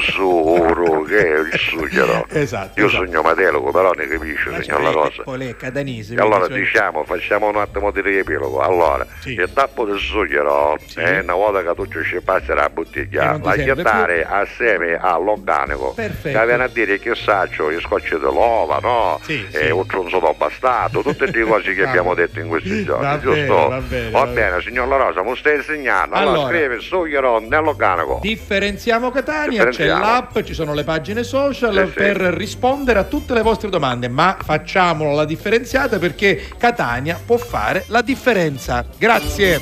che 1.05 1.19
è 1.35 1.39
il 1.39 1.51
sughero. 1.59 2.27
Esatto, 2.31 2.81
Io 2.81 2.86
esatto. 2.86 3.05
sogno 3.05 3.23
Matelo, 3.23 3.62
però 3.62 3.90
ne 3.93 4.06
capisce, 4.09 4.51
Ma 4.51 4.62
signor 4.62 4.82
La 4.82 4.90
Rosa. 4.90 5.23
Poi 5.23 5.47
è 5.48 5.56
catanese. 5.56 6.15
Allora 6.16 6.48
diciamo, 6.48 7.05
facciamo 7.05 7.48
un 7.48 7.56
attimo 7.56 7.90
di 7.90 8.01
riepilogo. 8.01 8.60
Allora, 8.60 9.06
Sì. 9.20 9.32
il 9.32 9.51
tappo 9.52 9.85
del 9.85 9.98
sughero, 9.98 10.77
eh, 10.97 11.20
una 11.20 11.35
volta 11.35 11.62
che 11.62 11.74
tu 11.74 12.02
ci 12.02 12.20
passi 12.23 12.52
la 12.52 12.69
bottiglia, 12.69 13.39
la 13.43 13.56
gettare 13.56 14.24
assieme 14.28 14.97
all'organico. 15.01 15.93
Perfetto. 15.94 16.39
Che 16.39 16.47
viene 16.47 16.65
a 16.65 16.69
dire 16.69 16.98
che 16.98 17.15
saccio, 17.15 17.70
gli 17.73 17.81
scocci 17.81 18.10
dell'ova, 18.19 18.78
no? 18.81 19.19
Sì, 19.23 19.47
e 19.51 19.65
sì. 19.66 19.70
un 19.70 19.86
tronzo 19.86 20.20
bastardo, 20.36 21.02
tutte 21.02 21.27
le 21.31 21.43
cose 21.44 21.74
che 21.74 21.86
abbiamo 21.86 22.15
detto 22.15 22.40
in 22.40 22.48
questi 22.48 22.85
giorni, 22.85 23.05
Va 23.05 23.19
giusto? 23.20 23.35
bene, 23.35 23.69
va 23.69 23.81
bene, 23.81 24.10
va 24.10 24.27
bene. 24.27 24.60
signor 24.62 24.89
La 24.89 24.97
Rosa, 24.97 25.23
mi 25.23 25.36
stai 25.36 25.56
insegnando. 25.56 26.15
Allora, 26.15 26.39
Allora. 26.40 26.48
scrive 26.56 26.81
sughero 26.81 27.39
nell'organico. 27.40 28.19
Differenziamo 28.23 29.10
Catania, 29.10 29.66
c'è 29.69 29.86
l'app, 29.86 30.39
ci 30.43 30.55
sono 30.55 30.74
le 30.74 30.78
pagine 30.85 31.23
social 31.25 31.75
Sì, 31.75 31.87
sì. 31.87 31.93
per 31.95 32.17
rispondere 32.17 32.99
a 32.99 33.05
tutte 33.05 33.35
le 33.35 33.43
vostre 33.43 33.69
domande, 33.71 34.09
ma 34.09 34.37
facciamolo 34.43 35.15
la 35.15 35.25
differenziata 35.25 35.99
perché 35.99 36.49
Catania 36.59 37.19
può 37.25 37.37
fare 37.37 37.85
la 37.89 38.03
differenza. 38.03 38.85
Grazie. 38.99 39.61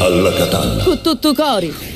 Alla 0.00 0.32
Catalla. 0.32 0.82
Cu 0.84 1.00
tutto 1.00 1.34
cori. 1.34 1.95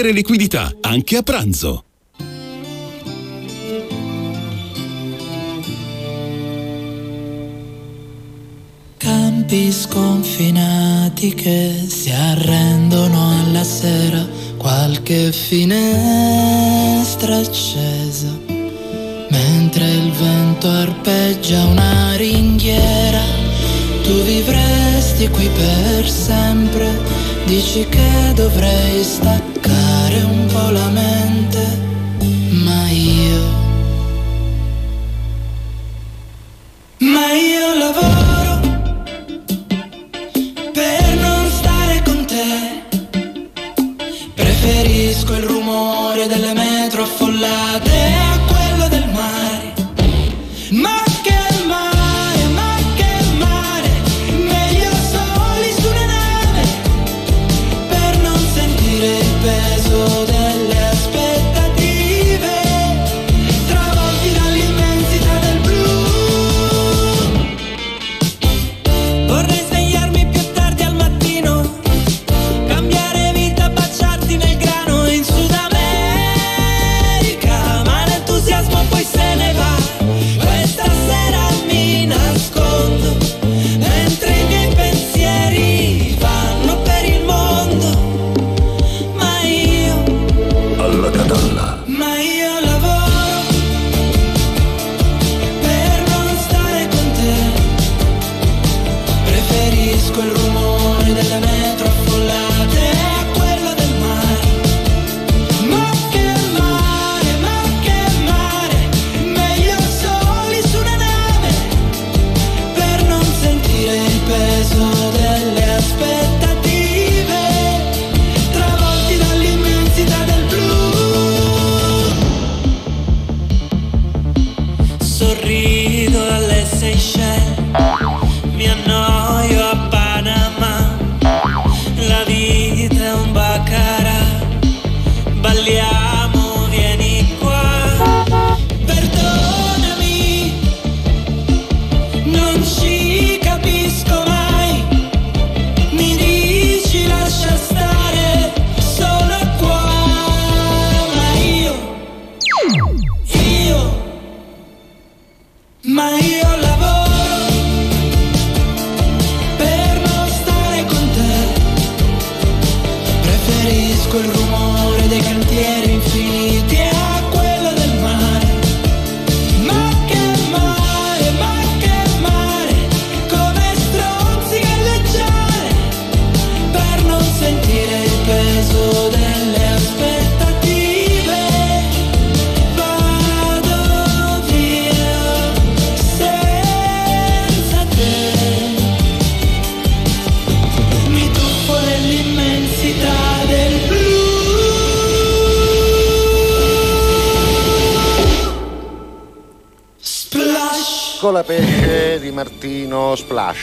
liquidità, 0.00 0.72
anche 0.80 1.18
a 1.18 1.22
pranzo. 1.22 1.84
Campi 8.96 9.70
sconfinati 9.70 11.34
che 11.34 11.84
si 11.88 12.10
arrendono 12.10 13.38
alla 13.40 13.64
sera, 13.64 14.26
qualche 14.56 15.30
finestra 15.30 15.76
accesa, 17.36 18.30
mentre 19.28 19.90
il 19.90 20.10
vento 20.12 20.68
arpeggia 20.68 21.64
una 21.64 22.14
ringhiera, 22.16 23.20
tu 24.02 24.22
vivresti 24.22 25.28
qui 25.28 25.48
per 25.48 26.08
sempre, 26.08 26.98
dici 27.44 27.86
che 27.88 28.32
dovrei 28.34 29.02
staccare 29.02 29.81
un 30.24 30.46
po' 30.46 30.70
la 30.70 30.88
mente, 30.88 31.78
ma 32.64 32.88
io... 32.90 33.60
Ma 36.98 37.32
io 37.32 37.74
lavoro 37.78 38.31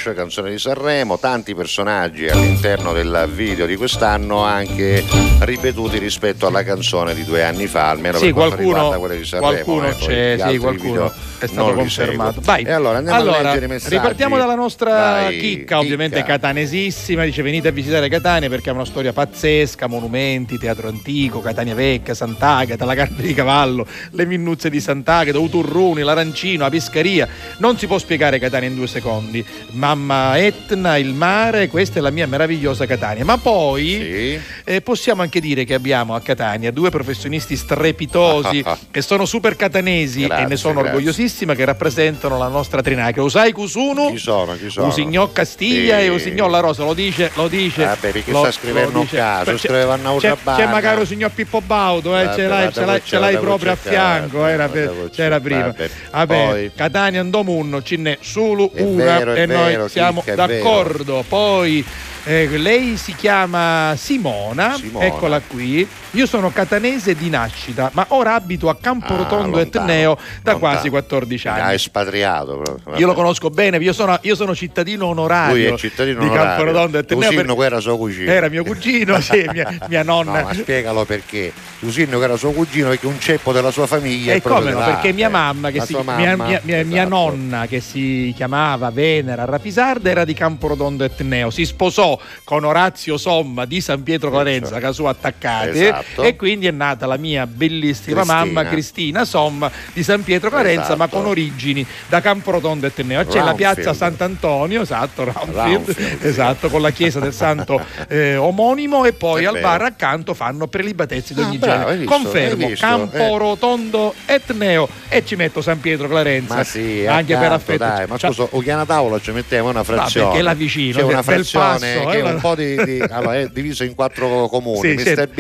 Splash, 0.09 0.15
canzone 0.15 0.49
di 0.51 0.59
Sanremo, 0.59 1.17
tanti 1.19 1.53
personaggi 1.55 2.27
all'interno 2.27 2.93
del 2.93 3.29
video 3.31 3.65
di 3.65 3.75
quest'anno 3.75 4.43
anche 4.43 5.03
ripetuti 5.39 5.97
rispetto 5.97 6.47
alla 6.47 6.63
canzone 6.63 7.13
di 7.13 7.23
due 7.23 7.43
anni 7.43 7.67
fa, 7.67 7.89
almeno 7.89 8.17
Sì, 8.17 8.25
per 8.25 8.33
quanto 8.33 8.55
qualcuno- 8.55 8.75
riguarda 8.77 8.97
quelle 8.99 9.17
di 9.17 9.25
Sanremo. 9.25 9.51
qualcuno 9.63 9.87
eh, 9.87 9.95
c'è, 9.95 10.49
sì, 10.51 10.57
qualcuno 10.57 10.91
video 10.91 11.13
è 11.39 11.47
stato 11.47 11.73
confermato. 11.73 12.41
Vai. 12.43 12.63
E 12.63 12.71
allora 12.71 12.97
andiamo 12.97 13.17
a 13.17 13.21
Allora, 13.21 13.41
leggere 13.41 13.65
i 13.65 13.69
messaggi. 13.69 13.95
ripartiamo 13.95 14.37
dalla 14.37 14.55
nostra 14.55 14.91
Vai, 14.91 15.39
chicca, 15.39 15.79
ovviamente 15.79 16.17
chicca. 16.17 16.33
catanesissima. 16.33 17.23
Dice 17.23 17.41
venite 17.41 17.67
a 17.69 17.71
visitare 17.71 18.09
Catania 18.09 18.49
perché 18.49 18.69
ha 18.69 18.73
una 18.73 18.85
storia 18.85 19.13
pazzesca, 19.13 19.87
monumenti, 19.87 20.57
teatro 20.57 20.87
antico, 20.87 21.41
Catania 21.41 21.75
Vecchia, 21.75 22.13
Sant'Agata, 22.13 22.85
la 22.85 22.95
carne 22.95 23.21
di 23.21 23.33
cavallo, 23.33 23.85
le 24.11 24.25
minnuzie 24.25 24.69
di 24.69 24.79
Sant'Agata, 24.81 25.39
Uturruni, 25.39 26.01
l'Arancino, 26.01 26.63
la 26.63 26.69
Piscaria. 26.69 27.27
Non 27.57 27.77
si 27.77 27.87
può 27.87 27.97
spiegare 27.97 28.39
Catania 28.39 28.69
in 28.69 28.75
due 28.75 28.87
secondi. 28.87 29.43
Mamma 29.71 30.37
Etna, 30.37 30.97
il 30.97 31.13
mare, 31.13 31.67
questa 31.67 31.99
è 31.99 32.01
la 32.01 32.09
mia 32.11 32.27
meravigliosa 32.27 32.85
Catania. 32.85 33.23
Ma 33.25 33.37
poi 33.37 34.39
eh, 34.63 34.81
possiamo 34.81 35.21
anche 35.21 35.39
dire 35.39 35.63
che 35.63 35.73
abbiamo 35.73 36.15
a 36.15 36.21
Catania 36.21 36.71
due 36.71 36.89
professionisti 36.89 37.55
strepitosi 37.55 38.63
che 38.91 39.01
sono 39.01 39.25
super 39.25 39.55
catanesi 39.55 40.23
e 40.23 40.27
Grazie, 40.27 40.45
ne 40.47 40.55
sono 40.57 40.81
grazie. 40.81 40.91
Orgogliosissima 41.29 41.53
che 41.55 41.65
rappresentano 41.65 42.37
la 42.37 42.47
nostra 42.47 42.81
Trinacria. 42.81 43.23
Usai 43.23 43.51
Cusunu, 43.51 44.11
Chi 44.11 44.17
sono? 44.17 44.55
Chi 44.57 44.69
sono? 44.69 44.87
Usignò 44.87 45.31
Castiglia 45.31 45.97
Sì. 45.99 46.05
e 46.05 46.09
Usignò 46.09 46.47
La 46.47 46.59
Rosa, 46.59 46.83
lo 46.83 46.93
dice, 46.93 47.31
lo 47.35 47.47
dice. 47.47 47.85
Vabbè, 47.85 48.11
perché 48.11 48.31
lo- 48.31 48.39
sta 48.39 48.51
scrivendo 48.51 48.99
un 48.99 49.07
caso, 49.07 49.57
scriveva 49.57 49.93
un'altra 49.93 50.35
c'è, 50.35 50.55
c'è 50.55 50.65
magari 50.67 51.01
Usignò 51.01 51.29
Pippo 51.29 51.61
Baudo, 51.61 52.17
eh, 52.17 52.23
Vabbè, 52.25 52.35
ce 52.35 52.47
l'hai, 52.47 52.73
ce 52.73 52.85
l'hai, 52.85 53.01
ce 53.03 53.19
l'hai 53.19 53.37
proprio 53.37 53.71
a 53.71 53.75
fianco, 53.75 54.45
era 54.45 54.67
per- 54.67 55.09
c'era 55.13 55.39
prima. 55.39 55.61
Vabbè, 55.67 55.89
Vabbè, 56.11 56.45
poi- 56.47 56.71
Catania 56.75 57.21
Andomunno, 57.21 57.81
ce 57.83 57.95
n'è 57.97 58.17
solo 58.21 58.71
È 58.73 58.81
una 58.81 59.03
vero, 59.17 59.33
e 59.35 59.45
vero, 59.45 59.77
noi 59.81 59.89
siamo 59.89 60.21
Chicca, 60.21 60.35
d'accordo. 60.35 61.23
Poi 61.27 61.85
eh, 62.25 62.47
lei 62.57 62.97
si 62.97 63.13
chiama 63.15 63.93
Simona, 63.95 64.75
Simona. 64.75 65.05
eccola 65.05 65.39
qui. 65.45 65.87
Io 66.13 66.25
sono 66.25 66.49
catanese 66.51 67.13
di 67.15 67.29
nascita, 67.29 67.91
ma 67.93 68.05
ora 68.09 68.33
abito 68.33 68.67
a 68.69 68.75
Camporotondo 68.75 69.57
Ah, 69.57 69.59
e 69.59 69.63
Etneo 69.63 70.15
da 70.41 70.51
lontano. 70.53 70.57
quasi 70.59 70.89
14 70.89 71.47
Ah, 71.47 71.53
anni. 71.65 71.75
espatriato 71.75 72.57
proprio. 72.57 72.95
Io 72.97 73.05
lo 73.05 73.13
conosco 73.13 73.49
bene, 73.51 73.77
io 73.77 73.93
sono, 73.93 74.17
io 74.21 74.35
sono 74.35 74.55
cittadino 74.55 75.05
onorario 75.05 75.53
Lui 75.55 75.65
è 75.65 75.77
cittadino 75.77 76.19
di 76.21 76.25
onorario. 76.25 76.47
Camporotondo 76.55 76.97
e 76.97 76.99
Etneo. 77.01 77.19
Lusinno 77.19 77.43
per- 77.55 77.55
che 77.57 77.63
era 77.65 77.79
suo 77.79 77.97
cugino. 77.97 78.31
Era 78.31 78.49
mio 78.49 78.63
cugino, 78.63 79.21
sì, 79.21 79.47
mia, 79.53 79.77
mia 79.87 80.01
nonna. 80.03 80.39
No, 80.41 80.47
ma 80.47 80.53
spiegalo 80.55 81.05
perché. 81.05 81.53
Lusinno 81.81 82.17
che 82.17 82.23
era 82.23 82.35
suo 82.37 82.51
cugino 82.51 82.89
perché 82.89 83.05
un 83.05 83.19
ceppo 83.19 83.51
della 83.51 83.69
sua 83.71 83.85
famiglia. 83.85 84.33
E 84.33 84.41
proprio 84.41 84.73
come 84.73 84.85
no? 84.85 84.91
Perché 84.91 85.13
mia 85.13 85.27
eh. 85.27 85.31
mamma, 85.31 85.69
che 85.69 85.81
si, 85.81 85.93
mia, 85.93 86.03
mamma, 86.03 86.33
mia- 86.47 86.61
mia- 86.63 86.83
mia 86.85 87.01
esatto. 87.03 87.07
nonna 87.09 87.67
che 87.67 87.79
si 87.81 88.33
chiamava 88.35 88.89
Venera 88.89 89.45
Rapisarda 89.45 90.09
era 90.09 90.25
di 90.25 90.33
Camporotondo 90.33 91.03
Etneo, 91.03 91.51
si 91.51 91.65
sposò 91.65 92.19
con 92.43 92.63
Orazio 92.65 93.17
Somma 93.17 93.65
di 93.65 93.79
San 93.79 94.01
Pietro 94.01 94.31
Clarenza, 94.31 94.79
che 94.79 94.91
su 94.91 95.05
attaccate, 95.05 95.69
Esatto. 95.69 95.97
E 96.21 96.35
quindi 96.35 96.67
è 96.67 96.71
nata 96.71 97.05
la 97.05 97.17
mia 97.17 97.45
bellissima 97.47 98.21
Cristina. 98.21 98.45
mamma 98.45 98.65
Cristina 98.65 99.25
Somma 99.25 99.71
di 99.93 100.03
San 100.03 100.23
Pietro 100.23 100.49
Clarenza, 100.49 100.81
Esatto. 100.81 100.97
ma 100.97 101.07
con 101.07 101.25
origini 101.25 101.85
da 102.07 102.21
Camporotondo 102.21 102.85
Etneo. 102.87 103.25
C'è 103.25 103.41
la 103.43 103.53
piazza 103.53 103.93
Sant'Antonio, 103.93 104.81
esatto, 104.81 105.23
Roundfield, 105.23 105.55
Roundfield, 105.85 106.19
sì. 106.21 106.27
esatto, 106.27 106.69
con 106.69 106.81
la 106.81 106.91
chiesa 106.91 107.19
del 107.19 107.33
santo 107.33 107.81
eh, 108.07 108.35
omonimo, 108.35 109.05
e 109.05 109.13
poi 109.13 109.43
È 109.43 109.47
al 109.47 109.53
vero. 109.53 109.67
bar 109.67 109.81
accanto 109.83 110.33
fanno 110.33 110.67
prelibatezze 110.67 111.33
di 111.33 111.41
Ah, 111.41 111.47
ogni 111.47 111.57
bravo, 111.57 111.79
genere. 111.85 111.97
visto, 111.97 112.13
Confermo, 112.13 112.67
visto, 112.67 112.85
Camporotondo 112.85 114.13
Etneo 114.25 114.87
e 115.07 115.25
ci 115.25 115.35
metto 115.35 115.61
San 115.61 115.79
Pietro 115.79 116.07
Clarenza. 116.07 116.55
Ma 116.55 116.63
sì, 116.63 117.05
anche 117.07 117.33
per 117.33 117.51
accanto, 117.51 117.53
affetto. 117.55 117.77
Dai, 117.83 118.05
ma 118.07 118.17
Cioè, 118.17 118.29
scusa, 118.31 118.47
o 118.51 118.59
chiana 118.61 118.85
tavola 118.85 119.19
ci 119.19 119.31
mettiamo 119.31 119.69
una 119.69 119.83
frazione. 119.83 120.25
perché 120.27 120.39
è 120.39 120.43
là 120.43 120.53
vicino, 120.53 120.97
C'è 120.97 121.03
una 121.03 121.21
frazione 121.21 121.65
Passo, 121.93 122.05
che 122.09 122.17
eh, 122.17 122.19
è 122.19 122.21
un 122.23 122.33
la- 122.33 122.39
po' 122.39 122.55
di, 122.55 122.83
di- 122.83 122.99
allora, 123.09 123.35
è 123.37 123.47
diviso 123.47 123.83
in 123.83 123.95
quattro 123.95 124.47
comuni. 124.47 124.77
Sì, 124.89 124.95
Mister 124.95 125.27
sì. 125.27 125.33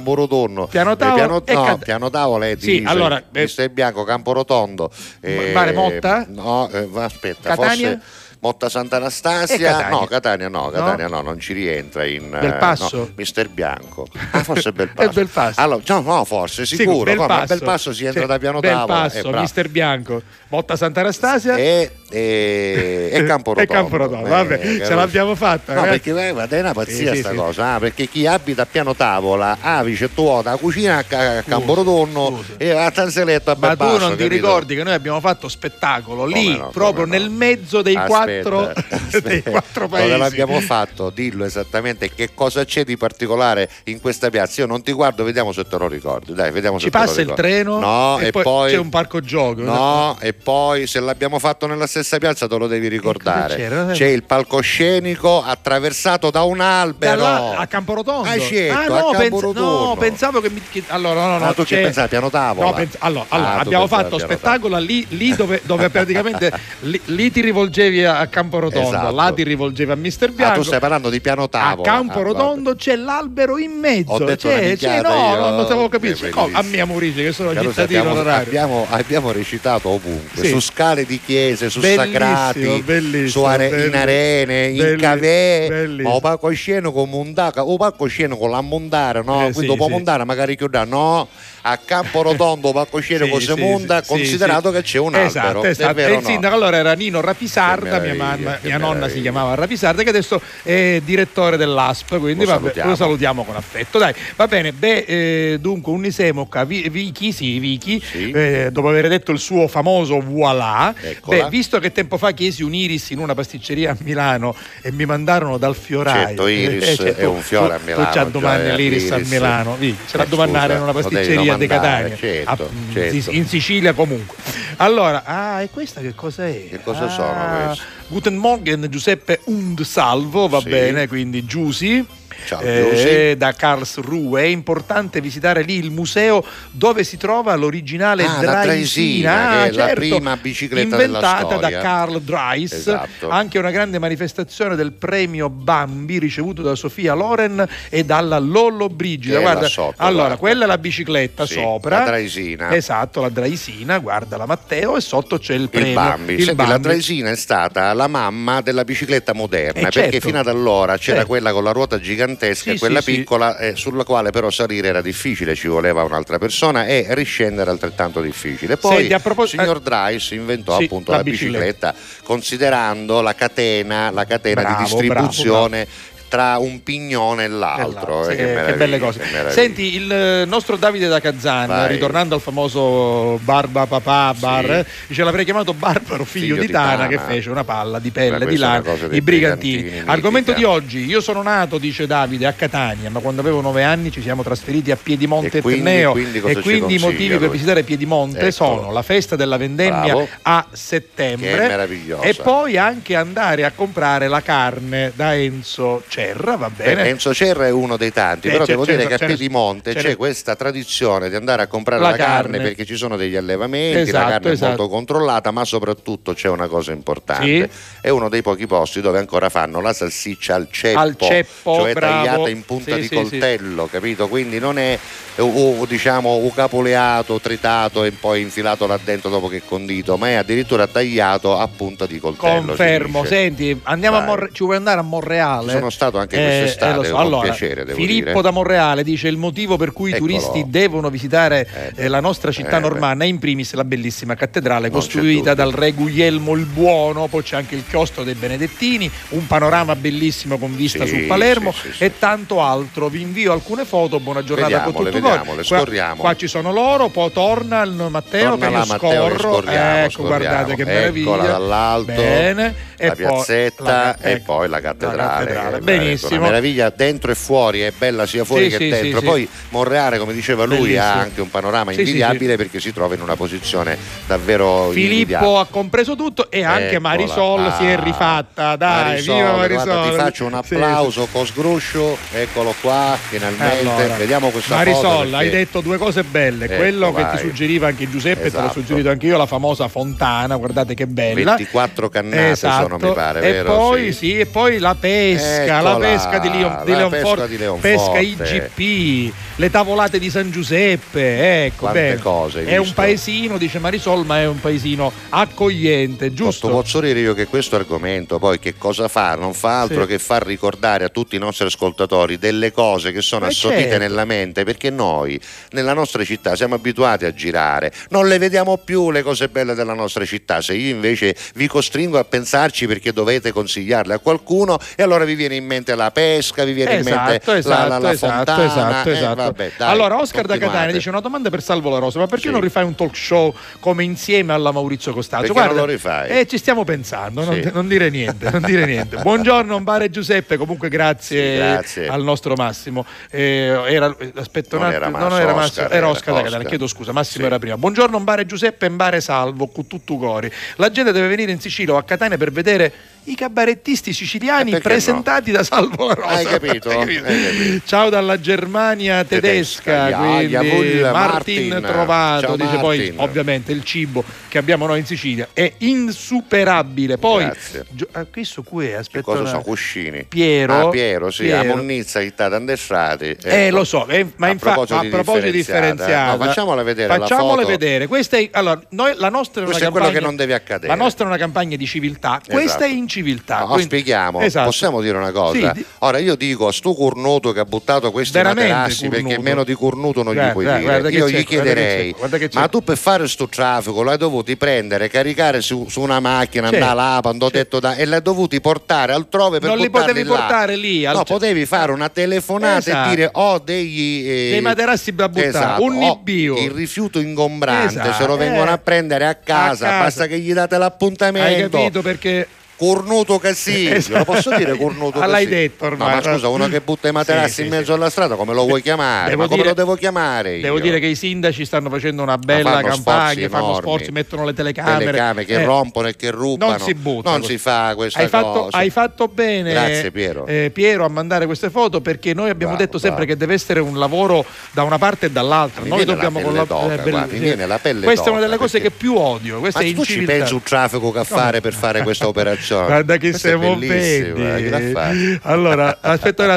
Camporotonno. 0.00 0.66
Piano 0.66 0.92
eh, 0.92 0.96
tavola 0.96 1.14
piano, 1.14 1.42
e 1.44 1.54
no, 1.54 1.64
Cat- 1.64 1.84
piano 1.84 2.10
tavola 2.10 2.46
è 2.46 2.56
Sì, 2.58 2.82
allora, 2.86 3.22
eh, 3.32 3.70
Bianco, 3.70 4.04
Camporotondo. 4.04 4.90
eh, 5.20 5.52
Mare 5.52 5.72
Motta? 5.72 6.26
No, 6.28 6.68
eh, 6.70 6.88
aspetta, 6.94 7.50
Catania? 7.50 7.90
forse 7.90 8.00
Motta 8.42 8.70
Sant'Anastasia. 8.70 9.58
Catania? 9.58 9.88
No, 9.90 10.06
Catania 10.06 10.48
no, 10.48 10.70
Catania 10.70 11.08
no, 11.08 11.20
non 11.20 11.38
ci 11.38 11.52
rientra 11.52 12.06
in 12.06 12.30
Bel 12.30 12.44
eh, 12.44 12.52
Passo? 12.54 12.96
no, 12.96 13.08
Mister 13.16 13.48
Bianco. 13.50 14.06
Ah, 14.30 14.42
forse 14.42 14.70
è 14.70 14.72
Belpasso. 14.72 15.08
È 15.10 15.12
Belpasso. 15.12 15.60
Allora, 15.60 15.82
no, 15.86 16.00
no, 16.00 16.24
forse, 16.24 16.64
sicuro. 16.64 17.02
Bel 17.04 17.16
Come? 17.16 17.32
A 17.34 17.36
Passo. 17.40 17.54
Belpasso 17.58 17.92
si 17.92 18.04
entra 18.06 18.22
Sì, 18.22 18.26
da 18.26 18.38
piano 18.38 18.60
Bel 18.60 18.70
tavola. 18.72 19.00
Passo, 19.02 19.18
eh, 19.18 19.22
bravo. 19.22 19.40
Mister 19.40 19.68
Bianco, 19.68 20.22
Motta 20.48 20.76
Sant'Anastasia 20.76 21.56
e, 21.56 21.90
e, 22.08 23.10
e 23.12 23.24
Camporotondo. 23.24 23.60
E 23.60 23.66
Camporotondo, 23.66 24.26
Eh, 24.26 24.30
vabbè, 24.30 24.58
che- 24.58 24.84
ce 24.86 24.94
l'abbiamo 24.94 25.34
fatta. 25.34 25.74
No, 25.74 25.84
eh. 25.84 25.88
perché 25.90 26.28
eh, 26.28 26.32
guarda, 26.32 26.56
è 26.56 26.60
una 26.60 26.72
pazzia 26.72 27.10
Sì, 27.10 27.16
sì, 27.16 27.20
sta 27.20 27.30
sì. 27.32 27.36
cosa, 27.36 27.74
ah, 27.74 27.78
perché 27.78 28.06
chi 28.08 28.26
abita 28.26 28.62
a 28.62 28.66
piano 28.66 28.94
tavola 28.94 29.58
ha 29.60 29.82
vicettuato 29.82 30.48
la 30.48 30.56
cucina 30.56 30.96
a, 30.96 31.02
ca- 31.02 31.38
a 31.38 31.42
Camporotonno 31.42 32.42
e 32.56 32.70
a 32.70 32.90
Tanzeletto 32.90 33.50
a 33.50 33.56
Ma 33.58 33.68
tu 33.72 33.76
Belpasso, 33.76 33.98
non 33.98 34.16
ti 34.16 34.22
capito? 34.22 34.34
ricordi 34.46 34.74
che 34.74 34.82
noi 34.82 34.94
abbiamo 34.94 35.20
fatto 35.20 35.46
spettacolo 35.48 36.24
lì, 36.24 36.56
no, 36.56 36.70
proprio 36.70 37.04
no. 37.04 37.10
nel 37.12 37.28
mezzo 37.28 37.82
dei 37.82 37.94
Aspetta, 37.96 38.14
quattro, 38.42 38.72
dei 39.22 39.42
quattro 39.42 39.88
paesi. 39.88 40.16
l'abbiamo 40.16 40.60
fatto? 40.60 41.10
Dillo 41.10 41.44
esattamente 41.44 42.10
che 42.14 42.30
cosa 42.34 42.64
c'è 42.64 42.84
di 42.84 42.96
particolare 42.96 43.68
in 43.84 44.00
questa 44.00 44.30
piazza. 44.30 44.60
Io 44.62 44.66
non 44.66 44.82
ti 44.82 44.92
guardo, 44.92 45.24
vediamo 45.24 45.52
se 45.52 45.66
te 45.66 45.76
lo 45.76 45.88
ricordi. 45.88 46.34
Dai, 46.34 46.50
vediamo 46.50 46.78
Ci 46.78 46.84
se 46.84 46.90
te 46.90 46.98
lo 46.98 47.04
passa 47.04 47.20
il 47.20 47.32
treno 47.34 47.78
No, 47.78 48.18
e, 48.18 48.26
e, 48.26 48.30
poi, 48.30 48.42
poi 48.42 48.70
c'è 48.70 48.78
un 48.78 48.88
parco 48.88 49.20
gioco. 49.20 49.60
No, 49.62 50.16
e 50.20 50.32
poi 50.32 50.86
se 50.86 51.00
l'abbiamo 51.00 51.38
fatto 51.38 51.66
nella 51.66 51.86
stessa 51.86 52.18
piazza 52.18 52.46
te 52.46 52.56
lo 52.56 52.66
devi 52.66 52.88
ricordare. 52.88 53.88
C'è 53.92 54.06
il 54.06 54.22
palcoscenico 54.24 55.42
attraversato 55.42 56.30
da 56.30 56.42
un 56.42 56.60
albero. 56.60 57.16
Da 57.16 57.22
là 57.22 57.56
a 57.58 57.66
Camporotondo. 57.66 58.28
Hai 58.28 58.40
scelto, 58.40 58.74
ah, 58.78 58.82
a 58.82 58.86
no, 59.00 59.10
pens- 59.10 59.18
Camporotondo. 59.30 59.60
no, 59.86 59.96
pensavo 59.98 60.40
che, 60.40 60.50
mi, 60.50 60.60
che- 60.70 60.84
allora 60.88 61.26
no, 61.26 61.38
no, 61.38 61.44
Ah, 61.46 61.52
tu 61.52 61.62
che 61.64 61.76
c'è- 61.76 61.82
pensavi, 61.82 62.08
piano 62.08 62.30
tavola? 62.30 62.66
No, 62.68 62.72
pens- 62.74 62.96
allora, 63.00 63.24
allora, 63.28 63.50
Ah, 63.54 63.58
abbiamo 63.60 63.86
fatto 63.86 64.18
spettacolo 64.18 64.78
lì, 64.78 65.06
lì 65.10 65.34
dove, 65.34 65.60
dove 65.64 65.88
praticamente 65.90 66.52
lì, 66.80 67.00
lì 67.06 67.30
ti 67.30 67.40
rivolgevi 67.40 68.04
a, 68.04 68.19
a 68.20 68.26
Camporotondo, 68.26 68.88
Esatto. 68.88 69.14
là 69.14 69.32
ti 69.34 69.42
rivolgevi 69.42 69.90
a 69.90 69.94
Mister 69.94 70.28
Ah, 70.28 70.32
Bianco. 70.32 70.58
tu 70.58 70.62
stai 70.64 70.78
parlando 70.78 71.08
di 71.08 71.20
piano 71.20 71.44
a 71.44 71.48
tavola. 71.48 71.82
Camporotondo 71.90 72.74
c'è 72.74 72.94
l'albero 72.96 73.56
in 73.56 73.70
mezzo. 73.72 74.12
Ho 74.12 74.18
detto 74.18 74.48
c'è, 74.48 74.76
c'è, 74.76 75.00
no, 75.00 75.08
io. 75.08 75.50
non, 75.50 75.64
stavo 75.64 75.88
capendo. 75.88 76.18
Oh, 76.34 76.48
a 76.52 76.62
mia 76.62 76.84
Murici 76.84 77.22
che 77.22 77.32
sono 77.32 77.50
Caruso, 77.52 77.70
cittadino 77.70 78.00
abbiamo, 78.00 78.18
onorario. 78.20 78.46
abbiamo, 78.46 78.86
abbiamo 78.90 79.32
recitato 79.32 79.88
ovunque, 79.88 80.42
Sì. 80.44 80.50
su 80.50 80.60
scale 80.60 81.06
di 81.06 81.18
chiese, 81.24 81.70
su 81.70 81.80
Bellissimo, 81.80 82.04
sacrati, 82.12 82.82
bellissimo, 82.84 83.28
su 83.28 83.42
are- 83.44 83.64
in 83.64 83.70
bellissimo. 83.70 83.96
arene, 84.02 84.66
in 84.66 84.96
cavè, 84.98 85.86
ma 86.02 86.10
o 86.10 86.20
palcoscenico 86.20 87.04
mondare, 87.06 87.60
o 87.60 87.76
palcoscenico 87.76 88.46
la 88.46 88.60
montare, 88.60 89.22
no? 89.24 89.46
Eh, 89.46 89.52
Quindi 89.52 89.70
sì, 89.70 89.76
può 89.76 89.86
sì. 89.86 89.92
montare 89.92 90.24
magari 90.24 90.56
chiudere, 90.56 90.84
no? 90.84 91.26
A 91.62 91.76
Campo 91.84 92.22
Rotondo 92.22 92.72
palcoscenico 92.72 93.38
Sì, 93.38 93.46
si 93.46 93.52
sì, 93.54 94.02
considerato 94.06 94.68
sì. 94.70 94.74
che 94.76 94.82
c'è 94.82 94.98
un 94.98 95.14
esatto, 95.14 95.46
albero. 95.46 95.64
Esatto, 95.64 95.90
È 95.90 95.94
vero 95.94 96.14
o 96.14 96.16
il 96.16 96.22
no? 96.22 96.28
sindaco 96.28 96.54
allora 96.54 96.76
era 96.78 96.92
Nino 96.94 97.20
Rapisarda, 97.20 98.00
Che 98.00 98.09
mia, 98.14 98.24
mamma- 98.24 98.58
mia 98.62 98.78
nonna 98.78 99.08
si 99.08 99.20
chiamava 99.20 99.54
Rapisarda, 99.54 100.02
che 100.02 100.08
adesso 100.10 100.40
è 100.62 101.00
direttore 101.04 101.56
dell'ASP, 101.56 102.18
quindi 102.18 102.44
Lo 102.44 102.50
vabbè, 102.50 102.60
salutiamo. 102.60 102.90
lo 102.90 102.96
salutiamo 102.96 103.44
con 103.44 103.56
affetto. 103.56 103.98
Dai, 103.98 104.14
va 104.36 104.46
bene, 104.46 104.72
beh, 104.72 105.04
eh, 105.06 105.58
dunque 105.60 105.92
Unisemoca, 105.92 106.64
Vi- 106.64 106.88
Vicky, 106.88 107.32
sì, 107.32 107.58
Vicky, 107.58 108.00
eh, 108.32 108.68
dopo 108.72 108.88
aver 108.88 109.08
detto 109.08 109.32
il 109.32 109.38
suo 109.38 109.68
famoso 109.68 110.20
voilà, 110.20 110.94
beh, 111.26 111.48
visto 111.48 111.78
che 111.78 111.92
tempo 111.92 112.16
fa 112.18 112.32
chiesi 112.32 112.62
un 112.62 112.74
iris 112.74 113.10
in 113.10 113.18
una 113.18 113.34
pasticceria 113.34 113.90
a 113.92 113.96
Milano 114.00 114.54
e 114.82 114.92
mi 114.92 115.04
mandarono 115.06 115.56
dal 115.58 115.74
fioraio. 115.76 116.26
Certo, 116.28 116.46
iris 116.46 116.88
eh, 116.88 116.96
cioè, 116.96 117.14
è 117.14 117.24
un 117.24 117.40
fiore 117.40 117.74
a 117.74 117.78
Milano, 117.84 118.04
Tu 118.04 118.10
c'ha 118.12 118.24
domande 118.24 118.68
cioè, 118.68 118.76
l'iris 118.76 119.10
a. 119.10 119.18
Milano, 119.18 119.76
Vicky, 119.76 119.98
ce 120.08 120.16
la 120.16 120.24
Eh, 120.24 120.28
domandare 120.28 120.74
in 120.74 120.82
una 120.82 120.92
pasticceria 120.92 121.56
di 121.56 121.66
Catania. 121.66 122.16
certo, 122.16 122.50
Ah, 122.50 122.68
mm, 122.72 122.92
certo. 122.92 123.20
sì, 123.30 123.36
in 123.36 123.46
Sicilia 123.46 123.92
comunque. 123.92 124.36
Allora, 124.76 125.22
ah, 125.24 125.62
e 125.62 125.68
questa 125.70 126.00
che 126.00 126.14
cosa 126.14 126.46
è? 126.46 126.68
Che 126.68 126.80
cosa 126.82 127.04
Ah, 127.04 127.08
sono 127.08 127.66
queste? 127.66 127.84
Guten 128.10 128.36
Morgen 128.38 128.88
Giuseppe 128.90 129.38
und 129.44 129.80
Salvo, 129.86 130.48
va 130.48 130.58
Sì. 130.60 130.68
bene, 130.68 131.06
quindi 131.06 131.44
Giusy. 131.46 132.04
Ciao, 132.46 132.60
Eh, 132.60 133.34
da 133.36 133.52
Karlsruhe 133.52 134.42
è 134.42 134.46
importante 134.46 135.20
visitare 135.20 135.62
lì 135.62 135.76
il 135.76 135.90
museo 135.90 136.44
dove 136.70 137.04
si 137.04 137.16
trova 137.16 137.54
l'originale 137.54 138.24
Ah, 138.24 138.42
la 138.42 138.62
Draisina, 138.62 139.48
che 139.62 139.68
è 139.68 139.70
la 139.72 139.86
certo, 139.86 139.94
prima 140.00 140.36
bicicletta 140.36 140.94
inventata 141.02 141.56
da. 141.56 141.68
Karl 141.70 142.20
Drais 142.20 142.72
Esatto. 142.72 143.28
anche 143.28 143.58
una 143.58 143.70
grande 143.70 143.98
manifestazione 143.98 144.76
del 144.76 144.92
premio 144.92 145.48
Bambi 145.48 146.18
ricevuto 146.18 146.62
da 146.62 146.74
Sofia 146.74 147.14
Loren 147.14 147.66
e 147.88 148.04
dalla 148.04 148.38
Lollo 148.38 148.88
Brigida 148.88 149.40
guarda, 149.40 149.68
sotto, 149.68 149.94
allora 149.98 150.22
guarda. 150.22 150.36
quella 150.38 150.64
è 150.64 150.66
la 150.66 150.78
bicicletta 150.78 151.46
Sì, 151.46 151.54
sopra 151.54 151.98
la 152.00 152.04
Draisina. 152.04 152.74
esatto 152.74 153.20
la 153.20 153.28
Draisina 153.28 153.98
guarda 153.98 154.36
la 154.36 154.46
Matteo 154.46 154.96
e 154.96 155.00
sotto 155.00 155.38
c'è 155.38 155.54
il 155.54 155.62
Il 155.62 155.68
premio 155.68 155.94
Bambi. 155.94 156.32
il 156.34 156.44
Senti, 156.44 156.56
la 156.60 156.66
Bambi. 156.66 156.82
Draisina 156.82 157.30
è 157.30 157.36
stata 157.36 157.92
la 157.92 158.06
mamma 158.08 158.60
della 158.60 158.84
bicicletta 158.84 159.32
moderna, 159.34 159.80
Eh, 159.80 159.90
perché 159.90 160.10
certo. 160.12 160.26
fino 160.26 160.38
ad 160.40 160.48
allora 160.48 160.96
c'era 160.96 161.18
Certo. 161.18 161.26
quella 161.26 161.52
con 161.52 161.64
la 161.64 161.72
ruota 161.72 161.98
gigantesca 162.30 162.70
Sì, 162.70 162.76
e 162.76 162.78
quella 162.78 163.00
sì, 163.00 163.12
sì. 163.12 163.18
piccola 163.18 163.58
eh, 163.58 163.76
sulla 163.76 164.04
quale 164.04 164.30
però 164.30 164.50
salire 164.50 164.88
era 164.88 165.00
difficile, 165.00 165.54
ci 165.54 165.68
voleva 165.68 166.02
un'altra 166.02 166.38
persona 166.38 166.86
e 166.86 167.06
riscendere 167.10 167.70
altrettanto 167.70 168.20
difficile. 168.20 168.76
Poi 168.76 169.12
a 169.12 169.18
propos- 169.20 169.52
il 169.52 169.58
signor 169.58 169.80
Drais 169.80 170.30
inventò 170.30 170.76
Sì, 170.78 170.84
appunto 170.84 171.10
la 171.10 171.18
la, 171.18 171.22
bicicletta, 171.22 171.94
considerando 172.22 173.20
la 173.20 173.34
catena, 173.34 174.10
la 174.10 174.24
catena 174.24 174.62
Bravo, 174.62 174.76
di 174.76 174.84
distribuzione 174.84 175.86
tra 176.30 176.58
un 176.58 176.80
pignone 176.84 177.44
e 177.44 177.48
l'altro. 177.48 178.22
Sì, 178.22 178.30
eh, 178.30 178.36
che, 178.36 178.44
meraviglia, 178.44 178.76
belle 178.76 178.98
cose. 179.00 179.18
che. 179.18 179.50
Senti, 179.50 179.96
il 179.96 180.10
eh, 180.12 180.44
nostro 180.46 180.76
Davide 180.76 181.08
da 181.08 181.20
Kazan, 181.20 181.66
Vai. 181.66 181.88
ritornando 181.88 182.36
al 182.36 182.40
famoso 182.40 183.36
Barba 183.42 183.86
Papà 183.86 184.32
Bar, 184.38 184.84
Sì. 184.86 184.92
dice 185.08 185.24
l'avrei 185.24 185.44
chiamato 185.44 185.74
Barbaro, 185.74 186.24
figlio, 186.24 186.54
di 186.56 186.68
Tana, 186.68 187.08
che 187.08 187.18
fece 187.18 187.50
una 187.50 187.64
palla 187.64 187.98
di 187.98 188.12
pelle 188.12 188.46
di 188.46 188.56
lana, 188.56 188.78
i 189.10 189.20
brigantini. 189.20 189.82
brigantini, 189.82 190.02
Argomento 190.06 190.52
di 190.52 190.62
oggi, 190.62 191.04
io 191.04 191.20
sono 191.20 191.42
nato, 191.42 191.78
dice 191.78 192.06
Davide, 192.06 192.46
a 192.46 192.52
Catania, 192.52 193.10
ma 193.10 193.18
quando 193.18 193.40
avevo 193.40 193.60
nove 193.60 193.82
anni 193.82 194.12
ci 194.12 194.22
siamo 194.22 194.44
trasferiti 194.44 194.92
a 194.92 194.96
Piedimonte 194.96 195.58
E 195.58 195.60
quindi- 195.62 195.90
e 195.90 196.54
quindi 196.60 196.94
i 196.94 196.98
motivi 196.98 197.30
per 197.30 197.40
lui? 197.40 197.48
visitare 197.50 197.82
Piedimonte 197.82 198.36
Eccolo. 198.38 198.50
sono 198.52 198.92
la 198.92 199.02
festa 199.02 199.34
della 199.34 199.56
vendemmia 199.56 200.04
Bravo. 200.14 200.28
a 200.42 200.64
Che 200.70 200.76
settembre 200.76 201.88
e 202.20 202.34
poi 202.34 202.76
anche 202.76 203.16
andare 203.16 203.64
a 203.64 203.72
comprare 203.74 204.28
la 204.28 204.40
carne 204.42 205.10
da 205.16 205.34
Enzo 205.34 206.02
Cerra, 206.20 206.56
va 206.56 206.68
Beh, 206.70 206.84
bene? 206.84 207.08
Enzo 207.08 207.32
Cerra 207.34 207.66
è 207.66 207.70
uno 207.70 207.96
dei 207.96 208.12
tanti, 208.12 208.48
Eh, 208.48 208.52
però 208.52 208.64
devo 208.66 208.84
dire 208.84 209.06
che 209.06 209.14
a 209.14 209.18
Piedimonte 209.18 209.94
c'è- 209.94 210.16
questa 210.16 210.54
tradizione 210.56 211.28
di 211.28 211.34
andare 211.36 211.62
a 211.62 211.66
comprare 211.66 212.02
La 212.02 212.10
la, 212.10 212.16
carne, 212.16 212.32
carne. 212.56 212.58
perché 212.58 212.84
ci 212.84 212.96
sono 212.96 213.16
degli 213.16 213.36
allevamenti, 213.36 213.98
Esatto, 214.10 214.24
la 214.24 214.30
carne 214.30 214.50
esatto. 214.52 214.64
è 214.72 214.76
molto 214.76 214.88
controllata, 214.88 215.50
ma 215.50 215.64
soprattutto 215.64 216.34
c'è 216.34 216.48
una 216.48 216.66
cosa 216.68 216.92
importante. 216.92 217.44
Sì. 217.44 217.68
È 218.02 218.08
uno 218.10 218.28
dei 218.28 218.42
pochi 218.42 218.66
posti 218.66 219.00
dove 219.00 219.18
ancora 219.18 219.48
fanno 219.48 219.80
la 219.80 219.92
salsiccia 219.92 220.54
al 220.54 220.68
ceppo, 220.70 220.98
Al 220.98 221.16
ceppo, 221.18 221.74
cioè 221.76 221.92
bravo. 221.94 222.24
tagliata 222.24 222.48
in 222.50 222.64
punta 222.64 222.94
Sì, 222.94 223.00
di 223.00 223.06
sì, 223.06 223.14
coltello, 223.14 223.86
capito? 223.90 224.28
Quindi 224.28 224.58
non 224.58 224.78
è 224.78 224.98
eh, 225.36 225.42
o, 225.42 225.84
diciamo 225.86 226.36
ucapoleato, 226.36 227.40
tritato 227.40 228.04
e 228.04 228.10
poi 228.12 228.40
infilato 228.42 228.86
là 228.86 228.98
dentro 229.02 229.30
dopo 229.30 229.48
che 229.48 229.58
è 229.58 229.62
condito, 229.64 230.16
ma 230.16 230.28
è 230.28 230.34
addirittura 230.34 230.86
tagliato 230.86 231.56
a 231.58 231.68
punta 231.68 232.06
di 232.06 232.18
coltello. 232.18 232.66
Confermo, 232.66 233.24
senti, 233.24 233.78
andiamo 233.84 234.16
a 234.16 234.20
Vai. 234.20 234.28
Monre- 234.28 234.50
ci 234.52 234.64
vuoi 234.64 234.76
andare 234.76 235.00
a 235.00 235.02
Monreale? 235.02 235.70
Sono 235.72 235.90
stato 235.90 236.09
anche 236.18 236.36
Eh, 236.36 236.60
quest'estate, 236.60 236.92
eh, 236.92 236.96
lo 236.96 237.04
so. 237.04 237.16
Allora, 237.16 237.42
piacere, 237.48 237.84
devo 237.84 237.96
Filippo 237.98 238.28
dire. 238.30 238.40
da 238.42 238.50
Monreale 238.50 239.02
dice 239.02 239.28
il 239.28 239.36
motivo 239.36 239.76
per 239.76 239.92
cui 239.92 240.10
i 240.12 240.16
turisti 240.16 240.64
devono 240.68 241.10
visitare 241.10 241.92
eh, 241.96 242.08
la 242.08 242.20
nostra 242.20 242.50
città 242.52 242.76
Eh, 242.76 242.80
normanna 242.80 243.24
è 243.24 243.26
in 243.26 243.38
primis 243.38 243.72
la 243.74 243.84
bellissima 243.84 244.34
cattedrale 244.34 244.88
Non 244.88 244.98
costruita 244.98 245.54
dal 245.54 245.70
re 245.72 245.92
Guglielmo 245.92 246.54
il 246.54 246.64
Buono, 246.66 247.26
poi 247.26 247.42
c'è 247.42 247.56
anche 247.56 247.74
il 247.74 247.84
chiostro 247.88 248.22
dei 248.24 248.34
Benedettini, 248.34 249.10
un 249.30 249.46
panorama 249.46 249.94
bellissimo 249.96 250.58
con 250.58 250.74
vista 250.76 251.04
Sì, 251.06 251.20
su 251.22 251.26
Palermo 251.26 251.72
sì, 251.72 251.92
sì, 251.92 252.04
e 252.04 252.18
tanto 252.18 252.62
altro. 252.62 253.08
Vi 253.08 253.20
invio 253.20 253.52
alcune 253.52 253.84
foto, 253.84 254.20
buona 254.20 254.42
giornata 254.44 254.80
con 254.82 254.92
tutto 254.94 255.10
vediamole, 255.10 255.64
Qua- 255.64 255.78
scorriamo. 255.78 256.20
Qua, 256.20 256.36
ci 256.36 256.46
sono 256.46 256.72
loro, 256.72 257.08
poi 257.08 257.32
torna 257.32 257.82
il 257.82 258.06
Matteo 258.10 258.56
Torna 258.56 258.68
che 258.68 258.78
che 258.80 258.84
scorro. 258.98 259.52
scorriamo, 259.54 259.98
ecco, 259.98 260.10
scorriamo. 260.10 260.38
guardate 260.38 260.74
che 260.74 260.82
Eccola 260.82 260.94
meraviglia. 260.98 261.36
dall'alto, 261.52 262.12
Bene. 262.12 262.62
la 262.96 263.04
E 263.04 263.06
poi 263.08 263.16
piazzetta 263.16 263.82
la- 263.84 264.16
e 264.18 264.30
ecco. 264.32 264.42
poi 264.44 264.68
la 264.68 264.80
cattedrale. 264.80 265.16
La 265.16 265.28
cattedrale, 265.38 265.76
è 265.78 265.80
benissimo. 266.04 266.30
Una 266.36 266.40
meraviglia 266.46 266.90
dentro 266.94 267.30
e 267.30 267.34
fuori, 267.34 267.80
è 267.80 267.92
bella 267.96 268.26
sia 268.26 268.44
fuori 268.44 268.64
Sì, 268.70 268.76
che 268.76 268.76
sì, 268.84 268.88
dentro. 268.90 269.20
sì, 269.20 269.26
Poi 269.26 269.48
Monreale, 269.70 270.18
come 270.18 270.32
diceva 270.32 270.64
lui, 270.64 270.78
Bellissimo. 270.78 271.02
ha 271.02 271.12
anche 271.14 271.40
un 271.40 271.50
panorama 271.50 271.92
invidiabile 271.92 272.56
perché 272.56 272.80
si 272.80 272.92
trova 272.92 273.14
in 273.14 273.20
una 273.22 273.36
posizione 273.36 273.96
davvero 274.26 274.90
Filippo 274.90 275.12
invidiabile. 275.12 275.58
ha 275.58 275.66
compreso 275.70 276.16
tutto 276.16 276.50
e 276.50 276.64
anche 276.64 276.84
Eccola. 276.96 277.00
Marisol 277.00 277.74
si 277.78 277.84
è 277.84 277.92
Ah, 277.92 278.02
rifatta. 278.02 278.76
Dai, 278.76 279.04
Marisol, 279.04 279.34
viva 279.36 279.50
guarda, 279.52 279.84
Marisol. 279.84 280.10
ti 280.10 280.16
faccio 280.16 280.44
un 280.46 280.54
applauso 280.54 281.28
con 281.30 281.46
sgruscio, 281.46 282.16
eccolo 282.32 282.74
qua, 282.80 283.16
finalmente. 283.28 283.78
Allora, 283.88 284.16
Vediamo 284.16 284.50
questa 284.50 284.76
Marisol, 284.76 285.02
foto. 285.02 285.18
perché- 285.20 285.36
hai 285.36 285.50
detto 285.50 285.80
due 285.80 285.96
cose 285.98 286.22
belle. 286.24 286.64
Ecco, 286.66 286.76
Quello 286.76 287.12
che 287.12 287.22
vai. 287.22 287.36
ti 287.36 287.38
suggeriva 287.46 287.86
anche 287.88 288.08
Giuseppe, 288.10 288.50
te 288.50 288.56
l'ho 288.56 288.64
Esatto. 288.64 288.80
suggerito 288.80 289.08
anche 289.10 289.26
io, 289.26 289.36
la 289.36 289.46
famosa 289.46 289.88
fontana, 289.88 290.56
guardate 290.56 290.94
che 290.94 291.06
bella. 291.06 291.34
24 291.56 292.08
cannate 292.08 292.56
sono, 292.56 292.96
mi 293.00 293.12
pare, 293.12 293.38
e 293.40 293.52
vero? 293.52 293.74
Poi, 293.76 294.12
Sì. 294.12 294.18
sì, 294.18 294.38
e 294.38 294.46
poi 294.46 294.78
la 294.78 294.94
pesca, 294.98 295.80
la 295.80 295.89
Eccola, 295.90 296.06
pesca 296.06 296.38
di, 296.38 296.50
Leon, 296.50 296.80
di 296.84 296.90
la 296.92 296.96
Leonforte, 296.98 297.46
pesca 297.46 297.46
di 297.46 297.56
pesca 297.80 298.18
IGP, 298.18 299.32
le 299.60 299.68
tavolate 299.70 300.18
di 300.18 300.30
San 300.30 300.50
Giuseppe, 300.50 301.66
ecco, 301.66 301.80
Quante 301.80 302.00
bene. 302.00 302.18
cose 302.18 302.64
È 302.64 302.78
un 302.78 302.90
paesino, 302.94 303.58
dice 303.58 303.78
Marisol, 303.78 304.24
ma 304.24 304.38
è 304.40 304.46
un 304.46 304.58
paesino 304.58 305.12
accogliente, 305.28 306.32
giusto? 306.32 306.68
Posso, 306.68 306.80
posso 306.80 307.00
dire 307.00 307.20
io 307.20 307.34
che 307.34 307.46
questo 307.46 307.76
argomento 307.76 308.38
poi 308.38 308.58
che 308.58 308.76
cosa 308.78 309.06
fa? 309.08 309.34
Non 309.34 309.52
fa 309.52 309.82
altro 309.82 310.02
Sì. 310.04 310.08
che 310.08 310.18
far 310.18 310.46
ricordare 310.46 311.04
a 311.04 311.10
tutti 311.10 311.36
i 311.36 311.38
nostri 311.38 311.66
ascoltatori 311.66 312.38
delle 312.38 312.72
cose 312.72 313.12
che 313.12 313.20
sono 313.20 313.44
Eh, 313.44 313.48
assopite 313.48 313.82
certo. 313.82 313.98
nella 313.98 314.24
mente 314.24 314.64
perché 314.64 314.88
noi 314.88 315.38
nella 315.72 315.92
nostra 315.92 316.24
città 316.24 316.56
siamo 316.56 316.76
abituati 316.76 317.26
a 317.26 317.34
girare, 317.34 317.92
non 318.08 318.28
le 318.28 318.38
vediamo 318.38 318.78
più 318.78 319.10
le 319.10 319.22
cose 319.22 319.48
belle 319.48 319.74
della 319.74 319.92
nostra 319.92 320.24
città, 320.24 320.62
se 320.62 320.72
io 320.72 320.88
invece 320.88 321.36
vi 321.56 321.66
costringo 321.66 322.16
a 322.18 322.24
pensarci 322.24 322.86
perché 322.86 323.12
dovete 323.12 323.52
consigliarle 323.52 324.14
a 324.14 324.18
qualcuno 324.20 324.78
e 324.96 325.02
allora 325.02 325.24
vi 325.26 325.34
viene 325.34 325.56
in 325.56 325.66
mente 325.66 325.94
la 325.94 326.10
pesca, 326.10 326.64
vi 326.64 326.72
viene 326.72 326.94
in 326.94 327.04
mente 327.04 327.18
Esatto, 327.42 327.52
la, 327.52 327.58
esatto, 327.58 327.88
la, 327.88 327.98
la 327.98 328.10
esatto, 328.12 328.34
fontana, 328.34 328.64
esatto, 328.64 329.08
eh, 329.10 329.12
esatto. 329.12 329.48
Vabbè, 329.52 329.72
dai, 329.76 329.90
allora, 329.90 330.18
Oscar 330.20 330.46
da. 330.46 330.58
Catania 330.58 330.92
dice 330.92 331.08
una 331.08 331.20
domanda 331.20 331.50
per 331.50 331.62
Salvo 331.62 331.90
La 331.90 331.98
Rosa, 331.98 332.18
ma 332.18 332.26
perché 332.26 332.46
Sì. 332.46 332.50
non 332.52 332.60
rifai 332.60 332.84
un 332.84 332.94
talk 332.94 333.16
show 333.16 333.54
come 333.80 334.04
insieme 334.04 334.52
alla 334.52 334.72
Maurizio 334.72 335.12
Costanzo? 335.12 335.52
Perché 335.52 335.68
non 335.68 335.76
lo 335.78 335.84
rifai? 335.84 336.30
Eh, 336.40 336.46
ci 336.46 336.58
stiamo 336.58 336.84
pensando, 336.84 337.44
non, 337.44 337.54
Sì. 337.62 337.70
non 337.72 337.88
dire 337.88 338.10
niente, 338.10 338.50
non 338.50 338.62
dire 338.62 338.86
niente. 338.86 339.16
Buongiorno 339.22 339.78
Mbare 339.80 340.10
Giuseppe, 340.10 340.56
comunque 340.56 340.88
grazie, 340.88 341.50
Sì, 341.52 341.56
grazie. 341.56 342.08
al 342.08 342.22
nostro 342.22 342.54
Massimo. 342.54 343.04
Eh, 343.30 343.82
era, 343.88 344.14
aspetta 344.34 344.76
un 344.76 344.82
Non 344.82 344.90
attimo, 344.92 345.06
era 345.08 345.18
no, 345.18 345.28
non 345.28 345.40
era 345.40 345.50
Oscar, 345.54 345.56
Massimo, 345.56 345.88
era 345.88 346.08
Oscar 346.08 346.34
da 346.34 346.42
Catania, 346.42 346.68
chiedo 346.68 346.86
scusa, 346.86 347.12
Massimo 347.12 347.46
era 347.46 347.58
prima. 347.58 347.76
Buongiorno 347.76 348.18
Mbare 348.18 348.46
Giuseppe, 348.46 348.88
Mbare 348.88 349.20
Salvo, 349.20 349.68
con 349.68 349.86
tutto 349.86 350.16
cori. 350.16 350.50
La 350.76 350.90
gente 350.90 351.12
deve 351.12 351.28
venire 351.28 351.50
in 351.52 351.60
Sicilia 351.60 351.94
o 351.94 351.96
a 351.96 352.02
Catania 352.02 352.36
per 352.36 352.50
vedere 352.52 352.92
i 353.24 353.34
cabarettisti 353.34 354.12
siciliani 354.12 354.72
Eh, 354.72 354.80
presentati 354.80 355.50
da 355.50 355.62
Salvo 355.62 356.06
La 356.08 356.14
Rosa. 356.14 356.28
Hai 356.36 356.44
capito? 356.44 356.88
Hai 356.90 357.20
capito. 357.22 357.82
Ciao 357.86 358.08
dalla 358.08 358.40
Germania 358.40 359.22
tedesca, 359.24 360.06
Tedesca, 360.06 360.16
quindi 360.18 360.54
Martin, 361.02 361.68
Martin. 361.68 361.82
trovato, 361.86 362.46
Ciao, 362.46 362.56
dice 362.56 362.78
poi 362.78 362.98
Martin. 362.98 363.14
ovviamente 363.20 363.72
il 363.72 363.84
cibo 363.84 364.24
che 364.48 364.58
abbiamo 364.58 364.86
noi 364.86 365.00
in 365.00 365.06
Sicilia 365.06 365.48
è 365.52 365.72
insuperabile. 365.78 367.18
Poi 367.18 367.44
Grazie. 367.44 367.84
Gio- 367.90 368.08
ah, 368.12 368.24
questo 368.24 368.62
qui 368.62 368.86
Che 368.86 368.96
aspetta 368.96 369.24
cosa 369.24 369.40
una- 369.40 369.48
sono? 369.50 369.62
Cuscini? 369.62 370.24
Piero. 370.28 370.88
Ah, 370.88 370.90
Piero, 370.90 371.30
sì, 371.30 371.44
Piero. 371.44 371.72
a 371.72 371.76
Monnizza, 371.76 372.20
città 372.20 372.46
Andestrati. 372.46 373.36
Eh, 373.42 373.70
lo 373.70 373.84
so, 373.84 374.06
eh, 374.08 374.26
ma 374.36 374.46
a 374.48 374.50
infa- 374.50 374.72
proposito 374.72 374.98
a 374.98 375.04
proposito 375.08 375.44
di 375.46 375.52
differenziata, 375.52 375.94
differenziata, 375.94 376.36
no, 376.36 376.44
facciamola 376.44 376.82
vedere 376.82 377.16
Facciamole 377.18 377.64
vedere. 377.64 378.06
Questa 378.06 378.36
è, 378.36 378.48
allora, 378.52 378.80
noi, 378.90 379.12
la 379.16 379.28
nostra 379.28 379.60
è 379.60 379.64
una 379.64 379.70
Questo 379.72 379.88
è 379.88 379.90
quello 379.90 380.06
campagna, 380.06 380.12
che 380.12 380.20
non 380.24 380.36
deve 380.36 380.54
accadere. 380.54 380.88
La 380.88 380.94
nostra 380.94 381.24
è 381.24 381.26
una 381.28 381.36
campagna 381.36 381.76
di 381.76 381.86
civiltà, 381.86 382.40
questa 382.44 382.62
Esatto. 382.78 382.84
è 382.84 382.88
inciviltà. 383.10 383.58
No, 383.60 383.66
quindi- 383.66 383.82
spieghiamo, 383.84 384.40
Esatto. 384.40 384.66
possiamo 384.66 385.00
dire 385.00 385.16
una 385.18 385.32
cosa. 385.32 385.74
Sì, 385.74 385.84
Ora 385.98 386.18
io 386.18 386.36
dico 386.36 386.68
a 386.68 386.72
sto 386.72 386.94
cornuto 386.94 387.52
che 387.52 387.60
ha 387.60 387.64
buttato 387.64 388.10
questi 388.12 388.38
materassi 388.40 389.08
perché 389.08 389.22
cornuto. 389.24 389.42
meno 389.42 389.64
di 389.64 389.74
cornuto 389.74 390.22
non 390.22 390.32
gli 390.32 390.36
Guarda, 390.36 390.52
puoi 390.52 390.64
guarda, 390.64 390.80
dire. 390.80 390.90
guarda 391.00 391.16
Io 391.18 391.24
c'è, 391.26 391.30
gli 391.30 391.34
che 391.36 391.44
chiederei, 391.44 392.14
c'è, 392.14 392.48
c'è. 392.48 392.58
ma 392.60 392.68
tu 392.68 392.82
per 392.84 392.96
fare 392.96 393.26
sto 393.28 393.48
traffico 393.48 394.02
l'hai 394.02 394.16
dovuti 394.16 394.56
prendere, 394.56 395.08
caricare 395.08 395.60
su, 395.60 395.86
su 395.88 396.00
una 396.00 396.20
macchina, 396.20 396.68
Certo, 396.70 396.84
andare 396.86 397.14
là, 397.14 397.18
quando 397.20 397.46
ho 397.46 397.50
detto 397.50 397.80
da, 397.80 397.94
e 397.96 398.04
l'hai 398.04 398.22
dovuti 398.22 398.60
portare 398.60 399.12
altrove 399.12 399.58
per 399.58 399.68
Non 399.68 399.78
li 399.78 399.90
potevi 399.90 400.22
là. 400.22 400.28
portare 400.36 400.76
lì, 400.76 401.04
al- 401.04 401.16
No, 401.16 401.24
potevi 401.24 401.66
fare 401.66 401.92
una 401.92 402.08
telefonata 402.08 402.78
Esatto. 402.78 403.10
e 403.10 403.14
dire 403.14 403.28
ho 403.32 403.58
degli... 403.58 404.22
eh, 404.26 404.48
Dei 404.52 404.60
materassi 404.60 405.14
da 405.14 405.28
buttare, 405.28 405.48
esatto, 405.48 405.82
un 405.82 405.96
nibbio. 405.96 406.56
Il 406.56 406.70
rifiuto 406.70 407.18
ingombrante, 407.18 407.94
Esatto, 408.00 408.12
se 408.12 408.26
lo 408.26 408.36
vengono 408.36 408.70
eh. 408.70 408.74
a 408.74 408.78
prendere 408.78 409.26
a 409.26 409.34
casa, 409.34 409.86
A 409.86 409.90
casa. 409.90 410.02
basta 410.04 410.26
che 410.26 410.38
gli 410.38 410.52
date 410.52 410.78
l'appuntamento. 410.78 411.48
Hai 411.48 411.68
capito 411.68 412.02
perché 412.02 412.46
cornuto 412.80 413.38
Cassiglio, 413.38 413.94
Esatto. 413.94 414.16
lo 414.18 414.24
posso 414.24 414.56
dire 414.56 414.74
cornuto 414.78 415.20
Ah, 415.20 415.26
l'hai 415.26 415.44
Cassiglio? 415.44 415.60
detto 415.60 415.84
ormai, 415.84 416.08
No, 416.08 416.14
ma 416.14 416.22
scusa, 416.32 416.48
uno 416.48 416.66
che 416.68 416.80
butta 416.80 417.08
i 417.08 417.12
materassi 417.12 417.52
Sì, 417.52 417.60
in 417.60 417.70
sì, 417.70 417.76
mezzo 417.76 417.92
alla 417.92 418.08
strada, 418.08 418.36
come 418.36 418.54
lo 418.54 418.64
vuoi 418.64 418.80
chiamare? 418.80 419.28
Devo 419.28 419.42
ma 419.42 419.48
come 419.48 419.56
dire- 419.58 419.68
lo 419.68 419.74
devo 419.74 419.94
chiamare 419.96 420.56
io? 420.56 420.62
Devo 420.62 420.80
dire 420.80 420.98
che 420.98 421.06
i 421.06 421.14
sindaci 421.14 421.66
stanno 421.66 421.90
facendo 421.90 422.22
una 422.22 422.38
bella 422.38 422.80
campagna, 422.80 423.48
fanno 423.50 423.74
sforzi, 423.74 424.10
mettono 424.12 424.46
le 424.46 424.54
telecamere. 424.54 425.04
telecamere 425.04 425.44
che 425.44 425.60
Eh, 425.60 425.64
rompono 425.64 426.08
e 426.08 426.16
che 426.16 426.30
rubano. 426.30 426.70
Non 426.72 426.80
si 426.80 426.94
butta. 426.94 427.30
Non 427.30 427.44
si 427.44 427.58
fa 427.58 427.92
questa 427.94 428.20
hai 428.20 428.28
fatto, 428.28 428.60
cosa. 428.62 428.76
hai 428.78 428.88
fatto 428.88 429.28
bene, 429.28 429.72
Grazie, 429.72 430.10
Piero. 430.10 430.46
eh, 430.46 430.70
Piero, 430.72 431.04
a 431.04 431.08
mandare 431.08 431.44
queste 431.44 431.68
foto 431.68 432.00
perché 432.00 432.32
noi 432.32 432.48
abbiamo 432.48 432.72
Bravo, 432.72 432.86
detto 432.86 432.98
sempre 432.98 433.26
bravo. 433.26 433.32
che 433.32 433.36
deve 433.38 433.52
essere 433.54 433.80
un 433.80 433.98
lavoro 433.98 434.42
da 434.72 434.84
una 434.84 434.96
parte 434.96 435.26
e 435.26 435.30
dall'altra. 435.30 435.82
Mi 435.82 435.90
noi 435.90 436.06
dobbiamo 436.06 436.38
pelle 436.38 436.48
collab- 436.64 436.66
d'oca, 436.68 437.02
eh, 437.04 437.26
mi 437.26 437.28
sì. 437.34 437.38
viene 437.40 437.66
la 437.66 437.78
pelle 437.78 438.04
Questa 438.06 438.28
è 438.28 438.30
una 438.30 438.40
delle 438.40 438.56
cose 438.56 438.80
che 438.80 438.90
più 438.90 439.16
odio. 439.16 439.58
Questa 439.58 439.80
Ma 439.80 439.86
è 439.86 439.92
tu 439.92 440.02
ci 440.04 440.22
pensi 440.22 440.54
un 440.54 440.62
traffico 440.62 441.10
che 441.12 441.18
a 441.18 441.24
fare 441.24 441.60
per 441.60 441.74
fare 441.74 442.02
questa 442.02 442.26
operazione? 442.26 442.68
Guarda 442.76 443.16
che 443.16 443.32
siamo 443.32 443.76
bellissimo, 443.76 444.36
eh? 444.56 445.38
Allora, 445.42 445.98
aspetta, 446.00 446.56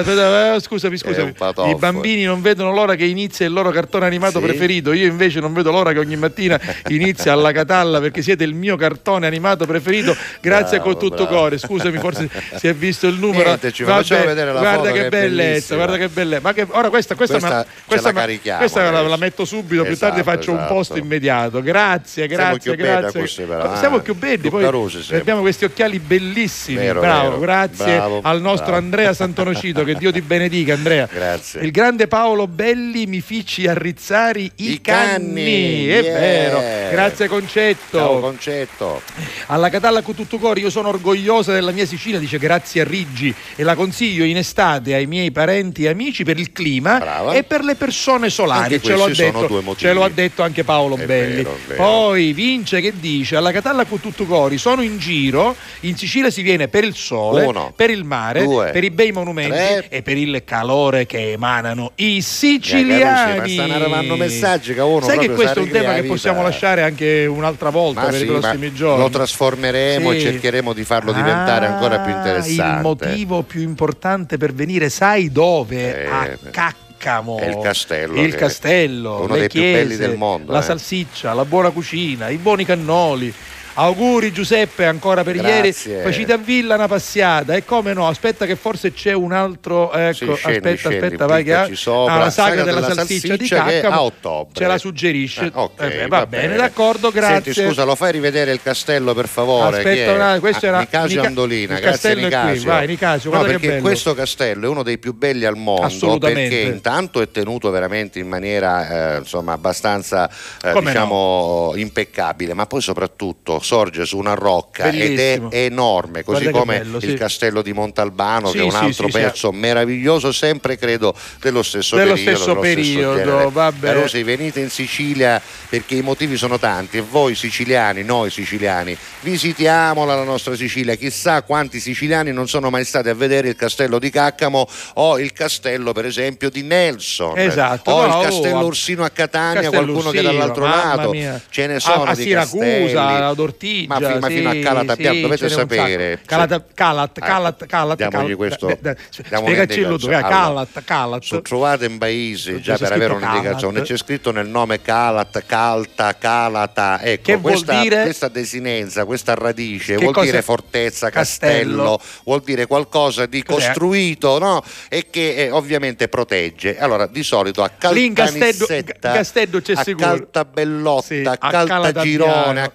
eh, 0.56 0.60
scusami, 0.60 0.96
È 0.96 0.98
scusami. 0.98 1.28
un 1.28 1.34
patoffo. 1.34 1.70
I 1.70 1.76
bambini 1.76 2.24
non 2.24 2.42
vedono 2.42 2.72
l'ora 2.74 2.96
che 2.96 3.06
inizi 3.06 3.44
il 3.44 3.52
loro 3.54 3.70
cartone 3.72 4.06
animato 4.06 4.40
Sì. 4.40 4.46
preferito. 4.46 4.94
Io 4.94 5.06
invece 5.08 5.40
non 5.40 5.54
vedo 5.54 5.72
l'ora 5.72 5.92
che 5.94 6.00
ogni 6.00 6.16
mattina 6.16 6.60
inizia 6.88 7.34
alla 7.34 7.52
Catalla 7.52 8.00
perché 8.00 8.22
siete 8.22 8.44
il 8.44 8.54
mio 8.54 8.76
cartone 8.76 9.28
animato 9.28 9.66
preferito. 9.66 10.16
Grazie 10.42 10.78
Bravo, 10.78 10.92
con 10.92 11.00
tutto 11.00 11.24
bravo. 11.24 11.38
cuore. 11.38 11.58
Scusami, 11.58 11.98
forse 11.98 12.30
si 12.56 12.68
è 12.68 12.74
visto 12.74 13.08
il 13.08 13.16
numero. 13.16 13.46
Niente, 13.46 13.72
ci 13.72 13.84
Vabbè, 13.84 13.98
facciamo 14.02 14.26
vedere 14.26 14.54
la 14.54 14.60
guarda 14.60 14.92
che, 14.92 15.02
che 15.04 15.10
bellezza, 15.10 15.76
guarda 15.76 15.98
che 15.98 16.08
bellezza. 16.10 16.42
Ma 16.44 16.54
che 16.54 16.66
ora 16.70 16.90
questa, 16.90 17.16
questa, 17.16 17.38
Questa 17.40 17.56
ma- 17.58 17.66
questa 17.86 18.12
la 18.12 18.28
ma- 18.28 18.58
questa 18.58 18.92
la, 18.92 19.02
la 19.02 19.18
metto 19.18 19.46
subito, 19.46 19.84
più 19.84 19.98
tardi 19.98 20.20
Esatto, 20.20 20.36
faccio 20.38 20.52
un 20.52 20.58
esatto. 20.58 20.74
post 20.74 20.98
immediato. 20.98 21.62
Grazie, 21.62 22.28
Siamo 22.28 22.44
grazie, 22.50 22.76
belli 22.76 22.90
grazie. 22.90 23.20
così, 23.22 23.42
però, 23.44 23.76
Siamo 23.78 23.98
eh. 23.98 24.02
più 24.02 24.16
belli, 24.16 24.50
poi 24.50 24.64
siamo. 25.02 25.20
abbiamo 25.22 25.42
questi 25.42 25.66
occhiali 25.66 26.00
bellissimi. 26.06 26.78
Vero, 26.78 27.00
bravo, 27.00 27.30
vero. 27.32 27.40
grazie 27.42 27.96
Bravo, 27.96 28.20
al 28.24 28.42
nostro 28.42 28.68
bravo. 28.72 28.84
Andrea 28.84 29.14
Santonocito, 29.14 29.84
che 29.84 29.96
Dio 29.96 30.12
ti 30.12 30.22
benedica, 30.22 30.74
Andrea. 30.74 31.08
Grazie. 31.12 31.62
Il 31.62 31.72
grande 31.72 32.08
Paolo 32.08 32.48
Belli 32.48 33.06
mi 33.06 33.22
fici 33.22 33.68
arrizzari 33.68 34.52
i, 34.58 34.72
I 34.74 34.82
canni, 34.82 35.86
È 35.88 36.02
yeah. 36.02 36.20
vero. 36.20 36.92
Grazie 36.92 37.28
Concetto. 37.28 37.98
Ciao 37.98 38.20
concetto. 38.20 39.02
Alla 39.48 39.70
Catalla 39.70 40.02
con 40.02 40.16
tutto 40.16 40.38
cuore, 40.38 40.60
io 40.60 40.70
sono 40.70 40.90
orgogliosa 40.90 41.52
della 41.54 41.72
mia 41.72 41.86
Sicilia, 41.86 42.20
dice 42.20 42.38
grazie 42.38 42.82
a 42.82 42.84
Riggi 42.84 43.34
e 43.56 43.64
la 43.64 43.76
consiglio 43.76 44.24
in 44.24 44.38
estate 44.38 44.94
ai 44.94 45.06
miei 45.06 45.32
parenti 45.32 45.84
e 45.86 45.90
amici 45.90 46.24
per 46.24 46.40
il 46.40 46.52
clima 46.52 46.98
Brava. 47.00 47.34
e 47.34 47.44
per 47.44 47.64
le 47.64 47.76
persone 47.76 48.30
solari. 48.30 48.80
Ce 48.82 48.96
sono 48.96 49.08
detto, 49.14 49.76
ce 49.76 49.94
lo 49.94 50.04
ha 50.04 50.10
detto 50.10 50.44
anche 50.44 50.64
Paolo 50.64 50.96
È 50.98 51.06
Belli. 51.06 51.36
vero, 51.38 51.58
vero. 51.68 51.84
Poi 51.84 52.34
vince 52.34 52.82
che 52.82 52.94
dice 53.00 53.36
alla 53.36 53.52
Catalla 53.52 53.86
con 53.86 54.00
tutto 54.00 54.26
cori, 54.26 54.58
sono 54.58 54.82
in 54.82 54.98
giro, 54.98 55.56
in 55.82 55.93
Sicilia 55.98 56.30
si 56.30 56.42
viene 56.42 56.68
per 56.68 56.84
il 56.84 56.96
sole, 56.96 57.46
Uno, 57.46 57.74
per 57.76 57.90
il 57.90 58.04
mare, 58.04 58.44
due, 58.44 58.72
per 58.72 58.84
i 58.84 58.90
bei 58.92 59.12
monumenti 59.12 59.52
tre. 59.52 59.86
e 59.90 60.02
per 60.02 60.18
il 60.18 60.44
calore 60.46 61.06
che 61.06 61.32
emanano 61.34 61.92
i 61.96 62.22
siciliani. 62.22 63.38
ma 63.40 63.48
stanno 63.48 63.74
arrivando 63.74 64.16
messaggi 64.16 64.74
che 64.74 64.82
uno 64.82 65.02
Sai 65.06 65.18
che 65.20 65.30
questo 65.30 65.60
è 65.60 65.62
un 65.62 65.70
tema 65.70 65.94
che 65.94 66.04
possiamo 66.04 66.42
lasciare 66.42 66.82
anche 66.84 67.26
un'altra 67.26 67.70
volta 67.70 68.02
Ma 68.02 68.08
per 68.08 68.16
sì, 68.18 68.24
i 68.24 68.28
prossimi 68.28 68.74
giorni. 68.74 69.02
lo 69.04 69.10
trasformeremo 69.10 70.12
Sì. 70.12 70.18
e 70.18 70.20
cercheremo 70.22 70.74
di 70.74 70.84
farlo 70.84 71.12
diventare 71.12 71.66
ancora 71.68 72.00
più 72.00 72.14
Ah, 72.14 72.18
interessante. 72.18 72.76
Il 72.76 72.82
motivo 72.82 73.42
più 73.44 73.62
importante 73.62 74.38
per 74.38 74.54
venire, 74.54 74.90
sai 74.90 75.32
dove? 75.32 76.04
Eh, 76.04 76.08
a 76.08 76.38
Caccamo. 76.52 77.38
è 77.40 77.48
il 77.48 77.60
castello 77.62 78.22
Il 78.22 78.36
castello, 78.36 79.22
uno 79.24 79.34
le 79.34 79.40
dei 79.42 79.50
più 79.50 79.60
chiese, 79.60 79.82
belli 79.84 79.96
del 79.98 80.16
mondo, 80.18 80.52
La 80.52 80.60
eh. 80.60 80.64
salsiccia, 80.64 81.34
la 81.34 81.46
buona 81.46 81.70
cucina, 81.72 82.30
i 82.30 82.38
buoni 82.38 82.66
cannoli. 82.66 83.34
Auguri 83.76 84.32
Giuseppe 84.32 84.86
ancora 84.86 85.24
per 85.24 85.36
Grazie. 85.38 85.92
ieri. 85.94 86.04
Facite 86.04 86.34
a 86.34 86.38
Villa 86.38 86.76
una 86.76 86.88
passiata 86.88 87.56
e 87.56 87.66
come 87.66 87.94
no, 87.94 88.08
aspetta 88.08 88.46
che 88.46 88.56
forse 88.56 88.94
c'è 88.94 89.14
un 89.14 89.32
altro 89.32 89.92
ecco, 89.92 90.14
Sì, 90.14 90.26
scendi, 90.36 90.58
aspetta, 90.58 90.76
scendi, 90.76 90.98
aspetta, 90.98 91.26
vai 91.26 91.44
che 91.44 91.54
ah, 91.54 91.68
la 91.68 91.76
saga, 91.76 92.30
Saga 92.30 92.64
della, 92.64 92.80
della 92.82 92.94
salsiccia, 92.94 93.36
di 93.36 93.48
salsiccia 93.48 93.66
è 93.68 93.82
Caccamo. 93.82 93.96
a 93.96 94.04
ottobre. 94.04 94.54
Ce 94.54 94.68
la 94.68 94.78
suggerisce. 94.78 95.46
Eh, 95.46 95.52
ok, 95.54 95.82
Eh 95.82 95.88
beh, 95.88 96.08
va, 96.08 96.26
bene, 96.28 96.56
d'accordo, 96.56 97.10
grazie. 97.10 97.54
Senti, 97.54 97.70
scusa, 97.70 97.84
lo 97.84 97.96
fai 97.96 98.12
rivedere 98.12 98.52
il 98.52 98.62
castello 98.62 99.14
per 99.14 99.28
favore? 99.28 99.78
Aspetta 99.78 99.90
Chi 99.96 100.00
è? 100.00 100.14
un 100.14 100.22
attimo, 100.22 100.40
questo 100.40 100.66
Ah, 100.66 100.70
era 100.70 100.80
Nicasio 100.80 101.16
Nica- 101.16 101.28
Andolina, 101.28 101.80
grazie 101.80 101.90
castello 101.90 102.14
è 102.28 102.30
qui, 102.30 102.40
Nicasio. 102.50 102.70
vai, 102.70 102.88
Nicasio, 102.88 103.32
no, 103.32 103.42
perché 103.42 103.78
questo 103.80 104.14
castello 104.14 104.66
è 104.66 104.70
uno 104.70 104.84
dei 104.84 104.98
più 105.00 105.14
belli 105.14 105.46
al 105.46 105.58
mondo 105.58 105.82
Assolutamente. 105.84 106.50
perché 106.56 106.72
intanto 106.74 107.22
è 107.22 107.32
tenuto 107.32 107.70
veramente 107.72 108.20
in 108.20 108.28
maniera 108.28 109.16
eh, 109.16 109.18
insomma 109.18 109.54
abbastanza 109.54 110.30
eh, 110.64 110.74
diciamo 110.80 111.74
impeccabile, 111.76 112.54
ma 112.54 112.66
poi 112.68 112.82
soprattutto 112.82 113.62
sorge 113.64 114.06
su 114.06 114.18
una 114.18 114.34
rocca 114.36 114.84
Bellissimo. 114.84 115.48
ed 115.48 115.54
è 115.54 115.66
enorme, 115.66 116.24
così 116.24 116.46
che 116.46 116.52
come 116.52 116.80
bello, 116.80 116.98
il 116.98 117.10
sì. 117.10 117.14
castello 117.16 117.62
di 117.62 117.74
Montalbano 117.74 118.48
Sì, 118.48 118.58
che 118.58 118.60
è 118.64 118.66
un 118.66 118.76
altro 118.76 119.08
sì, 119.08 119.12
pezzo 119.14 119.52
meraviglioso, 119.52 120.32
sempre 120.32 120.78
credo 120.78 121.16
dello 121.42 121.64
stesso 121.64 121.96
Dello 121.96 122.14
periodo. 122.14 122.36
stesso 122.38 122.56
periodo, 122.60 123.16
genere. 123.18 123.50
vabbè. 123.52 123.88
Carusi, 123.94 124.24
venite 124.24 124.60
in 124.60 124.70
Sicilia 124.70 125.42
perché 125.70 125.96
i 125.96 126.02
motivi 126.02 126.38
sono 126.38 126.60
tanti 126.60 126.98
e 126.98 127.02
voi 127.02 127.36
siciliani, 127.36 128.04
noi 128.04 128.30
siciliani, 128.30 128.96
visitiamola 129.22 130.16
la 130.16 130.24
nostra 130.24 130.56
Sicilia. 130.56 130.96
Chissà 130.96 131.42
quanti 131.44 131.80
siciliani 131.80 132.32
non 132.32 132.48
sono 132.48 132.70
mai 132.70 132.86
stati 132.86 133.10
a 133.10 133.14
vedere 133.16 133.50
il 133.50 133.56
castello 133.56 134.00
di 134.00 134.10
Caccamo 134.10 134.68
o 134.96 135.20
il 135.20 135.34
castello, 135.34 135.92
per 135.92 136.06
esempio, 136.06 136.50
di 136.50 136.62
Nelson. 136.64 137.38
Esatto, 137.38 137.92
O 137.92 138.06
no, 138.06 138.20
il 138.22 138.26
castello 138.28 138.60
oh, 138.60 138.66
Ursino 138.66 139.04
a 139.04 139.10
Catania, 139.10 139.70
qualcuno 139.70 140.10
che 140.12 140.18
Ursino, 140.20 140.32
dall'altro 140.32 140.66
mamma 140.66 140.96
lato. 140.96 141.10
mia. 141.12 141.42
Ce 141.50 141.68
ne 141.68 141.76
A- 141.76 141.80
sono 141.80 142.04
a 142.04 142.16
di 142.16 142.24
Siracusa, 142.24 142.66
castelli. 142.66 143.18
Ortigia, 143.54 143.88
Ma, 143.88 143.96
fi- 144.14 144.20
ma 144.20 144.28
sì, 144.28 144.36
fino 144.36 144.50
a 144.50 144.56
Calata 144.56 144.96
sì, 144.96 145.22
dovete 145.22 145.50
sapere. 145.50 146.20
Calata, 146.26 146.64
Calat, 146.74 147.18
Eh, 147.18 147.22
Calat, 147.22 147.66
Calat, 147.66 147.98
diamogli 147.98 148.36
Calat. 148.36 148.36
questo- 148.38 148.78
Da- 148.82 148.96
da- 149.30 149.38
Allora, 149.38 150.22
Calat, 150.22 150.84
Calat. 150.84 151.22
Su 151.24 151.42
trovate 151.42 151.86
in 151.86 151.98
paese 151.98 152.60
già 152.60 152.78
per 152.78 152.92
avere 152.92 153.14
un'indicazione, 153.14 153.74
Calat. 153.74 153.88
c'è 153.88 153.98
scritto 153.98 154.32
nel 154.32 154.48
nome 154.48 154.82
Calat, 154.82 155.44
Calta, 155.46 156.16
Calata. 156.18 157.02
Ecco, 157.02 157.22
Che 157.24 157.36
vuol 157.36 157.52
questa, 157.54 157.82
dire? 157.82 158.04
questa 158.04 158.28
desinenza, 158.28 159.06
questa 159.06 159.34
radice 159.36 159.96
Che 159.96 160.04
vuol 160.04 160.24
dire 160.26 160.42
fortezza, 160.42 161.10
Castello. 161.10 161.98
castello, 161.98 162.02
vuol 162.26 162.42
dire 162.44 162.66
qualcosa 162.66 163.26
di 163.26 163.44
Cos'è? 163.44 163.66
costruito 163.68 164.40
no? 164.40 164.64
e 164.90 165.08
che 165.10 165.36
eh, 165.36 165.52
ovviamente 165.52 166.08
protegge. 166.08 166.78
Allora, 166.80 167.06
di 167.08 167.24
solito 167.24 167.64
a 167.64 167.70
Caltanissetta, 167.70 169.12
Castello 169.14 169.62
c'è 169.62 169.74
a 169.74 169.84
sicuro. 169.84 170.06
Caltabellotta, 170.08 171.02
Sì, 171.06 171.24
a. 171.26 171.38
Caltagirone, 171.38 172.62
a 172.62 172.72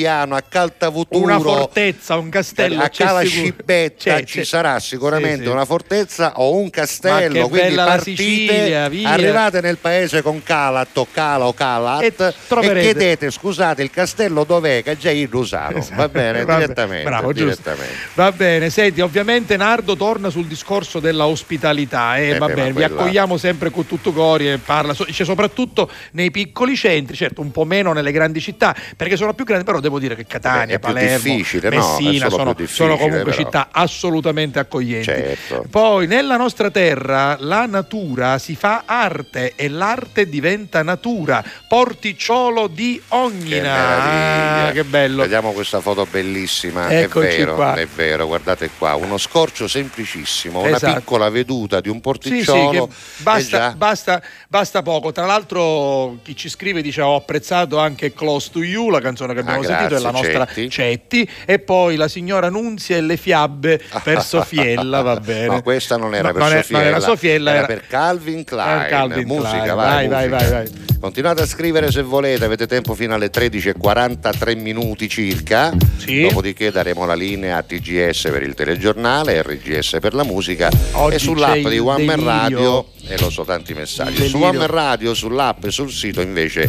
Calatabiano, 0.00 0.34
a 0.36 0.42
Caltavuturo, 0.42 1.24
Una 1.24 1.38
fortezza, 1.40 2.16
un 2.16 2.28
castello. 2.28 2.82
a 2.82 2.88
c'è 2.88 3.04
Cala 3.04 3.20
sicuro. 3.22 3.40
Scibetta 3.42 3.94
C'è, 4.16 4.24
ci 4.24 4.38
c'è. 4.38 4.44
sarà 4.44 4.78
sicuramente 4.80 5.38
Sì, 5.38 5.44
sì. 5.44 5.48
una 5.48 5.64
fortezza 5.64 6.32
o 6.36 6.54
un 6.56 6.70
castello. 6.70 7.48
quindi 7.48 7.74
partite, 7.74 8.22
Sicilia, 8.22 8.84
arrivate 9.10 9.60
nel 9.60 9.76
paese 9.78 10.22
con 10.22 10.42
Calat 10.42 10.96
o 10.96 11.06
Cala 11.10 11.46
o 11.46 11.52
Calat 11.52 12.02
E 12.02 12.12
e, 12.16 12.80
chiedete 12.80 13.30
scusate 13.30 13.82
il 13.82 13.90
castello 13.90 14.44
dov'è 14.44 14.82
che 14.82 14.96
già 14.96 15.10
io 15.10 15.28
lo 15.30 15.38
usavo. 15.40 15.84
Va 15.94 16.08
bene, 16.08 16.44
Va 16.44 16.56
direttamente. 16.58 17.04
bravo, 17.04 17.32
direttamente. 17.32 17.94
Va 18.14 18.32
bene, 18.32 18.70
senti, 18.70 19.00
ovviamente 19.00 19.56
Nardo 19.56 19.96
torna 19.96 20.30
sul 20.30 20.46
discorso 20.46 21.00
della 21.00 21.26
ospitalità 21.26 22.16
e 22.16 22.30
Eh 22.30 22.38
va 22.38 22.46
beh, 22.46 22.54
bene, 22.54 22.72
vi 22.72 22.82
accogliamo 22.84 23.36
sempre 23.36 23.70
con 23.70 23.86
tutto 23.86 24.12
cori 24.12 24.50
e 24.50 24.58
parla, 24.58 24.94
dice 25.06 25.24
soprattutto 25.24 25.90
nei 26.12 26.30
piccoli 26.30 26.76
centri, 26.76 27.16
certo 27.16 27.40
un 27.40 27.50
po' 27.50 27.64
meno 27.64 27.92
nelle 27.92 28.12
grandi 28.12 28.40
città, 28.40 28.74
perché 28.96 29.16
sono 29.16 29.34
più 29.34 29.44
grandi, 29.44 29.64
però 29.64 29.80
devo 29.90 29.98
dire 29.98 30.14
che 30.14 30.24
Catania, 30.26 30.78
Beh, 30.78 30.78
Palermo, 30.78 31.32
no? 31.32 31.36
Messina 31.38 32.28
solo 32.30 32.54
sono, 32.54 32.66
sono 32.66 32.96
comunque 32.96 33.24
però. 33.32 33.36
città 33.36 33.68
assolutamente 33.72 34.58
accoglienti. 34.60 35.04
Certo. 35.04 35.64
Poi 35.68 36.06
nella 36.06 36.36
nostra 36.36 36.70
terra 36.70 37.36
la 37.40 37.66
natura 37.66 38.38
si 38.38 38.54
fa 38.54 38.84
arte 38.86 39.54
e 39.56 39.68
l'arte 39.68 40.28
diventa 40.28 40.82
natura. 40.82 41.42
Porticciolo 41.66 42.68
di 42.68 43.02
Che 43.06 43.14
Ognina. 43.14 43.62
meraviglia. 43.62 44.66
Ah, 44.68 44.70
che 44.72 44.84
bello. 44.84 45.22
Vediamo 45.22 45.52
questa 45.52 45.80
foto 45.80 46.06
bellissima. 46.08 46.88
Eccoci 46.90 47.26
è 47.26 47.36
vero, 47.38 47.54
qua. 47.56 47.74
è 47.74 47.86
vero, 47.86 48.26
guardate 48.26 48.70
qua, 48.78 48.94
uno 48.94 49.18
scorcio 49.18 49.66
semplicissimo, 49.66 50.60
una 50.60 50.76
Esatto. 50.76 50.94
piccola 50.98 51.28
veduta 51.30 51.80
di 51.80 51.88
un 51.88 51.94
Sì, 51.96 52.00
sì, 52.00 52.02
porticciolo. 52.02 52.86
che 52.86 52.92
basta, 53.18 53.58
già- 53.58 53.74
basta, 53.76 54.22
basta 54.48 54.82
poco. 54.82 55.10
Tra 55.12 55.26
l'altro, 55.26 56.18
chi 56.22 56.36
ci 56.36 56.48
scrive 56.48 56.80
dice: 56.82 57.00
Ho 57.02 57.16
apprezzato 57.16 57.78
anche 57.78 58.12
Close 58.12 58.50
to 58.52 58.62
You, 58.62 58.90
la 58.90 59.00
canzone 59.00 59.34
che 59.34 59.40
abbiamo 59.40 59.60
Ah, 59.60 59.64
sentito, 59.64 59.79
è 59.86 59.98
la 59.98 60.10
grazie, 60.10 60.10
nostra 60.32 60.46
Cetti. 60.46 60.70
Cetti. 60.70 61.30
E 61.44 61.58
poi 61.58 61.96
la 61.96 62.08
signora 62.08 62.48
Nunzia 62.50 62.96
e 62.96 63.00
le 63.00 63.16
fiabe 63.16 63.80
per 64.02 64.22
Sofiella. 64.24 65.02
Va 65.02 65.16
bene. 65.20 65.46
No, 65.46 65.62
questa 65.62 65.96
non 65.96 66.14
era 66.14 66.28
No, 66.28 66.34
per 66.34 66.42
non 66.42 66.50
Sofiella, 66.50 66.78
non 66.82 66.88
era 66.94 67.00
Sofiella, 67.00 67.54
era- 67.54 67.66
per 67.66 67.86
Calvin 67.86 68.44
Klein. 68.44 68.78
Per 68.80 68.88
Calvin 68.88 69.26
musica, 69.26 69.62
Klein. 69.62 69.76
vai, 69.76 70.08
Vai, 70.08 70.28
vai, 70.28 70.28
vai, 70.28 70.50
vai. 70.50 70.89
Continuate 71.00 71.40
a 71.40 71.46
scrivere 71.46 71.90
se 71.90 72.02
volete, 72.02 72.44
avete 72.44 72.66
tempo 72.66 72.92
fino 72.92 73.14
alle 73.14 73.30
13.43 73.30 74.60
minuti 74.60 75.08
circa. 75.08 75.74
Sì. 75.96 76.20
Dopodiché 76.20 76.70
daremo 76.70 77.06
la 77.06 77.14
linea 77.14 77.56
a 77.56 77.62
TGS 77.62 78.28
per 78.30 78.42
il 78.42 78.52
telegiornale, 78.52 79.40
RGS 79.40 79.96
per 79.98 80.12
la 80.12 80.24
musica 80.24 80.68
Oggi 80.92 81.14
e 81.14 81.18
sull'app 81.18 81.66
di 81.68 81.78
One 81.78 82.04
Man. 82.04 82.22
Radio 82.22 82.88
e 83.06 83.18
lo 83.18 83.30
so 83.30 83.44
tanti 83.44 83.72
messaggi. 83.72 84.28
Su. 84.28 84.36
One 84.42 84.58
Man 84.58 84.66
Radio, 84.66 85.14
sull'app 85.14 85.64
e 85.64 85.70
sul 85.70 85.90
sito 85.90 86.20
invece 86.20 86.68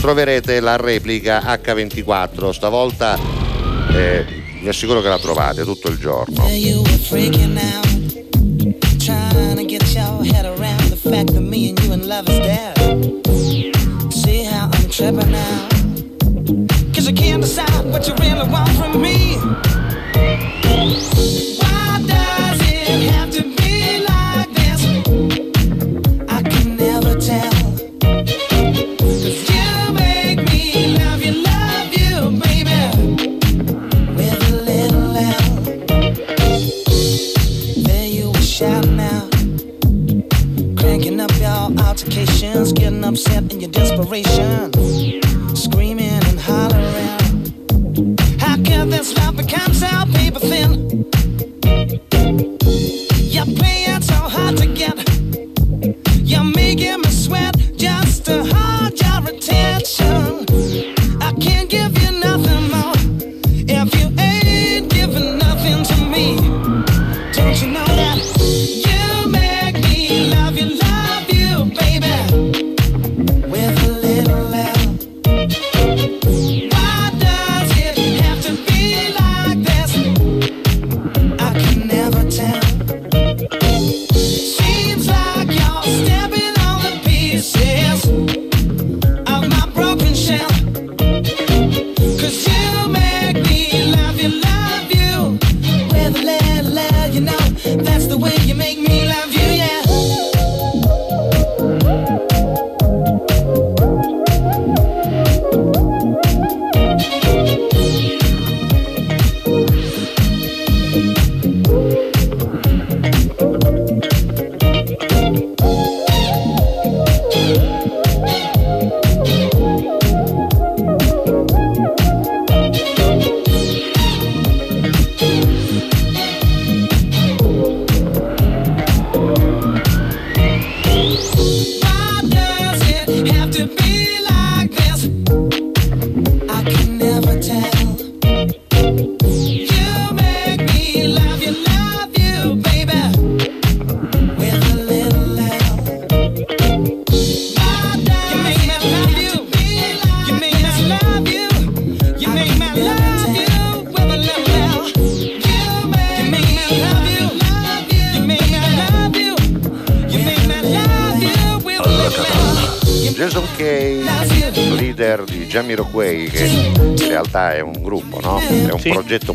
troverete 0.00 0.60
la 0.60 0.76
replica 0.76 1.42
H24. 1.42 2.50
Stavolta 2.50 3.18
eh, 3.92 4.24
vi 4.60 4.68
assicuro 4.68 5.00
che 5.00 5.08
la 5.08 5.18
trovate 5.18 5.64
tutto 5.64 5.88
il 5.88 5.98
giorno. 5.98 6.46
There 12.32 12.81
now, 15.10 15.68
cause 16.94 17.08
I 17.08 17.12
can't 17.12 17.42
decide 17.42 17.84
what 17.86 18.06
you 18.06 18.14
really 18.20 18.48
want 18.48 18.70
from 18.70 19.02
me. 19.02 19.36
Altercations, 42.62 42.72
getting 42.72 43.04
upset 43.04 43.52
in 43.52 43.60
your 43.60 43.70
desperation, 43.70 45.21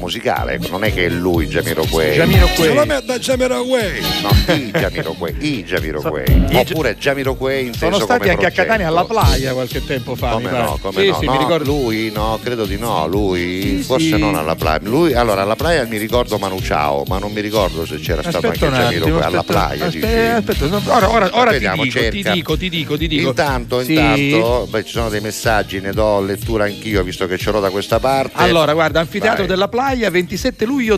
musicale, 0.08 0.54
ecco, 0.54 0.70
non 0.70 0.86
è 0.86 0.94
che 0.94 1.06
è 1.06 1.10
lui 1.10 1.48
Jamiroquai. 1.48 2.12
Jamiroquai. 2.16 2.56
Se 2.56 2.74
la 2.74 2.86
metta 2.86 3.20
Jamiroquai. 3.20 4.02
No, 4.22 4.54
i 4.54 4.72
Jamiroquai, 4.72 5.36
i 5.40 5.64
Jamiroquai. 5.66 6.46
Oppure 6.54 6.96
Jamiroquai 6.98 7.66
inteso 7.66 7.86
Sono 7.92 8.00
stati 8.06 8.20
come 8.20 8.32
anche 8.32 8.46
a. 8.46 8.52
Catania 8.52 8.88
alla 8.88 9.04
playa 9.04 9.52
qualche 9.54 9.86
tempo 9.86 10.16
fa. 10.16 10.30
Come 10.32 10.50
no, 10.50 10.78
come 10.82 11.02
sì, 11.02 11.08
no, 11.10 11.18
sì, 11.20 11.26
no, 11.26 11.32
mi 11.34 11.38
ricordo. 11.40 11.64
lui 11.72 12.12
no, 12.12 12.40
credo 12.42 12.66
di 12.66 12.78
no, 12.78 13.06
lui 13.08 13.62
Sì, 13.62 13.84
forse 13.84 14.06
sì. 14.14 14.18
non 14.18 14.36
alla 14.36 14.56
playa. 14.56 14.80
Lui, 14.84 15.14
allora 15.14 15.42
alla 15.42 15.56
playa 15.58 15.84
mi 15.86 15.98
ricordo 15.98 16.38
Manu 16.38 16.62
Ciao, 16.62 17.04
ma 17.08 17.18
non 17.20 17.32
mi 17.34 17.42
ricordo 17.42 17.86
se 17.86 17.98
c'era 18.00 18.22
stato 18.22 18.48
Aspetta 18.48 18.66
un 18.68 18.74
anche 18.74 18.86
attimo, 18.86 19.00
Jamiroquai 19.06 19.28
alla 19.28 19.40
aspetta, 19.40 19.60
playa. 19.60 19.86
aspetta, 19.86 20.08
dici? 20.08 20.52
aspetta, 20.54 20.66
no, 20.68 20.82
ora, 20.96 21.10
ora, 21.12 21.30
ora 21.34 21.48
ti, 21.48 21.54
Vediamo, 21.56 21.84
dico, 21.84 22.00
ti 22.00 22.22
dico, 22.24 22.58
ti 22.58 22.70
dico, 22.70 22.98
ti 22.98 23.08
dico. 23.08 23.28
Intanto, 23.30 23.84
Sì. 23.84 23.92
intanto, 23.94 24.68
beh, 24.70 24.84
ci 24.86 24.92
sono 24.92 25.10
dei 25.10 25.22
messaggi, 25.22 25.82
ne 25.82 25.92
do 25.92 26.22
lettura 26.22 26.64
anch'io 26.64 27.04
visto 27.04 27.28
che 27.28 27.38
ce 27.38 27.52
l'ho 27.52 27.60
da 27.60 27.70
questa 27.70 28.00
parte. 28.00 28.32
Allora, 28.36 28.74
guarda, 28.74 29.00
Anfiteatro 29.02 29.40
Vai. 29.40 29.48
della 29.48 29.68
Playa, 29.68 30.07
27 30.10 30.66
luglio 30.66 30.98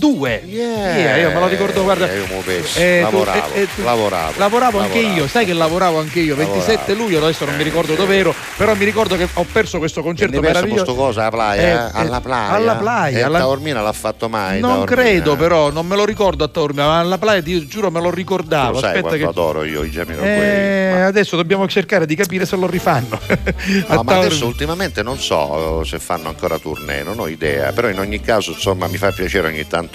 2002. 0.00 0.42
Yeah, 0.46 1.16
io 1.18 1.28
me 1.30 1.38
lo 1.40 1.46
ricordo, 1.46 1.82
guarda. 1.82 2.10
Eh, 2.10 2.16
io 2.16 2.24
Eh, 2.24 2.98
tu- 2.98 3.02
lavoravo, 3.04 3.52
eh, 3.54 3.60
eh, 3.60 3.68
tu- 3.74 3.82
lavoravo, 3.82 4.32
Lavoravo 4.38 4.78
anche 4.78 4.94
lavoravo. 5.00 5.20
io, 5.20 5.28
sai 5.28 5.44
che 5.44 5.52
lavoravo 5.52 5.98
anche 6.00 6.20
io, 6.20 6.34
27 6.36 6.70
Lavoravo. 6.92 7.02
luglio, 7.02 7.24
adesso 7.24 7.44
non 7.44 7.56
mi 7.56 7.62
ricordo 7.62 7.94
dove 7.94 8.16
ero, 8.16 8.34
però 8.56 8.74
mi 8.74 8.84
ricordo 8.84 9.16
che 9.16 9.28
ho 9.32 9.46
perso 9.50 9.78
questo 9.78 10.00
E 10.00 10.02
concerto 10.02 10.34
ne 10.34 10.40
perso 10.40 10.54
meraviglioso. 10.54 10.84
questo 10.84 11.02
cosa 11.04 11.20
alla 11.20 11.30
playa? 11.30 11.62
Eh, 11.62 11.90
alla 11.92 12.16
eh, 12.16 12.20
playa? 12.20 12.50
alla 12.54 12.74
playa, 12.76 13.18
E 13.18 13.22
alla- 13.22 13.38
a 13.38 13.40
Taormina 13.42 13.82
l'ha 13.82 13.92
fatto 13.92 14.28
mai? 14.28 14.60
Non 14.60 14.84
Taormina? 14.86 15.02
credo 15.02 15.36
però, 15.36 15.70
non 15.70 15.86
me 15.86 15.96
lo 15.96 16.04
ricordo 16.04 16.44
a 16.44 16.48
Taormina, 16.48 16.86
ma 16.86 16.98
alla 17.00 17.18
playa 17.18 17.42
ti 17.42 17.66
giuro 17.66 17.90
me 17.90 18.00
lo 18.00 18.10
ricordavo. 18.10 18.72
Lo 18.72 18.78
sai 18.78 18.96
Aspetta 18.96 19.16
che 19.16 19.24
adoro 19.24 19.64
io 19.64 19.82
i 19.84 19.90
Jamiroquai. 19.90 20.30
Eh, 20.30 21.00
adesso 21.02 21.36
dobbiamo 21.36 21.68
cercare 21.68 22.06
di 22.06 22.14
capire 22.14 22.46
se 22.46 22.56
lo 22.56 22.66
rifanno. 22.66 23.18
No, 23.90 24.02
ma 24.02 24.16
adesso 24.18 24.46
ultimamente 24.46 25.02
non 25.02 25.18
so 25.18 25.82
se 25.84 25.98
fanno 25.98 26.28
ancora 26.28 26.58
tournée, 26.58 27.02
non 27.02 27.18
ho 27.18 27.26
idea, 27.28 27.72
però 27.72 27.88
in 27.88 27.98
ogni 27.98 28.20
caso 28.20 28.52
insomma 28.52 28.86
mi 28.86 28.96
fa 28.96 29.10
piacere 29.12 29.48
ogni 29.48 29.66
tanto 29.66 29.89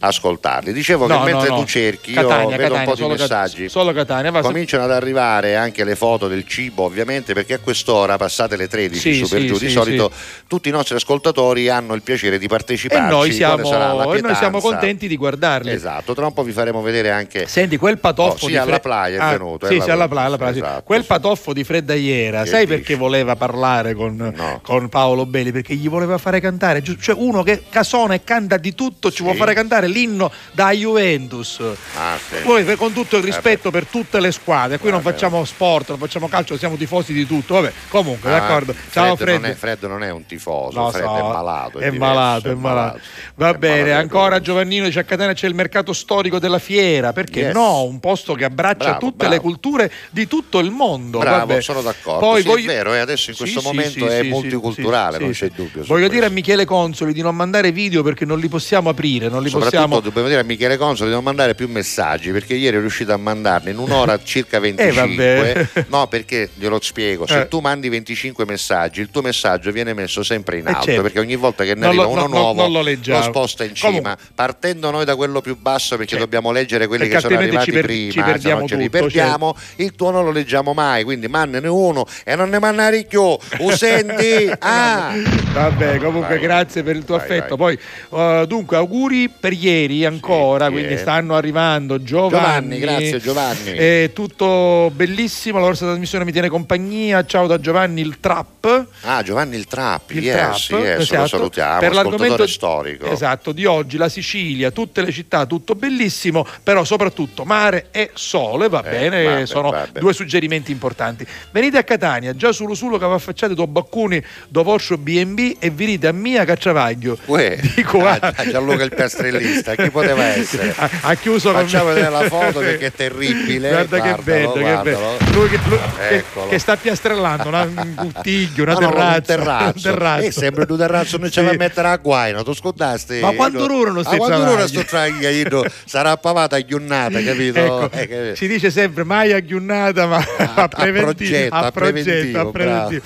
ascoltarli. 0.00 0.72
Dicevo 0.72 1.06
No, 1.06 1.20
che 1.20 1.30
mentre 1.32 1.48
no, 1.48 1.54
no. 1.56 1.60
tu 1.62 1.66
cerchi 1.66 2.12
Catania, 2.12 2.42
io 2.42 2.48
vedo 2.48 2.62
Catania, 2.74 2.78
un 2.78 2.84
po' 2.84 2.94
di 2.94 3.08
messaggi. 3.08 3.68
solo 3.68 3.92
Catania, 3.92 4.30
va, 4.30 4.40
Cominciano 4.40 4.84
ad 4.84 4.90
arrivare 4.92 5.56
anche 5.56 5.84
le 5.84 5.96
foto 5.96 6.28
del 6.28 6.46
cibo, 6.46 6.84
ovviamente, 6.84 7.32
perché 7.34 7.54
a 7.54 7.58
quest'ora, 7.58 8.16
passate 8.16 8.56
le 8.56 8.68
13 8.68 9.14
Sì, 9.14 9.24
su 9.24 9.28
per 9.28 9.40
sì, 9.40 9.46
giù, 9.46 9.56
sì, 9.56 9.66
di 9.66 9.70
solito 9.72 10.10
tutti 10.46 10.68
i 10.68 10.72
nostri 10.72 10.94
ascoltatori 10.96 11.68
hanno 11.68 11.94
il 11.94 12.02
piacere 12.02 12.38
di 12.38 12.44
E 12.44 12.48
parteciparci. 12.48 13.08
noi, 13.08 13.32
siamo, 13.32 14.12
e 14.14 14.20
noi 14.20 14.34
siamo 14.34 14.60
contenti 14.60 15.08
di 15.08 15.16
guardarli. 15.16 15.70
Esatto, 15.70 16.14
tra 16.14 16.26
un 16.26 16.32
po' 16.32 16.42
vi 16.42 16.52
faremo 16.52 16.80
vedere 16.82 17.10
anche 17.10 17.46
Senti, 17.46 17.76
quel 17.76 17.98
patoffo 17.98 18.26
Oh, 18.28 18.38
sì, 18.38 18.46
di 18.48 18.56
alla 18.56 18.80
playa 18.80 19.18
è 19.20 19.24
Ah, 19.24 19.30
venuto, 19.32 19.66
Sì, 19.66 19.80
sì, 19.80 19.86
la- 19.86 19.92
alla 19.94 20.08
playa, 20.08 20.26
alla 20.26 20.36
playa, 20.36 20.52
esatto, 20.56 20.82
Quel 20.82 21.04
patoffo 21.04 21.52
di 21.52 21.64
Fredda 21.64 21.94
Iera, 21.94 22.42
Che 22.42 22.48
sai 22.48 22.66
dici? 22.66 22.76
perché 22.78 22.94
voleva 22.94 23.36
parlare 23.36 23.94
con, 23.94 24.60
con 24.62 24.88
Paolo 24.88 25.26
Belli? 25.26 25.52
Perché 25.52 25.74
gli 25.74 25.88
voleva 25.88 26.18
fare 26.18 26.40
cantare, 26.40 26.82
cioè 26.82 27.14
uno 27.18 27.42
che 27.42 27.64
casona 27.70 28.14
e 28.14 28.24
canta 28.24 28.56
di 28.56 28.74
tutto, 28.74 29.10
ci 29.10 29.22
vuole 29.22 29.37
fare 29.38 29.54
cantare 29.54 29.86
l'inno 29.88 30.30
da 30.52 30.70
Juventus. 30.72 31.60
Ah, 31.96 32.16
sì. 32.18 32.42
Poi 32.42 32.76
con 32.76 32.92
tutto 32.92 33.16
il 33.16 33.22
rispetto 33.22 33.70
per 33.70 33.86
tutte 33.86 34.20
le 34.20 34.32
squadre, 34.32 34.78
qui 34.78 34.90
non 34.90 35.00
Vabbè. 35.00 35.14
facciamo 35.14 35.44
sport, 35.44 35.90
non 35.90 35.98
facciamo 35.98 36.28
calcio, 36.28 36.56
siamo 36.58 36.76
tifosi 36.76 37.12
di 37.12 37.26
tutto. 37.26 37.54
Vabbè, 37.54 37.72
comunque, 37.88 38.30
Ah, 38.32 38.38
d'accordo. 38.40 38.74
Ciao 38.90 39.16
Fred 39.16 39.28
Fred. 39.28 39.40
Non 39.40 39.50
è, 39.50 39.54
Fred 39.54 39.82
non 39.84 40.02
è 40.02 40.10
un 40.10 40.26
tifoso, 40.26 40.78
Lo 40.78 40.90
Fred 40.90 41.04
so, 41.04 41.16
è 41.16 41.22
malato. 41.22 41.78
È, 41.78 41.90
diverso, 41.90 41.98
malato, 41.98 42.50
è 42.50 42.54
malato. 42.54 43.00
Va 43.36 43.54
bene, 43.54 43.92
ancora 43.92 44.40
Giovannino 44.40 44.84
dice 44.86 45.00
a 45.00 45.04
Catania 45.04 45.32
c'è 45.34 45.46
il 45.46 45.54
mercato 45.54 45.92
storico 45.92 46.38
della 46.38 46.58
fiera, 46.58 47.12
perché 47.12 47.40
Yes. 47.40 47.54
no? 47.54 47.82
Un 47.84 48.00
posto 48.00 48.34
che 48.34 48.44
abbraccia 48.44 48.84
Bravo, 48.90 48.98
tutte 48.98 49.16
bravo. 49.28 49.34
le 49.34 49.40
culture 49.40 49.92
di 50.10 50.26
tutto 50.26 50.58
il 50.58 50.70
mondo. 50.70 51.18
Bravo, 51.18 51.46
Vabbè. 51.46 51.60
sono 51.60 51.80
d'accordo. 51.82 52.20
Poi 52.20 52.42
Sì, 52.42 52.46
è 52.46 52.50
voglio 52.50 52.66
vero, 52.66 52.94
e 52.94 52.98
adesso 52.98 53.30
in 53.30 53.36
questo 53.36 53.60
sì, 53.60 53.66
momento 53.66 53.90
sì, 54.08 54.14
è 54.14 54.22
multiculturale, 54.24 55.18
non 55.18 55.30
c'è 55.30 55.50
dubbio. 55.54 55.84
Voglio 55.84 56.08
dire 56.08 56.26
a 56.26 56.28
Michele 56.30 56.64
Consoli 56.64 57.12
di 57.12 57.22
non 57.22 57.34
mandare 57.36 57.70
video 57.72 58.02
perché 58.02 58.24
non 58.24 58.38
li 58.38 58.48
possiamo 58.48 58.88
aprire, 58.88 59.27
non 59.28 59.42
li 59.42 59.48
Soprattutto 59.48 59.82
possiamo. 59.82 60.00
dobbiamo 60.00 60.28
dire 60.28 60.40
a 60.40 60.44
Michele 60.44 60.76
Consoli 60.76 61.08
di 61.08 61.14
non 61.14 61.24
mandare 61.24 61.54
più 61.54 61.68
messaggi 61.68 62.30
perché 62.30 62.54
ieri 62.54 62.76
è 62.76 62.80
riuscito 62.80 63.12
a 63.12 63.16
mandarne 63.16 63.70
in 63.70 63.78
un'ora 63.78 64.18
circa 64.22 64.58
25. 64.58 65.68
vabbè. 65.72 65.86
no, 65.90 66.06
perché 66.08 66.50
glielo 66.54 66.78
spiego: 66.80 67.26
se 67.26 67.40
Eh. 67.40 67.48
tu 67.48 67.60
mandi 67.60 67.88
25 67.88 68.44
messaggi, 68.44 69.00
il 69.00 69.10
tuo 69.10 69.22
messaggio 69.22 69.70
viene 69.70 69.92
messo 69.94 70.22
sempre 70.22 70.58
in 70.58 70.66
Eh, 70.66 70.70
alto 70.70 70.82
certo. 70.84 71.02
perché 71.02 71.18
ogni 71.20 71.36
volta 71.36 71.64
che 71.64 71.74
ne 71.74 71.80
Non 71.80 71.88
arriva 71.90 72.02
lo- 72.04 72.10
uno 72.10 72.20
no, 72.22 72.26
nuovo 72.28 72.62
non 72.62 72.72
lo 72.72 72.82
leggiamo. 72.82 73.22
sposta 73.22 73.64
in 73.64 73.74
cima, 73.74 73.88
Comunque- 74.00 74.16
partendo 74.34 74.90
noi 74.90 75.04
da 75.04 75.16
quello 75.16 75.40
più 75.40 75.56
basso 75.56 75.96
perché 75.96 76.10
Certo. 76.12 76.24
dobbiamo 76.24 76.50
leggere 76.52 76.86
quelli 76.86 77.08
Perché 77.08 77.16
che 77.22 77.28
sono 77.28 77.38
arrivati 77.40 77.64
ci 77.64 77.70
per- 77.72 77.80
ci 77.80 77.86
prima, 77.86 78.12
se 78.26 78.30
perdiamo 78.32 78.60
no 78.60 78.66
ce 78.68 78.76
li 78.76 78.84
tutto, 78.84 78.98
certo. 78.98 79.14
perdiamo. 79.14 79.56
Il 79.76 79.94
tuo 79.94 80.10
non 80.10 80.24
lo 80.24 80.30
leggiamo 80.30 80.72
mai, 80.74 81.04
quindi 81.04 81.28
mandane 81.28 81.68
uno 81.68 82.06
e 82.24 82.34
non 82.34 82.48
ne 82.50 82.58
mandare 82.58 83.04
più. 83.04 83.20
Lo 83.22 83.76
senti? 83.76 84.50
Ah! 84.60 85.12
Vabbè, 85.52 85.98
comunque 85.98 86.36
Vai. 86.36 86.40
grazie 86.40 86.82
per 86.82 86.96
il 86.96 87.04
tuo 87.04 87.16
Vai, 87.16 87.24
affetto. 87.24 87.56
Poi, 87.56 87.78
eh, 88.12 88.44
dunque, 88.46 88.76
auguri 88.76 89.17
per 89.26 89.52
ieri 89.52 90.04
ancora, 90.04 90.66
Sì, 90.66 90.72
quindi 90.72 90.92
eh. 90.94 90.98
stanno 90.98 91.34
arrivando 91.34 92.02
Giovanni. 92.02 92.36
Giovanni, 92.38 92.78
grazie, 92.78 93.18
Giovanni. 93.20 93.70
È 93.72 94.10
tutto 94.14 94.92
bellissimo, 94.94 95.58
la 95.58 95.66
vostra 95.66 95.86
trasmissione 95.88 96.24
mi 96.24 96.32
tiene 96.32 96.48
compagnia. 96.48 97.24
Ciao 97.24 97.46
da 97.46 97.58
Giovanni 97.58 98.00
il 98.02 98.20
Trap. 98.20 98.86
Ah, 99.02 99.22
Giovanni 99.22 99.56
il 99.56 99.66
Trappi, 99.66 100.18
Il 100.18 100.24
yes, 100.24 100.66
Trap, 100.66 100.80
yes, 100.82 100.98
esatto. 101.00 101.20
lo 101.22 101.26
salutiamo, 101.26 101.78
per 101.80 101.94
l'argomento 101.94 102.46
storico. 102.46 103.06
esatto, 103.10 103.52
di 103.52 103.64
oggi, 103.64 103.96
la 103.96 104.08
Sicilia, 104.08 104.70
tutte 104.70 105.02
le 105.02 105.10
città, 105.10 105.46
tutto 105.46 105.74
bellissimo, 105.74 106.46
però 106.62 106.84
soprattutto 106.84 107.44
mare 107.44 107.86
e 107.90 108.10
sole, 108.14 108.68
va 108.68 108.82
Eh, 108.84 108.90
bene, 108.90 109.24
vabbè, 109.24 109.46
sono 109.46 109.70
vabbè. 109.70 109.98
due 110.00 110.12
suggerimenti 110.12 110.70
importanti. 110.70 111.26
Venite 111.50 111.78
a 111.78 111.82
Catania, 111.84 112.34
già 112.36 112.52
sullo 112.52 112.74
sulo 112.74 112.98
che 112.98 113.06
va 113.06 113.14
affacciate 113.14 113.54
do 113.54 113.66
baccuni 113.66 114.22
do 114.48 114.62
vostro 114.62 114.98
B&B 114.98 115.56
e 115.58 115.70
venite 115.70 116.06
a 116.08 116.12
Mia 116.12 116.44
Cacciavaglio. 116.44 117.18
Uè, 117.26 117.58
Dico, 117.74 118.04
ah, 118.06 118.18
ah. 118.20 118.48
Gianluca 118.50 118.82
il 118.82 118.90
piastrellista, 119.08 119.74
chi 119.74 119.90
poteva 119.90 120.24
essere? 120.24 120.74
ha, 120.76 120.88
ha 121.02 121.14
chiuso 121.14 121.50
con 121.52 121.62
Facciamo 121.62 121.88
vedere 121.88 122.10
la 122.10 122.22
foto 122.28 122.60
perché 122.60 122.86
è 122.86 122.92
terribile. 122.92 123.68
Guarda 123.70 124.00
che 124.00 124.10
guardalo, 124.22 124.52
bello, 124.52 124.52
che 124.52 124.82
bello. 124.82 125.16
Lui 125.32 125.48
che, 125.48 125.58
lui 125.66 125.78
che- 126.08 126.24
che 126.50 126.58
sta 126.58 126.76
piastrellando 126.76 127.48
una- 127.48 127.62
un 127.62 127.94
cutiglio, 127.94 128.62
una 128.62 128.72
No, 128.74 128.80
no, 128.80 128.86
no, 128.88 128.94
un 128.94 129.00
terrazza. 129.00 129.20
terrazzo. 129.20 129.72
un 129.76 129.82
terrazzo. 129.94 130.26
Eh, 130.26 130.32
sembra 130.32 130.66
un 130.68 130.76
terrazzo, 130.76 131.16
non 131.18 131.30
ci 131.30 131.40
Sì. 131.40 131.44
va 131.44 131.50
a 131.50 131.56
a 131.90 131.96
guaino, 131.96 132.42
tu 132.44 132.54
scodaste. 132.54 133.20
Ma 133.20 133.32
quanto 133.32 133.64
sti 134.02 134.10
Ma 134.10 134.16
quanto 134.16 134.36
travagli? 134.36 134.54
dura 134.56 134.66
sto 134.68 134.84
travaglio? 134.84 135.64
Sarà 135.84 136.16
pavata 136.16 136.56
a 136.56 136.64
giornata, 136.64 137.20
capito? 137.22 137.58
Ecco, 137.58 137.90
Eh, 137.92 138.06
che- 138.06 138.32
si 138.36 138.46
dice 138.46 138.70
sempre 138.70 139.04
mai 139.04 139.32
a 139.32 139.44
giornata 139.44 140.06
ma 140.06 140.16
a, 140.54 140.68
preventivo, 140.68 141.04
progetto, 141.12 141.54
a 141.54 141.70
preventivo, 141.72 142.40
a 142.40 142.50
preventivo. 142.50 143.02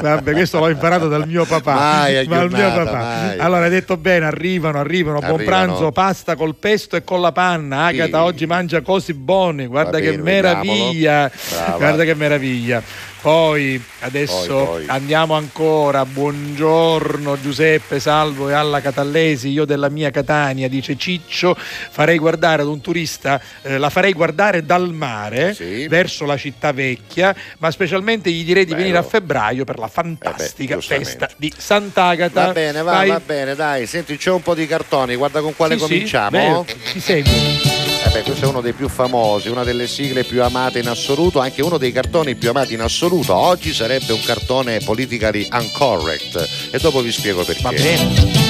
Vabbè, 0.00 0.32
questo 0.32 0.58
l'ho 0.58 0.68
imparato 0.68 1.08
dal 1.08 1.26
mio 1.26 1.44
papà. 1.44 1.74
Mai 1.74 2.16
a 2.16 2.24
dal 2.24 2.48
mio 2.48 2.58
giornata, 2.58 2.84
papà. 2.84 2.96
mai. 2.98 3.38
Allora 3.38 3.64
hai 3.64 3.70
detto 3.70 3.96
bene, 3.96 4.26
arrivano, 4.26 4.78
arrivano, 4.78 5.18
buon 5.18 5.32
Arrivano. 5.34 5.45
Pranzo, 5.46 5.92
pasta 5.92 6.36
col 6.36 6.54
pesto 6.54 6.96
e 6.96 7.04
con 7.04 7.20
la 7.20 7.32
panna. 7.32 7.86
Agata 7.86 8.18
Sì. 8.18 8.24
oggi 8.24 8.46
mangia 8.46 8.80
cose 8.82 9.14
buone, 9.14 9.66
guarda 9.66 9.92
Va 9.92 9.98
che 9.98 10.10
bene, 10.10 10.22
meraviglia. 10.22 11.30
Guarda 11.76 12.04
che 12.04 12.14
meraviglia. 12.14 12.82
Poi 13.18 13.82
adesso 14.00 14.54
Poi, 14.54 14.64
poi. 14.66 14.84
andiamo 14.86 15.34
ancora. 15.34 16.04
Buongiorno 16.06 17.40
Giuseppe, 17.40 17.98
salvo 17.98 18.48
e 18.48 18.52
alla 18.52 18.80
Catallesi. 18.80 19.48
Io 19.48 19.64
della 19.64 19.88
mia 19.88 20.10
Catania, 20.10 20.68
dice 20.68 20.96
Ciccio, 20.96 21.56
farei 21.56 22.18
guardare 22.18 22.62
ad 22.62 22.68
un 22.68 22.80
turista, 22.80 23.40
eh, 23.62 23.78
la 23.78 23.90
farei 23.90 24.12
guardare 24.12 24.64
dal 24.64 24.92
mare 24.92 25.54
Sì. 25.54 25.88
verso 25.88 26.24
la 26.24 26.36
città 26.36 26.70
vecchia, 26.72 27.34
ma 27.58 27.70
specialmente 27.72 28.30
gli 28.30 28.44
direi 28.44 28.64
di 28.64 28.70
Bello. 28.70 28.82
venire 28.82 28.98
a 28.98 29.02
febbraio 29.02 29.64
per 29.64 29.78
la 29.78 29.88
fantastica 29.88 30.74
Eh 30.74 30.76
beh, 30.76 30.82
festa 30.82 31.28
di 31.36 31.52
Sant'Agata. 31.56 32.46
Va 32.46 32.52
bene, 32.52 32.82
va, 32.82 33.04
va 33.06 33.20
bene, 33.24 33.56
dai. 33.56 33.86
Senti, 33.86 34.16
c'è 34.16 34.30
un 34.30 34.42
po' 34.42 34.54
di 34.54 34.66
cartoni, 34.68 35.16
guarda 35.16 35.25
con 35.30 35.54
quale 35.54 35.74
Sì, 35.74 35.80
sì, 35.80 35.86
cominciamo. 35.88 36.30
bene, 36.30 36.64
ti 36.92 37.00
seguo. 37.00 37.32
Eh 37.32 38.08
beh, 38.10 38.22
questo 38.22 38.44
è 38.44 38.48
uno 38.48 38.60
dei 38.60 38.72
più 38.72 38.88
famosi, 38.88 39.48
una 39.48 39.64
delle 39.64 39.86
sigle 39.88 40.24
più 40.24 40.42
amate 40.42 40.78
in 40.78 40.88
assoluto, 40.88 41.40
anche 41.40 41.62
uno 41.62 41.76
dei 41.78 41.92
cartoni 41.92 42.34
più 42.36 42.50
amati 42.50 42.74
in 42.74 42.80
assoluto. 42.80 43.34
Oggi 43.34 43.74
sarebbe 43.74 44.12
un 44.12 44.22
cartone 44.22 44.78
politically 44.80 45.48
incorrect 45.52 46.68
e 46.70 46.78
dopo 46.78 47.00
vi 47.00 47.10
spiego 47.12 47.42
perché. 47.42 47.62
Va 47.62 47.70
bene. 47.70 48.45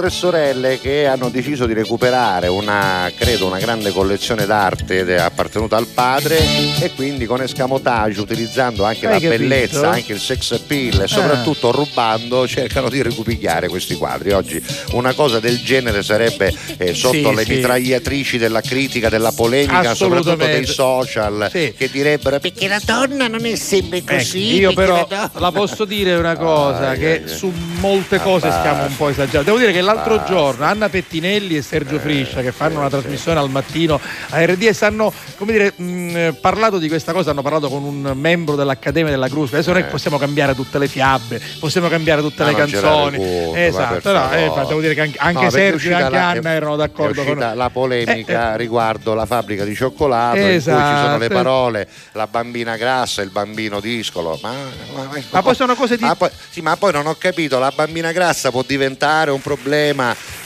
Tre 0.00 0.08
sorelle 0.10 0.78
che 0.80 1.06
hanno 1.06 1.28
deciso 1.28 1.66
di 1.66 1.74
recuperare 1.74 2.46
una, 2.48 3.10
credo, 3.16 3.46
una 3.46 3.58
grande 3.58 3.92
collezione 3.92 4.46
d'arte 4.46 5.18
appartenuta 5.20 5.76
al 5.76 5.86
padre 5.86 6.38
e 6.80 6.92
quindi 6.94 7.26
con 7.26 7.42
escamotage, 7.42 8.18
utilizzando 8.20 8.84
anche 8.84 9.06
Hai 9.06 9.12
la 9.12 9.20
capito? 9.20 9.38
bellezza, 9.38 9.90
anche 9.90 10.12
il 10.14 10.18
sex 10.20 10.52
appeal 10.52 11.02
e 11.02 11.06
soprattutto 11.06 11.70
rubando, 11.70 12.48
cercano 12.48 12.88
di 12.88 13.02
recupigliare 13.02 13.68
questi 13.68 13.94
quadri. 13.94 14.32
Oggi 14.32 14.62
una 14.92 15.12
cosa 15.12 15.38
del 15.38 15.58
genere 15.62 16.02
sarebbe 16.02 16.50
eh, 16.78 16.94
sotto 16.94 17.14
Sì, 17.30 17.34
le 17.34 17.44
sì. 17.44 17.52
mitragliatrici 17.56 18.38
della 18.38 18.62
critica, 18.62 19.10
della 19.10 19.32
polemica, 19.32 19.94
soprattutto 19.94 20.36
dei 20.36 20.64
social 20.66 21.48
Sì. 21.52 21.74
che 21.76 21.90
direbbero 21.90 22.38
perché 22.40 22.68
la 22.68 22.80
donna 22.84 23.28
non 23.28 23.44
è 23.44 23.54
sempre 23.54 23.98
Ecco, 23.98 24.14
così. 24.14 24.54
io 24.54 24.72
perché 24.72 24.74
però 24.92 24.94
la 24.96 25.06
donna-" 25.30 25.40
la 25.40 25.52
posso 25.52 25.84
dire 25.84 26.14
una 26.14 26.36
cosa 26.36 26.88
Ai, 26.90 26.98
che 26.98 27.12
ai, 27.12 27.22
ai. 27.24 27.28
su 27.28 27.52
molte 27.80 28.18
cose 28.20 28.46
Ah, 28.46 28.58
stiamo 28.60 28.84
un 28.84 28.96
po' 28.96 29.08
esagerando. 29.10 29.42
Devo 29.50 29.58
dire 29.58 29.72
che 29.72 29.80
l'altro 29.92 30.16
Basta. 30.16 30.32
giorno 30.32 30.64
Anna 30.64 30.88
Pettinelli 30.88 31.56
e 31.56 31.62
Sergio 31.62 31.96
Eh, 31.96 31.98
Friscia 32.00 32.40
che 32.42 32.52
fanno 32.52 32.72
sì, 32.72 32.76
una 32.78 32.84
sì. 32.90 32.98
trasmissione 32.98 33.38
al 33.40 33.50
mattino 33.50 34.00
a 34.30 34.44
RDS 34.44 34.82
hanno 34.82 35.12
come 35.36 35.52
dire 35.52 35.72
mh, 35.74 36.36
parlato 36.40 36.78
di 36.78 36.88
questa 36.88 37.12
cosa, 37.12 37.30
hanno 37.30 37.42
parlato 37.42 37.68
con 37.68 37.82
un 37.82 38.12
membro 38.14 38.54
dell'Accademia 38.56 39.10
della 39.10 39.28
Cruz. 39.28 39.52
Adesso 39.52 39.72
che 39.72 39.78
Eh. 39.80 39.84
possiamo 39.84 40.18
cambiare 40.18 40.54
tutte 40.54 40.78
le 40.78 40.86
fiabe, 40.88 41.40
possiamo 41.58 41.88
cambiare 41.88 42.20
tutte 42.22 42.42
Ma 42.42 42.50
le 42.50 42.56
non 42.56 42.60
canzoni. 42.70 43.16
girare 43.18 43.30
conto, 43.44 43.50
ma 43.52 43.64
esatto, 43.66 44.12
no, 44.12 44.32
eh, 44.32 44.44
infatti 44.44 44.68
devo 44.68 44.80
dire 44.80 44.94
che 44.94 45.00
anche, 45.00 45.18
anche 45.18 45.44
No, 45.44 45.50
Sergio 45.50 45.88
e 45.90 45.92
anche 45.94 46.10
la- 46.10 46.28
Anna 46.28 46.50
erano 46.52 46.76
d'accordo 46.76 47.22
con 47.22 47.32
uscita 47.36 47.54
la 47.54 47.70
polemica 47.70 48.50
Eh, 48.50 48.54
eh. 48.54 48.56
riguardo 48.56 49.14
la 49.14 49.26
fabbrica 49.26 49.64
di 49.64 49.74
cioccolato 49.74 50.36
in 50.38 50.42
cui 50.44 50.52
ci 50.54 50.60
sono 50.60 50.76
Esatto. 50.78 51.18
le 51.18 51.28
parole 51.28 51.88
la 52.12 52.26
bambina 52.26 52.76
grassa 52.76 53.22
il 53.22 53.30
bambino 53.30 53.80
discolo 53.80 54.38
ma, 54.42 54.52
ma- 54.94 55.08
Ma 55.30 55.42
poi 55.42 55.54
sono 55.54 55.74
cose 55.74 55.96
di 55.96 56.04
ma 56.04 56.14
poi, 56.14 56.28
sì, 56.50 56.60
ma 56.60 56.76
poi 56.76 56.92
non 56.92 57.06
ho 57.06 57.14
capito 57.14 57.58
la 57.58 57.72
bambina 57.74 58.12
grassa 58.12 58.50
può 58.50 58.62
diventare 58.66 59.30
un 59.30 59.40
problema 59.40 59.78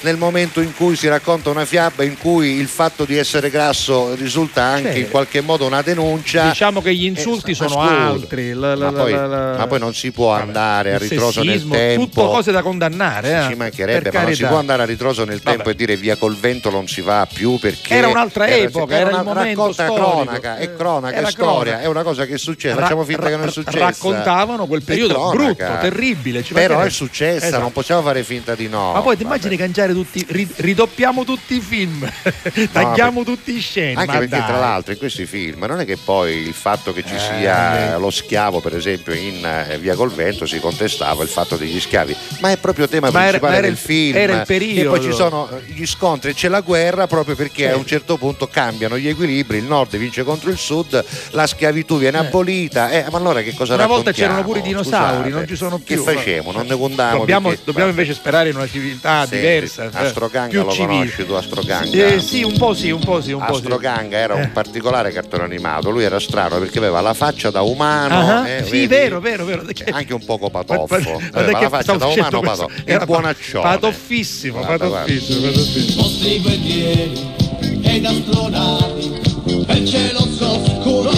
nel 0.01 0.17
momento 0.17 0.61
in 0.61 0.75
cui 0.75 0.97
si 0.97 1.09
racconta 1.09 1.51
una 1.51 1.65
fiaba 1.65 2.03
in 2.05 2.17
cui 2.19 2.59
il 2.59 2.69
fatto 2.69 3.05
di 3.05 3.17
essere 3.17 3.51
grasso 3.51 4.15
risulta 4.15 4.63
anche 4.63 4.93
Sì. 4.93 4.99
in 5.01 5.11
qualche 5.11 5.41
modo 5.41 5.67
una 5.67 5.83
denuncia 5.83 6.49
Diciamo 6.49 6.81
che 6.83 6.95
gli 6.95 7.05
insulti 7.05 7.51
Eh, 7.53 7.55
sono 7.55 7.81
altri. 7.81 8.53
la- 8.53 8.75
la- 8.75 8.91
ma, 8.91 8.99
poi, 8.99 9.13
la- 9.13 9.55
ma 9.59 9.67
poi 9.67 9.79
non 9.79 9.95
si 9.95 10.13
può 10.13 10.33
andare 10.33 10.95
a 10.95 10.99
ritroso 10.99 11.43
nel 11.43 11.53
sessismo, 11.55 11.75
tempo 11.75 12.05
Tutto 12.05 12.27
cose 12.29 12.53
da 12.53 12.63
condannare. 12.63 13.39
eh, 13.45 13.49
ci 13.49 13.55
mancherebbe, 13.57 14.11
ma 14.13 14.23
non 14.23 14.35
si 14.35 14.45
può 14.45 14.57
andare 14.59 14.83
a 14.83 14.87
ritroso 14.87 15.25
nel 15.25 15.41
tempo 15.43 15.59
Vabbè. 15.65 15.71
e 15.71 15.75
dire 15.75 15.97
via 15.97 16.17
col 16.17 16.37
vento 16.37 16.71
non 16.71 16.87
si 16.87 17.01
va 17.01 17.27
più 17.33 17.59
perché 17.59 17.95
Era 17.95 18.09
un'altra 18.09 18.47
epoca, 18.49 18.95
era 18.97 19.09
il 19.09 19.15
una 19.15 19.23
momento 19.23 19.61
raccolta 19.61 19.85
storico. 19.87 20.11
cronaca, 20.11 20.57
è 20.57 20.75
cronaca, 20.77 21.17
Era 21.17 21.29
è 21.29 21.31
storia, 21.31 21.63
cronaca. 21.73 21.81
è 21.81 21.87
una 21.87 22.03
cosa 22.03 22.27
che 22.27 22.35
è 22.35 22.39
successa, 22.39 22.75
Ra- 22.77 22.83
facciamo 22.83 23.05
finta 23.05 23.25
che 23.25 23.31
non 23.31 23.41
è 23.43 23.45
ra- 23.47 23.51
successa. 23.51 23.79
Raccontavano 23.79 24.67
quel 24.67 24.83
periodo 24.83 25.15
cronaca. 25.31 25.67
brutto, 25.67 25.81
terribile. 25.81 26.43
ci 26.43 26.53
Però 26.53 26.81
è 26.81 26.91
successa, 26.91 27.47
Esatto. 27.47 27.63
non 27.63 27.73
possiamo 27.73 28.03
fare 28.03 28.23
finta 28.23 28.55
di 28.55 28.69
no. 28.69 28.93
Ma 28.93 29.01
poi 29.01 29.17
immagini 29.25 29.57
cangiare 29.57 29.93
tutti, 29.93 30.25
ri- 30.29 30.49
ridoppiamo 30.57 31.25
tutti 31.25 31.57
i 31.57 31.61
film, 31.61 32.09
tagliamo 32.73 33.25
tutti 33.25 33.57
i 33.57 33.61
sceni. 33.61 33.95
Anche 33.95 34.13
perché 34.13 34.29
dai. 34.29 34.45
tra 34.47 34.59
l'altro 34.59 34.93
in 34.93 34.99
questi 34.99 35.27
film 35.27 35.65
non 35.65 35.81
è 35.81 35.85
che 35.85 35.97
poi 35.97 36.35
il 36.47 36.53
fatto 36.55 36.93
che 36.93 37.03
ci 37.05 37.19
sia 37.19 37.97
lo 37.99 38.11
schiavo 38.11 38.61
per 38.61 38.77
esempio 38.77 39.13
in 39.15 39.45
eh, 39.45 39.79
Via 39.79 39.95
col 39.95 40.11
Vento 40.13 40.47
si 40.47 40.59
contestava 40.61 41.23
il 41.23 41.29
fatto 41.29 41.57
degli 41.57 41.79
schiavi 41.81 42.15
ma 42.41 42.51
è 42.51 42.57
proprio 42.59 42.89
tema 42.89 43.11
Ma 43.11 43.27
era- 43.27 43.39
principale 43.39 43.53
ma 43.53 43.59
era 43.59 43.67
del 43.67 43.73
il- 43.73 43.79
film 43.79 44.17
era 44.17 44.33
il 44.35 44.41
e 44.41 44.45
periodo. 44.45 44.91
poi 44.91 45.01
ci 45.03 45.13
sono 45.13 45.49
eh, 45.51 45.73
gli 45.73 45.87
scontri 45.87 46.31
e 46.31 46.35
c'è 46.35 46.49
la 46.49 46.61
guerra 46.61 47.07
proprio 47.07 47.35
perché 47.35 47.71
a 47.71 47.77
un 47.77 47.87
certo 47.87 48.17
punto 48.17 48.47
cambiano 48.49 48.99
gli 48.99 49.09
equilibri 49.09 49.59
il 49.59 49.65
nord 49.65 49.97
vince 49.97 50.23
contro 50.25 50.51
il 50.51 50.59
sud 50.59 51.03
la 51.31 51.47
schiavitù 51.47 51.99
viene 51.99 52.19
Eh. 52.19 52.27
abolita 52.27 52.91
eh, 52.91 53.07
ma 53.11 53.19
allora 53.19 53.43
che 53.43 53.55
cosa 53.55 53.75
Una 53.75 53.87
volta 53.87 54.13
c'erano 54.13 54.43
pure 54.43 54.59
i 54.61 54.63
dinosauri, 54.63 55.15
Scusate, 55.17 55.29
non 55.31 55.47
ci 55.47 55.57
sono 55.57 55.79
che 55.79 55.95
più. 55.95 56.03
facciamo? 56.03 56.53
non 56.53 56.67
ne 56.67 56.77
contavamo 56.77 57.19
Dobbiamo, 57.19 57.53
dobbiamo 57.65 57.91
invece 57.91 58.15
sperare 58.15 58.51
in 58.51 58.57
una 58.57 58.69
civiltà 58.69 59.14
Senti, 59.21 59.37
diversa. 59.37 59.91
cioè, 59.91 60.03
Astroganga 60.05 60.63
lo 60.63 60.71
civile. 60.71 60.87
conosci 60.93 61.27
tu 61.27 61.33
Astroganga? 61.33 62.07
Eh, 62.07 62.21
sì, 62.21 62.43
un 62.43 62.57
po' 62.59 62.75
sì, 62.75 62.91
un 62.91 63.01
po' 63.01 63.21
sì, 63.21 63.33
un 63.33 63.45
po' 63.45 63.55
sì. 63.55 63.61
Astroganga 63.61 64.17
era 64.17 64.35
un 64.35 64.51
particolare 64.53 65.13
cartone 65.13 65.45
animato, 65.45 65.91
lui 65.91 66.05
era 66.05 66.19
strano 66.21 66.59
perché 66.59 66.79
aveva 66.79 67.01
la 67.01 67.15
faccia 67.15 67.51
da 67.51 67.63
umano, 67.63 68.41
Ah, 68.43 68.49
eh, 68.49 68.65
sì, 68.65 68.71
vedi? 68.71 68.87
vero, 68.87 69.21
vero, 69.21 69.45
vero. 69.45 69.63
anche 69.93 70.13
un 70.15 70.25
poco 70.25 70.51
patoffo, 70.51 70.95
aveva 71.33 71.59
che 71.59 71.65
la 71.65 71.69
faccia 71.71 71.97
da 71.97 72.07
umano 72.07 72.41
questo. 72.41 72.67
patoffo, 72.67 72.83
Era 72.85 73.01
il 73.01 73.07
buonaccione. 73.07 73.63
Patoffissimo, 73.65 74.59
Guarda, 74.59 74.89
patoffissimo, 74.89 75.41
patoffissimo. 75.47 76.03
Mostri 76.03 76.41
guerrieri 76.41 77.33
ed 77.83 78.05
astronavi 78.05 79.21
per 79.67 79.83
cielo 79.87 80.19
oscuro 80.39 81.13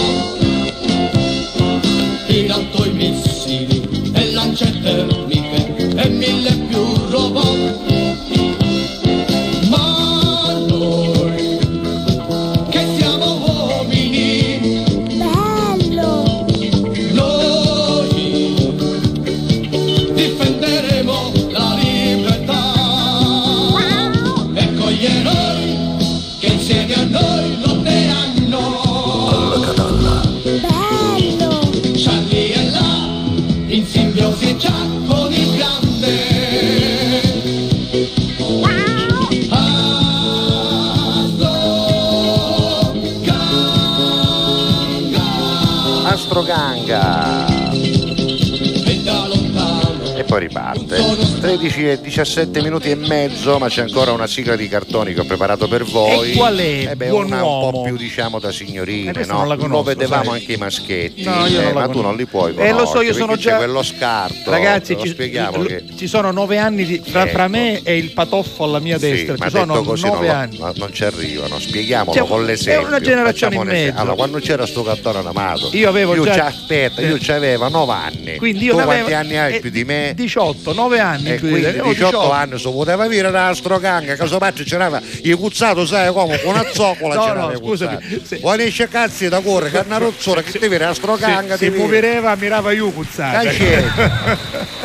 in 2.27 2.51
alto 2.51 2.85
i 2.85 2.91
missili 2.91 4.11
e 4.13 4.31
lance 4.31 4.79
termiche 4.81 5.95
e 5.95 6.09
mille 6.09 6.51
più 6.69 6.85
robot 7.09 7.86
Astroganga. 46.37 46.76
Poi 50.37 50.39
riparte. 50.39 51.39
13 51.41 51.89
e 51.89 52.01
17 52.01 52.61
minuti 52.61 52.89
e 52.91 52.95
mezzo, 52.95 53.57
ma 53.57 53.67
c'è 53.67 53.81
ancora 53.81 54.11
una 54.11 54.27
sigla 54.27 54.55
di 54.55 54.67
cartoni 54.67 55.13
che 55.13 55.21
ho 55.21 55.25
preparato 55.25 55.67
per 55.67 55.83
voi. 55.83 56.31
E 56.31 56.35
qual 56.35 56.57
è? 56.57 56.87
Eh 56.91 56.95
beh, 56.95 57.09
una 57.09 57.37
un 57.37 57.41
uomo. 57.41 57.71
po' 57.71 57.81
più 57.83 57.97
diciamo 57.97 58.39
da 58.39 58.51
signorine, 58.51 59.11
Eh, 59.11 59.25
no? 59.25 59.37
non 59.37 59.47
la 59.47 59.55
Lo 59.55 59.61
conosco, 59.61 59.83
vedevamo 59.83 60.31
sai. 60.31 60.39
anche 60.39 60.53
i 60.53 60.57
maschietti, 60.57 61.23
No, 61.23 61.45
io 61.47 61.59
eh, 61.59 61.63
non 61.63 61.73
la 61.73 61.79
ma 61.79 61.85
tu 61.87 61.91
conosco. 61.93 62.01
non 62.01 62.15
li 62.17 62.25
puoi 62.25 62.51
Eh, 62.51 62.53
conoscere. 62.53 62.77
lo 62.79 62.85
so, 62.85 63.01
io 63.01 63.13
sono 63.13 63.35
già- 63.35 63.55
quello 63.57 63.83
scarto. 63.83 64.49
Ragazzi, 64.51 64.93
lo 64.93 65.01
ci, 65.01 65.07
spieghiamo 65.09 65.63
che 65.63 65.83
ci 65.97 66.07
sono 66.07 66.31
nove 66.31 66.57
anni 66.57 66.85
di- 66.85 67.01
fra, 67.03 67.23
Ecco. 67.23 67.31
fra 67.31 67.47
me 67.47 67.81
e 67.83 67.97
il 67.97 68.11
patoffo 68.11 68.63
alla 68.63 68.79
mia 68.79 68.99
Sì, 68.99 69.09
destra. 69.09 69.35
ma 69.37 69.45
ci 69.49 69.57
sono 69.57 69.81
così 69.83 70.05
nove 70.05 70.27
lo- 70.27 70.33
anni. 70.33 70.57
no, 70.59 70.71
non 70.75 70.93
ci 70.93 71.03
arrivano, 71.03 71.59
spieghiamolo 71.59 72.15
Cioè, 72.17 72.27
con 72.27 72.45
l'esempio. 72.45 72.83
è 72.85 72.87
una 72.87 72.99
generazione 72.99 73.31
Facciamo 73.31 73.53
in 73.53 73.59
un 73.61 73.67
esempio. 73.69 73.85
mezzo. 73.91 74.01
Allora, 74.01 74.15
quando 74.15 74.39
c'era 74.39 74.65
sto 74.65 74.83
cartone 74.83 75.17
animato, 75.19 75.69
Io 75.73 75.89
avevo 75.89 76.15
io 76.15 76.23
già- 76.23 76.33
ci 76.33 76.39
aspetta, 76.39 77.01
io 77.01 77.15
Eh. 77.15 77.19
ci 77.19 77.31
avevo 77.31 77.67
9 77.69 77.93
anni. 77.93 78.35
Quindi 78.37 78.65
io 78.65 78.75
tu 78.75 78.83
quanti 78.83 79.01
avevo- 79.01 79.15
anni 79.17 79.37
hai 79.37 79.55
eh, 79.55 79.59
più 79.59 79.69
di 79.69 79.83
me? 79.83 80.13
18, 80.27 80.73
9 80.73 80.99
anni. 80.99 81.29
E 81.29 81.33
di 81.33 81.39
quindi 81.39 81.61
te. 81.61 81.67
Avevo 81.69 81.93
18, 81.93 82.31
anni 82.31 82.57
so 82.59 82.71
poteva 82.71 83.07
dire 83.07 83.31
da 83.31 83.53
stroganga, 83.53 84.15
caso 84.15 84.37
faccio 84.37 84.63
c'era 84.63 85.01
il 85.23 85.35
cuzzato 85.37 85.85
sai 85.85 86.11
come 86.11 86.39
con 86.41 86.53
una 86.53 86.65
zoccola 86.71 87.15
No, 87.15 87.23
c'era 87.23 87.39
no, 87.41 87.51
il 87.51 87.57
scusami, 87.57 87.95
cuzzato. 87.95 88.25
se- 88.25 88.37
Vuoi 88.37 88.61
esce 88.63 88.87
cazzi 88.87 89.27
da 89.29 89.39
correre, 89.39 89.71
che 89.71 89.83
una 89.85 89.97
rozzora 89.97 90.41
che 90.41 90.51
ti 90.51 90.59
vede 90.67 90.85
la 90.85 90.93
stroganga 90.93 91.57
si, 91.57 91.65
si 91.65 91.69
muoveva, 91.71 92.35
mirava 92.35 92.71
io 92.71 92.89
cuzzata. 92.91 93.49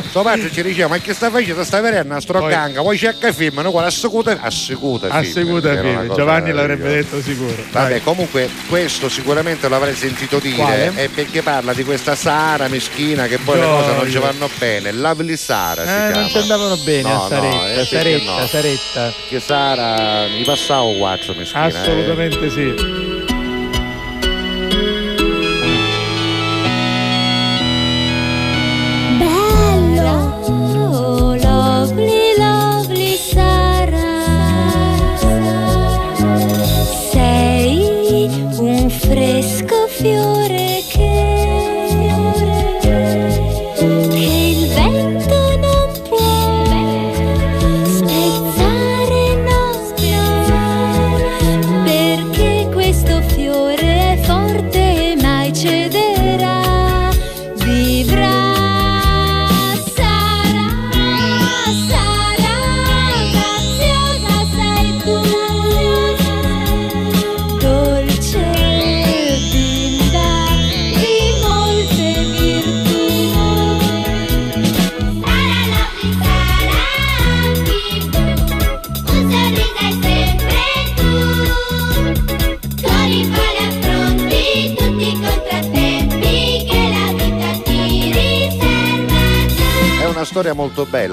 Sto 0.09 0.23
padre 0.23 0.51
ci 0.52 0.62
diceva 0.62 0.89
ma 0.89 0.98
che 0.98 1.14
sta 1.14 1.31
facendo 1.31 1.64
sta 1.64 1.81
venendo 1.81 2.14
a 2.14 2.20
stroganga 2.20 2.82
poi 2.82 2.98
cerca 2.98 3.32
film 3.32 3.60
noi 3.60 3.70
qua 3.73 3.85
assecuta 3.86 4.36
assecuta 4.40 5.09
A 5.09 5.23
seguita 5.24 5.70
era 5.73 5.81
una 5.89 6.01
film. 6.02 6.14
Giovanni 6.14 6.52
l'avrebbe 6.52 6.89
detto 6.89 7.20
sicuro. 7.23 7.55
Vabbè, 7.70 8.02
comunque 8.02 8.48
questo 8.69 9.09
sicuramente 9.09 9.69
l'avrei 9.70 9.94
sentito 9.94 10.39
dire 10.39 10.93
è 10.94 11.09
perché 11.09 11.40
parla 11.43 11.73
di 11.73 11.82
questa 11.85 12.14
Sara 12.14 12.69
meschina 12.69 13.27
che 13.27 13.39
poi 13.39 13.59
le 13.59 13.64
No, 13.64 13.77
cose 13.78 13.94
non 13.94 14.10
ci 14.10 14.19
vanno 14.19 14.51
bene. 14.59 14.93
Lovely 14.93 15.32
Sara 15.37 15.87
si 15.87 15.93
Eh, 15.93 16.19
non 16.19 16.29
ci 16.29 16.39
andavano 16.39 16.77
bene 16.79 17.03
No, 17.03 17.09
a 17.15 17.23
no, 17.23 17.29
Saretta, 17.29 17.71
eh, 17.71 17.75
perché 17.75 17.85
Saretta, 17.97 18.33
no? 18.41 18.47
Saretta. 18.47 19.13
Che 19.29 19.41
Sara 19.41 20.27
mi 20.29 20.43
passavo 20.45 20.93
quattro 20.97 21.35
meschina. 21.35 21.65
eh. 21.67 21.69
Assolutamente 21.69 22.51
sì. 22.51 23.02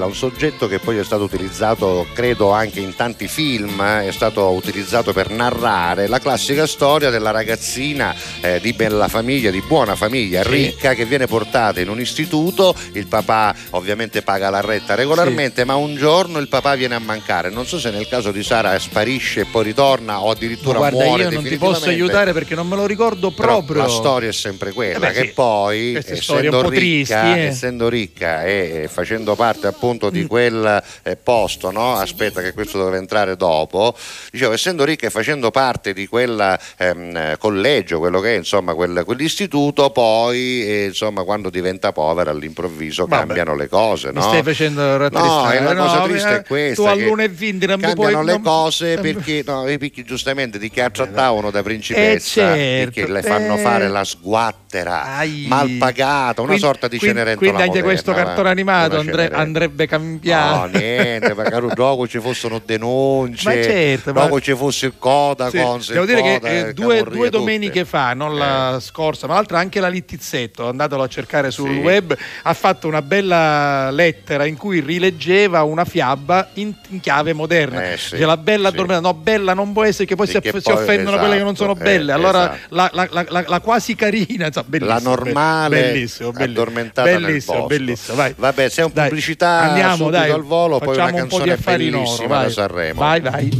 bella, 0.00 0.06
un 0.06 0.14
soggetto 0.14 0.66
che 0.66 0.78
poi 0.78 0.96
è 0.98 1.04
stato 1.04 1.24
utilizzato, 1.24 2.06
credo, 2.14 2.50
anche 2.50 2.80
in 2.80 2.94
tanti 2.96 3.28
film, 3.28 3.80
eh, 3.80 4.08
è 4.08 4.12
stato 4.12 4.48
utilizzato 4.50 5.12
per 5.12 5.30
narrare 5.30 6.06
la 6.06 6.18
classica 6.18 6.66
storia 6.66 7.10
della 7.10 7.30
ragazzina 7.30 8.14
eh, 8.40 8.60
di 8.60 8.72
bella 8.72 9.08
famiglia, 9.08 9.50
di 9.50 9.62
buona 9.66 9.94
famiglia, 9.94 10.42
ricca, 10.42 10.94
che 10.94 11.04
viene 11.04 11.26
portata 11.26 11.80
in 11.80 11.88
un 11.88 12.00
istituto, 12.00 12.74
il 12.92 13.06
papà 13.06 13.54
ovviamente 13.70 14.22
paga 14.22 14.50
la 14.50 14.60
retta 14.60 14.94
regolarmente, 14.94 15.64
ma 15.64 15.74
un 15.74 15.96
giorno 15.96 16.38
il 16.38 16.48
papà 16.48 16.74
viene 16.74 16.94
a 16.94 17.00
mancare. 17.00 17.50
Non 17.50 17.66
so 17.66 17.78
se 17.78 17.90
nel 17.90 18.08
caso 18.08 18.30
di 18.30 18.42
Sara 18.42 18.78
sparisce 18.78 19.40
e 19.40 19.44
poi 19.44 19.64
ritorna 19.64 20.22
o 20.22 20.30
addirittura 20.30 20.78
Guarda, 20.78 21.04
muore 21.04 21.22
io 21.24 21.30
non 21.30 21.44
ti 21.44 21.58
posso 21.58 21.88
aiutare 21.88 22.32
perché 22.32 22.54
non 22.54 22.66
me 22.68 22.76
lo 22.76 22.86
ricordo 22.86 23.30
Però 23.30 23.62
proprio. 23.62 23.82
la 23.82 23.88
storia 23.88 24.28
è 24.28 24.32
sempre 24.32 24.72
quella, 24.72 24.96
Eh 24.96 25.00
beh, 25.00 25.12
che 25.12 25.26
sì. 25.26 25.32
poi, 25.32 25.98
storie 26.00 26.48
essendo 26.48 26.68
ricca, 26.68 26.70
tristi, 26.70 27.12
eh. 27.12 27.44
essendo 27.46 27.88
ricca 27.88 28.44
e 28.44 28.88
facendo 28.90 29.34
parte 29.34 29.66
appunto 29.66 29.89
Mm. 29.94 30.10
di 30.10 30.26
quel 30.26 30.82
eh, 31.02 31.16
posto, 31.16 31.70
no? 31.70 31.94
aspetta 31.96 32.40
che 32.42 32.52
questo 32.52 32.82
deve 32.84 32.96
entrare 32.98 33.36
dopo, 33.36 33.94
dicevo, 34.30 34.52
essendo 34.52 34.84
ricca 34.84 35.06
e 35.06 35.10
facendo 35.10 35.50
parte 35.50 35.92
di 35.92 36.06
quel 36.06 36.58
ehm, 36.76 37.16
eh, 37.16 37.36
collegio, 37.38 37.98
quello 37.98 38.20
che 38.20 38.34
è 38.34 38.36
insomma 38.38 38.74
quel- 38.74 39.02
quell'istituto, 39.04 39.90
poi 39.90 40.62
eh, 40.64 40.84
insomma 40.86 41.24
quando 41.24 41.50
diventa 41.50 41.92
povera 41.92 42.30
all'improvviso 42.30 43.06
Vabbè. 43.06 43.26
cambiano 43.26 43.54
le 43.56 43.68
cose. 43.68 44.08
Mi 44.08 44.14
No? 44.14 44.22
stai 44.22 44.42
facendo 44.42 44.82
No, 44.82 44.96
rattristare. 44.98 45.58
è 45.58 45.62
la 45.62 45.72
No, 45.72 45.82
cosa 45.84 46.04
eh, 46.04 46.08
triste 46.08 46.36
è 46.36 46.44
questa. 46.44 46.82
Tu 46.82 46.88
al 46.88 46.98
che 46.98 47.04
lunedì 47.04 47.50
non 47.52 47.58
mi 47.60 47.66
cambiano 47.66 47.94
puoi 47.94 48.24
le 48.24 48.32
non- 48.32 48.42
cose 48.42 48.98
perché 48.98 49.42
no, 49.46 49.68
i 49.68 49.78
picchi 49.78 50.02
giustamente 50.04 50.58
di 50.58 50.70
che 50.70 50.88
trattavano 50.90 51.50
da 51.50 51.62
principessa 51.62 52.54
Eh, 52.54 52.56
certo, 52.56 52.90
perché 53.00 53.12
le 53.12 53.22
fanno 53.22 53.54
eh. 53.56 53.58
fare 53.58 53.88
la 53.88 54.04
sguatta 54.04 54.69
Cenerentola, 54.70 55.04
Ai. 55.16 55.46
mal 55.48 55.68
pagata, 55.78 56.40
una 56.42 56.50
Quindi- 56.50 56.58
sorta 56.60 56.86
di 56.88 56.98
quindi- 56.98 57.18
Cenerentola 57.18 57.50
Quindi 57.50 57.62
anche 57.68 57.82
moderna, 57.82 57.88
questo 57.88 58.12
va. 58.12 58.22
cartone 58.24 58.48
animato 58.50 58.98
andre- 58.98 59.30
andrebbe 59.30 59.86
cambiato. 59.86 60.56
No, 60.58 60.78
niente, 60.78 61.34
magari 61.34 61.66
dopo 61.74 62.06
ci 62.06 62.20
fossero 62.20 62.62
denunce, 62.64 63.48
Ma 63.48 63.62
certo, 63.62 64.12
ma- 64.12 64.20
dopo 64.22 64.40
ci 64.40 64.54
fosse 64.54 64.86
il 64.86 64.92
coda, 64.98 65.50
Sì, 65.50 65.56
devo 65.56 65.76
il 65.76 66.06
dire 66.06 66.22
che 66.22 66.32
coda, 66.40 66.48
eh, 66.48 66.58
eh, 66.68 66.72
due, 66.72 67.02
due 67.02 67.30
domeniche 67.30 67.84
fa, 67.84 68.14
non 68.14 68.36
la 68.36 68.78
scorsa, 68.80 69.26
ma 69.26 69.34
l'altra 69.34 69.58
anche 69.58 69.80
la 69.80 69.88
Littizzetto, 69.88 70.68
andatelo 70.68 71.02
a 71.02 71.08
cercare 71.08 71.50
sul 71.50 71.70
Sì. 71.70 71.76
web, 71.78 72.16
ha 72.42 72.54
fatto 72.54 72.86
una 72.86 73.02
bella 73.02 73.90
lettera 73.90 74.44
in 74.46 74.56
cui 74.56 74.80
rileggeva 74.80 75.62
una 75.64 75.84
fiaba 75.84 76.48
in, 76.54 76.72
in 76.90 77.00
chiave 77.00 77.32
moderna. 77.32 77.90
Eh, 77.92 77.96
sì, 77.96 78.10
Cioè, 78.10 78.20
la 78.26 78.36
bella 78.36 78.68
sì. 78.68 78.74
addormentata, 78.74 79.12
no, 79.14 79.14
bella 79.20 79.52
non 79.54 79.72
può 79.72 79.82
essere 79.84 80.04
che 80.06 80.14
poi 80.14 80.26
si, 80.28 80.38
che 80.40 80.52
si 80.52 80.60
poi- 80.60 80.74
offendono 80.74 81.18
quelle 81.18 81.36
che 81.36 81.42
non 81.42 81.56
sono 81.56 81.72
esatto, 81.72 81.84
belle. 81.84 82.12
eh, 82.12 82.14
allora 82.14 82.54
esatto. 82.54 82.74
la- 82.74 82.90
la- 82.92 83.08
la- 83.28 83.44
la 83.46 83.60
quasi 83.60 83.94
carina, 83.94 84.46
insomma, 84.60 84.64
bellissimo, 84.66 84.94
La 84.94 85.00
normale 85.16 85.80
bellissimo, 85.80 86.30
bellissimo, 86.32 86.60
addormentata 86.60 87.10
nel 87.10 87.20
bellissimo, 87.20 87.52
bosco. 87.54 87.68
bellissimo, 87.68 88.16
vai. 88.16 88.34
Vabbè, 88.36 88.68
se 88.68 88.80
è 88.80 88.84
un 88.84 88.90
Dai, 88.94 89.08
pubblicità 89.08 89.48
andiamo, 89.60 89.96
subito 89.96 90.10
dai, 90.18 90.30
al 90.30 90.42
volo, 90.42 90.78
poi 90.78 90.94
una 90.94 91.04
facciamo 91.06 91.22
un 91.22 91.28
po' 91.28 91.40
di 91.40 91.48
canzone 91.48 91.74
oro, 91.74 91.90
bellissima 91.90 92.28
vai. 92.28 92.44
da 92.44 92.50
Sanremo. 92.50 93.00
Vai, 93.00 93.20
vai. 93.20 93.50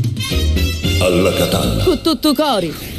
Alla 1.03 1.33
Catalla. 1.33 1.85
Cu 1.85 2.01
tutto 2.01 2.35
cori. 2.35 2.99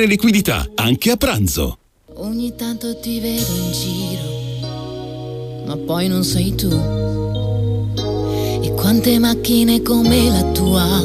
liquidità, 0.00 0.66
anche 0.74 1.10
a 1.10 1.16
pranzo. 1.16 1.78
Ogni 2.14 2.54
tanto 2.56 2.98
ti 2.98 3.20
vedo 3.20 3.52
in 3.54 3.72
giro, 3.72 4.66
ma 5.66 5.76
poi 5.76 6.08
non 6.08 6.24
sei 6.24 6.54
tu. 6.54 6.70
E 8.62 8.72
quante 8.74 9.18
macchine 9.18 9.82
come 9.82 10.28
la 10.28 10.42
tua, 10.52 11.00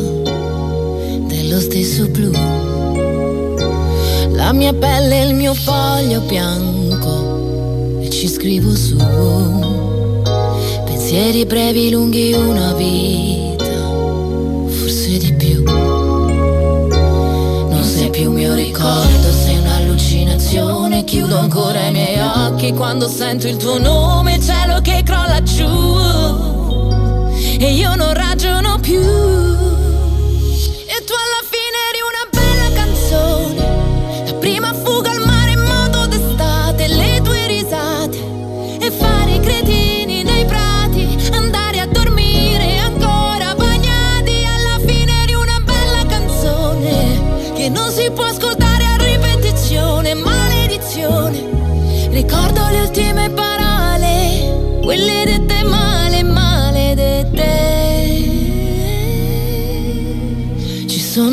dello 1.28 1.60
stesso 1.60 2.08
blu. 2.08 2.32
La 4.32 4.54
mia 4.54 4.74
pelle 4.74 5.22
è 5.22 5.26
il 5.26 5.36
mio 5.36 5.54
foglio 5.54 6.22
bianco, 6.22 8.00
e 8.02 8.10
ci 8.10 8.28
scrivo 8.28 8.76
su. 8.76 8.96
Pensieri 10.86 11.46
brevi, 11.46 11.90
lunghi, 11.90 12.34
una 12.34 12.74
vita, 12.74 13.66
forse 14.68 15.18
di 15.18 15.34
più. 15.34 15.37
Ricordo, 18.78 19.32
sei 19.32 19.58
un'allucinazione. 19.58 21.04
Chiudo 21.04 21.38
ancora 21.38 21.88
i 21.88 21.92
miei 21.92 22.20
occhi 22.20 22.74
quando 22.74 23.08
sento 23.08 23.48
il 23.48 23.58
tuo 23.58 23.80
nome, 23.80 24.40
cielo 24.40 24.80
che 24.82 25.02
crolla 25.04 25.42
giù. 25.42 25.66
E 27.60 27.74
io 27.74 27.96
non 27.96 28.14
ragiono 28.14 28.78
più. 28.80 29.77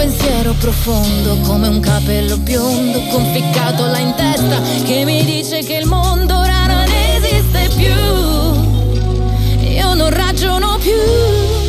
Pensiero 0.00 0.54
profondo 0.54 1.36
come 1.40 1.68
un 1.68 1.78
capello 1.78 2.38
biondo 2.38 3.02
conficcato 3.10 3.84
là 3.84 3.98
in 3.98 4.14
testa 4.14 4.58
che 4.86 5.04
mi 5.04 5.22
dice 5.26 5.62
che 5.62 5.74
il 5.74 5.84
mondo 5.84 6.38
ora 6.38 6.64
non 6.64 6.86
esiste 6.88 7.68
più. 7.76 9.68
Io 9.68 9.92
non 9.92 10.08
ragiono 10.08 10.78
più. 10.78 11.59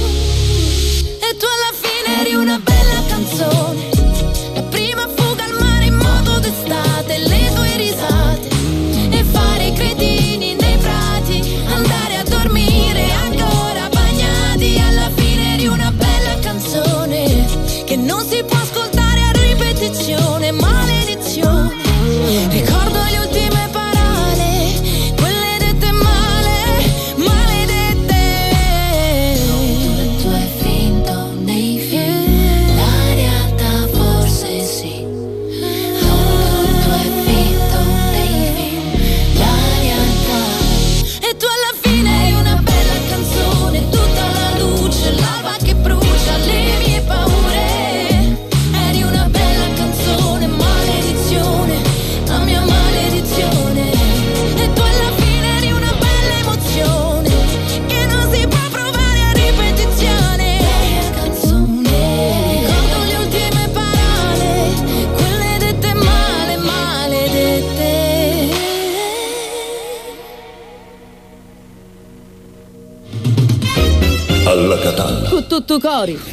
Cori. 75.80 76.31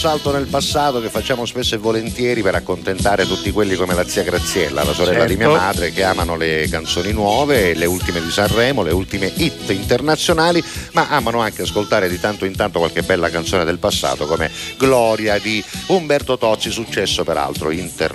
Salto 0.00 0.32
nel 0.32 0.46
passato 0.46 0.98
che 0.98 1.10
facciamo 1.10 1.44
spesso 1.44 1.74
e 1.74 1.78
volentieri 1.78 2.40
per 2.40 2.54
accontentare 2.54 3.26
tutti 3.26 3.50
quelli 3.50 3.74
come 3.74 3.92
la 3.92 4.06
zia 4.06 4.22
Graziella, 4.22 4.82
la 4.82 4.94
sorella 4.94 5.26
di 5.26 5.36
mia 5.36 5.48
Certo. 5.48 5.60
madre, 5.62 5.92
che 5.92 6.02
amano 6.04 6.36
le 6.36 6.66
canzoni 6.70 7.12
nuove, 7.12 7.74
le 7.74 7.84
ultime 7.84 8.22
di 8.22 8.30
Sanremo, 8.30 8.82
le 8.82 8.92
ultime 8.92 9.30
hit 9.36 9.68
internazionali, 9.68 10.64
ma 10.92 11.08
amano 11.10 11.40
anche 11.40 11.60
ascoltare 11.62 12.08
di 12.08 12.18
tanto 12.18 12.46
in 12.46 12.56
tanto 12.56 12.78
qualche 12.78 13.02
bella 13.02 13.28
canzone 13.28 13.64
del 13.64 13.76
passato 13.76 14.24
come 14.24 14.50
Gloria 14.78 15.38
di 15.38 15.62
Umberto 15.88 16.38
Tozzi, 16.38 16.70
successo 16.70 17.22
peraltro 17.22 17.70
internazionale. 17.70 18.09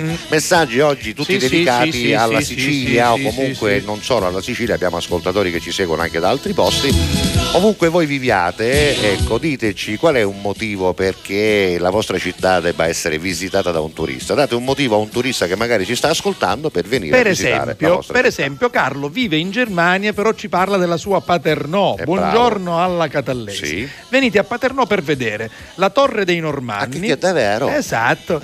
Mm. 0.00 0.14
Messaggi 0.28 0.80
oggi 0.80 1.14
tutti 1.14 1.34
Sì, 1.34 1.40
sì, 1.40 1.48
dedicati 1.48 1.92
sì, 1.92 1.98
sì, 1.98 2.14
alla 2.14 2.40
sì, 2.40 2.54
Sicilia 2.54 3.06
sì, 3.06 3.12
o 3.12 3.16
sì, 3.16 3.22
comunque 3.36 3.80
sì. 3.80 3.86
non 3.86 4.02
solo 4.02 4.26
alla 4.26 4.42
Sicilia, 4.42 4.74
abbiamo 4.74 4.96
ascoltatori 4.96 5.50
che 5.52 5.60
ci 5.60 5.72
seguono 5.72 6.02
anche 6.02 6.18
da 6.18 6.28
altri 6.28 6.52
posti. 6.52 7.34
Ovunque 7.52 7.88
voi 7.88 8.04
viviate, 8.04 9.12
ecco, 9.12 9.38
diteci 9.38 9.96
qual 9.96 10.16
è 10.16 10.22
un 10.22 10.40
motivo 10.42 10.92
perché 10.92 11.76
la 11.78 11.88
vostra 11.88 12.18
città 12.18 12.60
debba 12.60 12.86
essere 12.86 13.18
visitata 13.18 13.70
da 13.70 13.80
un 13.80 13.94
turista. 13.94 14.34
Date 14.34 14.54
un 14.54 14.64
motivo 14.64 14.96
a 14.96 14.98
un 14.98 15.08
turista 15.08 15.46
che 15.46 15.56
magari 15.56 15.86
ci 15.86 15.94
sta 15.94 16.10
ascoltando 16.10 16.68
per 16.68 16.84
venire 16.84 17.16
Per 17.16 17.26
a 17.26 17.30
visitare 17.30 17.56
la 17.56 17.62
esempio, 17.62 17.94
vostra 17.94 18.14
per 18.14 18.26
esempio, 18.26 18.68
Carlo 18.68 19.08
vive 19.08 19.36
in 19.36 19.50
Germania, 19.50 20.12
però 20.12 20.32
ci 20.34 20.48
parla 20.50 20.76
della 20.76 20.98
sua 20.98 21.22
Paternò. 21.22 21.94
Buongiorno 22.02 22.82
alla 22.82 23.08
Catallesi. 23.08 23.88
Venite 24.10 24.38
a 24.38 24.44
Paternò 24.44 24.84
per 24.84 25.02
vedere 25.02 25.50
la 25.76 25.88
Torre 25.88 26.26
dei 26.26 26.40
Normanni. 26.40 27.00
che 27.00 27.12
è 27.12 27.16
davvero? 27.16 27.68
Esatto. 27.68 28.42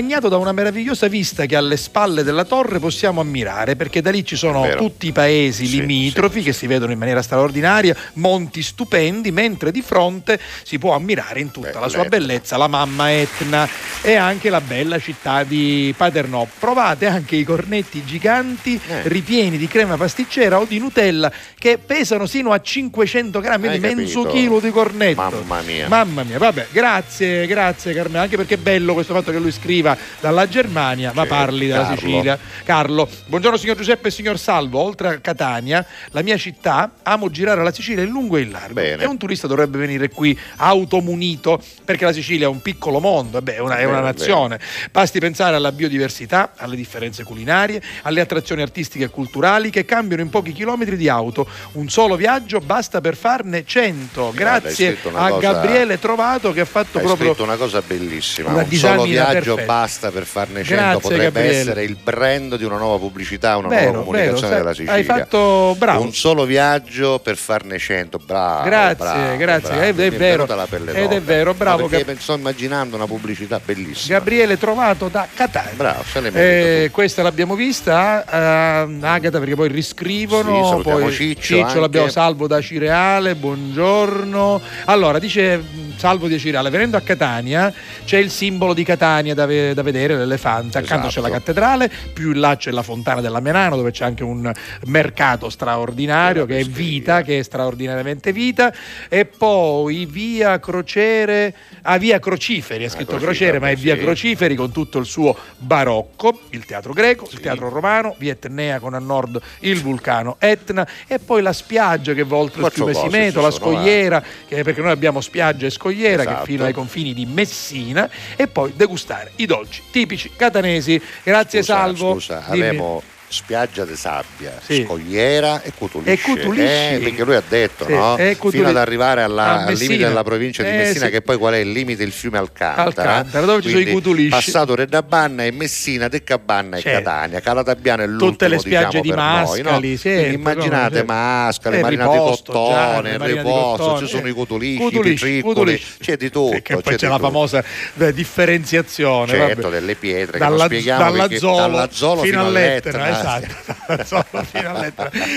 Accompagnato 0.00 0.30
da 0.30 0.38
una 0.38 0.52
meravigliosa 0.52 1.08
vista 1.08 1.44
che 1.44 1.56
alle 1.56 1.76
spalle 1.76 2.22
della 2.22 2.44
torre 2.44 2.78
possiamo 2.78 3.20
ammirare, 3.20 3.76
perché 3.76 4.00
da 4.00 4.10
lì 4.10 4.24
ci 4.24 4.34
sono 4.34 4.62
vero. 4.62 4.78
tutti 4.78 5.08
i 5.08 5.12
paesi 5.12 5.68
limitrofi 5.68 6.40
che 6.40 6.54
si 6.54 6.66
vedono 6.66 6.92
in 6.92 6.98
maniera 6.98 7.20
straordinaria, 7.20 7.94
monti 8.14 8.62
stupendi, 8.62 9.30
mentre 9.30 9.70
di 9.70 9.82
fronte 9.82 10.40
si 10.62 10.78
può 10.78 10.94
ammirare 10.94 11.40
in 11.40 11.50
tutta 11.50 11.78
la 11.78 11.88
sua 11.88 12.06
bellezza 12.06 12.56
la 12.56 12.66
mamma 12.66 13.12
Etna 13.12 13.68
e 14.00 14.14
anche 14.14 14.48
la 14.48 14.62
bella 14.62 14.98
città 14.98 15.44
di 15.44 15.92
Paternò. 15.94 16.46
Provate 16.58 17.04
anche 17.06 17.36
i 17.36 17.44
cornetti 17.44 18.02
giganti 18.02 18.80
Eh. 18.88 19.02
ripieni 19.06 19.58
di 19.58 19.68
crema 19.68 19.98
pasticcera 19.98 20.58
o 20.58 20.64
di 20.64 20.78
Nutella 20.78 21.30
che 21.58 21.76
pesano 21.76 22.24
sino 22.24 22.52
a 22.52 22.60
500 22.62 23.38
grammi, 23.40 23.68
Hai 23.68 23.78
quindi 23.78 24.02
mezzo 24.04 24.24
chilo 24.24 24.60
di 24.60 24.70
cornetto. 24.70 25.20
Mamma 25.20 25.60
mia. 25.60 25.88
Mamma 25.88 26.22
mia, 26.22 26.38
vabbè, 26.38 26.68
grazie, 26.72 27.46
grazie 27.46 27.92
Carmelo, 27.92 28.22
anche 28.22 28.36
perché 28.36 28.54
è 28.54 28.58
bello 28.58 28.94
questo 28.94 29.12
fatto 29.12 29.30
che 29.30 29.38
lui 29.38 29.52
scriva 29.52 29.89
dalla 30.20 30.48
Germania, 30.48 31.12
ma 31.14 31.22
Sì, 31.22 31.28
parli 31.28 31.68
dalla 31.68 31.82
Carlo. 31.84 31.96
Sicilia. 32.00 32.38
Carlo, 32.64 33.08
buongiorno 33.26 33.56
signor 33.56 33.76
Giuseppe 33.76 34.08
e 34.08 34.10
signor 34.10 34.38
Salvo, 34.38 34.80
oltre 34.80 35.08
a 35.08 35.18
Catania, 35.18 35.84
la 36.10 36.22
mia 36.22 36.36
città, 36.36 36.90
amo 37.02 37.30
girare 37.30 37.62
la 37.62 37.72
Sicilia 37.72 38.02
in 38.02 38.10
lungo 38.10 38.36
e 38.36 38.42
in 38.42 38.50
largo. 38.50 38.74
Bene. 38.74 39.02
E 39.02 39.06
un 39.06 39.16
turista 39.18 39.46
dovrebbe 39.46 39.78
venire 39.78 40.08
qui 40.10 40.38
automunito, 40.56 41.60
perché 41.84 42.04
la 42.04 42.12
Sicilia 42.12 42.46
è 42.46 42.48
un 42.48 42.62
piccolo 42.62 43.00
mondo, 43.00 43.40
beh, 43.42 43.56
è 43.56 43.58
una, 43.58 43.76
è 43.78 43.84
una 43.84 44.00
nazione. 44.00 44.58
Basti 44.90 45.18
pensare 45.20 45.56
alla 45.56 45.72
biodiversità, 45.72 46.52
alle 46.56 46.76
differenze 46.76 47.22
culinarie, 47.24 47.82
alle 48.02 48.20
attrazioni 48.20 48.62
artistiche 48.62 49.04
e 49.04 49.08
culturali 49.08 49.70
che 49.70 49.84
cambiano 49.84 50.22
in 50.22 50.30
pochi 50.30 50.52
chilometri 50.52 50.96
di 50.96 51.08
auto. 51.08 51.46
Un 51.72 51.88
solo 51.88 52.16
viaggio 52.16 52.60
basta 52.60 53.00
per 53.00 53.16
farne 53.16 53.64
100. 53.64 54.32
Guarda, 54.34 54.52
hai 54.52 54.60
Grazie 54.60 54.98
una 55.04 55.18
a 55.20 55.28
cosa- 55.30 55.52
Gabriele 55.52 55.98
Trovato 55.98 56.52
che 56.52 56.60
ha 56.60 56.64
fatto 56.64 56.98
Hai 56.98 57.04
proprio 57.04 57.28
scritto 57.28 57.42
una 57.42 57.56
cosa 57.56 57.82
bellissima, 57.86 58.50
una 58.50 58.62
un 58.62 58.72
solo 58.72 59.02
viaggio 59.04 59.54
perfetta. 59.54 59.62
basta 59.64 59.79
per 60.10 60.24
farne 60.24 60.62
100, 60.64 60.74
Grazie, 60.82 61.00
potrebbe 61.00 61.24
Gabriele. 61.24 61.58
essere 61.58 61.84
il 61.84 61.96
brand 62.02 62.56
di 62.56 62.64
una 62.64 62.76
nuova 62.76 62.98
pubblicità, 62.98 63.56
una 63.56 63.68
Vero, 63.68 63.90
nuova 63.92 64.04
comunicazione 64.04 64.48
vero, 64.48 64.58
della 64.62 64.74
Sicilia. 64.74 64.92
hai 64.92 65.04
fatto- 65.04 65.74
bravo. 65.78 66.02
Un 66.02 66.12
solo 66.14 66.44
viaggio 66.44 67.18
per 67.22 67.36
farne 67.36 67.78
100, 67.78 68.18
bravo. 68.18 68.64
Grazie, 68.64 68.96
bravo, 68.96 69.36
grazie, 69.36 69.68
bravo. 69.68 69.82
ed 69.84 70.00
è 70.00 70.10
vero, 70.10 70.46
ed 70.94 71.12
è 71.12 71.20
vero, 71.20 71.54
bravo 71.54 71.86
perché 71.86 72.04
Gab- 72.04 72.18
sto 72.18 72.34
immaginando 72.34 72.96
una 72.96 73.06
pubblicità 73.06 73.60
bellissima. 73.64 74.18
Gabriele 74.18 74.58
Trovato 74.58 75.08
da 75.08 75.26
Catania. 75.32 75.72
Bravo, 75.74 76.02
se 76.04 76.20
ne 76.20 76.30
merita 76.30 76.40
Eh, 76.84 76.90
questa 76.92 77.22
l'abbiamo 77.22 77.54
vista, 77.54 78.24
eh, 78.24 78.98
Agata 79.00 79.38
perché 79.38 79.54
poi 79.54 79.68
riscrivono, 79.68 80.76
Sì, 80.76 80.82
poi 80.82 81.12
Ciccio 81.12 81.62
anche. 81.64 81.78
l'abbiamo 81.80 82.08
salvo 82.08 82.46
da 82.46 82.60
Cireale, 82.60 83.34
buongiorno. 83.34 84.60
Allora, 84.86 85.18
dice 85.18 85.56
mh, 85.56 85.88
Salvo 85.96 86.28
di 86.28 86.38
Cireale, 86.38 86.70
venendo 86.70 86.96
a 86.96 87.00
Catania 87.02 87.70
c'è 88.06 88.16
il 88.16 88.30
simbolo 88.30 88.72
di 88.72 88.84
Catania 88.84 89.34
da, 89.34 89.46
da 89.74 89.82
vedere, 89.82 90.16
l'elefante, 90.16 90.78
accanto 90.78 91.06
c'è 91.08 91.18
Esatto. 91.18 91.26
la 91.28 91.38
cattedrale, 91.38 91.90
più 92.12 92.32
in 92.32 92.40
là 92.40 92.56
c'è 92.56 92.70
la 92.70 92.82
fontana 92.82 93.20
della 93.20 93.40
Menano 93.40 93.76
dove 93.76 93.90
c'è 93.90 94.04
anche 94.04 94.24
un 94.24 94.50
mercato 94.86 95.48
straordinario 95.50 96.46
che 96.46 96.58
è 96.58 96.64
vita, 96.64 97.22
che 97.22 97.38
è 97.38 97.42
straordinariamente 97.42 98.32
vita, 98.32 98.72
e 99.08 99.24
poi 99.24 100.06
via 100.06 100.58
Crociere, 100.60 101.54
ah, 101.82 101.98
via 101.98 102.18
Crociferi, 102.18 102.84
è 102.84 102.88
scritto 102.88 103.16
Crociferi, 103.16 103.36
Crociere, 103.36 103.58
ma 103.58 103.70
è 103.70 103.76
via 103.76 103.94
sì. 103.94 104.00
Crociferi 104.00 104.54
con 104.54 104.72
tutto 104.72 104.98
il 104.98 105.06
suo 105.06 105.36
barocco, 105.58 106.40
il 106.50 106.64
teatro 106.64 106.92
greco, 106.92 107.28
il 107.30 107.40
teatro 107.40 107.68
romano, 107.68 108.14
via 108.18 108.32
Etnea 108.32 108.78
con 108.80 108.94
a 108.94 108.98
nord 108.98 109.40
il 109.60 109.80
vulcano 109.80 110.36
Etna 110.38 110.86
e 111.06 111.18
poi 111.18 111.42
la 111.42 111.52
spiaggia 111.52 112.12
che 112.12 112.24
va 112.24 112.36
oltre 112.36 112.56
il 112.56 112.60
Quattro 112.62 112.86
fiume 112.86 112.92
cose 112.92 113.08
Simeto, 113.10 113.40
la 113.40 113.48
eh. 113.48 113.52
scogliera, 113.52 114.22
che- 114.46 114.62
perché 114.62 114.80
noi 114.80 114.90
abbiamo 114.90 115.20
spiagge 115.20 115.66
e 115.66 115.70
Scogliera, 115.70 116.22
Esatto. 116.22 116.38
che 116.40 116.44
fino 116.44 116.64
ai 116.64 116.72
confini 116.72 117.14
di 117.14 117.26
Messina, 117.26 118.08
e 118.36 118.46
poi 118.46 118.72
degustare 118.74 119.32
i 119.36 119.46
dolci 119.46 119.59
tipici 119.90 120.30
catanesi. 120.36 121.00
Grazie 121.22 121.62
Scusa, 121.62 121.74
Salvo. 121.74 122.12
Scusa, 122.12 122.44
Dimmi. 122.50 122.64
avremo 122.66 123.02
spiaggia 123.32 123.84
di 123.84 123.94
sabbia, 123.94 124.52
Sì. 124.60 124.82
scogliera 124.84 125.62
e 125.62 125.72
Cutulisce. 125.76 126.12
E 126.12 126.18
Cutulisci. 126.20 126.62
Eh, 126.94 127.00
perché 127.02 127.24
lui 127.24 127.34
ha 127.36 127.42
detto, 127.48 127.84
Sì, 127.86 127.92
no? 127.94 128.16
e 128.16 128.36
Cutuli- 128.36 128.56
Fino 128.58 128.68
ad 128.70 128.76
arrivare 128.76 129.22
alla- 129.22 129.64
al 129.66 129.74
limite 129.74 130.06
della 130.08 130.24
provincia 130.24 130.62
di 130.64 130.70
Eh, 130.70 130.76
Messina, 130.76 131.04
sì. 131.06 131.10
che 131.12 131.22
poi 131.22 131.36
qual 131.36 131.54
è 131.54 131.58
il 131.58 131.70
limite? 131.70 132.02
Il 132.02 132.10
fiume 132.12 132.38
Alcantara. 132.38 132.82
Alcantara, 133.18 133.46
dove 133.46 133.62
ci 133.62 133.68
sono 133.70 133.80
i 133.80 133.86
Cutulisci. 133.86 134.30
Passato 134.30 134.74
Reddabanna 134.74 135.44
e 135.44 135.52
Messina, 135.52 136.08
De 136.08 136.24
Cabbanna 136.24 136.76
e 136.76 136.80
Certo. 136.80 137.02
Catania. 137.08 137.40
Calatabbiana 137.40 138.02
è 138.02 138.06
l'ultimo, 138.06 138.30
Tutte 138.30 138.48
le 138.48 138.58
spiagge 138.58 139.00
diciamo, 139.00 139.02
di 139.02 139.08
per 139.10 139.18
noi, 139.18 139.62
Mascali, 139.62 139.62
no? 139.92 140.00
Quindi 140.00 140.34
immaginate 140.34 140.94
certo. 140.96 141.12
Mascali, 141.12 141.76
Eh, 141.76 141.80
Marina 141.82 142.06
di 142.06 142.12
Riposto, 142.12 142.52
Cottone, 142.52 143.10
Gianni, 143.10 143.26
di 143.26 143.32
Riposto, 143.38 143.84
Cottone, 143.84 143.98
ci 144.06 144.06
sono 144.12 144.26
eh. 144.26 144.30
i 144.30 144.32
Cutulisci, 144.32 144.74
i 144.74 144.78
Cutulisci, 144.90 145.24
Pitriccoli, 145.26 145.54
Cutulisci. 145.54 145.96
c'è 146.00 146.16
di 146.16 146.30
tutto. 146.30 146.58
Che 146.62 146.74
poi 146.74 146.82
c'è 146.82 146.90
c'è 146.90 146.96
di 146.96 147.04
la 147.06 147.10
tutto. 147.16 147.26
famosa 147.26 147.64
eh, 147.98 148.12
differenziazione 148.12 149.28
Certo, 149.30 149.68
delle 149.70 149.94
pietre 149.94 150.32
che 150.32 150.38
dalla, 150.38 150.56
non 150.56 150.66
spieghiamo 150.66 151.10
dalla 151.12 151.88
fino 152.22 152.40
all'Etna. 152.46 153.19
Esatto, 153.20 154.44
fino 154.50 154.92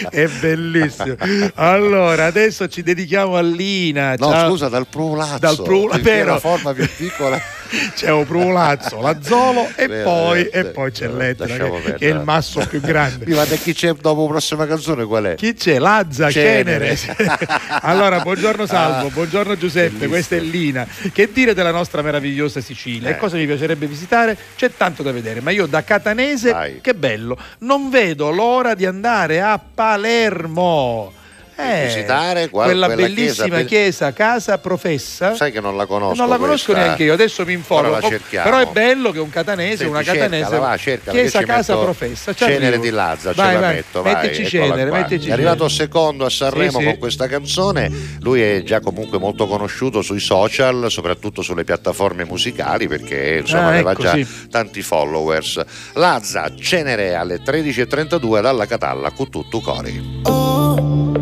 è 0.09 0.27
bellissimo 0.27 1.15
allora 1.55 2.25
adesso 2.25 2.67
ci 2.67 2.83
dedichiamo 2.83 3.37
all'Ina 3.37 4.15
No, 4.17 4.29
Ciao. 4.31 4.49
scusa, 4.49 4.69
dal 4.69 4.87
Prulazzo. 4.87 5.37
dal 5.39 5.55
Prula, 5.61 5.95
perché 5.95 6.11
è 6.11 6.15
vero 6.17 6.33
la 6.33 6.39
forma 6.39 6.73
più 6.73 6.87
piccola. 6.95 7.39
c'è 7.95 8.11
un 8.11 8.25
Prulazzo, 8.27 9.01
la 9.01 9.17
Zolo 9.21 9.67
e 9.75 9.87
Veramente. 9.87 10.03
poi, 10.03 10.47
e 10.49 10.65
poi 10.65 10.91
c'è 10.91 11.07
l'Etna 11.07 11.47
Lasciamo 11.47 11.81
che, 11.81 11.93
che 11.95 12.09
è 12.09 12.11
il 12.13 12.19
masso 12.23 12.59
più 12.67 12.79
grande 12.79 13.25
Mi 13.25 13.33
guarda 13.33 13.55
chi 13.55 13.73
c'è 13.73 13.93
dopo 13.93 14.23
la 14.23 14.27
prossima 14.29 14.67
canzone 14.67 15.05
qual 15.05 15.23
è? 15.25 15.35
Chi 15.35 15.53
c'è? 15.55 15.79
Lazza, 15.79 16.29
Cenere. 16.29 16.95
Cenere. 16.95 17.37
allora, 17.81 18.19
buongiorno 18.19 18.65
Salvo, 18.67 19.07
Ah, 19.07 19.11
buongiorno 19.11 19.57
Giuseppe, 19.57 19.89
bellissimo. 19.89 20.09
questa 20.11 20.35
è 20.35 20.39
Lina. 20.39 20.87
Che 21.11 21.29
dire 21.33 21.53
della 21.55 21.71
nostra 21.71 22.01
meravigliosa 22.03 22.61
Sicilia? 22.61 23.09
E 23.09 23.11
Eh. 23.13 23.17
cosa 23.17 23.37
mi 23.37 23.45
piacerebbe 23.45 23.87
visitare? 23.87 24.37
C'è 24.55 24.71
tanto 24.75 25.01
da 25.01 25.11
vedere, 25.11 25.41
ma 25.41 25.49
io 25.51 25.65
da 25.65 25.83
catanese, 25.83 26.51
Vai. 26.51 26.79
che 26.81 26.93
bello, 26.93 27.37
non 27.59 27.72
vedo 27.77 28.29
l'ora 28.29 28.73
di 28.73 28.85
andare 28.85 29.41
a 29.41 29.59
Palermo. 29.59 31.22
Eh, 31.55 31.85
visitare 31.85 32.49
qual- 32.49 32.65
quella, 32.65 32.87
quella 32.87 33.01
bellissima 33.03 33.61
chiesa, 33.61 33.63
chiesa, 33.65 34.13
casa 34.13 34.57
professa. 34.57 35.35
Sai 35.35 35.51
che 35.51 35.59
non 35.61 35.77
la 35.77 35.85
conosco. 35.85 36.19
non 36.19 36.29
la 36.29 36.37
conosco 36.37 36.71
questa. 36.71 36.83
neanche 36.83 37.03
io, 37.03 37.13
adesso 37.13 37.45
mi 37.45 37.53
informo. 37.53 37.89
La 37.91 37.97
Oh, 37.97 38.09
cerchiamo. 38.09 38.49
Però 38.49 38.61
è 38.61 38.71
bello 38.71 39.11
che 39.11 39.19
un 39.19 39.29
catanese, 39.29 39.77
Senti, 39.77 39.91
una 39.91 40.01
catanese, 40.03 40.43
cercala, 40.49 40.59
va, 40.67 40.77
cercala, 40.77 41.17
chiesa 41.19 41.43
casa 41.43 41.73
metto 41.73 41.83
professa. 41.85 42.33
Cenere 42.33 42.65
arrivo. 42.67 42.81
di 42.83 42.89
Lazza, 42.89 43.31
Vai, 43.33 43.47
ce 43.47 43.53
la 43.53 43.59
vai, 43.59 43.75
metto, 43.75 44.01
vai. 44.01 44.13
Mettici 44.15 44.47
cenere, 44.47 44.91
mettici 44.91 45.29
È 45.29 45.31
arrivato 45.31 45.67
cenere. 45.67 45.85
secondo 45.85 46.25
a 46.25 46.29
Sanremo 46.29 46.71
Sì, 46.71 46.77
sì. 46.79 46.83
con 46.85 46.97
questa 46.97 47.27
canzone. 47.27 47.91
Lui 48.21 48.41
è 48.41 48.63
già 48.63 48.79
comunque 48.79 49.19
molto 49.19 49.47
conosciuto 49.47 50.01
sui 50.01 50.19
social, 50.19 50.87
soprattutto 50.89 51.41
sulle 51.41 51.63
piattaforme 51.63 52.25
musicali, 52.25 52.87
perché 52.87 53.37
insomma 53.41 53.65
Ah, 53.65 53.67
aveva 53.69 53.91
ecco, 53.91 54.01
già 54.01 54.13
sì. 54.13 54.47
tanti 54.49 54.81
followers. 54.81 55.61
Lazza, 55.93 56.51
Cenere 56.55 57.13
alle 57.15 57.41
13.32 57.43 58.41
dalla 58.41 58.65
Catalla 58.65 59.11
con 59.11 59.29
tutto 59.29 59.59
cori. 59.61 61.21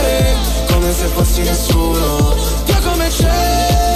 Come 0.81 0.93
se 0.93 1.05
fossi 1.05 1.43
nessuno. 1.43 2.35
Via 2.65 2.79
come 2.79 3.07
cenere 3.11 3.90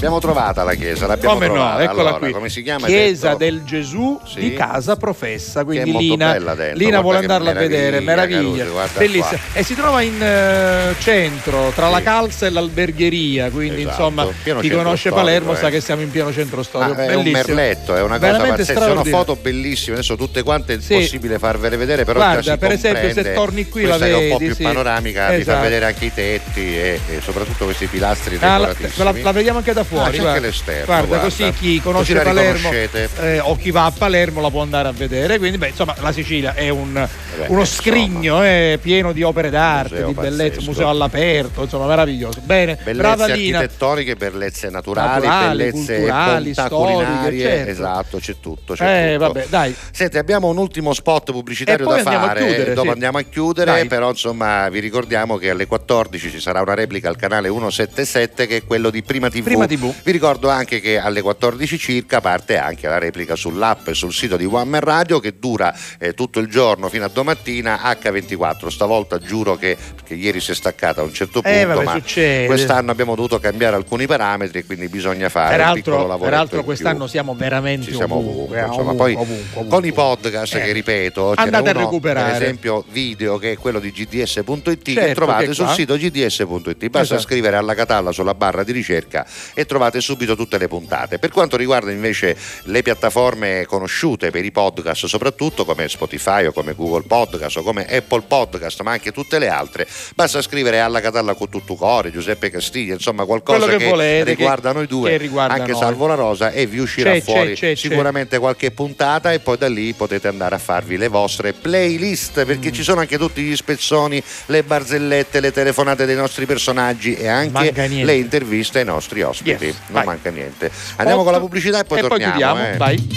L'abbiamo 0.00 0.20
trovata 0.20 0.62
la 0.62 0.74
chiesa, 0.74 1.08
l'abbiamo 1.08 1.34
Come 1.34 1.46
no, 1.48 1.52
trovata. 1.54 1.82
eccola 1.82 2.00
allora, 2.02 2.18
qui. 2.18 2.30
come 2.30 2.48
si 2.48 2.62
chiama? 2.62 2.86
Chiesa 2.86 3.34
del 3.34 3.64
Gesù 3.64 4.20
Sì. 4.24 4.38
di 4.38 4.54
casa 4.54 4.94
professa. 4.94 5.64
Quindi 5.64 5.82
Che 5.84 5.90
è 5.90 5.92
molto 5.92 6.08
Lina, 6.12 6.32
bella 6.32 6.54
dentro, 6.54 6.78
Lina 6.78 7.00
vuole 7.00 7.18
andarla 7.18 7.50
a 7.50 7.54
vedere, 7.54 7.98
meraviglia. 8.00 8.64
Caruso, 8.64 8.88
Bellissima. 8.96 9.26
qua. 9.26 9.38
E 9.54 9.62
si 9.64 9.74
trova 9.74 10.00
in 10.02 10.22
eh, 10.22 10.94
centro, 11.00 11.72
tra 11.74 11.88
la 11.88 12.00
calza 12.00 12.46
e 12.46 12.50
l'albergheria. 12.50 13.50
Quindi 13.50 13.80
Esatto, 13.82 13.88
insomma, 14.04 14.26
pieno 14.40 14.60
chi 14.60 14.70
conosce 14.70 15.10
Palermo 15.10 15.54
eh. 15.54 15.56
sa 15.56 15.68
che 15.68 15.80
siamo 15.80 16.02
in 16.02 16.10
pieno 16.12 16.32
centro 16.32 16.62
storico. 16.62 17.00
Ah, 17.00 17.04
è 17.06 17.14
un 17.14 17.26
merletto, 17.26 17.96
è 17.96 18.00
una 18.02 18.18
cosa 18.20 18.30
Veramente 18.30 18.62
pazzesca, 18.62 18.86
sono 18.86 19.02
foto 19.04 19.34
bellissime, 19.34 19.96
adesso 19.96 20.14
tutte 20.14 20.44
quante 20.44 20.74
è 20.74 20.80
Sì. 20.80 20.94
impossibile 20.94 21.40
farvele 21.40 21.76
vedere, 21.76 22.04
però 22.04 22.20
Guarda, 22.20 22.56
per 22.56 22.70
esempio, 22.70 23.12
se 23.12 23.32
torni 23.32 23.68
qui 23.68 23.82
la 23.82 23.96
Questa 23.96 24.04
che 24.06 24.10
è 24.12 24.14
un 24.14 24.28
po' 24.30 24.38
vedi, 24.38 24.44
più 24.46 24.54
sì. 24.54 24.62
panoramica, 24.62 25.26
vi 25.30 25.34
fa 25.34 25.40
Esatto. 25.40 25.62
vedere 25.62 25.84
anche 25.86 26.04
i 26.04 26.12
tetti 26.14 26.60
e, 26.78 27.00
soprattutto 27.20 27.64
questi 27.64 27.86
pilastri 27.86 28.36
Ah, 28.40 28.58
la, 28.58 28.66
decoratissimi. 28.68 29.22
la- 29.22 29.32
vediamo 29.32 29.58
anche 29.58 29.72
da 29.72 29.84
fuori. 29.88 30.12
c'è 30.16 30.20
guarda. 30.22 30.40
l'esterno, 30.40 30.84
Guarda, 30.84 31.06
guarda. 31.06 31.24
così 31.24 31.52
chi 31.58 31.80
conosce 31.80 32.12
Così 32.12 32.24
Palermo 32.24 32.70
eh, 32.72 33.38
o 33.40 33.56
chi 33.56 33.70
va 33.70 33.86
a 33.86 33.90
Palermo 33.90 34.40
la 34.40 34.50
può 34.50 34.62
andare 34.62 34.88
a 34.88 34.92
vedere. 34.92 35.38
Quindi, 35.38 35.58
beh, 35.58 35.68
insomma, 35.68 35.94
la 36.00 36.12
Sicilia 36.12 36.54
è 36.54 36.68
un, 36.68 36.92
beh, 36.92 37.46
uno 37.48 37.64
scrigno 37.64 38.42
eh, 38.44 38.78
pieno 38.80 39.12
di 39.12 39.22
opere 39.22 39.50
d'arte, 39.50 39.94
Museo 39.94 40.06
di 40.08 40.14
bellezza, 40.14 40.60
museo 40.62 40.88
all'aperto, 40.88 41.62
insomma, 41.62 41.86
meraviglioso. 41.86 42.40
Bene, 42.42 42.78
Bellezze 42.82 43.34
Lina. 43.34 43.58
architettoniche, 43.58 44.16
bellezze 44.16 44.70
naturali, 44.70 45.26
Naturali, 45.26 45.56
bellezze 45.56 45.96
culturali, 45.96 46.52
storiche, 46.54 47.40
certo. 47.40 47.70
esatto, 47.70 48.18
c'è 48.18 48.34
tutto. 48.40 48.74
C'è 48.74 48.84
Eh, 48.84 49.12
tutto. 49.16 49.26
vabbè, 49.32 49.46
dai. 49.48 49.74
Senti, 49.90 50.18
abbiamo 50.18 50.48
un 50.48 50.56
ultimo 50.58 50.92
spot 50.92 51.32
pubblicitario 51.32 51.86
da 51.86 51.98
fare, 52.02 52.40
chiudere, 52.44 52.74
dopo 52.74 52.86
sì. 52.88 52.92
andiamo 52.92 53.18
a 53.18 53.22
chiudere, 53.22 53.70
Dai. 53.72 53.86
però 53.86 54.10
insomma 54.10 54.68
vi 54.68 54.80
ricordiamo 54.80 55.36
che 55.36 55.50
alle 55.50 55.66
14 55.66 56.30
ci 56.30 56.40
sarà 56.40 56.60
una 56.60 56.74
replica 56.74 57.08
al 57.08 57.16
canale 57.16 57.48
177 57.48 58.46
che 58.46 58.56
è 58.56 58.64
quello 58.64 58.90
di 58.90 59.02
Prima 59.02 59.28
TV, 59.30 59.42
Prima 59.42 59.66
TV. 59.66 59.77
Vi 59.78 60.10
ricordo 60.10 60.48
anche 60.48 60.80
che 60.80 60.98
alle 60.98 61.22
14 61.22 61.78
circa 61.78 62.20
parte 62.20 62.56
anche 62.56 62.88
la 62.88 62.98
replica 62.98 63.36
sull'app 63.36 63.86
e 63.88 63.94
sul 63.94 64.12
sito 64.12 64.36
di 64.36 64.44
One 64.44 64.64
Man 64.64 64.80
Radio 64.80 65.20
che 65.20 65.38
dura 65.38 65.72
eh, 66.00 66.14
tutto 66.14 66.40
il 66.40 66.48
giorno 66.48 66.88
fino 66.88 67.04
a 67.04 67.08
domattina 67.08 67.78
H24. 67.84 68.68
Stavolta 68.68 69.18
giuro 69.18 69.54
che, 69.56 69.76
che 70.04 70.14
ieri 70.14 70.40
si 70.40 70.50
è 70.50 70.54
staccata 70.54 71.00
a 71.00 71.04
un 71.04 71.12
certo 71.12 71.40
punto, 71.42 71.56
Eh, 71.56 71.64
vabbè, 71.64 71.84
ma 71.84 71.92
succede. 71.92 72.46
quest'anno 72.46 72.90
abbiamo 72.90 73.14
dovuto 73.14 73.38
cambiare 73.38 73.76
alcuni 73.76 74.06
parametri 74.06 74.58
e 74.60 74.64
quindi 74.66 74.88
bisogna 74.88 75.28
fare 75.28 75.62
un 75.62 75.72
piccolo 75.74 75.96
Peraltro, 75.96 76.06
lavoro. 76.08 76.30
peraltro 76.30 76.64
quest'anno 76.64 77.06
siamo 77.06 77.34
veramente 77.36 77.86
Ci 77.86 77.94
siamo 77.94 78.16
ovunque, 78.16 78.60
ovunque, 78.60 78.60
insomma, 78.60 78.90
ovunque, 78.90 78.96
poi 78.96 79.14
ovunque, 79.14 79.66
con 79.68 79.84
i 79.84 79.92
podcast 79.92 80.54
Eh. 80.56 80.60
che 80.62 80.72
ripeto 80.72 81.32
Andate 81.36 81.68
a 81.70 81.72
recuperare. 81.72 82.32
per 82.32 82.42
esempio 82.42 82.84
video 82.90 83.38
che 83.38 83.52
è 83.52 83.56
quello 83.56 83.78
di 83.78 83.92
gds.it 83.92 84.82
che 84.82 84.92
Certo, 84.94 85.14
trovate 85.14 85.46
che 85.46 85.52
sul 85.54 85.68
sito 85.68 85.94
gds.it 85.96 86.88
basta 86.88 87.14
Esatto. 87.14 87.20
scrivere 87.20 87.56
alla 87.56 87.74
catalla 87.74 88.10
sulla 88.12 88.34
barra 88.34 88.64
di 88.64 88.72
ricerca 88.72 89.24
e 89.54 89.66
trovate 89.68 90.00
subito 90.00 90.34
tutte 90.34 90.58
le 90.58 90.66
puntate 90.66 91.18
per 91.20 91.30
quanto 91.30 91.56
riguarda 91.56 91.92
invece 91.92 92.36
le 92.64 92.82
piattaforme 92.82 93.64
conosciute 93.66 94.30
per 94.30 94.44
i 94.44 94.50
podcast 94.50 95.06
soprattutto 95.06 95.64
come 95.64 95.88
Spotify 95.88 96.46
o 96.46 96.52
come 96.52 96.74
Google 96.74 97.02
Podcast 97.06 97.58
o 97.58 97.62
come 97.62 97.86
Apple 97.86 98.22
Podcast 98.22 98.80
ma 98.80 98.90
anche 98.92 99.12
tutte 99.12 99.38
le 99.38 99.48
altre 99.48 99.86
basta 100.16 100.42
scrivere 100.42 100.80
alla 100.80 101.00
catalla 101.00 101.34
con 101.34 101.48
tutto 101.48 101.74
cuore 101.76 102.10
Giuseppe 102.10 102.50
Castiglia 102.50 102.94
insomma 102.94 103.24
qualcosa 103.24 103.58
Quello 103.60 103.78
che 103.78 103.84
volete, 103.88 104.24
riguarda 104.30 104.70
che- 104.70 104.76
noi 104.76 104.86
due 104.88 105.10
che 105.10 105.16
riguarda 105.18 105.54
anche 105.54 105.70
noi. 105.72 105.80
salvo 105.80 106.06
la 106.06 106.14
rosa 106.14 106.50
e 106.50 106.66
vi 106.66 106.78
uscirà 106.78 107.12
C'è, 107.12 107.20
fuori 107.20 107.54
c'è, 107.54 107.70
c'è. 107.70 107.74
sicuramente 107.76 108.38
qualche 108.38 108.70
puntata 108.70 109.32
e 109.32 109.38
poi 109.40 109.58
da 109.58 109.68
lì 109.68 109.92
potete 109.92 110.26
andare 110.28 110.54
a 110.54 110.58
farvi 110.58 110.96
le 110.96 111.08
vostre 111.08 111.52
playlist 111.52 112.42
Mm. 112.42 112.46
perché 112.46 112.72
ci 112.72 112.82
sono 112.82 113.00
anche 113.00 113.18
tutti 113.18 113.42
gli 113.42 113.54
spezzoni, 113.54 114.22
le 114.46 114.62
barzellette, 114.62 115.40
le 115.40 115.52
telefonate 115.52 116.06
dei 116.06 116.14
nostri 116.16 116.46
personaggi 116.46 117.14
e 117.14 117.26
anche 117.28 117.86
le 117.86 118.14
interviste 118.14 118.78
ai 118.80 118.84
nostri 118.84 119.22
ospiti. 119.22 119.57
Yes, 119.66 119.74
non 119.86 119.92
vai. 119.92 120.04
manca 120.06 120.30
niente. 120.30 120.70
Andiamo 120.96 121.22
con 121.22 121.32
la 121.32 121.40
pubblicità 121.40 121.80
e 121.80 121.84
poi 121.84 121.98
e 121.98 122.00
poi 122.00 122.10
torniamo. 122.10 122.32
chiudiamo, 122.32 122.72
eh. 122.72 122.76
vai. 122.76 123.08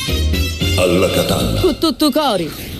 Alla 0.78 1.10
Catalla. 1.10 1.60
Con 1.62 1.78
tutto 1.78 2.12
cori. 2.12 2.80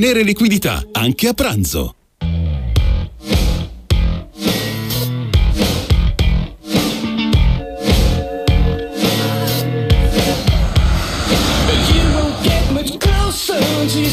liquidità, 0.23 0.83
anche 0.93 1.27
a 1.27 1.33
pranzo. 1.33 1.93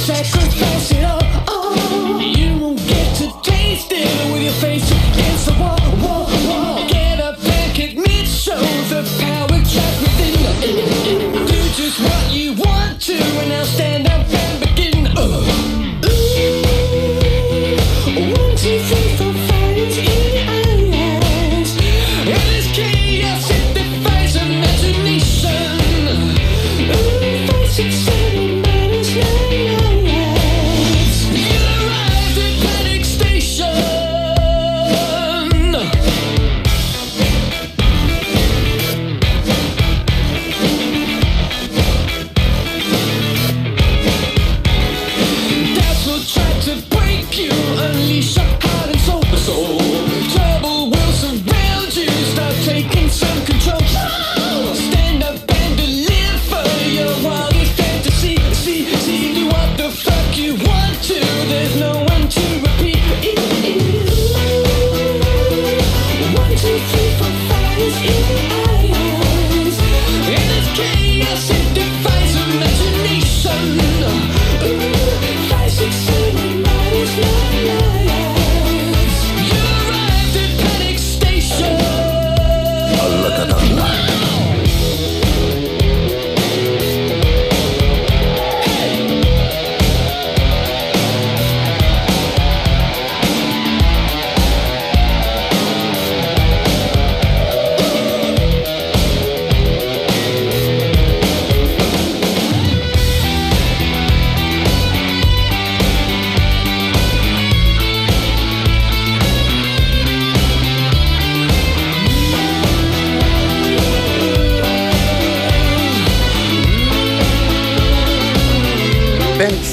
Sacrifice 0.05 0.91
it 0.93 1.05
all. 1.05 1.23
Oh, 1.49 2.19
you 2.21 2.59
won't 2.59 2.81
get 2.87 3.15
to 3.17 3.31
taste 3.43 3.93
it 3.93 4.33
with 4.33 4.43
your 4.43 4.53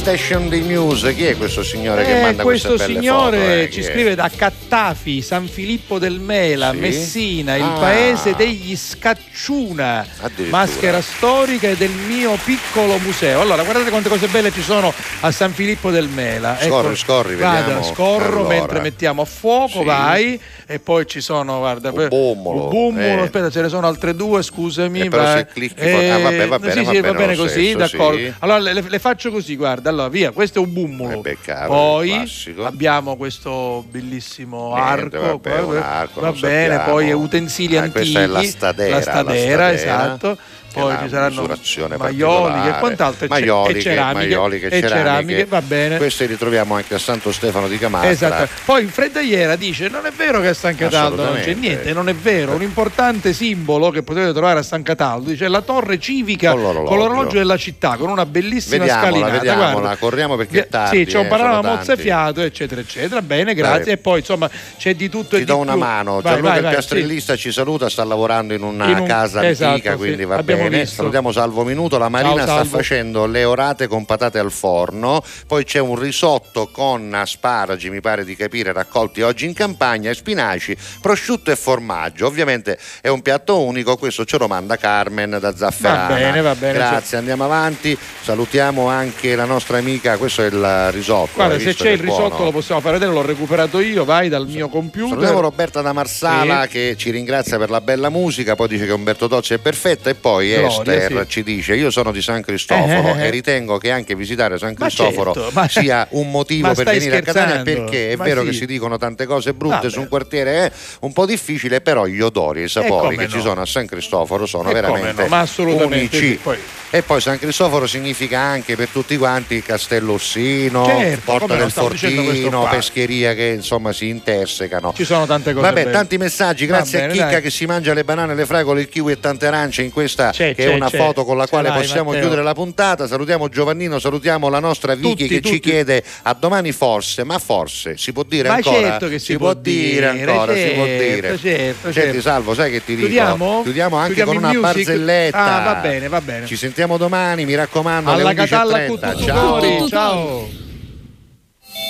Band 0.06 0.18
Station 0.18 0.49
di 0.49 0.61
News, 0.61 1.02
chi 1.15 1.26
è 1.26 1.36
questo 1.36 1.64
signore 1.64 2.06
che 2.06 2.19
Eh, 2.19 2.22
manda 2.22 2.44
questo 2.44 2.69
queste 2.69 2.88
belle 2.88 2.99
signore 2.99 3.38
foto? 3.40 3.52
eh? 3.52 3.69
ci 3.72 3.82
scrive 3.82 4.14
da 4.14 4.30
Cattafi, 4.34 5.22
San 5.23 5.48
Filippo 5.48 5.98
del 5.98 6.19
Mela, 6.19 6.69
Sì? 6.72 6.77
Messina, 6.77 7.56
il 7.56 7.64
Ah. 7.64 7.77
paese 7.80 8.36
degli 8.36 8.76
Scacciuna, 8.76 10.06
maschera 10.49 11.02
storica 11.02 11.69
e 11.69 11.76
del 11.76 11.90
mio 11.90 12.38
piccolo 12.44 12.99
museo. 12.99 13.41
Allora, 13.41 13.64
guardate 13.64 13.90
quante 13.90 14.07
cose 14.10 14.27
belle 14.27 14.52
ci 14.52 14.61
sono 14.61 14.94
a 15.22 15.32
San 15.32 15.52
Filippo 15.53 15.90
del 15.90 16.07
Mela. 16.07 16.56
Scorri, 16.61 16.95
scorri, 16.95 17.36
Vada, 17.36 17.60
vediamo. 17.61 17.84
scorro 17.84 18.40
Allora. 18.41 18.48
mentre 18.48 18.80
mettiamo 18.82 19.23
a 19.23 19.26
fuoco, 19.26 19.80
Sì. 19.80 19.86
vai. 19.86 20.40
E 20.68 20.77
poi 20.80 21.07
ci 21.07 21.19
sono, 21.22 21.57
guarda, 21.60 21.90
Un 21.91 22.07
bummolo, 22.10 22.64
un 22.65 22.69
bummolo, 22.69 23.22
eh. 23.22 23.26
aspetta, 23.26 23.49
ce 23.49 23.61
ne 23.61 23.69
sono 23.69 23.88
altre 23.88 24.14
due, 24.15 24.44
scusami. 24.44 24.99
Eh, 25.02 25.10
però 25.10 25.23
vai. 25.23 25.38
se 25.38 25.48
clicchi 25.52 25.82
fuori- 25.90 26.10
ah, 26.10 26.19
vabbè, 26.19 26.48
va 26.48 26.60
bene, 26.60 26.72
sì, 26.73 26.77
va 26.84 26.86
sì, 26.91 26.99
bene 27.02 27.07
va 27.11 27.18
bene 27.18 27.36
così, 27.36 27.69
stesso, 27.72 27.77
d'accordo. 27.98 28.34
Allora 28.40 28.60
le, 28.60 28.84
le 28.88 28.99
faccio 28.99 29.32
così, 29.32 29.56
guarda, 29.56 29.91
allora 29.95 30.09
via, 30.09 30.31
questo 30.31 30.59
è 30.59 30.61
un 30.61 30.72
bummolo. 30.73 31.17
Eh 31.19 31.22
beh, 31.22 31.38
Poi 31.65 32.30
abbiamo 32.63 33.15
questo 33.15 33.84
bellissimo 33.89 34.73
Niente, 34.76 35.17
arco, 35.17 35.39
vabbè, 35.39 35.77
arco, 35.80 36.22
va 36.22 36.31
bene, 36.31 36.73
sappiamo. 36.76 36.91
poi 36.91 37.11
utensili 37.11 37.77
Ah, 37.77 37.81
antichi, 37.84 38.11
questa 38.11 38.22
è 38.22 38.27
la 38.27 38.43
stadera, 38.43 38.95
la 38.95 39.01
stadera, 39.01 39.26
la 39.26 39.34
stadera, 39.34 39.73
esatto. 39.73 40.38
Poi 40.81 40.97
ci 41.02 41.10
saranno 41.10 41.41
misurazione 41.41 41.97
maioli 41.97 42.68
e 42.68 42.80
quant'altro 42.80 43.26
e 43.26 43.27
Maioliche, 43.30 43.80
e 43.80 43.81
ceramiche, 43.81 44.27
maioliche, 44.27 44.68
e 44.68 44.88
ceramiche, 44.88 45.45
va 45.45 45.61
bene. 45.61 45.97
Queste 45.97 46.26
ritroviamo 46.26 46.76
anche 46.76 46.93
a 46.95 46.99
Santo 46.99 47.31
Stefano 47.31 47.68
di 47.68 47.77
Camastra. 47.77 48.10
Esatto. 48.11 48.49
Poi 48.65 48.84
in 48.84 48.89
freddaiera 48.89 49.56
dice: 49.56 49.88
Non 49.89 50.06
è 50.06 50.11
vero 50.11 50.41
che 50.41 50.49
a 50.49 50.53
San 50.53 50.76
Cataldo 50.76 51.23
non 51.23 51.39
c'è 51.41 51.53
niente, 51.53 51.93
non 51.93 52.10
è 52.10 52.14
vero. 52.15 52.53
Un 52.53 52.61
importante 52.61 53.34
simbolo 53.34 53.89
che 53.89 54.03
potete 54.03 54.31
trovare 54.34 54.60
a 54.60 54.64
San 54.64 54.84
Cataldo 54.84 55.30
dice 55.30 55.47
la 55.47 55.61
torre 55.61 55.99
civica 55.99 56.52
Con 56.52 56.61
l'orologio. 56.61 56.88
con 56.89 56.97
l'orologio 56.97 57.38
della 57.38 57.57
città, 57.57 57.95
con 57.97 58.10
una 58.10 58.26
bellissima 58.26 58.77
Vediamola, 58.80 59.07
scalinata. 59.07 59.31
vediamola, 59.34 59.72
Guarda, 59.72 59.95
corriamo 59.97 60.35
perché 60.35 60.60
è 60.64 60.68
tardi. 60.68 60.97
Sì, 60.97 61.06
c'è 61.06 61.19
un 61.19 61.26
eh, 61.26 61.30
panorama 61.30 61.76
mozzafiato, 61.76 62.41
eccetera, 62.41 62.81
eccetera. 62.81 63.22
Bene, 63.22 63.53
grazie. 63.53 63.84
Dai. 63.84 63.93
E 63.93 63.97
poi 63.97 64.19
insomma 64.19 64.49
c'è 64.77 64.93
di 64.95 65.10
tutto 65.10 65.35
e 65.35 65.39
Ti 65.39 65.45
di 65.45 65.52
do 65.52 65.57
una 65.57 65.72
più. 65.73 65.81
mano, 65.81 66.14
Vai, 66.22 66.23
Gianluca 66.34 66.47
vai, 66.49 66.57
il 66.57 66.64
vai, 66.64 66.72
piastrellista 66.73 67.35
ci 67.35 67.52
saluta, 67.52 67.89
sta 67.89 68.03
lavorando 68.03 68.53
in 68.53 68.64
una 68.64 68.85
In 68.89 68.99
un- 68.99 69.06
casa 69.07 69.47
esatto, 69.47 69.72
antica, 69.72 69.91
sì, 69.91 69.97
quindi 69.97 70.26
va 70.26 70.35
abbiamo 70.35 70.61
bene. 70.64 70.64
Visto. 70.69 70.95
Salutiamo 70.95 71.31
Salvo 71.31 71.63
Minuto, 71.63 71.97
la 71.97 72.09
Marina 72.09 72.45
Ciao, 72.45 72.63
sta 72.63 72.77
facendo 72.77 73.25
le 73.25 73.43
orate 73.43 73.87
con 73.87 74.05
patate 74.05 74.39
al 74.39 74.51
forno, 74.51 75.23
poi 75.47 75.63
c'è 75.63 75.79
un 75.79 75.97
risotto 75.97 76.69
con 76.71 77.13
asparagi, 77.13 77.89
mi 77.89 78.01
pare 78.01 78.23
di 78.25 78.35
capire, 78.35 78.73
raccolti 78.73 79.21
oggi 79.21 79.45
in 79.45 79.53
campagna, 79.53 80.09
e 80.09 80.13
spinaci, 80.13 80.75
prosciutto 81.01 81.51
e 81.51 81.55
formaggio. 81.55 82.25
Ovviamente 82.25 82.77
è 83.01 83.07
un 83.07 83.21
piatto 83.21 83.61
unico, 83.61 83.97
questo 83.97 84.25
ce 84.25 84.37
lo 84.37 84.47
manda 84.47 84.77
Carmen 84.77 85.37
da 85.39 85.55
Zafferana. 85.55 86.07
Va 86.07 86.13
bene, 86.15 86.41
va 86.41 86.55
bene, 86.55 86.73
Grazie, 86.73 87.17
andiamo 87.17 87.43
avanti. 87.43 87.97
Salutiamo 88.21 88.87
anche 88.87 89.35
la 89.35 89.45
nostra 89.45 89.77
amica, 89.77 90.17
questo 90.17 90.41
è 90.41 90.47
il 90.47 90.91
risotto. 90.91 91.31
Guarda, 91.35 91.59
se 91.59 91.73
c'è 91.73 91.91
il 91.91 92.03
buono? 92.03 92.23
risotto 92.25 92.43
lo 92.43 92.51
possiamo 92.51 92.81
fare 92.81 92.93
vedere, 92.93 93.11
l'ho 93.13 93.25
recuperato 93.25 93.79
io, 93.79 94.03
vai 94.05 94.29
dal 94.29 94.47
mio 94.47 94.69
computer. 94.69 95.09
Salutiamo 95.09 95.41
Roberta 95.41 95.81
da 95.81 95.93
Marsala 95.93 96.63
Sì. 96.63 96.69
che 96.69 96.95
ci 96.97 97.11
ringrazia 97.11 97.57
per 97.57 97.69
la 97.69 97.81
bella 97.81 98.09
musica, 98.09 98.55
poi 98.55 98.67
dice 98.67 98.85
che 98.85 98.91
Umberto 98.91 99.27
Tozzi 99.27 99.53
è 99.53 99.57
perfetto 99.59 100.09
e 100.09 100.15
poi 100.15 100.53
Gloria, 100.61 100.94
Esther 100.94 101.22
sì. 101.23 101.30
ci 101.30 101.44
dice 101.44 101.76
io 101.76 101.90
sono 101.91 102.11
di 102.11 102.22
San 102.22 102.41
Cristoforo 102.41 103.14
Eh, 103.15 103.19
eh, 103.19 103.23
eh. 103.23 103.27
e 103.27 103.30
ritengo 103.30 103.77
che 103.77 103.91
anche 103.91 104.15
visitare 104.15 104.57
San 104.57 104.73
Ma 104.77 104.86
Cristoforo 104.86 105.34
certo, 105.34 105.49
ma- 105.53 105.68
sia 105.68 106.07
un 106.11 106.32
motivo 106.32 106.68
ma 106.68 106.73
per 106.73 106.86
venire 106.86 107.18
a 107.18 107.22
Catania 107.22 107.61
perché 107.61 108.11
è 108.11 108.15
Ma 108.15 108.23
vero 108.23 108.41
sì. 108.41 108.48
che 108.48 108.53
si 108.53 108.65
dicono 108.65 108.98
tante 108.98 109.26
cose 109.26 109.53
brutte 109.53 109.76
Vabbè. 109.76 109.90
su 109.90 109.99
un 109.99 110.07
quartiere 110.07 110.65
è 110.65 110.72
un 111.02 111.14
po' 111.14 111.26
difficile, 111.26 111.82
però 111.82 112.06
gli 112.06 112.22
odori 112.22 112.61
e 112.61 112.65
i 112.65 112.69
sapori 112.69 113.18
che 113.18 113.23
no. 113.26 113.30
ci 113.30 113.41
sono 113.41 113.61
a 113.61 113.65
San 113.65 113.86
Cristoforo 113.86 114.45
sono 114.45 114.69
E 114.69 114.73
veramente 114.73 115.22
no, 115.23 115.27
ma 115.27 115.45
unici. 115.57 116.40
poi- 116.41 116.57
E 116.91 117.02
poi 117.02 117.19
San 117.19 117.38
Cristoforo 117.38 117.88
significa 117.88 118.40
anche 118.40 118.76
per 118.77 118.88
tutti 118.88 119.18
quanti 119.18 119.61
Castello 119.61 120.14
Orsino, 120.14 120.86
Certo, 120.86 121.22
Porta 121.26 121.56
del 121.56 121.69
Fortino, 121.72 122.68
pescheria 122.69 123.34
che 123.34 123.48
insomma 123.48 123.91
si 123.91 124.07
intersecano. 124.07 124.94
Ci 124.95 125.03
sono 125.03 125.26
tante 125.26 125.52
cose 125.52 125.65
Vabbè, 125.65 125.82
belle. 125.82 125.91
tanti 125.91 126.18
messaggi, 126.18 126.65
grazie 126.65 126.99
bene, 126.99 127.11
a 127.11 127.15
Chicca 127.15 127.30
dai. 127.32 127.41
che 127.41 127.49
si 127.49 127.65
mangia 127.65 127.94
le 127.94 128.03
banane, 128.06 128.34
le 128.34 128.45
fragole, 128.45 128.82
il 128.82 128.88
kiwi 128.90 129.11
e 129.14 129.19
tante 129.19 129.45
arance 129.48 129.82
in 129.82 129.91
questa 129.91 130.32
C'è, 130.49 130.55
che 130.55 130.63
c'è, 130.65 130.72
è 130.72 130.76
una 130.76 130.89
c'è. 130.89 130.97
foto 130.97 131.23
con 131.26 131.38
la 131.38 131.47
quale 131.47 131.69
l'hai, 131.69 131.80
possiamo 131.80 132.05
Matteo. 132.05 132.22
chiudere 132.22 132.43
la 132.43 132.53
puntata. 132.53 133.07
Salutiamo 133.07 133.49
Giovannino, 133.49 133.99
salutiamo 133.99 134.49
la 134.49 134.59
nostra 134.59 134.95
Vicky 134.95 135.09
Tutti, 135.09 135.27
che 135.27 135.35
ci 135.35 135.41
tutti. 135.41 135.59
chiede 135.59 136.03
a 136.23 136.34
domani 136.39 136.72
forse, 136.72 137.23
ma 137.23 137.38
forse 137.39 137.97
si 137.97 138.11
può 138.13 138.23
dire 138.23 138.47
Ma 138.49 138.55
ancora? 138.55 138.76
certo 138.80 139.07
che 139.07 139.19
si 139.19 139.38
può 139.38 139.53
dire 139.53 140.13
dire, 140.13 140.31
ancora, 140.31 140.53
si 140.55 140.69
può 140.73 140.85
certo, 140.85 141.03
dire. 141.15 141.38
certo, 141.38 141.91
Senti 141.91 141.93
certo. 141.99 142.22
Salvo, 142.22 142.53
sai 142.53 142.72
che 142.72 142.84
ti 142.84 142.93
dico? 142.95 143.07
Chiudiamo? 143.07 143.61
Chiudiamo 143.63 143.95
anche 143.97 144.13
Chiudiamo 144.15 144.39
con 144.39 144.49
una 144.49 144.59
music? 144.59 144.85
barzelletta. 144.85 145.38
Ah, 145.61 145.63
va 145.63 145.76
bene, 145.81 146.07
va 146.07 146.22
bene. 146.22 146.45
Ci 146.45 146.55
sentiamo 146.55 146.97
domani, 146.97 147.45
mi 147.45 147.55
raccomando, 147.55 148.09
Alla 148.11 148.30
alle 148.30 148.34
Catalla 148.34 148.77
11.30. 148.80 148.88
tutto 148.88 149.23
Ciao. 149.26 149.88
ciao. 149.88 150.63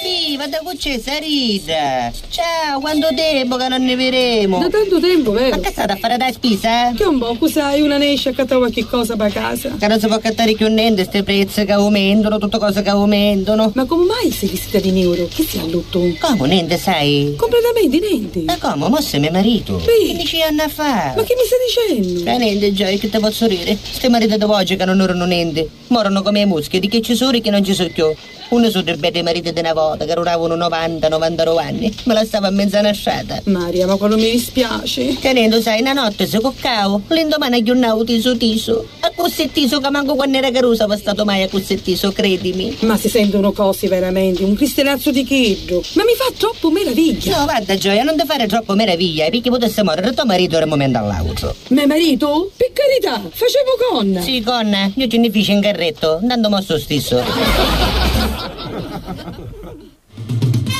Viva, 0.05 0.45
da 0.45 0.61
c'è 0.77 0.99
Sarita! 0.99 2.11
Ciao, 2.29 2.79
quanto 2.79 3.07
tempo 3.15 3.55
che 3.55 3.67
non 3.67 3.83
ne 3.83 3.95
vedremo! 3.95 4.59
Da 4.59 4.69
tanto 4.69 4.99
tempo, 4.99 5.31
vero? 5.31 5.55
Ma 5.55 5.59
che 5.59 5.71
state 5.71 5.93
a 5.93 5.95
fare 5.95 6.15
da 6.17 6.31
spesa? 6.31 6.91
Che 6.93 7.03
un 7.05 7.17
po', 7.17 7.47
sai, 7.47 7.81
una 7.81 7.97
ne 7.97 8.11
esce 8.11 8.29
a 8.29 8.33
cattare 8.33 8.59
qualche 8.59 8.85
cosa 8.85 9.15
per 9.15 9.31
casa. 9.31 9.75
Che 9.79 9.87
non 9.87 9.99
si 9.99 10.05
può 10.05 10.19
cattare 10.19 10.53
più 10.53 10.67
niente, 10.67 11.01
queste 11.01 11.23
prezzi 11.23 11.65
che 11.65 11.71
aumentano, 11.71 12.37
tutte 12.37 12.59
cose 12.59 12.83
che 12.83 12.89
aumentano. 12.89 13.71
Ma 13.73 13.85
come 13.85 14.05
mai 14.05 14.31
sei 14.31 14.49
vestita 14.49 14.77
di 14.77 14.91
nero? 14.91 15.27
Che 15.27 15.41
si 15.41 15.57
allutto? 15.57 15.99
Come, 16.19 16.47
niente, 16.49 16.77
sai? 16.77 17.33
Completamente 17.35 17.99
niente. 17.99 18.41
Ma 18.41 18.57
come, 18.59 18.87
mo 18.87 19.01
sei 19.01 19.21
mio 19.21 19.31
marito? 19.31 19.79
Sì. 19.79 20.05
15 20.13 20.41
anni 20.43 20.69
fa. 20.69 21.13
Ma 21.15 21.23
che 21.23 21.33
mi 21.33 21.45
stai 21.45 21.97
dicendo? 21.97 22.29
Ma 22.29 22.37
niente, 22.37 22.71
Gioia, 22.73 22.97
che 22.99 23.09
te 23.09 23.17
posso 23.17 23.47
dire? 23.47 23.75
Ste 23.81 24.09
mariti 24.09 24.37
di 24.37 24.43
oggi 24.43 24.75
che 24.75 24.85
non 24.85 25.01
erano 25.01 25.25
niente. 25.25 25.67
Morano 25.87 26.21
come 26.21 26.41
i 26.41 26.45
muschi, 26.45 26.79
di 26.79 26.89
che 26.89 27.01
ci 27.01 27.15
sono 27.15 27.31
e 27.31 27.41
che 27.41 27.49
non 27.49 27.63
ci 27.63 27.73
sono 27.73 27.89
più. 27.89 28.13
Uno 28.49 28.69
sono 28.69 28.83
dei 28.83 28.95
bei 28.97 29.23
mariti 29.23 29.51
di 29.51 29.59
una 29.59 29.73
volta 29.73 29.94
che 30.03 30.13
duravano 30.13 30.55
90, 30.55 31.07
99 31.07 31.61
anni. 31.61 31.95
Me 32.03 32.13
la 32.13 32.25
stava 32.25 32.47
a 32.47 32.51
mezza 32.51 32.81
nasciata. 32.81 33.41
Maria, 33.45 33.87
ma 33.87 33.95
quello 33.95 34.15
mi 34.15 34.31
dispiace. 34.31 35.17
Tenendo, 35.19 35.61
sai, 35.61 35.81
una 35.81 35.93
notte 35.93 36.27
si 36.27 36.39
coccavo, 36.39 37.03
l'indomani 37.07 37.57
aggiornavo 37.57 38.03
tiso 38.03 38.35
tiso. 38.35 38.87
A 39.01 39.11
cossettiso 39.15 39.79
che 39.79 39.89
manco 39.89 40.15
quando 40.15 40.37
era 40.37 40.51
carusa 40.51 40.83
avevo 40.85 40.99
stato 40.99 41.23
mai 41.25 41.43
a 41.43 41.47
cossettiso, 41.47 42.11
credimi. 42.11 42.75
Ma 42.81 42.97
si 42.97 43.09
sentono 43.09 43.51
cose 43.51 43.87
veramente, 43.87 44.43
un 44.43 44.55
cristianazzo 44.55 45.11
di 45.11 45.23
cheggio. 45.23 45.83
Ma 45.93 46.03
mi 46.03 46.13
fa 46.15 46.33
troppo 46.37 46.71
meraviglia. 46.71 47.37
No, 47.37 47.43
guarda 47.45 47.75
Gioia, 47.75 48.03
non 48.03 48.17
ti 48.17 48.25
fare 48.25 48.47
troppo 48.47 48.73
meraviglia, 48.73 49.29
perché 49.29 49.49
potesse 49.49 49.83
morire 49.83 50.11
tuo 50.13 50.25
marito 50.25 50.57
da 50.57 50.63
un 50.63 50.69
momento 50.69 50.97
all'altro. 50.97 51.55
Mio 51.69 51.87
marito? 51.87 52.51
Per 52.55 52.71
carità, 52.73 53.21
facevo 53.29 53.77
con. 53.89 54.19
Sì, 54.21 54.41
con, 54.41 54.93
io 54.95 55.07
ce 55.07 55.17
ne 55.17 55.29
feci 55.29 55.51
in 55.51 55.61
carretto, 55.61 56.17
andando 56.21 56.49
mosso 56.49 56.77
stesso. 56.79 57.21